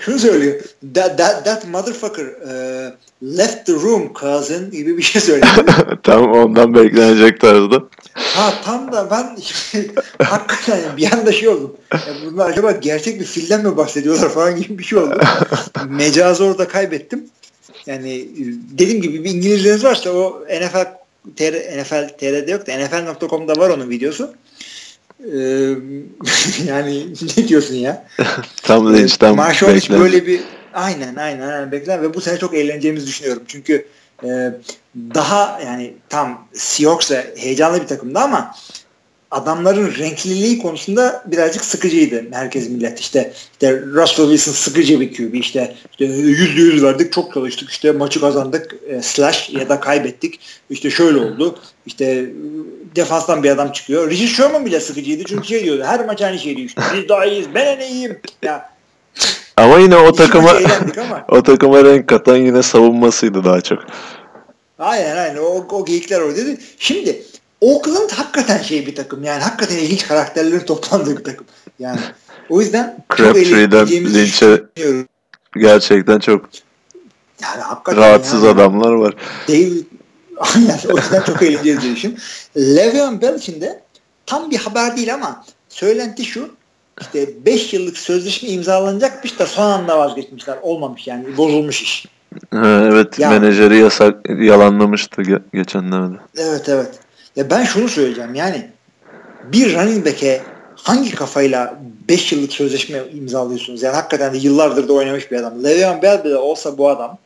Şunu 0.00 0.18
söylüyor. 0.18 0.60
That, 0.94 1.18
that, 1.18 1.44
that 1.44 1.66
motherfucker 1.66 2.26
uh, 2.26 2.92
left 3.22 3.66
the 3.66 3.72
room 3.72 4.12
cousin 4.20 4.70
gibi 4.70 4.96
bir 4.98 5.02
şey 5.02 5.22
söylüyor. 5.22 5.54
tam 6.02 6.32
ondan 6.32 6.74
beklenecek 6.74 7.40
tarzda. 7.40 7.82
Ha 8.12 8.54
tam 8.64 8.92
da 8.92 9.10
ben 9.10 9.38
hakikaten 10.24 10.96
bir 10.96 11.12
anda 11.12 11.32
şey 11.32 11.48
oldum. 11.48 11.76
Ya 11.92 12.00
bunlar 12.26 12.50
acaba 12.50 12.70
gerçek 12.72 13.20
bir 13.20 13.24
filden 13.24 13.66
mi 13.66 13.76
bahsediyorlar 13.76 14.28
falan 14.28 14.56
gibi 14.56 14.78
bir 14.78 14.84
şey 14.84 14.98
oldu. 14.98 15.20
Mecazı 15.88 16.44
orada 16.44 16.68
kaybettim. 16.68 17.24
Yani 17.86 18.28
dediğim 18.78 19.02
gibi 19.02 19.24
bir 19.24 19.30
İngilizceniz 19.30 19.84
varsa 19.84 20.10
o 20.10 20.44
NFL 20.60 20.86
TR, 21.36 21.80
NFL 21.80 22.08
TR'de 22.18 22.50
yok 22.50 22.66
da 22.66 22.78
NFL.com'da 22.78 23.56
var 23.56 23.70
onun 23.70 23.90
videosu. 23.90 24.34
Ee, 25.26 25.74
yani 26.66 27.06
ne 27.36 27.48
diyorsun 27.48 27.74
ya? 27.74 28.06
Tam 28.62 28.94
Lynch'ten 28.94 29.36
Marshall 29.36 29.74
hiç 29.74 29.90
böyle 29.90 30.26
bir 30.26 30.40
aynen 30.74 31.16
aynen, 31.16 31.48
aynen 31.48 31.72
bekler 31.72 32.02
ve 32.02 32.14
bu 32.14 32.20
sene 32.20 32.38
çok 32.38 32.54
eğleneceğimizi 32.54 33.06
düşünüyorum. 33.06 33.42
Çünkü 33.46 33.86
e, 34.24 34.52
daha 34.96 35.60
yani 35.64 35.94
tam 36.08 36.48
Seahawks'a 36.52 37.24
heyecanlı 37.36 37.82
bir 37.82 37.86
takımdı 37.86 38.18
ama 38.18 38.54
adamların 39.30 39.94
renkliliği 39.98 40.58
konusunda 40.58 41.24
birazcık 41.26 41.64
sıkıcıydı 41.64 42.24
herkes 42.32 42.70
millet. 42.70 43.00
İşte, 43.00 43.32
işte 43.52 43.80
Russell 43.80 44.26
Wilson 44.26 44.52
sıkıcı 44.52 45.00
bir 45.00 45.14
QB 45.14 45.34
işte, 45.34 45.74
işte 45.90 46.04
yüzde 46.04 46.60
yüz 46.60 46.82
verdik 46.82 47.12
çok 47.12 47.34
çalıştık 47.34 47.70
işte 47.70 47.92
maçı 47.92 48.20
kazandık 48.20 48.76
e, 48.88 49.02
slash 49.02 49.50
ya 49.50 49.68
da 49.68 49.80
kaybettik 49.80 50.40
işte 50.70 50.90
şöyle 50.90 51.18
oldu 51.18 51.58
işte 51.86 52.30
defanstan 52.96 53.42
bir 53.42 53.50
adam 53.50 53.72
çıkıyor. 53.72 54.10
Richard 54.10 54.28
Sherman 54.28 54.66
bile 54.66 54.80
sıkıcıydı 54.80 55.24
çünkü 55.24 55.48
şey 55.48 55.64
diyordu 55.64 55.82
her 55.84 56.06
maç 56.06 56.22
aynı 56.22 56.38
şey 56.38 56.56
diyor 56.56 56.68
işte 56.68 56.82
biz 56.94 57.08
daha 57.08 57.24
iyiyiz 57.24 57.46
ben 57.54 57.66
en 57.66 57.80
iyiyim 57.80 58.20
ya 58.42 58.70
ama 59.56 59.78
yine 59.78 59.96
o 59.96 60.12
takıma 60.12 60.50
ama. 60.50 61.24
o 61.28 61.42
takıma 61.42 61.84
renk 61.84 62.08
katan 62.08 62.36
yine 62.36 62.62
savunmasıydı 62.62 63.44
daha 63.44 63.60
çok. 63.60 63.78
Aynen 64.78 65.16
aynen 65.16 65.36
o, 65.36 65.66
o 65.70 65.84
geyikler 65.84 66.20
oradaydı. 66.20 66.56
Şimdi 66.78 67.22
Oakland 67.60 68.10
hakikaten 68.10 68.62
şey 68.62 68.86
bir 68.86 68.94
takım. 68.94 69.24
Yani 69.24 69.42
hakikaten 69.42 69.76
ilginç 69.76 70.08
karakterlerin 70.08 70.66
toplandığı 70.66 71.18
bir 71.18 71.24
takım. 71.24 71.46
Yani 71.78 72.00
o 72.50 72.60
yüzden 72.60 73.04
Crabtree'den 73.16 73.86
Lynch'e 73.88 74.62
gerçekten 75.56 76.18
çok 76.18 76.44
yani 77.42 77.62
hakikaten 77.62 78.02
rahatsız 78.02 78.42
yani, 78.42 78.54
adamlar 78.54 78.92
var. 78.92 79.14
David 79.48 79.84
aynen 80.40 80.78
o 80.92 80.96
yüzden 80.96 81.22
çok 81.22 81.42
eğlenceli 81.42 81.82
bir 81.82 81.96
işim. 81.96 82.16
Le'Veon 82.56 83.20
Bell 83.20 83.34
için 83.34 83.60
de 83.60 83.82
tam 84.26 84.50
bir 84.50 84.56
haber 84.56 84.96
değil 84.96 85.14
ama 85.14 85.44
söylenti 85.68 86.24
şu 86.24 86.50
işte 87.00 87.46
5 87.46 87.72
yıllık 87.72 87.98
sözleşme 87.98 88.48
imzalanacakmış 88.48 89.38
da 89.38 89.46
son 89.46 89.70
anda 89.70 89.98
vazgeçmişler. 89.98 90.58
Olmamış 90.62 91.06
yani 91.06 91.36
bozulmuş 91.36 91.82
iş. 91.82 92.06
Ha, 92.50 92.82
evet 92.92 93.18
ya, 93.18 93.30
menajeri 93.30 93.76
yasak 93.78 94.30
yalanlamıştı 94.40 95.22
ge- 95.22 95.42
geçenlerde. 95.54 96.16
Evet 96.36 96.68
evet. 96.68 96.90
Ya 97.36 97.50
ben 97.50 97.64
şunu 97.64 97.88
söyleyeceğim 97.88 98.34
yani 98.34 98.70
bir 99.52 99.74
running 99.74 100.06
back'e 100.06 100.42
hangi 100.74 101.14
kafayla 101.14 101.80
5 102.08 102.32
yıllık 102.32 102.52
sözleşme 102.52 102.98
imzalıyorsunuz? 103.12 103.82
Yani 103.82 103.94
hakikaten 103.94 104.34
de 104.34 104.38
yıllardır 104.38 104.88
da 104.88 104.92
oynamış 104.92 105.30
bir 105.30 105.36
adam. 105.36 105.64
Le'Veon 105.64 106.02
Bell 106.02 106.24
bile 106.24 106.36
olsa 106.36 106.78
bu 106.78 106.88
adam 106.88 107.18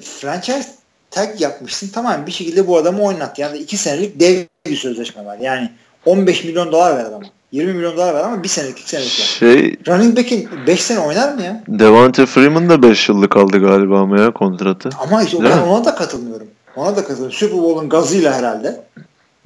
franchise 0.00 0.68
tag 1.10 1.40
yapmışsın 1.40 1.90
tamam 1.94 2.26
bir 2.26 2.32
şekilde 2.32 2.66
bu 2.66 2.76
adamı 2.76 3.02
oynat. 3.02 3.38
Yani 3.38 3.58
2 3.58 3.76
senelik 3.76 4.20
dev 4.20 4.44
bir 4.66 4.76
sözleşme 4.76 5.24
var. 5.24 5.38
Yani 5.40 5.70
15 6.06 6.44
milyon 6.44 6.72
dolar 6.72 6.96
ver 6.96 7.04
adama. 7.04 7.24
20 7.52 7.72
milyon 7.72 7.96
dolar 7.96 8.14
ver 8.14 8.24
ama 8.24 8.42
bir 8.42 8.48
senelik 8.48 8.78
2 8.78 8.88
senelik. 8.88 9.10
Şey, 9.10 9.76
Running 9.88 10.16
back'in 10.16 10.48
5 10.66 10.82
sene 10.82 10.98
oynar 10.98 11.34
mı 11.34 11.42
ya? 11.42 11.62
Devante 11.68 12.26
Freeman 12.26 12.68
da 12.68 12.82
5 12.82 13.08
yıllık 13.08 13.36
aldı 13.36 13.58
galiba 13.58 14.00
ama 14.00 14.20
ya 14.20 14.30
kontratı. 14.30 14.90
Ama 14.98 15.22
işte 15.22 15.44
ben 15.44 15.58
ona 15.58 15.84
da 15.84 15.94
katılmıyorum. 15.94 16.46
Ona 16.76 16.96
da 16.96 17.04
katılıyorum. 17.04 17.32
Super 17.32 17.58
Bowl'un 17.58 17.88
gazıyla 17.88 18.34
herhalde. 18.34 18.80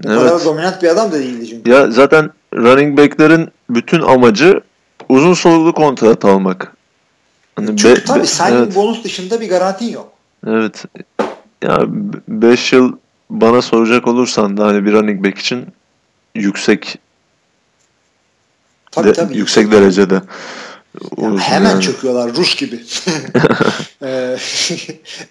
O 0.07 0.09
evet. 0.11 0.19
kadar 0.19 0.45
dominant 0.45 0.83
bir 0.83 0.89
adam 0.89 1.13
da 1.13 1.19
değildi 1.19 1.47
çünkü. 1.49 1.71
Ya 1.71 1.91
zaten 1.91 2.31
running 2.55 2.99
back'lerin 2.99 3.49
bütün 3.71 4.03
amacı 4.03 4.61
uzun 5.09 5.35
soluklu 5.35 5.73
kontrat 5.73 6.25
almak. 6.25 6.73
Hani 7.57 7.77
çünkü 7.77 8.01
be, 8.01 8.05
tabii 8.05 8.27
signing 8.27 8.63
evet. 8.63 8.77
bonus 8.77 9.05
dışında 9.05 9.41
bir 9.41 9.49
garantin 9.49 9.93
yok. 9.93 10.13
Evet. 10.47 10.85
Ya 11.63 11.79
5 12.29 12.73
yıl 12.73 12.93
bana 13.31 13.63
soracak 13.63 14.09
olursan 14.09 14.57
da 14.57 14.67
hani 14.67 14.85
bir 14.85 14.93
running 14.93 15.25
back 15.25 15.39
için 15.39 15.67
yüksek 16.35 16.99
tabii, 18.91 19.09
de, 19.09 19.13
tabii, 19.13 19.37
yüksek, 19.37 19.73
derecede. 19.73 20.23
Yani 21.19 21.41
hemen 21.41 21.71
yani. 21.71 21.83
çöküyorlar 21.83 22.35
Rus 22.35 22.57
gibi. 22.57 22.81
Ee, 24.03 24.39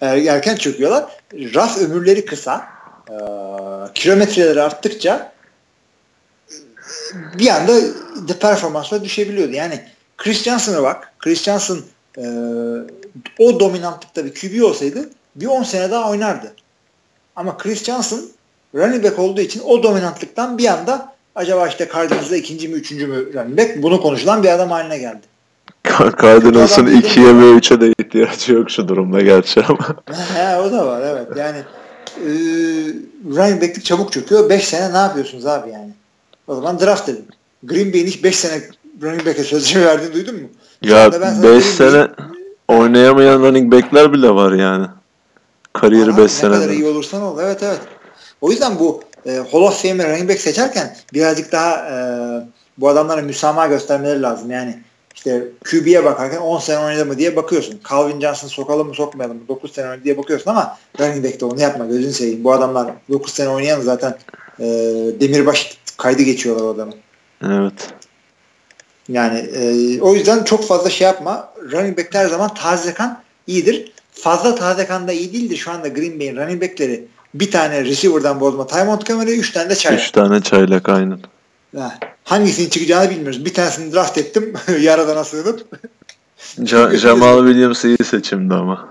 erken 0.00 0.56
çöküyorlar. 0.56 1.04
Raf 1.32 1.78
ömürleri 1.78 2.24
kısa. 2.24 2.68
Ee, 3.10 3.14
kilometreleri 3.94 4.62
arttıkça 4.62 5.32
bir 7.38 7.48
anda 7.48 7.80
de 8.28 8.38
performansla 8.40 9.04
düşebiliyordu. 9.04 9.52
Yani 9.52 9.80
Chris 10.16 10.42
Johnson'a 10.42 10.82
bak. 10.82 11.12
Chris 11.18 11.42
Johnson 11.42 11.80
e, 12.18 12.24
o 13.38 13.60
dominantlıkta 13.60 14.24
bir 14.24 14.34
QB 14.34 14.62
olsaydı 14.62 15.10
bir 15.36 15.46
10 15.46 15.62
sene 15.62 15.90
daha 15.90 16.10
oynardı. 16.10 16.54
Ama 17.36 17.58
Chris 17.58 17.84
Johnson 17.84 18.20
running 18.74 19.04
back 19.04 19.18
olduğu 19.18 19.40
için 19.40 19.62
o 19.64 19.82
dominantlıktan 19.82 20.58
bir 20.58 20.66
anda 20.66 21.12
acaba 21.34 21.68
işte 21.68 21.88
Cardinals'da 21.94 22.36
ikinci 22.36 22.68
mi 22.68 22.74
üçüncü 22.74 23.06
mü 23.06 23.34
running 23.34 23.58
back 23.58 23.82
bunu 23.82 24.00
konuşulan 24.00 24.42
bir 24.42 24.48
adam 24.48 24.70
haline 24.70 24.98
geldi. 24.98 25.32
Cardinals'ın 26.22 26.86
2'ye 26.86 27.36
ve 27.36 27.58
3'e 27.58 27.80
de 27.80 27.92
ihtiyacı 27.98 28.52
yok 28.52 28.70
şu 28.70 28.88
durumda 28.88 29.20
gerçi 29.20 29.62
ama. 29.62 29.96
He, 30.34 30.56
o 30.56 30.72
da 30.72 30.86
var 30.86 31.02
evet. 31.02 31.28
Yani 31.36 31.58
e, 32.16 32.30
running 33.36 33.62
back'lik 33.62 33.84
çabuk 33.84 34.12
çöküyor. 34.12 34.50
5 34.50 34.68
sene 34.68 34.92
ne 34.92 34.96
yapıyorsunuz 34.96 35.46
abi 35.46 35.70
yani? 35.70 35.90
O 36.46 36.54
zaman 36.54 36.80
draft 36.80 37.08
edin. 37.08 37.26
Green 37.62 37.92
Bay'in 37.92 38.06
hiç 38.06 38.24
5 38.24 38.36
sene 38.36 38.62
running 39.02 39.26
back'e 39.26 39.44
sözleşme 39.44 39.84
verdiğini 39.84 40.14
duydun 40.14 40.34
mu? 40.34 40.48
Ya 40.82 41.12
5 41.42 41.64
sene 41.64 42.08
oynayamayan 42.68 43.40
running 43.40 43.72
back'ler 43.72 44.12
bile 44.12 44.30
var 44.30 44.52
yani. 44.52 44.86
Kariyeri 45.72 46.16
5 46.16 46.32
sene. 46.32 46.50
Ne 46.50 46.54
kadar 46.54 46.70
iyi 46.70 46.84
olursan 46.84 47.22
ol. 47.22 47.38
Evet 47.42 47.62
evet. 47.62 47.80
O 48.40 48.50
yüzden 48.50 48.78
bu 48.78 49.02
e, 49.26 49.30
Hall 49.52 49.60
of 49.60 49.82
Fame'e 49.82 50.08
running 50.08 50.30
back 50.30 50.40
seçerken 50.40 50.96
birazcık 51.14 51.52
daha 51.52 51.76
e, 51.76 51.96
bu 52.78 52.88
adamlara 52.88 53.22
müsamaha 53.22 53.66
göstermeleri 53.66 54.22
lazım. 54.22 54.50
Yani 54.50 54.78
işte 55.14 55.44
QB'ye 55.70 56.04
bakarken 56.04 56.38
10 56.38 56.58
sene 56.58 56.78
oynadı 56.78 57.06
mı 57.06 57.18
diye 57.18 57.36
bakıyorsun. 57.36 57.80
Calvin 57.90 58.20
Johnson 58.20 58.48
sokalım 58.48 58.88
mı 58.88 58.94
sokmayalım 58.94 59.36
mı 59.36 59.48
9 59.48 59.72
sene 59.72 59.86
oynadı 59.86 60.04
diye 60.04 60.18
bakıyorsun 60.18 60.50
ama 60.50 60.78
running 61.00 61.24
back'te 61.24 61.44
onu 61.44 61.60
yapma 61.60 61.86
gözünü 61.86 62.12
seveyim. 62.12 62.44
Bu 62.44 62.52
adamlar 62.52 62.92
9 63.10 63.32
sene 63.32 63.48
oynayan 63.48 63.80
zaten 63.80 64.18
e, 64.58 64.64
demirbaş 65.20 65.78
kaydı 65.96 66.22
geçiyorlar 66.22 66.64
o 66.64 66.68
adamı. 66.68 66.92
Evet. 67.44 67.88
Yani 69.08 69.38
e, 69.38 70.00
o 70.00 70.14
yüzden 70.14 70.44
çok 70.44 70.64
fazla 70.64 70.90
şey 70.90 71.06
yapma. 71.06 71.52
Running 71.72 71.98
back 71.98 72.14
her 72.14 72.26
zaman 72.26 72.54
taze 72.54 72.94
kan 72.94 73.22
iyidir. 73.46 73.92
Fazla 74.12 74.54
taze 74.54 74.86
kan 74.86 75.08
da 75.08 75.12
iyi 75.12 75.32
değildir. 75.32 75.56
Şu 75.56 75.70
anda 75.70 75.88
Green 75.88 76.20
Bay'in 76.20 76.36
running 76.36 76.62
backleri 76.62 77.04
bir 77.34 77.50
tane 77.50 77.84
receiver'dan 77.84 78.40
bozma 78.40 78.66
Ty 78.66 78.82
Montgomery, 78.82 79.38
üç 79.38 79.52
tane 79.52 79.70
de 79.70 79.74
çaylak. 79.74 80.00
Üç 80.00 80.10
tane 80.10 80.40
çaylak 80.42 80.88
aynen. 80.88 81.18
Ha, 81.76 81.98
hangisinin 82.24 82.68
çıkacağını 82.68 83.10
bilmiyoruz. 83.10 83.44
Bir 83.44 83.54
tanesini 83.54 83.92
draft 83.92 84.18
ettim. 84.18 84.54
Yaradana 84.80 85.24
sığınıp. 85.24 85.66
Ja- 86.58 86.96
Jamal 86.96 87.46
Williams 87.46 87.84
iyi 87.84 88.04
seçimdi 88.04 88.54
ama. 88.54 88.88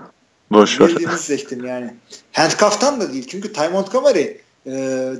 Boş 0.50 0.80
ver. 0.80 0.88
Williams'ı 0.88 1.22
seçtim 1.22 1.64
yani. 1.66 1.94
Handcuff'tan 2.32 3.00
da 3.00 3.12
değil. 3.12 3.26
Çünkü 3.28 3.52
Ty 3.52 3.68
Montgomery 3.68 4.36
e, 4.66 4.72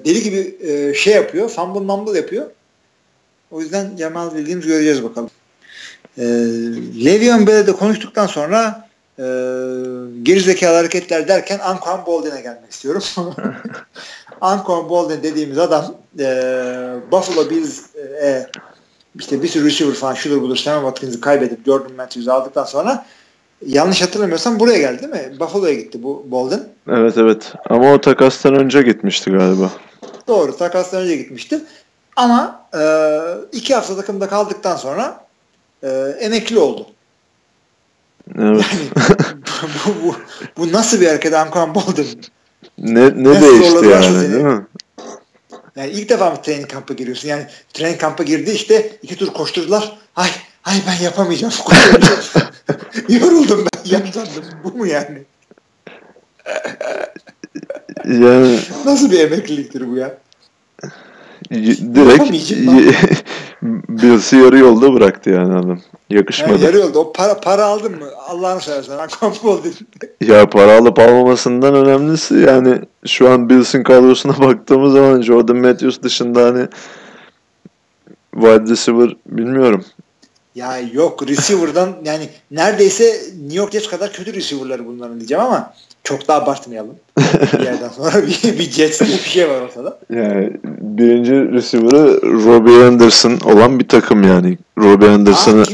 deli 0.05 0.23
gibi 0.23 0.57
e, 0.61 0.95
şey 0.95 1.15
yapıyor. 1.15 1.49
Fumble 1.49 1.81
mumble 1.81 2.19
yapıyor. 2.19 2.47
O 3.51 3.61
yüzden 3.61 3.97
Jamal 3.99 4.31
Williams 4.31 4.67
göreceğiz 4.67 5.03
bakalım. 5.03 5.31
E, 6.19 6.23
Le'Veon 7.05 7.47
Bell'de 7.47 7.73
konuştuktan 7.73 8.27
sonra 8.27 8.89
e, 9.19 9.25
gerizekalı 10.23 10.77
hareketler 10.77 11.29
derken 11.29 11.59
Anquan 11.59 12.07
Bolden'e 12.07 12.41
gelmek 12.41 12.71
istiyorum. 12.71 13.03
Anquan 14.41 14.89
Bolden 14.89 15.23
dediğimiz 15.23 15.59
adam 15.59 15.95
e, 16.19 16.25
Buffalo 17.13 17.51
Bills 17.51 17.97
e, 17.97 18.47
işte 19.19 19.43
bir 19.43 19.49
sürü 19.49 19.67
receiver 19.67 19.95
falan 19.95 20.15
şudur 20.15 20.43
budur 20.43 20.57
Sammy 20.57 20.81
Watkins'i 20.81 21.21
kaybedip 21.21 21.67
Jordan 21.67 21.93
Matthews'u 21.93 22.33
aldıktan 22.33 22.65
sonra 22.65 23.07
yanlış 23.67 24.03
hatırlamıyorsam 24.03 24.61
buraya 24.61 24.79
geldi 24.79 25.03
değil 25.03 25.13
mi? 25.13 25.41
Buffalo'ya 25.41 25.75
gitti 25.75 26.03
bu 26.03 26.27
Bolden. 26.27 26.69
Evet 26.89 27.19
evet. 27.19 27.53
Ama 27.71 27.93
o 27.93 28.01
takastan 28.01 28.55
önce 28.55 28.83
gitmişti 28.83 29.31
galiba. 29.31 29.71
Doğru 30.29 30.57
takastan 30.57 31.03
önce 31.03 31.17
gitmişti. 31.17 31.61
Ama 32.17 32.67
e, 32.75 32.83
iki 33.53 33.75
hafta 33.75 33.97
takımda 33.97 34.29
kaldıktan 34.29 34.77
sonra 34.77 35.25
e, 35.83 35.89
emekli 36.21 36.59
oldu. 36.59 36.87
Evet. 38.39 38.65
bu, 39.87 40.05
bu, 40.05 40.17
bu 40.57 40.73
nasıl 40.73 41.01
bir 41.01 41.07
hareket 41.07 41.35
Anquan 41.35 41.75
Bolden? 41.75 42.07
ne 42.79 43.01
ne 43.01 43.25
Nasıl 43.31 43.43
değişti 43.43 43.87
yani 43.87 44.05
seni? 44.05 44.33
değil 44.33 44.45
mi? 44.45 44.67
Yani 45.77 45.91
ilk 45.91 46.09
defa 46.09 46.31
mı 46.31 46.43
training 46.43 46.69
kampa 46.71 46.95
giriyorsun? 46.95 47.29
Yani 47.29 47.47
training 47.73 48.01
kampa 48.01 48.23
girdi 48.23 48.51
işte 48.51 48.97
iki 49.03 49.17
tur 49.17 49.27
koşturdular. 49.33 49.99
Ay 50.17 50.31
ay 50.65 50.77
ben 50.87 51.05
yapamayacağım. 51.05 51.55
Yoruldum 53.09 53.67
ben 53.75 53.91
yaşlandım. 53.91 54.45
Bu 54.65 54.73
mu 54.73 54.87
yani? 54.87 55.23
Yani 58.05 58.59
Nasıl 58.85 59.11
bir 59.11 59.21
emekliliktir 59.21 59.89
bu 59.91 59.97
ya? 59.97 60.19
Direkt 61.51 62.53
Bills'i 63.63 64.37
yarı 64.37 64.59
yolda 64.59 64.95
bıraktı 64.95 65.31
yani 65.31 65.53
adam. 65.55 65.69
Yani 65.69 65.81
Yakışmadı. 66.11 66.65
yarı 66.65 66.79
yolda. 66.79 66.99
O 66.99 67.13
para, 67.13 67.41
para 67.41 67.65
aldın 67.65 67.93
mı? 67.93 68.07
Allah'ını 68.29 68.61
seversen. 68.61 68.99
Bolden. 69.43 69.73
Ya 70.27 70.51
para 70.51 70.79
alıp 70.79 70.99
almamasından 70.99 71.75
önemlisi 71.75 72.35
yani 72.35 72.79
şu 73.07 73.31
an 73.31 73.49
Bills'in 73.49 73.83
kadrosuna 73.83 74.39
baktığımız 74.41 74.93
zaman 74.93 75.23
Jordan 75.23 75.57
Matthews 75.57 76.03
dışında 76.03 76.45
hani 76.45 76.67
wide 78.35 78.71
receiver 78.71 79.17
bilmiyorum. 79.27 79.85
Ya 80.55 80.79
yok 80.79 81.29
receiver'dan 81.29 81.93
yani 82.05 82.29
neredeyse 82.51 83.05
New 83.41 83.59
York 83.59 83.73
Jets 83.73 83.89
kadar 83.89 84.13
kötü 84.13 84.35
receiver'ları 84.35 84.87
bunların 84.87 85.21
diyeceğim 85.21 85.45
ama 85.45 85.75
çok 86.05 86.29
da 86.29 86.35
abartmayalım. 86.35 86.97
bir 87.53 87.65
yerden 87.65 87.89
sonra 87.89 88.23
bir, 88.23 88.59
bir 88.59 88.71
Jets 88.71 89.01
diye 89.01 89.19
bir 89.19 89.23
şey 89.23 89.49
var 89.49 89.61
ortada. 89.61 89.99
Yani 90.11 90.53
birinci 90.81 91.33
receiver'ı 91.33 92.23
Robbie 92.23 92.85
Anderson 92.85 93.39
olan 93.45 93.81
bir 93.81 93.89
takım 93.89 94.23
yani. 94.23 94.59
Robbie 94.79 95.09
Anderson'ı 95.09 95.65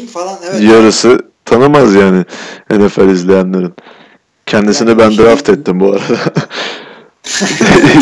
evet. 0.51 0.61
yarısı 0.63 1.19
tanımaz 1.45 1.95
yani 1.95 2.25
NFL 2.71 3.09
izleyenlerin. 3.09 3.75
Kendisini 4.47 4.89
Yani 4.89 4.99
ben 4.99 5.11
şey- 5.11 5.25
draft 5.25 5.49
ettim 5.49 5.81
bu 5.81 5.93
arada. 5.93 6.21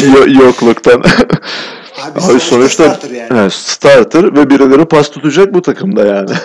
Yo- 0.15 0.45
Yokluktan. 0.45 1.03
Abi, 2.17 2.33
Abi 2.33 2.41
sonuçta 2.41 2.85
starter 2.85 3.11
yani. 3.11 3.29
evet, 3.41 3.53
starter 3.53 4.37
ve 4.37 4.51
birileri 4.51 4.85
pas 4.85 5.11
tutacak 5.11 5.55
bu 5.55 5.63
takımda 5.63 6.07
yani. 6.07 6.31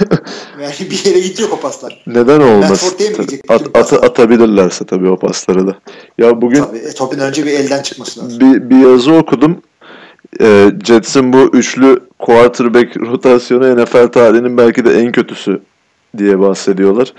Yani 0.61 0.73
bir 0.91 1.05
yere 1.05 1.19
gidiyor 1.19 1.49
o 1.51 1.59
paslar. 1.59 2.03
Neden 2.07 2.41
gidecek 2.97 3.51
At, 3.51 3.61
at- 3.73 4.03
atabilirlerse 4.03 4.85
tabii 4.85 5.09
o 5.09 5.17
pasları 5.19 5.67
da. 5.67 5.75
Ya 6.17 6.41
bugün 6.41 6.63
Tabii 6.63 6.77
e, 6.77 6.89
topun 6.91 7.19
önce 7.19 7.45
bir 7.45 7.51
elden 7.51 7.81
çıkması 7.81 8.19
lazım. 8.23 8.39
bir, 8.39 8.69
bir 8.69 8.89
yazı 8.89 9.13
okudum. 9.13 9.61
Ee, 10.41 10.71
Jets'in 10.83 11.33
bu 11.33 11.37
üçlü 11.53 11.99
quarterback 12.19 12.97
rotasyonu 12.97 13.83
NFL 13.83 14.07
tarihinin 14.07 14.57
belki 14.57 14.85
de 14.85 14.99
en 14.99 15.11
kötüsü 15.11 15.61
diye 16.17 16.39
bahsediyorlar. 16.39 17.13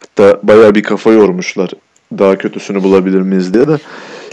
Hatta 0.00 0.40
bayağı 0.42 0.74
bir 0.74 0.82
kafa 0.82 1.10
yormuşlar. 1.12 1.70
Daha 2.18 2.38
kötüsünü 2.38 2.82
bulabilir 2.82 3.20
miyiz 3.20 3.54
diye 3.54 3.68
de. 3.68 3.78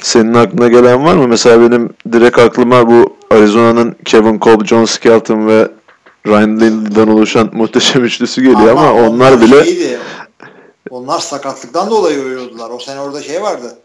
Senin 0.01 0.33
aklına 0.33 0.67
gelen 0.67 1.05
var 1.05 1.15
mı? 1.15 1.27
Mesela 1.27 1.61
benim 1.71 1.89
direkt 2.11 2.39
aklıma 2.39 2.87
bu 2.87 3.13
Arizona'nın 3.31 3.95
Kevin 4.05 4.39
Kolb, 4.39 4.65
John 4.65 4.85
Skelton 4.85 5.47
ve 5.47 5.67
Ryan 6.27 6.59
Lindley'den 6.59 7.07
oluşan 7.07 7.49
muhteşem 7.53 8.03
üçlüsü 8.03 8.41
geliyor 8.41 8.67
ama, 8.71 8.93
onlar 8.93 9.41
bile 9.41 9.63
şeydi, 9.63 9.99
onlar 10.89 11.19
sakatlıktan 11.19 11.89
dolayı 11.89 12.19
oynuyordular. 12.23 12.69
O 12.69 12.79
sene 12.79 12.99
orada 12.99 13.21
şey 13.21 13.41
vardı. 13.41 13.75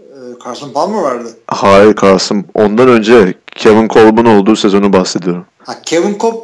Ee, 0.00 0.04
Carson 0.44 0.72
Palmer 0.72 1.02
vardı. 1.02 1.28
hayır 1.46 1.94
Kasım. 1.94 2.44
Ondan 2.54 2.88
önce 2.88 3.34
Kevin 3.56 3.88
Kolb'un 3.88 4.24
olduğu 4.24 4.56
sezonu 4.56 4.92
bahsediyorum. 4.92 5.44
Ha, 5.64 5.74
Kevin 5.82 6.18
Cobb 6.18 6.34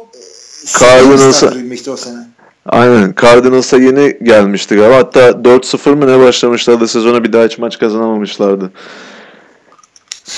Cardinals'a- 0.79 1.31
starter'ıymıştı 1.33 1.91
o 1.91 1.97
sene. 1.97 2.17
Aynen. 2.65 3.13
Cardinals'a 3.21 3.77
yeni 3.77 4.17
gelmişti 4.23 4.75
galiba. 4.75 4.95
Hatta 4.95 5.29
4-0 5.29 5.95
mı 5.95 6.07
ne 6.07 6.19
başlamışlardı 6.19 6.87
sezona 6.87 7.23
bir 7.23 7.33
daha 7.33 7.45
hiç 7.45 7.57
maç 7.57 7.79
kazanamamışlardı. 7.79 8.71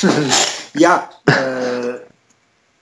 ya 0.80 1.10
e, 1.30 1.36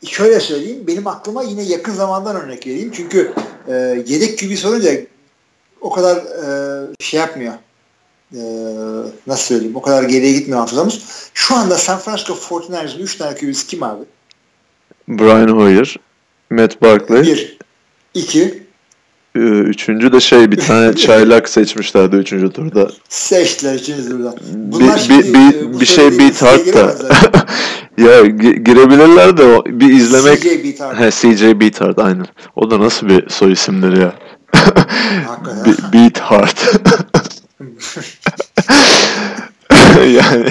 şöyle 0.08 0.40
söyleyeyim. 0.40 0.84
Benim 0.88 1.08
aklıma 1.08 1.44
yine 1.44 1.64
yakın 1.64 1.94
zamandan 1.94 2.36
örnek 2.36 2.68
vereyim. 2.68 2.92
Çünkü 2.94 3.34
e, 3.68 3.74
yedek 4.08 4.40
gibi 4.40 4.58
sorunca 4.58 4.92
o 5.82 5.90
kadar 5.90 6.18
e, 6.18 6.88
şey 7.00 7.20
yapmıyor. 7.20 7.54
E, 8.34 8.42
nasıl 9.28 9.44
söyleyeyim? 9.44 9.76
O 9.76 9.82
kadar 9.82 10.04
geriye 10.04 10.34
gitmiyor 10.34 10.60
hafızamız. 10.60 11.30
Şu 11.34 11.56
anda 11.56 11.76
San 11.76 12.00
Francisco 12.00 12.34
49ers'ın 12.34 13.00
3 13.00 13.16
tane 13.18 13.36
QB'si 13.36 13.68
kim 13.68 13.84
abi? 13.84 14.04
Brian 15.08 15.48
Hoyer, 15.48 15.96
Matt 16.50 16.82
Barkley. 16.82 17.22
1. 17.22 17.58
2. 18.14 18.63
Üçüncü 19.36 20.12
de 20.12 20.20
şey 20.20 20.52
bir 20.52 20.58
tane 20.58 20.96
çaylak 20.96 21.50
seçmişlerdi 21.50 22.16
üçüncü 22.16 22.50
turda. 22.50 22.90
Seçtiler 23.10 23.76
üçüncü 23.76 24.10
turda. 24.10 24.36
Bir, 24.42 24.72
Bunlar 24.72 24.96
bir, 24.96 25.00
şimdi, 25.02 25.34
bir, 25.34 25.74
bu 25.74 25.80
bir 25.82 25.86
şey 25.86 26.20
beat 26.20 26.42
hard 26.42 26.74
da. 26.74 26.96
ya 27.98 28.22
gi- 28.22 28.64
girebilirler 28.64 29.38
de 29.38 29.44
o, 29.44 29.66
bir 29.66 29.94
izlemek. 29.94 30.42
CJ 30.42 30.64
Beathard. 30.64 31.00
He, 31.00 31.12
CJ 31.12 31.44
aynen. 31.98 32.26
O 32.56 32.72
da 32.72 32.80
nasıl 32.80 33.10
bir 33.10 33.30
soy 33.30 33.52
isimdir 33.52 33.98
ya. 33.98 34.14
Hakikaten. 35.28 35.66
Be- 35.94 35.94
Beathard. 35.94 36.58
yani 40.16 40.50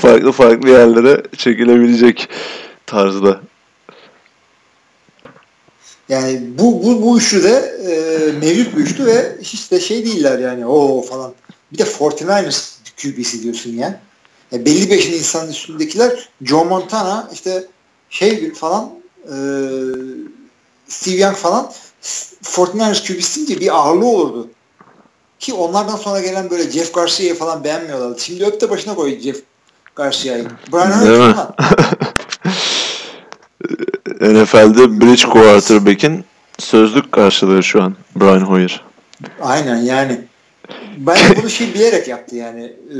farklı 0.00 0.32
farklı 0.32 0.70
yerlere 0.70 1.22
çekilebilecek 1.36 2.28
tarzda. 2.86 3.40
Yani 6.08 6.58
bu 6.58 6.82
bu 6.82 7.02
bu 7.02 7.18
üçlü 7.18 7.42
de 7.42 7.76
e, 7.88 8.32
mevcut 8.32 8.76
bir 8.76 8.80
üçlü 8.80 9.06
ve 9.06 9.36
hiç 9.42 9.70
de 9.70 9.80
şey 9.80 10.06
değiller 10.06 10.38
yani 10.38 10.66
o 10.66 11.02
falan. 11.02 11.32
Bir 11.72 11.78
de 11.78 11.82
49ers 11.82 12.74
QB'si 13.02 13.42
diyorsun 13.42 13.70
ya. 13.70 14.00
ya 14.52 14.64
belli 14.64 14.90
bir 14.90 15.12
insanın 15.12 15.50
üstündekiler 15.50 16.28
Joe 16.42 16.64
Montana 16.64 17.30
işte 17.32 17.64
şey 18.10 18.52
falan 18.52 18.90
e, 19.24 19.36
Steve 20.88 21.16
Young 21.16 21.36
falan 21.36 21.72
49ers 22.42 23.06
QB'si 23.06 23.36
deyince 23.36 23.60
bir 23.60 23.76
ağırlığı 23.78 24.06
olurdu. 24.06 24.50
Ki 25.38 25.54
onlardan 25.54 25.96
sonra 25.96 26.20
gelen 26.20 26.50
böyle 26.50 26.70
Jeff 26.70 26.94
Garcia'yı 26.94 27.34
falan 27.34 27.64
beğenmiyorlardı. 27.64 28.20
Şimdi 28.20 28.44
öp 28.44 28.60
de 28.60 28.70
başına 28.70 28.94
koy 28.94 29.20
Jeff 29.20 29.42
Garcia'yı. 29.96 30.46
Brian 30.72 31.34
falan. 31.34 31.54
NFL'de 34.24 35.00
bridge 35.00 35.28
quarterback'in 35.28 36.24
sözlük 36.58 37.12
karşılığı 37.12 37.62
şu 37.62 37.82
an 37.82 37.94
Brian 38.16 38.40
Hoyer. 38.40 38.80
Aynen 39.42 39.76
yani. 39.76 40.20
Bence 40.96 41.36
bunu 41.42 41.50
şey 41.50 41.74
bilerek 41.74 42.08
yaptı 42.08 42.36
yani 42.36 42.64
e, 42.64 42.98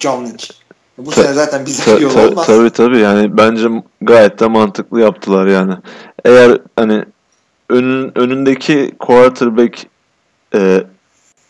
John 0.00 0.24
Lynch. 0.26 0.44
Bu 0.98 1.10
Ta- 1.10 1.22
sene 1.22 1.32
zaten 1.32 1.66
bize 1.66 1.84
Ta- 1.84 2.00
yol 2.00 2.10
ta- 2.10 2.28
olmaz. 2.28 2.46
tabii 2.46 2.70
tabii 2.70 2.98
yani 2.98 3.36
bence 3.36 3.68
gayet 4.00 4.40
de 4.40 4.46
mantıklı 4.46 5.00
yaptılar 5.00 5.46
yani. 5.46 5.74
Eğer 6.24 6.58
hani 6.76 7.04
önün, 7.70 8.18
önündeki 8.18 8.92
quarterback 8.98 9.86
e, 10.54 10.84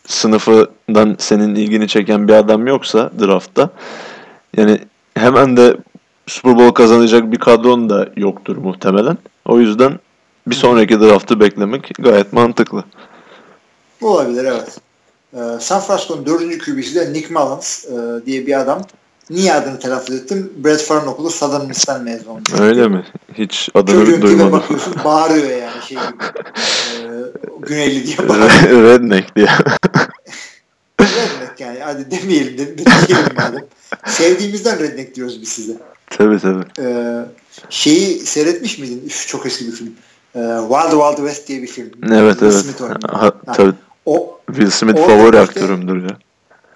sınıfından 0.07 1.15
senin 1.19 1.55
ilgini 1.55 1.87
çeken 1.87 2.27
bir 2.27 2.33
adam 2.33 2.67
yoksa 2.67 3.11
draftta 3.19 3.69
yani 4.57 4.79
hemen 5.17 5.57
de 5.57 5.77
Super 6.29 6.55
Bowl 6.57 6.73
kazanacak 6.73 7.31
bir 7.31 7.37
kadron 7.39 7.89
da 7.89 8.09
yoktur 8.17 8.57
muhtemelen. 8.57 9.17
O 9.45 9.59
yüzden 9.59 9.99
bir 10.47 10.55
sonraki 10.55 10.99
draftı 10.99 11.39
beklemek 11.39 11.91
gayet 11.99 12.33
mantıklı. 12.33 12.83
Olabilir 14.01 14.43
evet. 14.45 14.77
E, 15.33 15.59
San 15.59 15.79
Francisco'nun 15.81 16.25
dördüncü 16.25 16.57
QB'si 16.59 16.95
de 16.95 17.13
Nick 17.13 17.33
Mullins 17.33 17.85
e, 17.85 18.25
diye 18.25 18.47
bir 18.47 18.59
adam. 18.59 18.81
Niye 19.29 19.53
adını 19.53 19.79
telaffuz 19.79 20.15
ettim? 20.15 20.53
Brad 20.63 20.77
Farr'ın 20.79 21.07
okulu 21.07 21.29
Southern 21.29 21.65
Miss'ten 21.67 22.03
mezun 22.03 22.29
olmuş. 22.29 22.53
Öyle 22.59 22.87
mi? 22.87 23.03
Hiç 23.33 23.69
adını 23.73 24.05
Çocuğun 24.05 24.21
duymadım. 24.21 24.51
bakıyorsun 24.51 24.93
bağırıyor 25.05 25.49
yani 25.49 25.81
şey 25.87 25.97
gibi. 25.97 26.23
Ee, 27.03 27.07
Güneyli 27.61 28.05
diye 28.07 28.17
bağırıyor. 28.29 28.83
Redneck 28.83 29.35
diye. 29.35 29.47
redneck 30.99 31.59
yani. 31.59 31.79
Hadi 31.79 32.11
demeyelim 32.11 32.57
de, 32.57 32.77
demeyelim 32.77 33.35
madem. 33.35 33.65
Sevdiğimizden 34.05 34.79
redneck 34.79 35.15
diyoruz 35.15 35.41
biz 35.41 35.49
size. 35.49 35.73
tabii 36.09 36.39
tabii. 36.39 36.63
Ee, 36.79 37.25
şeyi 37.69 38.19
seyretmiş 38.19 38.79
miydin? 38.79 39.03
Üf, 39.05 39.27
çok 39.27 39.45
eski 39.45 39.67
bir 39.67 39.71
film. 39.71 39.93
Ee, 40.35 40.39
Wild 40.69 40.91
Wild 40.91 41.17
West 41.17 41.47
diye 41.47 41.61
bir 41.61 41.67
film. 41.67 41.91
Evet 42.13 42.33
Will 42.39 42.45
evet. 42.51 42.63
Smith 42.65 42.81
oynuyor. 42.81 42.99
Ha, 43.09 43.31
Ha. 43.45 43.53
tabii. 43.53 43.73
O 44.05 44.39
Will 44.47 44.69
Smith 44.69 44.97
favori 44.99 45.39
aktörümdür 45.39 46.03
ya. 46.03 46.17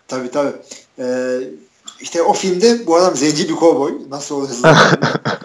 tabii 0.08 0.32
tabii. 0.32 0.52
Ee, 1.00 1.38
işte 2.02 2.22
o 2.22 2.34
filmde 2.34 2.88
bu 2.88 2.96
adam 2.96 3.16
zenci 3.16 3.50
bir 3.50 3.56
kovboy. 3.56 3.94
Nasıl 4.10 4.36
oluyor? 4.36 4.52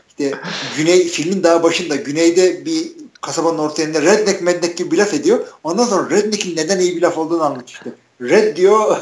işte 0.08 0.32
güney 0.76 1.08
filmin 1.08 1.42
daha 1.42 1.62
başında 1.62 1.96
güneyde 1.96 2.64
bir 2.64 2.92
kasabanın 3.20 3.58
orta 3.58 3.82
yerinde 3.82 4.02
redneck 4.02 4.42
medneck 4.42 4.76
gibi 4.76 4.90
bir 4.90 4.98
laf 4.98 5.14
ediyor. 5.14 5.38
Ondan 5.64 5.84
sonra 5.84 6.10
redneck'in 6.10 6.56
neden 6.56 6.80
iyi 6.80 6.96
bir 6.96 7.02
laf 7.02 7.18
olduğunu 7.18 7.42
anlatıyor 7.42 7.68
işte. 7.68 7.90
Red 8.22 8.56
diyor 8.56 8.96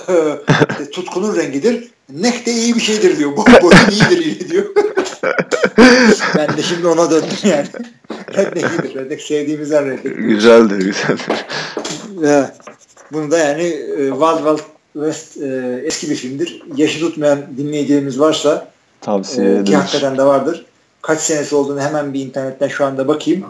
işte 0.70 0.90
tutkunun 0.92 1.36
rengidir. 1.36 1.90
Neck 2.10 2.46
de 2.46 2.52
iyi 2.52 2.74
bir 2.74 2.80
şeydir 2.80 3.18
diyor. 3.18 3.36
Boy, 3.36 3.44
boyun 3.62 3.90
iyidir 3.90 4.50
diyor. 4.50 4.64
ben 6.36 6.56
de 6.56 6.62
şimdi 6.62 6.86
ona 6.86 7.10
döndüm 7.10 7.28
yani. 7.44 7.66
redneck 8.36 8.70
iyidir. 8.70 8.94
Redneck 8.94 9.22
sevdiğimizden 9.22 9.86
redneck. 9.86 10.16
Güzeldir 10.16 10.76
güzeldir. 10.76 11.26
Evet. 12.24 12.52
Bunu 13.12 13.30
da 13.30 13.38
yani 13.38 13.62
e, 13.62 14.10
Wild 14.10 14.36
Wild 14.36 14.58
West 14.92 15.36
e, 15.36 15.80
eski 15.84 16.10
bir 16.10 16.16
filmdir. 16.16 16.62
Yaşı 16.76 17.00
tutmayan 17.00 17.38
dinleyicilerimiz 17.56 18.20
varsa 18.20 18.68
Tavsiye 19.00 19.46
e, 19.46 19.50
ki 19.50 19.60
ederiz. 19.60 19.74
hakikaten 19.74 20.18
de 20.18 20.22
vardır. 20.24 20.66
Kaç 21.02 21.20
senesi 21.20 21.54
olduğunu 21.54 21.80
hemen 21.80 22.14
bir 22.14 22.20
internetten 22.20 22.68
şu 22.68 22.84
anda 22.84 23.08
bakayım. 23.08 23.44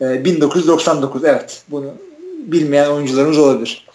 E, 0.00 0.24
1999 0.24 1.24
evet. 1.24 1.62
Bunu 1.68 1.94
bilmeyen 2.46 2.90
oyuncularımız 2.90 3.38
olabilir. 3.38 3.86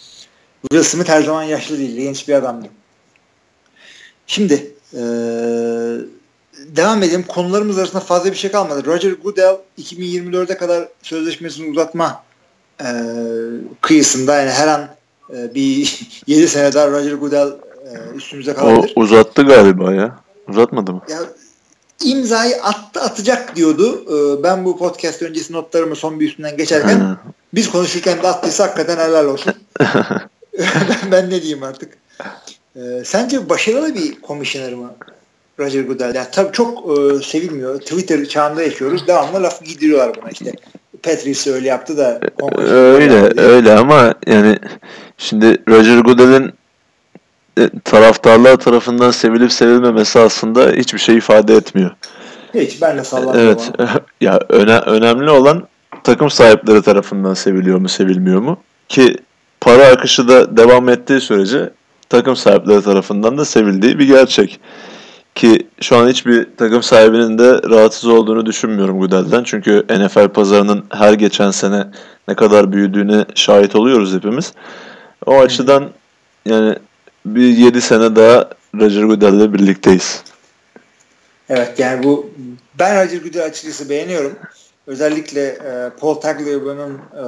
Will 0.72 0.84
Smith 0.84 1.10
her 1.10 1.22
zaman 1.22 1.44
yaşlı 1.44 1.78
değil. 1.78 1.96
Genç 1.98 2.28
bir 2.28 2.34
adamdı. 2.34 2.68
Şimdi 4.28 4.72
e, 4.94 5.00
devam 6.68 7.04
edelim. 7.04 7.24
Konularımız 7.28 7.80
arasında 7.80 8.00
fazla 8.00 8.32
bir 8.32 8.38
şey 8.38 8.52
kalmadı. 8.52 8.86
Roger 8.86 9.12
Goodell 9.12 9.56
2024'e 9.82 10.58
kadar 10.58 10.88
sözleşmesini 11.02 11.72
uzatma 11.72 12.24
e, 12.82 12.88
kıyısında 13.82 14.36
yani 14.36 14.52
her 14.52 14.68
an 14.68 14.88
e, 15.36 15.56
bir 15.56 16.00
7 16.28 16.48
sene 16.48 16.74
daha 16.74 16.92
Roger 16.92 17.14
Goodell 17.14 17.48
e, 17.48 18.16
üstümüze 18.16 18.52
O 18.52 18.56
kalabilir. 18.56 18.94
uzattı 18.96 19.44
galiba 19.44 19.94
ya. 19.94 20.20
Uzatmadı 20.48 20.94
mı? 20.94 21.02
Ya 21.10 21.20
imzayı 22.04 22.64
attı 22.64 23.02
atacak 23.02 23.56
diyordu. 23.56 24.04
Ee, 24.08 24.44
ben 24.44 24.66
bu 24.66 24.78
podcast 24.78 25.22
öncesi 25.22 25.54
notlarımı 25.54 25.96
son 25.96 26.20
bir 26.20 26.28
üstünden 26.28 26.58
geçerken 26.58 27.18
biz 27.54 27.72
konuşurken 27.72 28.24
de 28.24 28.28
attıysa 28.28 28.64
hakikaten 28.64 28.98
helal 28.98 29.26
olsun. 29.26 29.54
ben, 30.58 30.68
ben 31.12 31.30
ne 31.30 31.42
diyeyim 31.42 31.64
artık. 31.64 31.98
Ee, 32.76 32.80
sence 33.06 33.50
başarılı 33.50 33.96
bir 33.96 34.22
komisyoner 34.22 34.74
mi 34.74 34.88
Roger 35.60 35.82
Goodell? 35.82 36.16
Yani 36.16 36.28
tabii 36.32 36.52
çok 36.52 37.00
e, 37.00 37.24
sevilmiyor. 37.24 37.80
Twitter 37.80 38.26
çağında 38.26 38.64
yaşıyoruz. 38.64 39.08
Devamlı 39.08 39.44
laf 39.44 39.66
giydiriyorlar 39.66 40.16
buna 40.22 40.30
işte. 40.30 40.52
Patrice 41.04 41.52
öyle 41.52 41.68
yaptı 41.68 41.98
da 41.98 42.20
Öyle 42.62 43.14
yaptı 43.14 43.42
öyle 43.42 43.74
ama 43.74 44.14
yani 44.28 44.60
şimdi 45.18 45.58
Roger 45.70 46.00
Goodell'in 46.00 46.54
e, 47.60 47.70
taraftarlar 47.84 48.58
tarafından 48.58 49.12
sevilip 49.12 49.52
sevilmemesi 49.52 50.20
aslında 50.20 50.72
hiçbir 50.72 51.00
şey 51.00 51.18
ifade 51.18 51.56
etmiyor. 51.56 51.92
Hiç 52.54 52.82
ben 52.82 52.98
de 52.98 53.04
sallamıyorum. 53.04 53.62
Evet. 53.80 53.90
ya 54.22 54.40
öne, 54.50 54.78
önemli 54.78 55.30
olan 55.30 55.68
takım 56.04 56.30
sahipleri 56.30 56.82
tarafından 56.82 57.34
seviliyor 57.34 57.78
mu, 57.78 57.90
sevilmiyor 57.90 58.42
mu? 58.42 58.60
Ki 58.90 59.18
para 59.62 59.88
akışı 59.88 60.28
da 60.28 60.58
devam 60.58 60.90
ettiği 60.90 61.22
sürece 61.22 61.70
takım 62.10 62.36
sahipleri 62.36 62.82
tarafından 62.82 63.38
da 63.38 63.46
sevildiği 63.46 64.00
bir 64.00 64.08
gerçek. 64.08 64.60
Ki 65.36 65.68
şu 65.82 65.98
an 65.98 66.10
hiçbir 66.10 66.48
takım 66.58 66.84
sahibinin 66.84 67.38
de 67.38 67.62
rahatsız 67.70 68.10
olduğunu 68.10 68.46
düşünmüyorum 68.46 69.00
Goodell'den. 69.00 69.44
Çünkü 69.44 69.86
NFL 69.90 70.28
pazarının 70.28 70.86
her 70.90 71.14
geçen 71.14 71.52
sene 71.52 71.88
ne 72.28 72.36
kadar 72.36 72.72
büyüdüğüne 72.72 73.26
şahit 73.36 73.76
oluyoruz 73.76 74.16
hepimiz. 74.16 74.54
O 75.26 75.40
açıdan 75.40 75.90
yani 76.46 76.76
bir 77.26 77.58
7 77.58 77.82
sene 77.82 78.16
daha 78.16 78.50
Roger 78.76 79.04
Goodell'le 79.04 79.54
birlikteyiz. 79.54 80.24
Evet 81.50 81.80
yani 81.80 82.04
bu 82.04 82.30
ben 82.80 83.06
Roger 83.06 83.22
Goodell 83.22 83.46
açıkçası 83.46 83.90
beğeniyorum. 83.90 84.32
Özellikle 84.88 85.48
e, 85.48 85.90
Paul 86.00 86.14
Tagliabue'nin 86.16 86.94
e, 86.94 87.24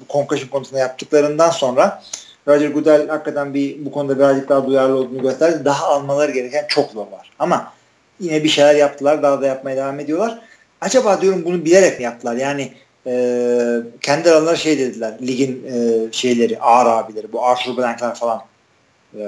bu 0.00 0.12
concussion 0.12 0.48
konusunda 0.48 0.80
yaptıklarından 0.80 1.50
sonra 1.50 2.02
Roger 2.48 2.68
Goodell 2.68 3.08
hakikaten 3.08 3.54
bir 3.54 3.84
bu 3.84 3.92
konuda 3.92 4.18
birazcık 4.18 4.48
daha 4.48 4.66
duyarlı 4.66 4.96
olduğunu 4.96 5.22
gösterdi. 5.22 5.64
Daha 5.64 5.86
almaları 5.86 6.32
gereken 6.32 6.64
çok 6.68 6.94
yol 6.94 7.12
var. 7.12 7.30
Ama 7.38 7.72
yine 8.20 8.44
bir 8.44 8.48
şeyler 8.48 8.74
yaptılar. 8.74 9.22
Daha 9.22 9.42
da 9.42 9.46
yapmaya 9.46 9.76
devam 9.76 10.00
ediyorlar. 10.00 10.38
Acaba 10.80 11.20
diyorum 11.20 11.44
bunu 11.44 11.64
bilerek 11.64 11.98
mi 11.98 12.04
yaptılar? 12.04 12.36
Yani 12.36 12.72
e, 13.06 13.12
kendi 14.00 14.30
aralarında 14.30 14.56
şey 14.56 14.78
dediler. 14.78 15.14
Ligin 15.22 15.64
e, 15.66 16.12
şeyleri, 16.12 16.60
ağır 16.60 16.86
abileri. 16.86 17.32
Bu 17.32 17.44
Arthur 17.46 17.76
Blank'lar 17.76 18.14
falan. 18.14 18.42
E, 19.18 19.24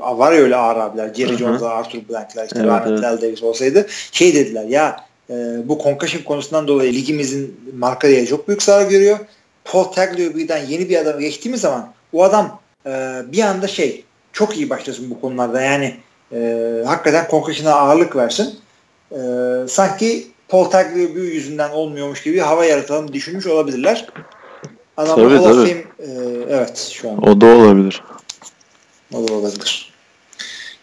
var 0.00 0.32
ya 0.32 0.40
öyle 0.40 0.56
ağır 0.56 0.76
abiler. 0.76 1.14
Jerry. 1.14 1.36
Jones'lar, 1.36 1.70
Arthur 1.70 1.98
Blank'lar 2.08 2.44
işte 2.44 2.58
Evet, 2.58 2.68
rahmetli 2.68 3.06
evet. 3.06 3.22
Davis 3.22 3.42
olsaydı 3.42 3.86
şey 4.12 4.34
dediler 4.34 4.64
ya 4.64 5.07
e, 5.30 5.34
bu 5.64 5.78
concussion 5.82 6.22
konusundan 6.22 6.68
dolayı 6.68 6.92
ligimizin 6.92 7.60
marka 7.78 8.08
değeri 8.08 8.26
çok 8.26 8.48
büyük 8.48 8.62
zarar 8.62 8.90
görüyor. 8.90 9.18
Paul 9.64 9.84
Tagliabue'den 9.84 10.66
yeni 10.66 10.88
bir 10.88 10.96
adamı 10.96 11.20
geçtiğimiz 11.20 11.60
zaman 11.60 11.92
o 12.12 12.24
adam 12.24 12.60
e, 12.86 12.90
bir 13.32 13.42
anda 13.42 13.66
şey 13.68 14.04
çok 14.32 14.56
iyi 14.56 14.70
başlasın 14.70 15.10
bu 15.10 15.20
konularda 15.20 15.60
yani 15.60 15.96
e, 16.32 16.82
hakikaten 16.86 17.26
concussion'a 17.30 17.74
ağırlık 17.74 18.16
versin. 18.16 18.54
E, 19.12 19.18
sanki 19.68 20.26
Paul 20.48 20.64
Tagliabue 20.64 21.22
yüzünden 21.22 21.70
olmuyormuş 21.70 22.22
gibi 22.22 22.38
hava 22.38 22.64
yaratalım 22.64 23.12
düşünmüş 23.12 23.46
olabilirler. 23.46 24.06
Adam 24.96 25.16
Tabii, 25.16 25.36
Hall 25.36 25.44
tabii. 25.44 25.68
Fame, 25.68 25.84
e, 25.98 26.06
evet 26.50 26.90
şu 26.92 27.10
an 27.10 27.28
O 27.28 27.40
da 27.40 27.46
olabilir. 27.46 28.02
o 29.14 29.28
da 29.28 29.32
olabilir. 29.32 29.92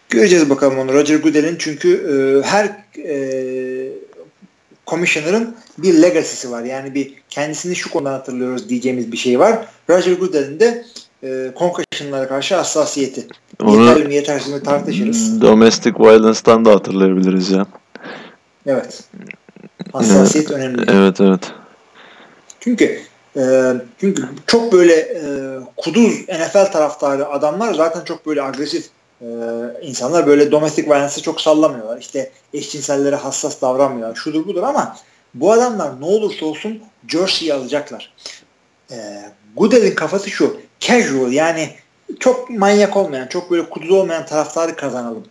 Göreceğiz 0.08 0.50
bakalım 0.50 0.78
onu. 0.78 0.92
Roger 0.92 1.16
Goodell'in 1.16 1.56
çünkü 1.58 1.90
e, 1.94 2.46
her 2.48 2.64
e, 2.98 3.16
commissioner'ın 4.86 5.54
bir 5.78 6.02
legacy'si 6.02 6.50
var. 6.50 6.62
Yani 6.62 6.94
bir 6.94 7.14
kendisini 7.30 7.76
şu 7.76 7.90
konudan 7.90 8.12
hatırlıyoruz 8.12 8.68
diyeceğimiz 8.68 9.12
bir 9.12 9.16
şey 9.16 9.38
var. 9.38 9.58
Roger 9.90 10.12
Goodell'in 10.12 10.60
de 10.60 10.84
e, 11.22 11.52
concussion'lara 11.58 12.28
karşı 12.28 12.54
hassasiyeti. 12.56 13.26
Onu- 13.62 13.84
Yeterli 13.88 14.08
mi 14.08 14.14
yetersiz 14.14 14.52
mi 14.52 14.62
tartışırız. 14.62 15.40
Domestic 15.40 15.92
Violence'dan 15.98 16.64
da 16.64 16.70
hatırlayabiliriz 16.70 17.50
ya. 17.50 17.66
Evet. 18.66 19.04
Hassasiyet 19.92 20.50
önemli. 20.50 20.82
Evet 20.92 21.20
evet. 21.20 21.40
Çünkü 22.60 23.00
e, 23.36 23.72
çünkü 24.00 24.22
çok 24.46 24.72
böyle 24.72 24.94
e, 24.94 25.20
kuduz 25.76 26.28
NFL 26.28 26.72
taraftarı 26.72 27.28
adamlar 27.28 27.74
zaten 27.74 28.04
çok 28.04 28.26
böyle 28.26 28.42
agresif 28.42 28.84
e, 29.20 29.26
insanlar 29.82 30.26
böyle 30.26 30.50
domestik 30.50 30.88
violence'ı 30.88 31.22
çok 31.22 31.40
sallamıyorlar. 31.40 31.98
İşte 31.98 32.30
eşcinsellere 32.54 33.16
hassas 33.16 33.60
davranmıyorlar. 33.60 34.16
Şudur 34.16 34.46
budur 34.46 34.62
ama 34.62 34.96
bu 35.34 35.52
adamlar 35.52 36.00
ne 36.00 36.04
olursa 36.04 36.46
olsun 36.46 36.82
jersey 37.08 37.52
alacaklar. 37.52 38.12
E, 38.90 38.96
Goodell'in 39.56 39.94
kafası 39.94 40.30
şu. 40.30 40.56
Casual 40.80 41.32
yani 41.32 41.70
çok 42.20 42.50
manyak 42.50 42.96
olmayan, 42.96 43.26
çok 43.26 43.50
böyle 43.50 43.70
kuduz 43.70 43.90
olmayan 43.90 44.26
taraftarı 44.26 44.76
kazanalım. 44.76 45.24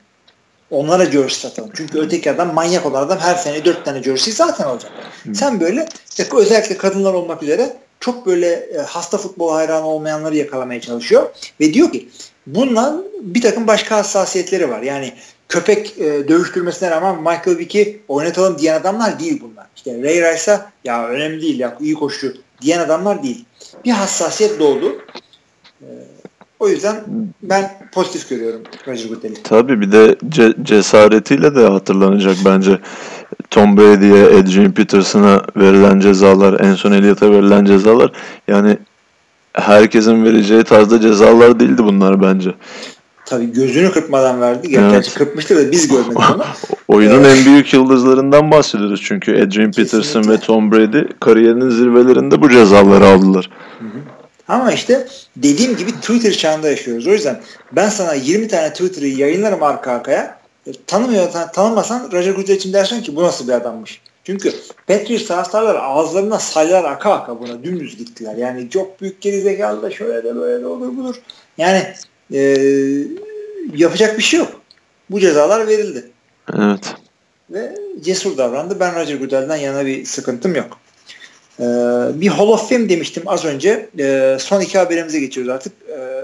Onlara 0.71 1.05
jersey 1.05 1.29
satalım. 1.49 1.71
Çünkü 1.75 1.99
öteki 1.99 2.31
adam 2.31 2.53
manyak 2.53 2.85
olan 2.85 3.03
adam 3.03 3.17
her 3.17 3.35
sene 3.35 3.65
dört 3.65 3.85
tane 3.85 4.03
jersey 4.03 4.33
zaten 4.33 4.63
alacak. 4.63 4.91
Sen 5.33 5.59
böyle 5.59 5.87
işte 6.09 6.27
özellikle 6.37 6.77
kadınlar 6.77 7.13
olmak 7.13 7.43
üzere 7.43 7.77
çok 7.99 8.25
böyle 8.25 8.47
e, 8.53 8.77
hasta 8.77 9.17
futbol 9.17 9.53
hayranı 9.53 9.87
olmayanları 9.87 10.35
yakalamaya 10.35 10.81
çalışıyor. 10.81 11.29
Ve 11.59 11.73
diyor 11.73 11.91
ki 11.91 12.09
bundan 12.47 13.03
bir 13.21 13.41
takım 13.41 13.67
başka 13.67 13.97
hassasiyetleri 13.97 14.69
var. 14.69 14.81
Yani 14.81 15.13
köpek 15.49 15.99
e, 15.99 16.27
dövüştürmesine 16.27 16.91
rağmen 16.91 17.17
Michael 17.17 17.57
Vick'i 17.57 17.99
oynatalım 18.07 18.57
diyen 18.57 18.79
adamlar 18.79 19.19
değil 19.19 19.41
bunlar. 19.43 19.65
İşte 19.75 20.03
Ray 20.03 20.33
Rice'a 20.33 20.71
ya 20.83 21.07
önemli 21.07 21.41
değil 21.41 21.59
ya 21.59 21.77
iyi 21.79 21.93
koşu 21.93 22.33
diyen 22.61 22.79
adamlar 22.79 23.23
değil. 23.23 23.45
Bir 23.85 23.91
hassasiyet 23.91 24.59
doğdu. 24.59 24.97
E, 25.81 25.87
o 26.59 26.69
yüzden 26.69 26.95
ben 27.43 27.71
pozitif 27.91 28.29
görüyorum 28.29 28.61
Roger 28.87 29.09
Goodell'i. 29.09 29.43
Tabii 29.43 29.81
bir 29.81 29.91
de 29.91 30.15
ce- 30.29 30.63
cesaretiyle 30.63 31.55
de 31.55 31.67
hatırlanacak 31.67 32.35
bence. 32.45 32.79
Tom 33.49 33.77
Brady'ye, 33.77 34.25
Adrian 34.25 34.71
Peterson'a 34.71 35.41
verilen 35.55 35.99
cezalar, 35.99 36.59
en 36.59 36.75
son 36.75 36.91
Elliott'a 36.91 37.31
verilen 37.31 37.65
cezalar 37.65 38.11
yani 38.47 38.77
herkesin 39.55 40.25
vereceği 40.25 40.63
tarzda 40.63 41.01
cezalar 41.01 41.59
değildi 41.59 41.83
bunlar 41.83 42.21
bence. 42.21 42.53
tabii 43.25 43.51
gözünü 43.51 43.91
kırpmadan 43.91 44.41
verdi. 44.41 44.69
Gerçi 44.69 44.95
evet. 44.95 45.13
kırpmıştır 45.13 45.55
da 45.57 45.71
biz 45.71 45.87
görmedik 45.87 46.19
onu. 46.19 46.43
Oyunun 46.87 47.23
evet. 47.23 47.37
en 47.37 47.45
büyük 47.45 47.73
yıldızlarından 47.73 48.51
bahsediyoruz 48.51 49.01
çünkü 49.03 49.31
Adrian 49.31 49.71
Kesinlikle. 49.71 49.83
Peterson 49.83 50.31
ve 50.31 50.37
Tom 50.37 50.71
Brady 50.71 51.03
kariyerinin 51.19 51.69
zirvelerinde 51.69 52.41
bu 52.41 52.49
cezaları 52.49 53.05
aldılar. 53.05 53.49
Hı 53.79 53.85
hı. 53.85 53.99
Ama 54.47 54.71
işte 54.71 55.07
dediğim 55.37 55.77
gibi 55.77 55.91
Twitter 55.91 56.31
çağında 56.31 56.69
yaşıyoruz. 56.69 57.07
O 57.07 57.11
yüzden 57.11 57.41
ben 57.71 57.89
sana 57.89 58.13
20 58.13 58.47
tane 58.47 58.69
Twitter'ı 58.69 59.07
yayınlarım 59.07 59.63
arka 59.63 59.91
arkaya. 59.91 60.39
Tanımıyorsan, 60.87 61.51
tanımasan 61.51 62.09
Roger 62.11 62.33
Goodell 62.33 62.55
için 62.55 62.73
dersin 62.73 63.01
ki 63.01 63.15
bu 63.15 63.23
nasıl 63.23 63.47
bir 63.47 63.53
adammış. 63.53 64.01
Çünkü 64.25 64.53
Patriots 64.87 65.27
taraftarlar 65.27 65.75
ağızlarına 65.75 66.39
saylar 66.39 66.83
aka 66.83 67.11
aka 67.13 67.39
buna 67.39 67.63
dümdüz 67.63 67.97
gittiler. 67.97 68.35
Yani 68.35 68.69
çok 68.69 69.01
büyük 69.01 69.21
gerizekalı 69.21 69.81
da 69.81 69.91
şöyle 69.91 70.23
de 70.23 70.35
böyle 70.35 70.63
de 70.63 70.67
olur 70.67 70.97
budur. 70.97 71.15
Yani 71.57 71.83
e, 72.33 72.57
yapacak 73.75 74.17
bir 74.17 74.23
şey 74.23 74.39
yok. 74.39 74.61
Bu 75.09 75.19
cezalar 75.19 75.67
verildi. 75.67 76.11
Evet. 76.53 76.95
Ve 77.49 77.75
cesur 78.01 78.37
davrandı. 78.37 78.79
Ben 78.79 78.95
Roger 78.95 79.15
Goodell'den 79.15 79.57
yana 79.57 79.85
bir 79.85 80.05
sıkıntım 80.05 80.55
yok. 80.55 80.79
Ee, 81.59 81.63
bir 82.13 82.27
Hall 82.27 82.47
of 82.47 82.69
Fame 82.69 82.89
demiştim 82.89 83.23
az 83.25 83.45
önce. 83.45 83.89
Ee, 83.99 84.37
son 84.39 84.61
iki 84.61 84.77
haberimize 84.77 85.19
geçiyoruz 85.19 85.53
artık. 85.53 85.73
Ee, 85.89 86.21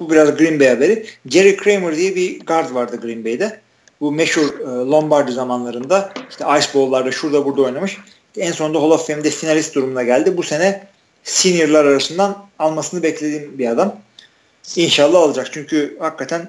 bu 0.00 0.10
biraz 0.10 0.36
Green 0.36 0.60
Bay 0.60 0.68
haberi. 0.68 1.06
Jerry 1.26 1.56
Kramer 1.56 1.96
diye 1.96 2.14
bir 2.14 2.40
guard 2.46 2.74
vardı 2.74 3.00
Green 3.02 3.24
Bay'de. 3.24 3.60
Bu 4.00 4.12
meşhur 4.12 4.60
e, 4.60 4.90
Lombardi 4.90 5.32
zamanlarında 5.32 6.12
işte 6.30 6.44
Ice 6.58 6.66
Bowl'larda 6.74 7.12
şurada 7.12 7.44
burada 7.44 7.62
oynamış. 7.62 7.98
En 8.36 8.52
sonunda 8.52 8.82
Hall 8.82 8.90
of 8.90 9.06
Fame'de 9.06 9.30
finalist 9.30 9.74
durumuna 9.74 10.02
geldi. 10.02 10.36
Bu 10.36 10.42
sene 10.42 10.86
seniorlar 11.24 11.84
arasından 11.84 12.36
almasını 12.58 13.02
beklediğim 13.02 13.58
bir 13.58 13.66
adam. 13.66 13.96
İnşallah 14.76 15.20
alacak. 15.20 15.48
Çünkü 15.52 15.96
hakikaten 16.00 16.48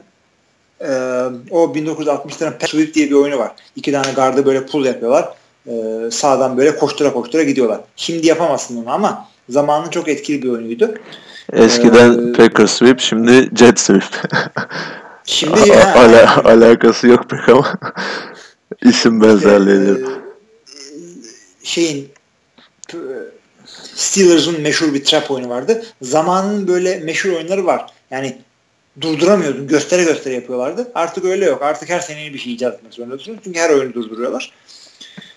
e, 0.80 0.90
o 1.52 1.66
1960'ların 1.66 2.58
Pat 2.60 2.70
Sweep 2.70 2.94
diye 2.94 3.10
bir 3.10 3.16
oyunu 3.16 3.38
var. 3.38 3.52
İki 3.76 3.92
tane 3.92 4.12
gardı 4.12 4.46
böyle 4.46 4.66
pull 4.66 4.86
yapıyorlar. 4.86 5.30
E, 5.68 5.72
sağdan 6.12 6.58
böyle 6.58 6.76
koştura 6.76 7.14
koştura 7.14 7.44
gidiyorlar. 7.44 7.82
Şimdi 7.96 8.28
yapamazsın 8.28 8.84
onu 8.84 8.92
ama 8.92 9.28
zamanın 9.50 9.90
çok 9.90 10.08
etkili 10.08 10.42
bir 10.42 10.50
oyunuydu. 10.50 10.94
Eskiden 11.54 12.30
ee, 12.30 12.32
Packers 12.32 12.72
Sweep, 12.72 13.00
şimdi 13.00 13.50
Jet 13.56 13.80
Sweep. 13.80 14.04
Şimdi 15.32 15.74
A- 15.74 16.00
ala- 16.00 16.44
alakası 16.46 17.08
yok 17.08 17.30
pek 17.30 17.50
ama 17.50 17.80
isim 18.82 19.22
benzerliğidir. 19.22 20.06
Ee, 20.06 20.10
şeyin 21.64 22.10
Steelers'ın 23.96 24.62
meşhur 24.62 24.94
bir 24.94 25.04
trap 25.04 25.32
oyunu 25.32 25.50
vardı. 25.50 25.84
Zamanın 26.02 26.68
böyle 26.68 27.00
meşhur 27.00 27.32
oyunları 27.32 27.66
var. 27.66 27.86
Yani 28.12 28.38
durduramıyordun. 29.02 29.68
Göstere 29.68 30.04
göstere 30.04 30.34
yapıyorlardı. 30.34 30.92
Artık 30.96 31.26
öyle 31.26 31.46
yok. 31.46 31.62
Artık 31.62 31.90
her 31.90 32.00
sene 32.00 32.34
bir 32.34 32.40
şey 32.40 32.54
icat 32.54 32.74
etmek 32.74 32.94
zorundasınız. 32.94 33.40
Çünkü 33.44 33.60
her 33.60 33.70
oyunu 33.70 33.94
durduruyorlar. 33.94 34.54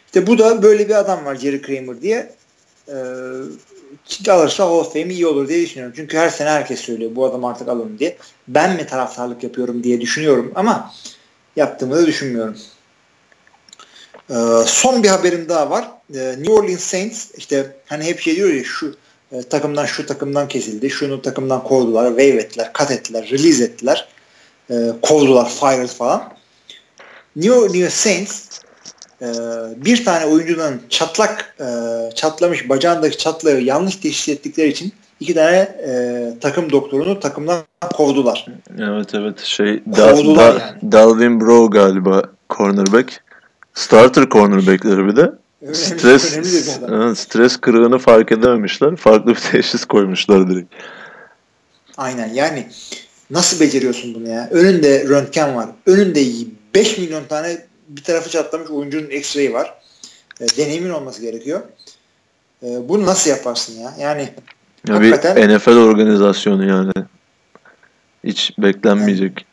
İşte 0.06 0.26
bu 0.26 0.38
da 0.38 0.62
böyle 0.62 0.88
bir 0.88 0.94
adam 0.94 1.24
var 1.24 1.36
Jerry 1.36 1.62
Kramer 1.62 2.02
diye. 2.02 2.32
Ee, 2.88 2.94
alırsa 4.28 4.64
Hall 4.64 4.70
of 4.70 4.92
Fame 4.92 5.14
iyi 5.14 5.26
olur 5.26 5.48
diye 5.48 5.62
düşünüyorum. 5.62 5.94
Çünkü 5.96 6.16
her 6.16 6.28
sene 6.28 6.48
herkes 6.48 6.80
söylüyor 6.80 7.10
bu 7.14 7.24
adam 7.24 7.44
artık 7.44 7.68
alın 7.68 7.98
diye. 7.98 8.16
Ben 8.48 8.76
mi 8.76 8.86
taraftarlık 8.86 9.42
yapıyorum 9.42 9.82
diye 9.84 10.00
düşünüyorum 10.00 10.52
ama 10.54 10.92
yaptığımı 11.56 11.96
da 11.96 12.06
düşünmüyorum. 12.06 12.56
Ee, 14.30 14.34
son 14.66 15.02
bir 15.02 15.08
haberim 15.08 15.48
daha 15.48 15.70
var. 15.70 15.90
Ee, 16.14 16.34
New 16.38 16.52
Orleans 16.52 16.80
Saints 16.80 17.30
işte 17.36 17.76
hani 17.86 18.04
hep 18.04 18.20
şey 18.20 18.36
diyor 18.36 18.48
ya 18.48 18.64
şu 18.64 18.96
e, 19.32 19.42
takımdan 19.42 19.86
şu 19.86 20.06
takımdan 20.06 20.48
kesildi. 20.48 20.90
Şunu 20.90 21.22
takımdan 21.22 21.64
kovdular, 21.64 22.08
wave 22.08 22.40
ettiler, 22.40 22.70
cut 22.78 22.90
ettiler, 22.90 23.28
release 23.30 23.64
ettiler. 23.64 24.08
E, 24.70 24.74
kovdular, 25.02 25.50
fired 25.50 25.88
falan. 25.88 26.34
New 27.36 27.54
Orleans 27.54 27.94
Saints 27.94 28.60
e, 29.22 29.26
bir 29.84 30.04
tane 30.04 30.26
oyuncunun 30.26 30.80
çatlak 30.88 31.56
e, 31.60 31.64
çatlamış 32.14 32.68
bacağındaki 32.68 33.18
çatlağı 33.18 33.60
yanlış 33.60 33.96
teşhis 33.96 34.28
ettikleri 34.28 34.68
için 34.68 34.92
iki 35.20 35.34
tane 35.34 35.56
e, 35.56 36.32
takım 36.40 36.72
doktorunu 36.72 37.20
takımdan 37.20 37.62
kovdular. 37.94 38.46
Evet 38.78 39.14
evet 39.14 39.40
şey 39.40 39.82
kovdular 39.84 40.54
da, 40.54 40.58
yani. 40.58 40.92
Dalvin 40.92 41.40
Bro 41.40 41.70
galiba 41.70 42.22
cornerback. 42.50 43.20
Starter 43.74 44.28
cornerbackleri 44.28 45.06
bir 45.06 45.16
de. 45.16 45.32
Önemli, 45.62 45.76
stres 45.76 46.38
önemli 46.82 47.16
stres 47.16 47.56
kırığını 47.56 47.98
fark 47.98 48.32
edememişler. 48.32 48.96
Farklı 48.96 49.30
bir 49.30 49.40
teşhis 49.52 49.84
koymuşlar 49.84 50.50
direkt. 50.50 50.74
Aynen 51.96 52.28
yani 52.34 52.66
nasıl 53.30 53.60
beceriyorsun 53.60 54.14
bunu 54.14 54.28
ya? 54.28 54.48
Önünde 54.50 55.04
röntgen 55.08 55.56
var. 55.56 55.66
Önünde 55.86 56.20
5 56.74 56.98
milyon 56.98 57.24
tane 57.24 57.66
bir 57.88 58.02
tarafı 58.02 58.30
çatlamış 58.30 58.70
oyuncunun 58.70 59.10
x-ray'i 59.10 59.52
var. 59.52 59.74
E, 60.40 60.48
deneyimin 60.56 60.90
olması 60.90 61.22
gerekiyor. 61.22 61.62
E, 62.62 62.88
bunu 62.88 63.06
nasıl 63.06 63.30
yaparsın 63.30 63.80
ya? 63.80 63.94
Yani 64.00 64.28
ya 64.88 64.94
hakikaten, 64.94 65.36
bir 65.36 65.56
NFL 65.56 65.76
organizasyonu 65.76 66.68
yani. 66.68 66.92
Hiç 68.24 68.58
beklenmeyecek. 68.58 69.46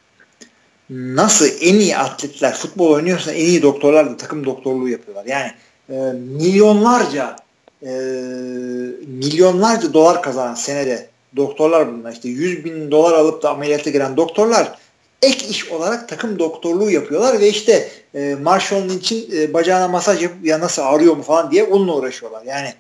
Yani, 0.90 1.16
nasıl 1.16 1.46
en 1.62 1.76
iyi 1.76 1.98
atletler 1.98 2.54
futbol 2.54 2.92
oynuyorsa 2.92 3.32
en 3.32 3.46
iyi 3.46 3.62
doktorlar 3.62 4.10
da 4.10 4.18
takım 4.18 4.46
doktorluğu 4.46 4.90
yapıyorlar. 4.90 5.26
Yani 5.26 5.52
e, 5.90 6.14
milyonlarca 6.14 7.36
e, 7.84 7.92
milyonlarca 9.08 9.94
dolar 9.94 10.22
kazanan 10.22 10.54
senede 10.54 11.10
doktorlar 11.36 11.94
bunlar. 11.94 12.12
İşte 12.12 12.30
100 12.30 12.66
bin 12.66 12.92
dolar 12.92 13.14
alıp 13.14 13.44
da 13.44 13.50
ameliyata 13.50 13.90
giren 13.90 14.18
doktorlar 14.18 14.78
ek 15.22 15.48
iş 15.48 15.72
olarak 15.72 16.10
takım 16.10 16.40
doktorluğu 16.40 16.92
yapıyorlar 16.92 17.40
ve 17.40 17.50
işte 17.50 17.90
e, 18.16 18.36
Marshall 18.42 18.90
için 18.90 19.30
e, 19.36 19.54
bacağına 19.54 19.88
masaj 19.88 20.24
yapıp 20.24 20.46
ya 20.46 20.60
nasıl 20.60 20.82
ağrıyor 20.82 21.16
mu 21.16 21.24
falan 21.24 21.52
diye 21.52 21.64
onunla 21.64 21.96
uğraşıyorlar. 21.96 22.44
Yani 22.46 22.74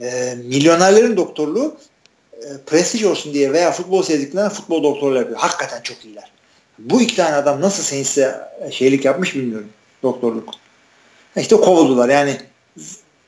e, 0.00 0.34
milyonerlerin 0.44 1.16
doktorluğu 1.16 1.76
e, 2.32 2.46
prestij 2.66 3.04
olsun 3.04 3.34
diye 3.34 3.52
veya 3.52 3.72
futbol 3.72 4.02
sevdiklerine 4.02 4.48
futbol 4.48 4.82
doktorluğu 4.82 5.16
yapıyor. 5.16 5.38
Hakikaten 5.38 5.80
çok 5.82 6.04
iyiler. 6.04 6.30
Bu 6.78 7.00
iki 7.00 7.16
tane 7.16 7.34
adam 7.34 7.60
nasıl 7.60 7.82
Saints'e 7.82 8.40
şeylik 8.70 9.04
yapmış 9.04 9.34
bilmiyorum. 9.34 9.68
Doktorluk. 10.02 10.54
İşte 11.36 11.56
kovuldular. 11.56 12.08
Yani 12.08 12.36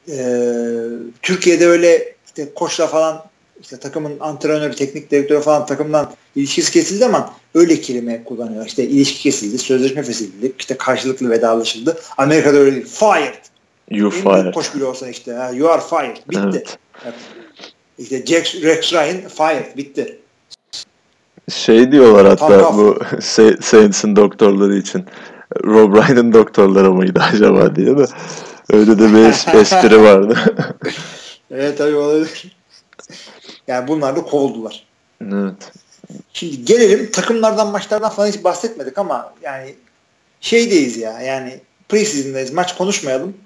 e, 0.09 0.16
Türkiye'de 1.23 1.66
öyle 1.66 2.14
işte 2.27 2.55
koçla 2.55 2.86
falan 2.86 3.24
işte 3.61 3.77
takımın 3.77 4.20
antrenörü, 4.20 4.74
teknik 4.74 5.11
direktörü 5.11 5.41
falan 5.41 5.66
takımdan 5.66 6.12
ilişkisi 6.37 6.73
kesildi 6.73 7.05
ama 7.07 7.35
öyle 7.55 7.81
kelime 7.81 8.24
kullanıyor. 8.24 8.66
İşte 8.66 8.85
ilişki 8.85 9.23
kesildi, 9.23 9.59
sözleşme 9.59 10.03
kesildi, 10.03 10.53
işte 10.59 10.77
karşılıklı 10.77 11.31
vedalaşıldı. 11.31 11.99
Amerika'da 12.19 12.57
öyle 12.57 12.77
değil. 12.77 12.87
Fired. 12.87 13.35
You 13.91 14.11
fired. 14.11 14.55
Koç 14.55 14.74
bile 14.74 14.85
olsa 14.85 15.09
işte. 15.09 15.51
You 15.55 15.70
are 15.70 15.81
fired. 15.81 16.16
Bitti. 16.31 16.65
Evet. 17.05 17.15
İşte 17.99 18.27
Jack, 18.27 18.55
Rex 18.62 18.93
Ryan 18.93 19.29
fired. 19.29 19.77
Bitti. 19.77 20.19
Şey 21.51 21.93
diyorlar 21.93 22.27
hatta 22.27 22.61
Tam 22.61 22.79
bu 22.79 22.99
Saints'in 23.61 24.16
doktorları 24.16 24.77
için. 24.77 25.05
Rob 25.65 25.95
Ryan'ın 25.95 26.33
doktorları 26.33 26.93
mıydı 26.93 27.20
acaba 27.33 27.77
diye 27.77 27.99
de. 27.99 28.05
Öyle 28.73 28.99
de 28.99 29.12
bir 29.12 29.24
espri 29.61 30.03
vardı. 30.03 30.39
evet 31.51 31.79
tabii 31.79 31.95
olabilir. 31.95 32.57
Yani 33.73 33.89
bunlar 33.89 34.16
da 34.16 34.23
kovuldular. 34.23 34.86
Evet. 35.23 35.73
Şimdi 36.32 36.65
gelelim 36.65 37.11
takımlardan 37.11 37.69
maçlardan 37.69 38.11
falan 38.11 38.28
hiç 38.28 38.44
bahsetmedik 38.44 38.99
ama 38.99 39.35
yani 39.43 39.74
şeydeyiz 40.40 40.97
ya 40.97 41.20
yani 41.20 41.61
preseason'dayız 41.89 42.53
maç 42.53 42.77
konuşmayalım. 42.77 43.36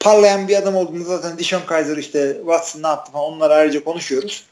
Parlayan 0.00 0.48
bir 0.48 0.56
adam 0.56 0.76
olduğunda 0.76 1.04
zaten 1.04 1.38
Dishon 1.38 1.60
Kaiser 1.66 1.96
işte 1.96 2.36
Watson 2.38 2.82
ne 2.82 2.86
yaptı 2.86 3.12
falan 3.12 3.24
onları 3.24 3.54
ayrıca 3.54 3.84
konuşuyoruz. 3.84 4.44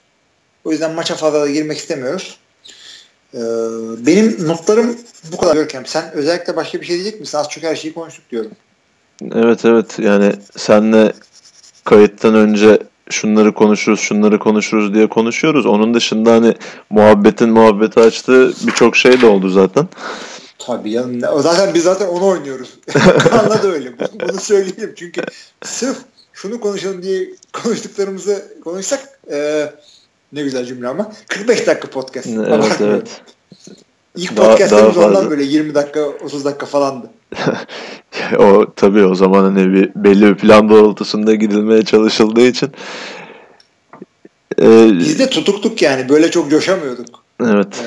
O 0.64 0.72
yüzden 0.72 0.94
maça 0.94 1.14
fazla 1.14 1.40
da 1.40 1.50
girmek 1.50 1.78
istemiyoruz. 1.78 2.38
Ee, 3.34 3.38
benim 4.06 4.48
notlarım 4.48 4.98
bu 5.32 5.36
kadar 5.36 5.54
Görkem. 5.54 5.86
Sen 5.86 6.12
özellikle 6.12 6.56
başka 6.56 6.80
bir 6.80 6.86
şey 6.86 6.96
diyecek 6.96 7.20
misin? 7.20 7.38
Az 7.38 7.48
çok 7.48 7.64
her 7.64 7.76
şeyi 7.76 7.94
konuştuk 7.94 8.30
diyorum. 8.30 8.52
Evet 9.34 9.64
evet 9.64 9.98
yani 9.98 10.32
senle 10.56 11.12
kayıttan 11.84 12.34
önce 12.34 12.78
şunları 13.10 13.54
konuşuruz, 13.54 14.00
şunları 14.00 14.38
konuşuruz 14.38 14.94
diye 14.94 15.08
konuşuyoruz. 15.08 15.66
Onun 15.66 15.94
dışında 15.94 16.32
hani 16.32 16.54
muhabbetin 16.90 17.50
muhabbeti 17.50 18.00
açtığı 18.00 18.52
birçok 18.66 18.96
şey 18.96 19.20
de 19.20 19.26
oldu 19.26 19.48
zaten. 19.48 19.88
Tabii 20.58 20.90
ya. 20.90 21.04
Zaten 21.38 21.74
biz 21.74 21.82
zaten 21.82 22.08
onu 22.08 22.26
oynuyoruz. 22.26 22.78
Kanla 23.18 23.62
da 23.62 23.68
öyle. 23.68 23.92
Bunu 24.22 24.40
söyleyeyim. 24.40 24.92
Çünkü 24.96 25.22
sırf 25.64 25.96
şunu 26.32 26.60
konuşalım 26.60 27.02
diye 27.02 27.28
konuştuklarımızı 27.52 28.44
konuşsak 28.64 29.00
e, 29.30 29.66
ne 30.32 30.42
güzel 30.42 30.64
cümle 30.64 30.88
ama 30.88 31.12
45 31.28 31.66
dakika 31.66 31.90
podcast. 31.90 32.26
Evet 32.26 32.80
evet. 32.80 33.22
İlk 34.16 34.36
podcast'ımız 34.36 34.96
ondan 34.96 35.30
böyle 35.30 35.42
20 35.42 35.74
dakika 35.74 36.00
30 36.00 36.44
dakika 36.44 36.66
falandı. 36.66 37.10
o 38.38 38.66
tabii 38.76 39.04
o 39.04 39.14
zaman 39.14 39.42
hani 39.42 39.72
bir 39.72 39.90
belli 39.96 40.22
bir 40.22 40.34
plan 40.34 40.68
doğrultusunda 40.68 41.34
gidilmeye 41.34 41.84
çalışıldığı 41.84 42.46
için 42.46 42.70
e, 44.60 44.98
biz 44.98 45.18
de 45.18 45.30
tutuktuk 45.30 45.82
yani 45.82 46.08
böyle 46.08 46.30
çok 46.30 46.50
coşamıyorduk. 46.50 47.06
Evet. 47.44 47.84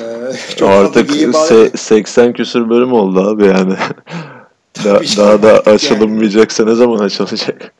Ee, 0.60 0.64
Artık 0.64 1.10
se- 1.10 1.76
80 1.76 2.32
küsür 2.32 2.70
bölüm 2.70 2.92
oldu 2.92 3.20
abi 3.20 3.46
yani. 3.46 3.74
da, 4.84 5.00
daha 5.16 5.42
da 5.42 5.60
açılınmayacaksa 5.60 6.62
yani. 6.62 6.72
ne 6.72 6.76
zaman 6.76 6.98
açılacak? 6.98 7.74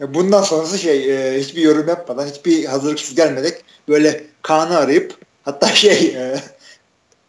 Bundan 0.00 0.42
sonrası 0.42 0.78
şey 0.78 1.14
e, 1.14 1.40
hiçbir 1.40 1.62
yorum 1.62 1.88
yapmadan 1.88 2.26
hiçbir 2.26 2.64
hazırlıksız 2.64 3.14
gelmedik 3.14 3.54
böyle 3.88 4.24
Kaan'ı 4.42 4.78
arayıp 4.78 5.14
hatta 5.42 5.66
şey 5.66 6.14
e, 6.16 6.40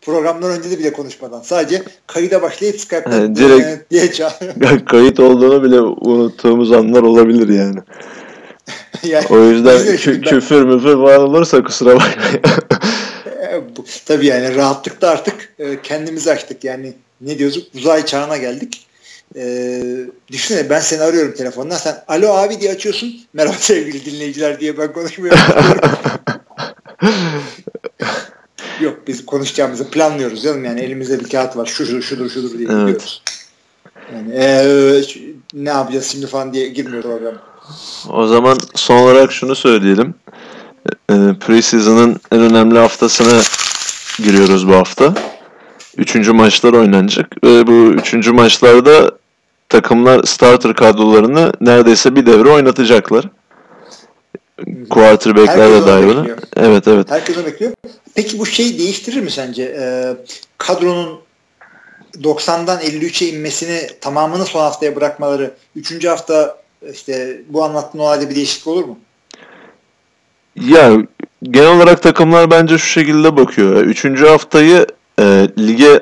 programdan 0.09 0.51
önce 0.51 0.71
de 0.71 0.79
bile 0.79 0.93
konuşmadan 0.93 1.41
sadece 1.41 1.83
kayıda 2.07 2.41
başlayıp 2.41 2.79
Skype'da 2.79 3.15
yani 3.15 3.35
direkt 3.35 3.91
diye 3.91 4.11
çağırıyor. 4.11 4.85
kayıt 4.85 5.19
olduğunu 5.19 5.63
bile 5.63 5.81
unuttuğumuz 5.81 6.71
anlar 6.71 7.03
olabilir 7.03 7.49
yani. 7.49 7.79
yani 9.03 9.25
o 9.29 9.39
yüzden 9.39 9.77
kü- 9.77 10.21
küfür 10.21 10.63
müfür 10.63 10.93
falan 10.93 11.21
olursa 11.21 11.63
kusura 11.63 11.95
bakmayın. 11.95 12.41
E, 13.39 13.61
tabii 14.05 14.25
yani 14.25 14.55
rahatlıkta 14.55 15.09
artık 15.09 15.53
e, 15.59 15.81
kendimizi 15.81 16.31
açtık 16.31 16.63
yani 16.63 16.93
ne 17.21 17.39
diyoruz 17.39 17.69
uzay 17.75 18.05
çağına 18.05 18.37
geldik. 18.37 18.87
Ee, 19.35 19.81
düşünsene 20.31 20.69
ben 20.69 20.79
seni 20.79 21.01
arıyorum 21.01 21.33
telefondan 21.33 21.77
sen 21.77 21.95
alo 22.07 22.29
abi 22.29 22.59
diye 22.59 22.71
açıyorsun 22.71 23.13
merhaba 23.33 23.57
sevgili 23.59 24.05
dinleyiciler 24.05 24.59
diye 24.59 24.77
ben 24.77 24.93
konuşmuyorum. 24.93 25.39
Yok 28.79 28.97
biz 29.07 29.25
konuşacağımızı 29.25 29.89
planlıyoruz 29.89 30.43
canım 30.43 30.65
yani 30.65 30.81
elimizde 30.81 31.19
bir 31.19 31.29
kağıt 31.29 31.57
var 31.57 31.65
şudur 31.65 32.01
şudur 32.01 32.29
şudur 32.29 32.57
diye 32.57 32.67
evet. 32.71 32.79
gidiyoruz. 32.79 33.23
Yani 34.13 34.33
ee, 34.33 35.01
ne 35.53 35.69
yapacağız 35.69 36.05
şimdi 36.05 36.27
falan 36.27 36.53
diye 36.53 36.69
girmiyor 36.69 37.03
program. 37.03 37.33
O 38.09 38.27
zaman 38.27 38.57
son 38.75 38.97
olarak 38.97 39.31
şunu 39.31 39.55
söyleyelim. 39.55 40.15
E, 41.09 41.13
Preseason'ın 41.47 42.19
en 42.31 42.39
önemli 42.39 42.79
haftasına 42.79 43.41
giriyoruz 44.23 44.67
bu 44.67 44.73
hafta. 44.73 45.13
Üçüncü 45.97 46.33
maçlar 46.33 46.73
oynanacak. 46.73 47.43
Ve 47.43 47.67
bu 47.67 47.71
üçüncü 47.71 48.31
maçlarda 48.31 49.11
takımlar 49.69 50.23
starter 50.23 50.73
kadrolarını 50.73 51.53
neredeyse 51.61 52.15
bir 52.15 52.25
devre 52.25 52.49
oynatacaklar. 52.49 53.25
Quarterback'ler 54.89 55.71
de 55.71 55.87
dahil 55.87 56.07
buna. 56.07 56.25
Evet 56.57 56.87
evet. 56.87 57.11
Herkes 57.11 57.37
onu 57.37 57.45
bekliyor. 57.45 57.71
Peki 58.15 58.39
bu 58.39 58.45
şey 58.45 58.79
değiştirir 58.79 59.21
mi 59.21 59.31
sence? 59.31 59.63
Ee, 59.63 60.13
kadronun 60.57 61.19
90'dan 62.17 62.79
53'e 62.79 63.27
inmesini 63.27 63.87
tamamını 64.01 64.45
son 64.45 64.59
haftaya 64.59 64.95
bırakmaları 64.95 65.51
3. 65.75 66.05
hafta 66.05 66.57
işte 66.93 67.41
bu 67.49 67.63
anlattığın 67.63 67.99
olayda 67.99 68.29
bir 68.29 68.35
değişiklik 68.35 68.67
olur 68.67 68.83
mu? 68.83 68.99
Ya 70.55 70.91
genel 71.43 71.75
olarak 71.75 72.03
takımlar 72.03 72.51
bence 72.51 72.77
şu 72.77 72.87
şekilde 72.87 73.37
bakıyor. 73.37 73.83
Üçüncü 73.83 74.27
haftayı 74.27 74.87
e, 75.19 75.47
lige 75.59 76.01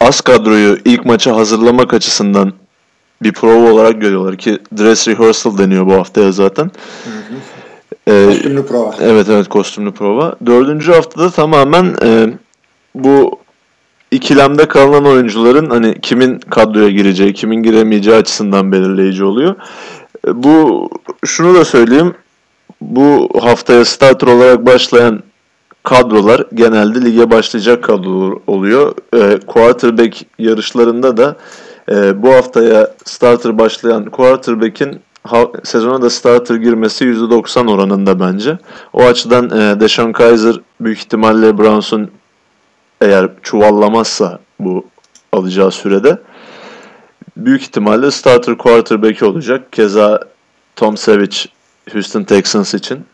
az 0.00 0.20
kadroyu 0.20 0.78
ilk 0.84 1.04
maça 1.04 1.36
hazırlamak 1.36 1.94
açısından 1.94 2.52
bir 3.22 3.32
prova 3.32 3.70
olarak 3.70 4.00
görüyorlar 4.00 4.36
ki 4.36 4.58
dress 4.78 5.08
rehearsal 5.08 5.58
deniyor 5.58 5.86
bu 5.86 5.94
haftaya 5.94 6.32
zaten. 6.32 6.64
Hı 6.64 7.10
hı. 7.10 7.34
Ee, 8.08 8.26
kostümlü 8.26 8.66
prova. 8.66 8.94
Evet 9.00 9.28
evet 9.28 9.48
kostümlü 9.48 9.92
prova. 9.92 10.36
Dördüncü 10.46 10.92
haftada 10.92 11.30
tamamen 11.30 11.96
e, 12.04 12.26
bu 12.94 13.38
ikilemde 14.10 14.68
kalan 14.68 15.06
oyuncuların 15.06 15.70
hani 15.70 16.00
kimin 16.00 16.38
kadroya 16.38 16.88
gireceği, 16.88 17.34
kimin 17.34 17.62
giremeyeceği 17.62 18.16
açısından 18.16 18.72
belirleyici 18.72 19.24
oluyor. 19.24 19.54
E, 20.28 20.42
bu 20.42 20.88
şunu 21.24 21.54
da 21.54 21.64
söyleyeyim. 21.64 22.14
Bu 22.80 23.28
haftaya 23.40 23.84
starter 23.84 24.26
olarak 24.26 24.66
başlayan 24.66 25.22
kadrolar 25.82 26.46
genelde 26.54 27.04
lige 27.04 27.30
başlayacak 27.30 27.84
kadrolar 27.84 28.38
oluyor. 28.46 28.94
E, 29.14 29.38
quarterback 29.46 30.26
yarışlarında 30.38 31.16
da 31.16 31.36
e, 31.90 32.22
bu 32.22 32.34
haftaya 32.34 32.90
starter 33.04 33.58
başlayan 33.58 34.04
quarterback'in 34.04 35.00
sezona 35.64 36.02
da 36.02 36.10
starter 36.10 36.54
girmesi 36.54 37.04
%90 37.04 37.70
oranında 37.70 38.20
bence. 38.20 38.58
O 38.92 39.02
açıdan 39.02 39.46
e, 39.50 39.80
Deshaun 39.80 40.12
Kaiser 40.12 40.54
büyük 40.80 40.98
ihtimalle 40.98 41.58
Browns'un 41.58 42.10
eğer 43.00 43.28
çuvallamazsa 43.42 44.38
bu 44.58 44.86
alacağı 45.32 45.70
sürede 45.70 46.18
büyük 47.36 47.62
ihtimalle 47.62 48.10
starter 48.10 48.58
quarterback 48.58 49.22
olacak. 49.22 49.72
Keza 49.72 50.20
Tom 50.76 50.96
Savage 50.96 51.36
Houston 51.92 52.24
Texans 52.24 52.74
için. 52.74 53.04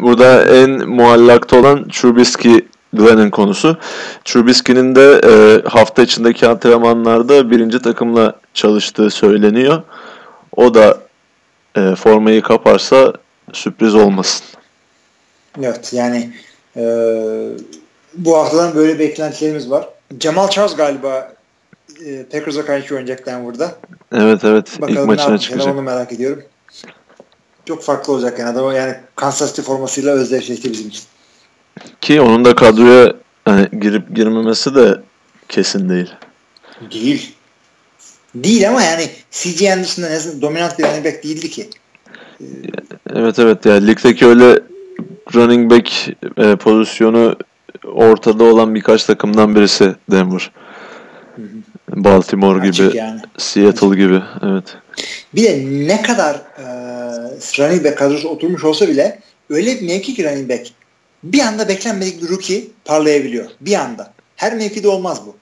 Burada 0.00 0.44
en 0.44 0.88
muallakta 0.88 1.60
olan 1.60 1.88
Trubisky 1.88 2.60
Glenn'in 2.92 3.30
konusu. 3.30 3.76
Trubisky'nin 4.24 4.94
de 4.94 5.20
e, 5.24 5.62
hafta 5.68 6.02
içindeki 6.02 6.48
antrenmanlarda 6.48 7.50
birinci 7.50 7.78
takımla 7.82 8.32
çalıştığı 8.54 9.10
söyleniyor. 9.10 9.82
O 10.56 10.74
da 10.74 10.98
e, 11.76 11.94
formayı 11.94 12.42
kaparsa 12.42 13.12
sürpriz 13.52 13.94
olmasın. 13.94 14.46
Evet 15.62 15.92
yani 15.92 16.32
e, 16.76 16.82
bu 18.14 18.36
haftadan 18.36 18.74
böyle 18.74 18.98
beklentilerimiz 18.98 19.70
var. 19.70 19.88
Cemal 20.18 20.48
Charles 20.48 20.76
galiba 20.76 21.34
e, 22.06 22.24
Packers'a 22.24 22.64
karşı 22.64 22.94
oynayacak 22.94 23.26
Denver'da. 23.26 23.74
Evet 24.12 24.44
evet. 24.44 24.80
Bakalım 24.80 25.00
İlk 25.00 25.06
maçına 25.06 25.38
çıkacak. 25.38 25.74
Onu 25.74 25.82
merak 25.82 26.12
ediyorum. 26.12 26.42
Çok 27.64 27.82
farklı 27.82 28.12
olacak 28.12 28.38
yani 28.38 28.50
adam 28.50 28.76
yani 28.76 28.94
Kansas 29.16 29.50
City 29.50 29.62
formasıyla 29.62 30.12
özdeşleşti 30.12 30.72
bizim 30.72 30.88
için. 30.88 31.04
Ki 32.00 32.20
onun 32.20 32.44
da 32.44 32.54
kadroya 32.54 33.12
yani 33.46 33.68
girip 33.80 34.16
girmemesi 34.16 34.74
de 34.74 35.00
kesin 35.48 35.88
değil. 35.88 36.12
Değil. 36.92 37.34
Değil 38.34 38.68
ama 38.68 38.82
yani 38.82 39.10
C.J. 39.30 39.72
Anderson'da 39.72 40.08
ne 40.08 40.42
dominant 40.42 40.78
bir 40.78 40.84
running 40.84 41.04
back 41.04 41.24
değildi 41.24 41.50
ki. 41.50 41.68
Evet 43.14 43.38
evet 43.38 43.66
yani 43.66 43.86
ligdeki 43.86 44.26
öyle 44.26 44.60
running 45.34 45.70
back 45.70 45.90
e, 46.36 46.56
pozisyonu 46.56 47.36
ortada 47.84 48.44
olan 48.44 48.74
birkaç 48.74 49.04
takımdan 49.04 49.54
birisi 49.54 49.94
Denver. 50.10 50.50
Hı 51.36 51.42
hı. 51.42 52.04
Baltimore 52.04 52.60
Açık 52.60 52.86
gibi, 52.86 52.96
yani. 52.96 53.20
Seattle 53.36 53.86
Açık. 53.86 53.98
gibi. 53.98 54.22
Evet. 54.42 54.64
Bir 55.34 55.44
de 55.44 55.64
ne 55.88 56.02
kadar 56.02 56.34
e, 56.34 56.64
running 57.58 57.84
back 57.84 57.98
kadrosu 57.98 58.28
oturmuş 58.28 58.64
olsa 58.64 58.88
bile 58.88 59.20
öyle 59.50 59.80
bir 59.80 59.86
mevki 59.86 60.14
ki 60.14 60.24
running 60.24 60.50
back 60.50 60.66
bir 61.24 61.40
anda 61.40 61.68
beklenmedik 61.68 62.22
bir 62.22 62.28
rookie 62.28 62.64
parlayabiliyor. 62.84 63.46
Bir 63.60 63.74
anda. 63.74 64.12
Her 64.36 64.56
mevkide 64.56 64.88
olmaz 64.88 65.22
bu. 65.26 65.36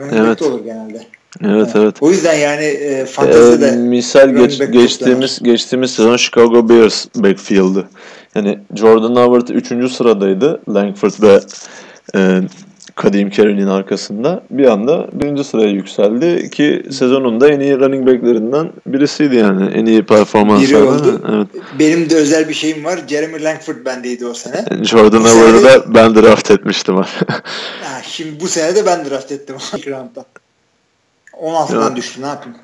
Running 0.00 0.26
evet. 0.26 0.42
olur 0.42 0.64
genelde. 0.64 1.06
Evet 1.44 1.68
evet. 1.74 1.96
O 2.00 2.10
yüzden 2.10 2.34
yani 2.34 2.64
e, 2.64 3.04
fantezide 3.04 3.66
ee, 3.66 3.76
misal 3.76 4.28
geç, 4.28 4.58
geçtiğimiz 4.72 5.38
geçtiğimiz 5.42 5.90
sezon 5.90 6.16
Chicago 6.16 6.68
Bears 6.68 7.06
backfield'ı. 7.16 7.84
Yani 8.34 8.58
Jordan 8.74 9.16
Howard 9.16 9.48
3. 9.48 9.92
sıradaydı. 9.92 10.60
Langford 10.68 11.12
ve 11.22 11.40
e, 12.14 12.40
Kadim 12.94 13.30
Carroll'in 13.30 13.66
arkasında. 13.66 14.42
Bir 14.50 14.66
anda 14.66 15.08
birinci 15.12 15.44
sıraya 15.44 15.68
yükseldi 15.68 16.50
ki 16.50 16.82
sezonunda 16.90 17.48
en 17.48 17.60
iyi 17.60 17.80
running 17.80 18.06
back'lerinden 18.06 18.72
birisiydi 18.86 19.36
yani. 19.36 19.70
En 19.74 19.86
iyi 19.86 20.02
performans 20.02 20.62
Biri 20.62 20.76
oldu. 20.76 21.22
Evet. 21.32 21.46
Benim 21.78 22.10
de 22.10 22.16
özel 22.16 22.48
bir 22.48 22.54
şeyim 22.54 22.84
var. 22.84 23.00
Jeremy 23.08 23.44
Langford 23.44 23.84
bendeydi 23.84 24.26
o 24.26 24.34
sene. 24.34 24.64
Jordan 24.82 25.20
Howard'ı 25.20 25.64
da 25.64 25.94
ben 25.94 26.14
draft 26.14 26.50
etmiştim. 26.50 26.96
ha, 27.82 28.02
şimdi 28.02 28.40
bu 28.40 28.48
sene 28.48 28.76
de 28.76 28.86
ben 28.86 29.10
draft 29.10 29.32
ettim. 29.32 29.56
16'dan 31.42 31.96
düştü 31.96 32.22
ne 32.22 32.26
yapayım? 32.26 32.58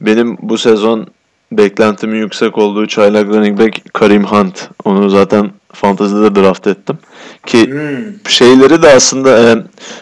Benim 0.00 0.36
bu 0.42 0.58
sezon 0.58 1.06
beklentimin 1.52 2.18
yüksek 2.18 2.58
olduğu 2.58 2.86
çaylak 2.86 3.26
running 3.26 3.60
back 3.60 3.94
Karim 3.94 4.24
Hunt. 4.24 4.68
Onu 4.84 5.10
zaten 5.10 5.50
fantazide 5.72 6.22
de 6.22 6.34
draft 6.34 6.66
ettim. 6.66 6.98
Ki 7.46 7.66
hmm. 7.66 8.30
şeyleri 8.30 8.82
de 8.82 8.88
aslında 8.88 9.38
e, 9.38 9.56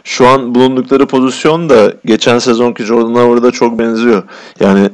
şu 0.04 0.26
an 0.26 0.54
bulundukları 0.54 1.06
pozisyon 1.06 1.68
da 1.68 1.92
geçen 2.04 2.38
sezonki 2.38 2.84
Jordan 2.84 3.14
Howard'a 3.14 3.50
çok 3.50 3.78
benziyor. 3.78 4.22
Yani 4.60 4.90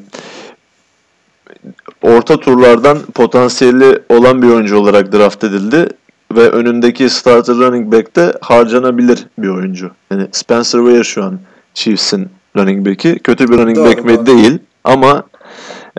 orta 2.03 2.41
turlardan 2.41 2.99
potansiyeli 3.15 4.03
olan 4.09 4.43
bir 4.43 4.49
oyuncu 4.49 4.79
olarak 4.79 5.13
draft 5.13 5.45
edildi 5.45 5.89
ve 6.33 6.51
önündeki 6.51 7.11
starter 7.11 7.57
running 7.57 7.93
back 7.93 8.17
de 8.17 8.35
harcanabilir 8.41 9.27
bir 9.39 9.49
oyuncu. 9.49 9.91
Yani 10.11 10.27
Spencer 10.33 10.79
Ware 10.79 11.05
şu 11.05 11.25
an 11.25 11.39
Chiefs'in 11.75 12.29
running 12.57 12.87
back'i. 12.87 13.19
Kötü 13.19 13.49
bir 13.49 13.59
running 13.59 13.77
doğru, 13.77 13.87
back 13.87 14.05
mi? 14.05 14.17
Doğru. 14.17 14.27
Değil. 14.27 14.59
Ama 14.85 15.25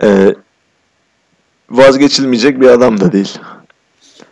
e, 0.02 0.34
vazgeçilmeyecek 1.70 2.60
bir 2.60 2.68
adam 2.68 3.00
da 3.00 3.12
değil. 3.12 3.38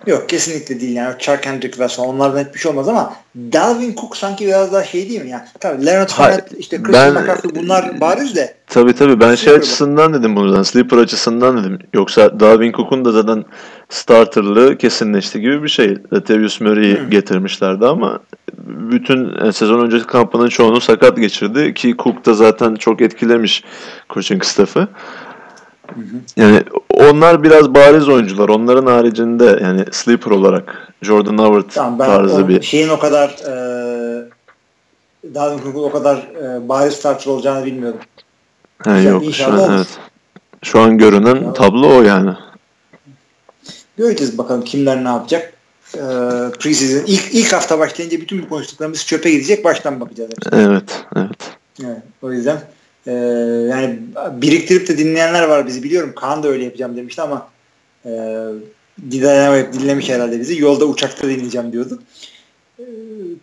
Yok 0.06 0.28
kesinlikle 0.28 0.80
değil 0.80 0.96
yani. 0.96 1.14
Chuck 1.18 1.46
Hendrick 1.46 1.84
ve 1.84 1.88
son 1.88 2.06
onlardan 2.06 2.44
hiçbir 2.44 2.58
şey 2.58 2.70
olmaz 2.70 2.88
ama 2.88 3.12
Dalvin 3.36 3.94
Cook 3.94 4.16
sanki 4.16 4.46
biraz 4.46 4.72
daha 4.72 4.84
şey 4.84 5.08
değil 5.08 5.22
mi 5.22 5.30
ya? 5.30 5.48
Tabii 5.60 5.86
Leonard 5.86 6.08
Fournette 6.08 6.58
işte 6.58 6.82
Christian 6.82 7.14
McCaffrey 7.14 7.50
bunlar 7.54 8.00
bariz 8.00 8.36
de 8.36 8.54
Tabii 8.66 8.92
tabii 8.92 9.20
ben 9.20 9.34
şey 9.34 9.52
açısından 9.52 10.14
dedim 10.14 10.36
buradan. 10.36 10.62
Sleeper 10.62 10.96
açısından 10.96 11.58
dedim. 11.58 11.78
Yoksa 11.94 12.40
Dalvin 12.40 12.72
Cook'un 12.72 13.04
da 13.04 13.12
zaten 13.12 13.44
starterlığı 13.88 14.78
kesinleşti 14.78 15.40
gibi 15.40 15.62
bir 15.62 15.68
şey. 15.68 15.98
Latavius 16.12 16.60
Murray'i 16.60 16.98
Hı. 16.98 17.10
getirmişlerdi 17.10 17.86
ama 17.86 18.20
bütün 18.66 19.32
yani 19.38 19.52
sezon 19.52 19.80
öncesi 19.80 20.06
kampının 20.06 20.48
çoğunu 20.48 20.80
sakat 20.80 21.16
geçirdi 21.16 21.74
ki 21.74 21.94
Cook 21.98 22.26
da 22.26 22.34
zaten 22.34 22.74
çok 22.74 23.00
etkilemiş 23.00 23.64
coaching 24.10 24.44
staff'ı. 24.44 24.88
Yani 26.36 26.62
onlar 26.94 27.42
biraz 27.42 27.74
bariz 27.74 28.08
oyuncular. 28.08 28.48
Onların 28.48 28.86
haricinde 28.86 29.58
yani 29.62 29.84
sleeper 29.92 30.30
olarak 30.30 30.92
Jordan 31.02 31.38
Howard 31.38 31.70
tamam 31.74 31.98
ben 31.98 32.06
tarzı 32.06 32.48
bir 32.48 32.62
şeyin 32.62 32.88
o 32.88 32.98
kadar 32.98 33.28
e, 33.28 33.54
Dalvin 35.34 35.62
Cook'un 35.62 35.82
o 35.82 35.92
kadar 35.92 36.16
e, 36.16 36.68
bariz 36.68 36.94
starter 36.94 37.30
olacağını 37.30 37.66
bilmiyordum. 37.66 38.00
İnşallah- 38.86 39.04
yok 39.04 39.34
şu 39.34 39.46
an 39.46 39.58
olur. 39.58 39.72
evet. 39.74 39.98
Şu 40.62 40.80
an 40.80 40.98
görünen 40.98 41.36
İnşallah. 41.36 41.54
tablo 41.54 41.96
o 41.96 42.02
yani. 42.02 42.30
Göreceğiz 43.96 44.38
bakalım 44.38 44.64
kimler 44.64 45.04
ne 45.04 45.08
yapacak. 45.08 45.52
E, 45.94 46.00
preseason 46.58 47.06
ilk, 47.06 47.34
ilk 47.34 47.52
hafta 47.52 47.78
başlayınca 47.78 48.20
bütün 48.20 48.42
bu 48.42 48.48
konuştuklarımız 48.48 49.06
çöpe 49.06 49.30
gidecek. 49.30 49.64
Baştan 49.64 50.00
bakacağız. 50.00 50.30
hepsine. 50.36 50.62
Evet, 50.62 51.04
evet. 51.16 51.30
Evet, 51.84 52.02
o 52.22 52.32
yüzden 52.32 52.60
e, 53.06 53.12
yani 53.70 53.98
biriktirip 54.32 54.88
de 54.88 54.98
dinleyenler 54.98 55.42
var 55.42 55.66
bizi 55.66 55.82
biliyorum. 55.82 56.12
Kaan 56.16 56.42
da 56.42 56.48
öyle 56.48 56.64
yapacağım 56.64 56.96
demişti 56.96 57.22
ama 57.22 57.48
e, 58.04 58.10
dinlemek 59.10 59.72
dinlemiş 59.72 60.08
herhalde 60.08 60.40
bizi. 60.40 60.62
Yolda 60.62 60.84
uçakta 60.84 61.28
dinleyeceğim 61.28 61.72
diyordu. 61.72 62.02
E, 62.78 62.84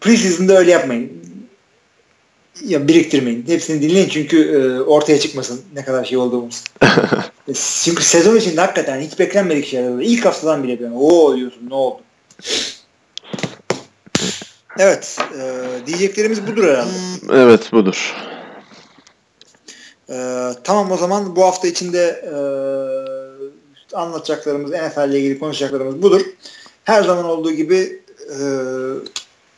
Preseason'da 0.02 0.58
öyle 0.58 0.72
yapmayın. 0.72 1.12
Ya 2.66 2.88
biriktirmeyin. 2.88 3.46
Hepsini 3.48 3.82
dinleyin 3.82 4.10
çünkü 4.10 4.52
e, 4.52 4.82
ortaya 4.82 5.20
çıkmasın 5.20 5.62
ne 5.76 5.86
kadar 5.86 6.06
şey 6.06 6.18
olduğumuz. 6.18 6.64
E, 7.48 7.54
çünkü 7.84 8.04
sezon 8.04 8.36
içinde 8.36 8.62
hakikaten 8.62 9.02
hiç 9.02 9.20
beklenmedik 9.20 9.68
şeyler 9.68 9.90
oluyor. 9.90 10.10
İlk 10.10 10.26
haftadan 10.26 10.64
bile 10.64 10.80
böyle 10.80 10.94
o 10.94 11.36
diyorsun 11.36 11.70
ne 11.70 11.74
oldu? 11.74 12.02
Evet. 14.80 15.18
E, 15.40 15.42
diyeceklerimiz 15.88 16.48
budur 16.48 16.64
herhalde. 16.64 16.90
Evet 17.34 17.72
budur. 17.72 18.16
Ee, 20.10 20.50
tamam 20.64 20.92
o 20.92 20.98
zaman 20.98 21.36
bu 21.36 21.44
hafta 21.44 21.68
içinde 21.68 22.24
e, 22.26 22.36
anlatacaklarımız, 23.96 24.72
NFL 24.72 25.10
ile 25.10 25.20
ilgili 25.20 25.40
konuşacaklarımız 25.40 26.02
budur. 26.02 26.22
Her 26.84 27.04
zaman 27.04 27.26
olduğu 27.26 27.52
gibi 27.52 28.02
e, 28.30 28.38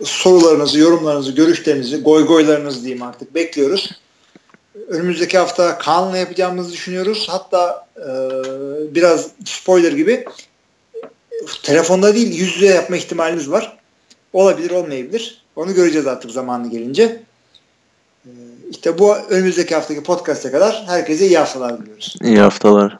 sorularınızı, 0.03 0.79
yorumlarınızı, 0.79 1.31
görüşlerinizi, 1.31 2.01
goy 2.01 2.25
goylarınızı 2.25 2.83
diyeyim 2.83 3.03
artık 3.03 3.35
bekliyoruz. 3.35 4.01
Önümüzdeki 4.87 5.37
hafta 5.37 5.77
Kaan'la 5.77 6.17
yapacağımızı 6.17 6.73
düşünüyoruz. 6.73 7.27
Hatta 7.29 7.87
e, 7.97 8.09
biraz 8.95 9.27
spoiler 9.45 9.91
gibi 9.91 10.25
telefonda 11.63 12.15
değil 12.15 12.39
yüz 12.39 12.55
yüze 12.55 12.65
yapma 12.65 12.97
ihtimalimiz 12.97 13.51
var. 13.51 13.77
Olabilir 14.33 14.71
olmayabilir. 14.71 15.43
Onu 15.55 15.73
göreceğiz 15.73 16.07
artık 16.07 16.31
zamanı 16.31 16.69
gelince. 16.69 17.23
İşte 18.69 18.99
bu 18.99 19.15
önümüzdeki 19.15 19.75
haftaki 19.75 20.03
podcast'e 20.03 20.51
kadar 20.51 20.83
herkese 20.87 21.27
iyi 21.27 21.37
haftalar 21.37 21.81
diliyoruz. 21.81 22.15
İyi 22.23 22.39
haftalar. 22.39 22.97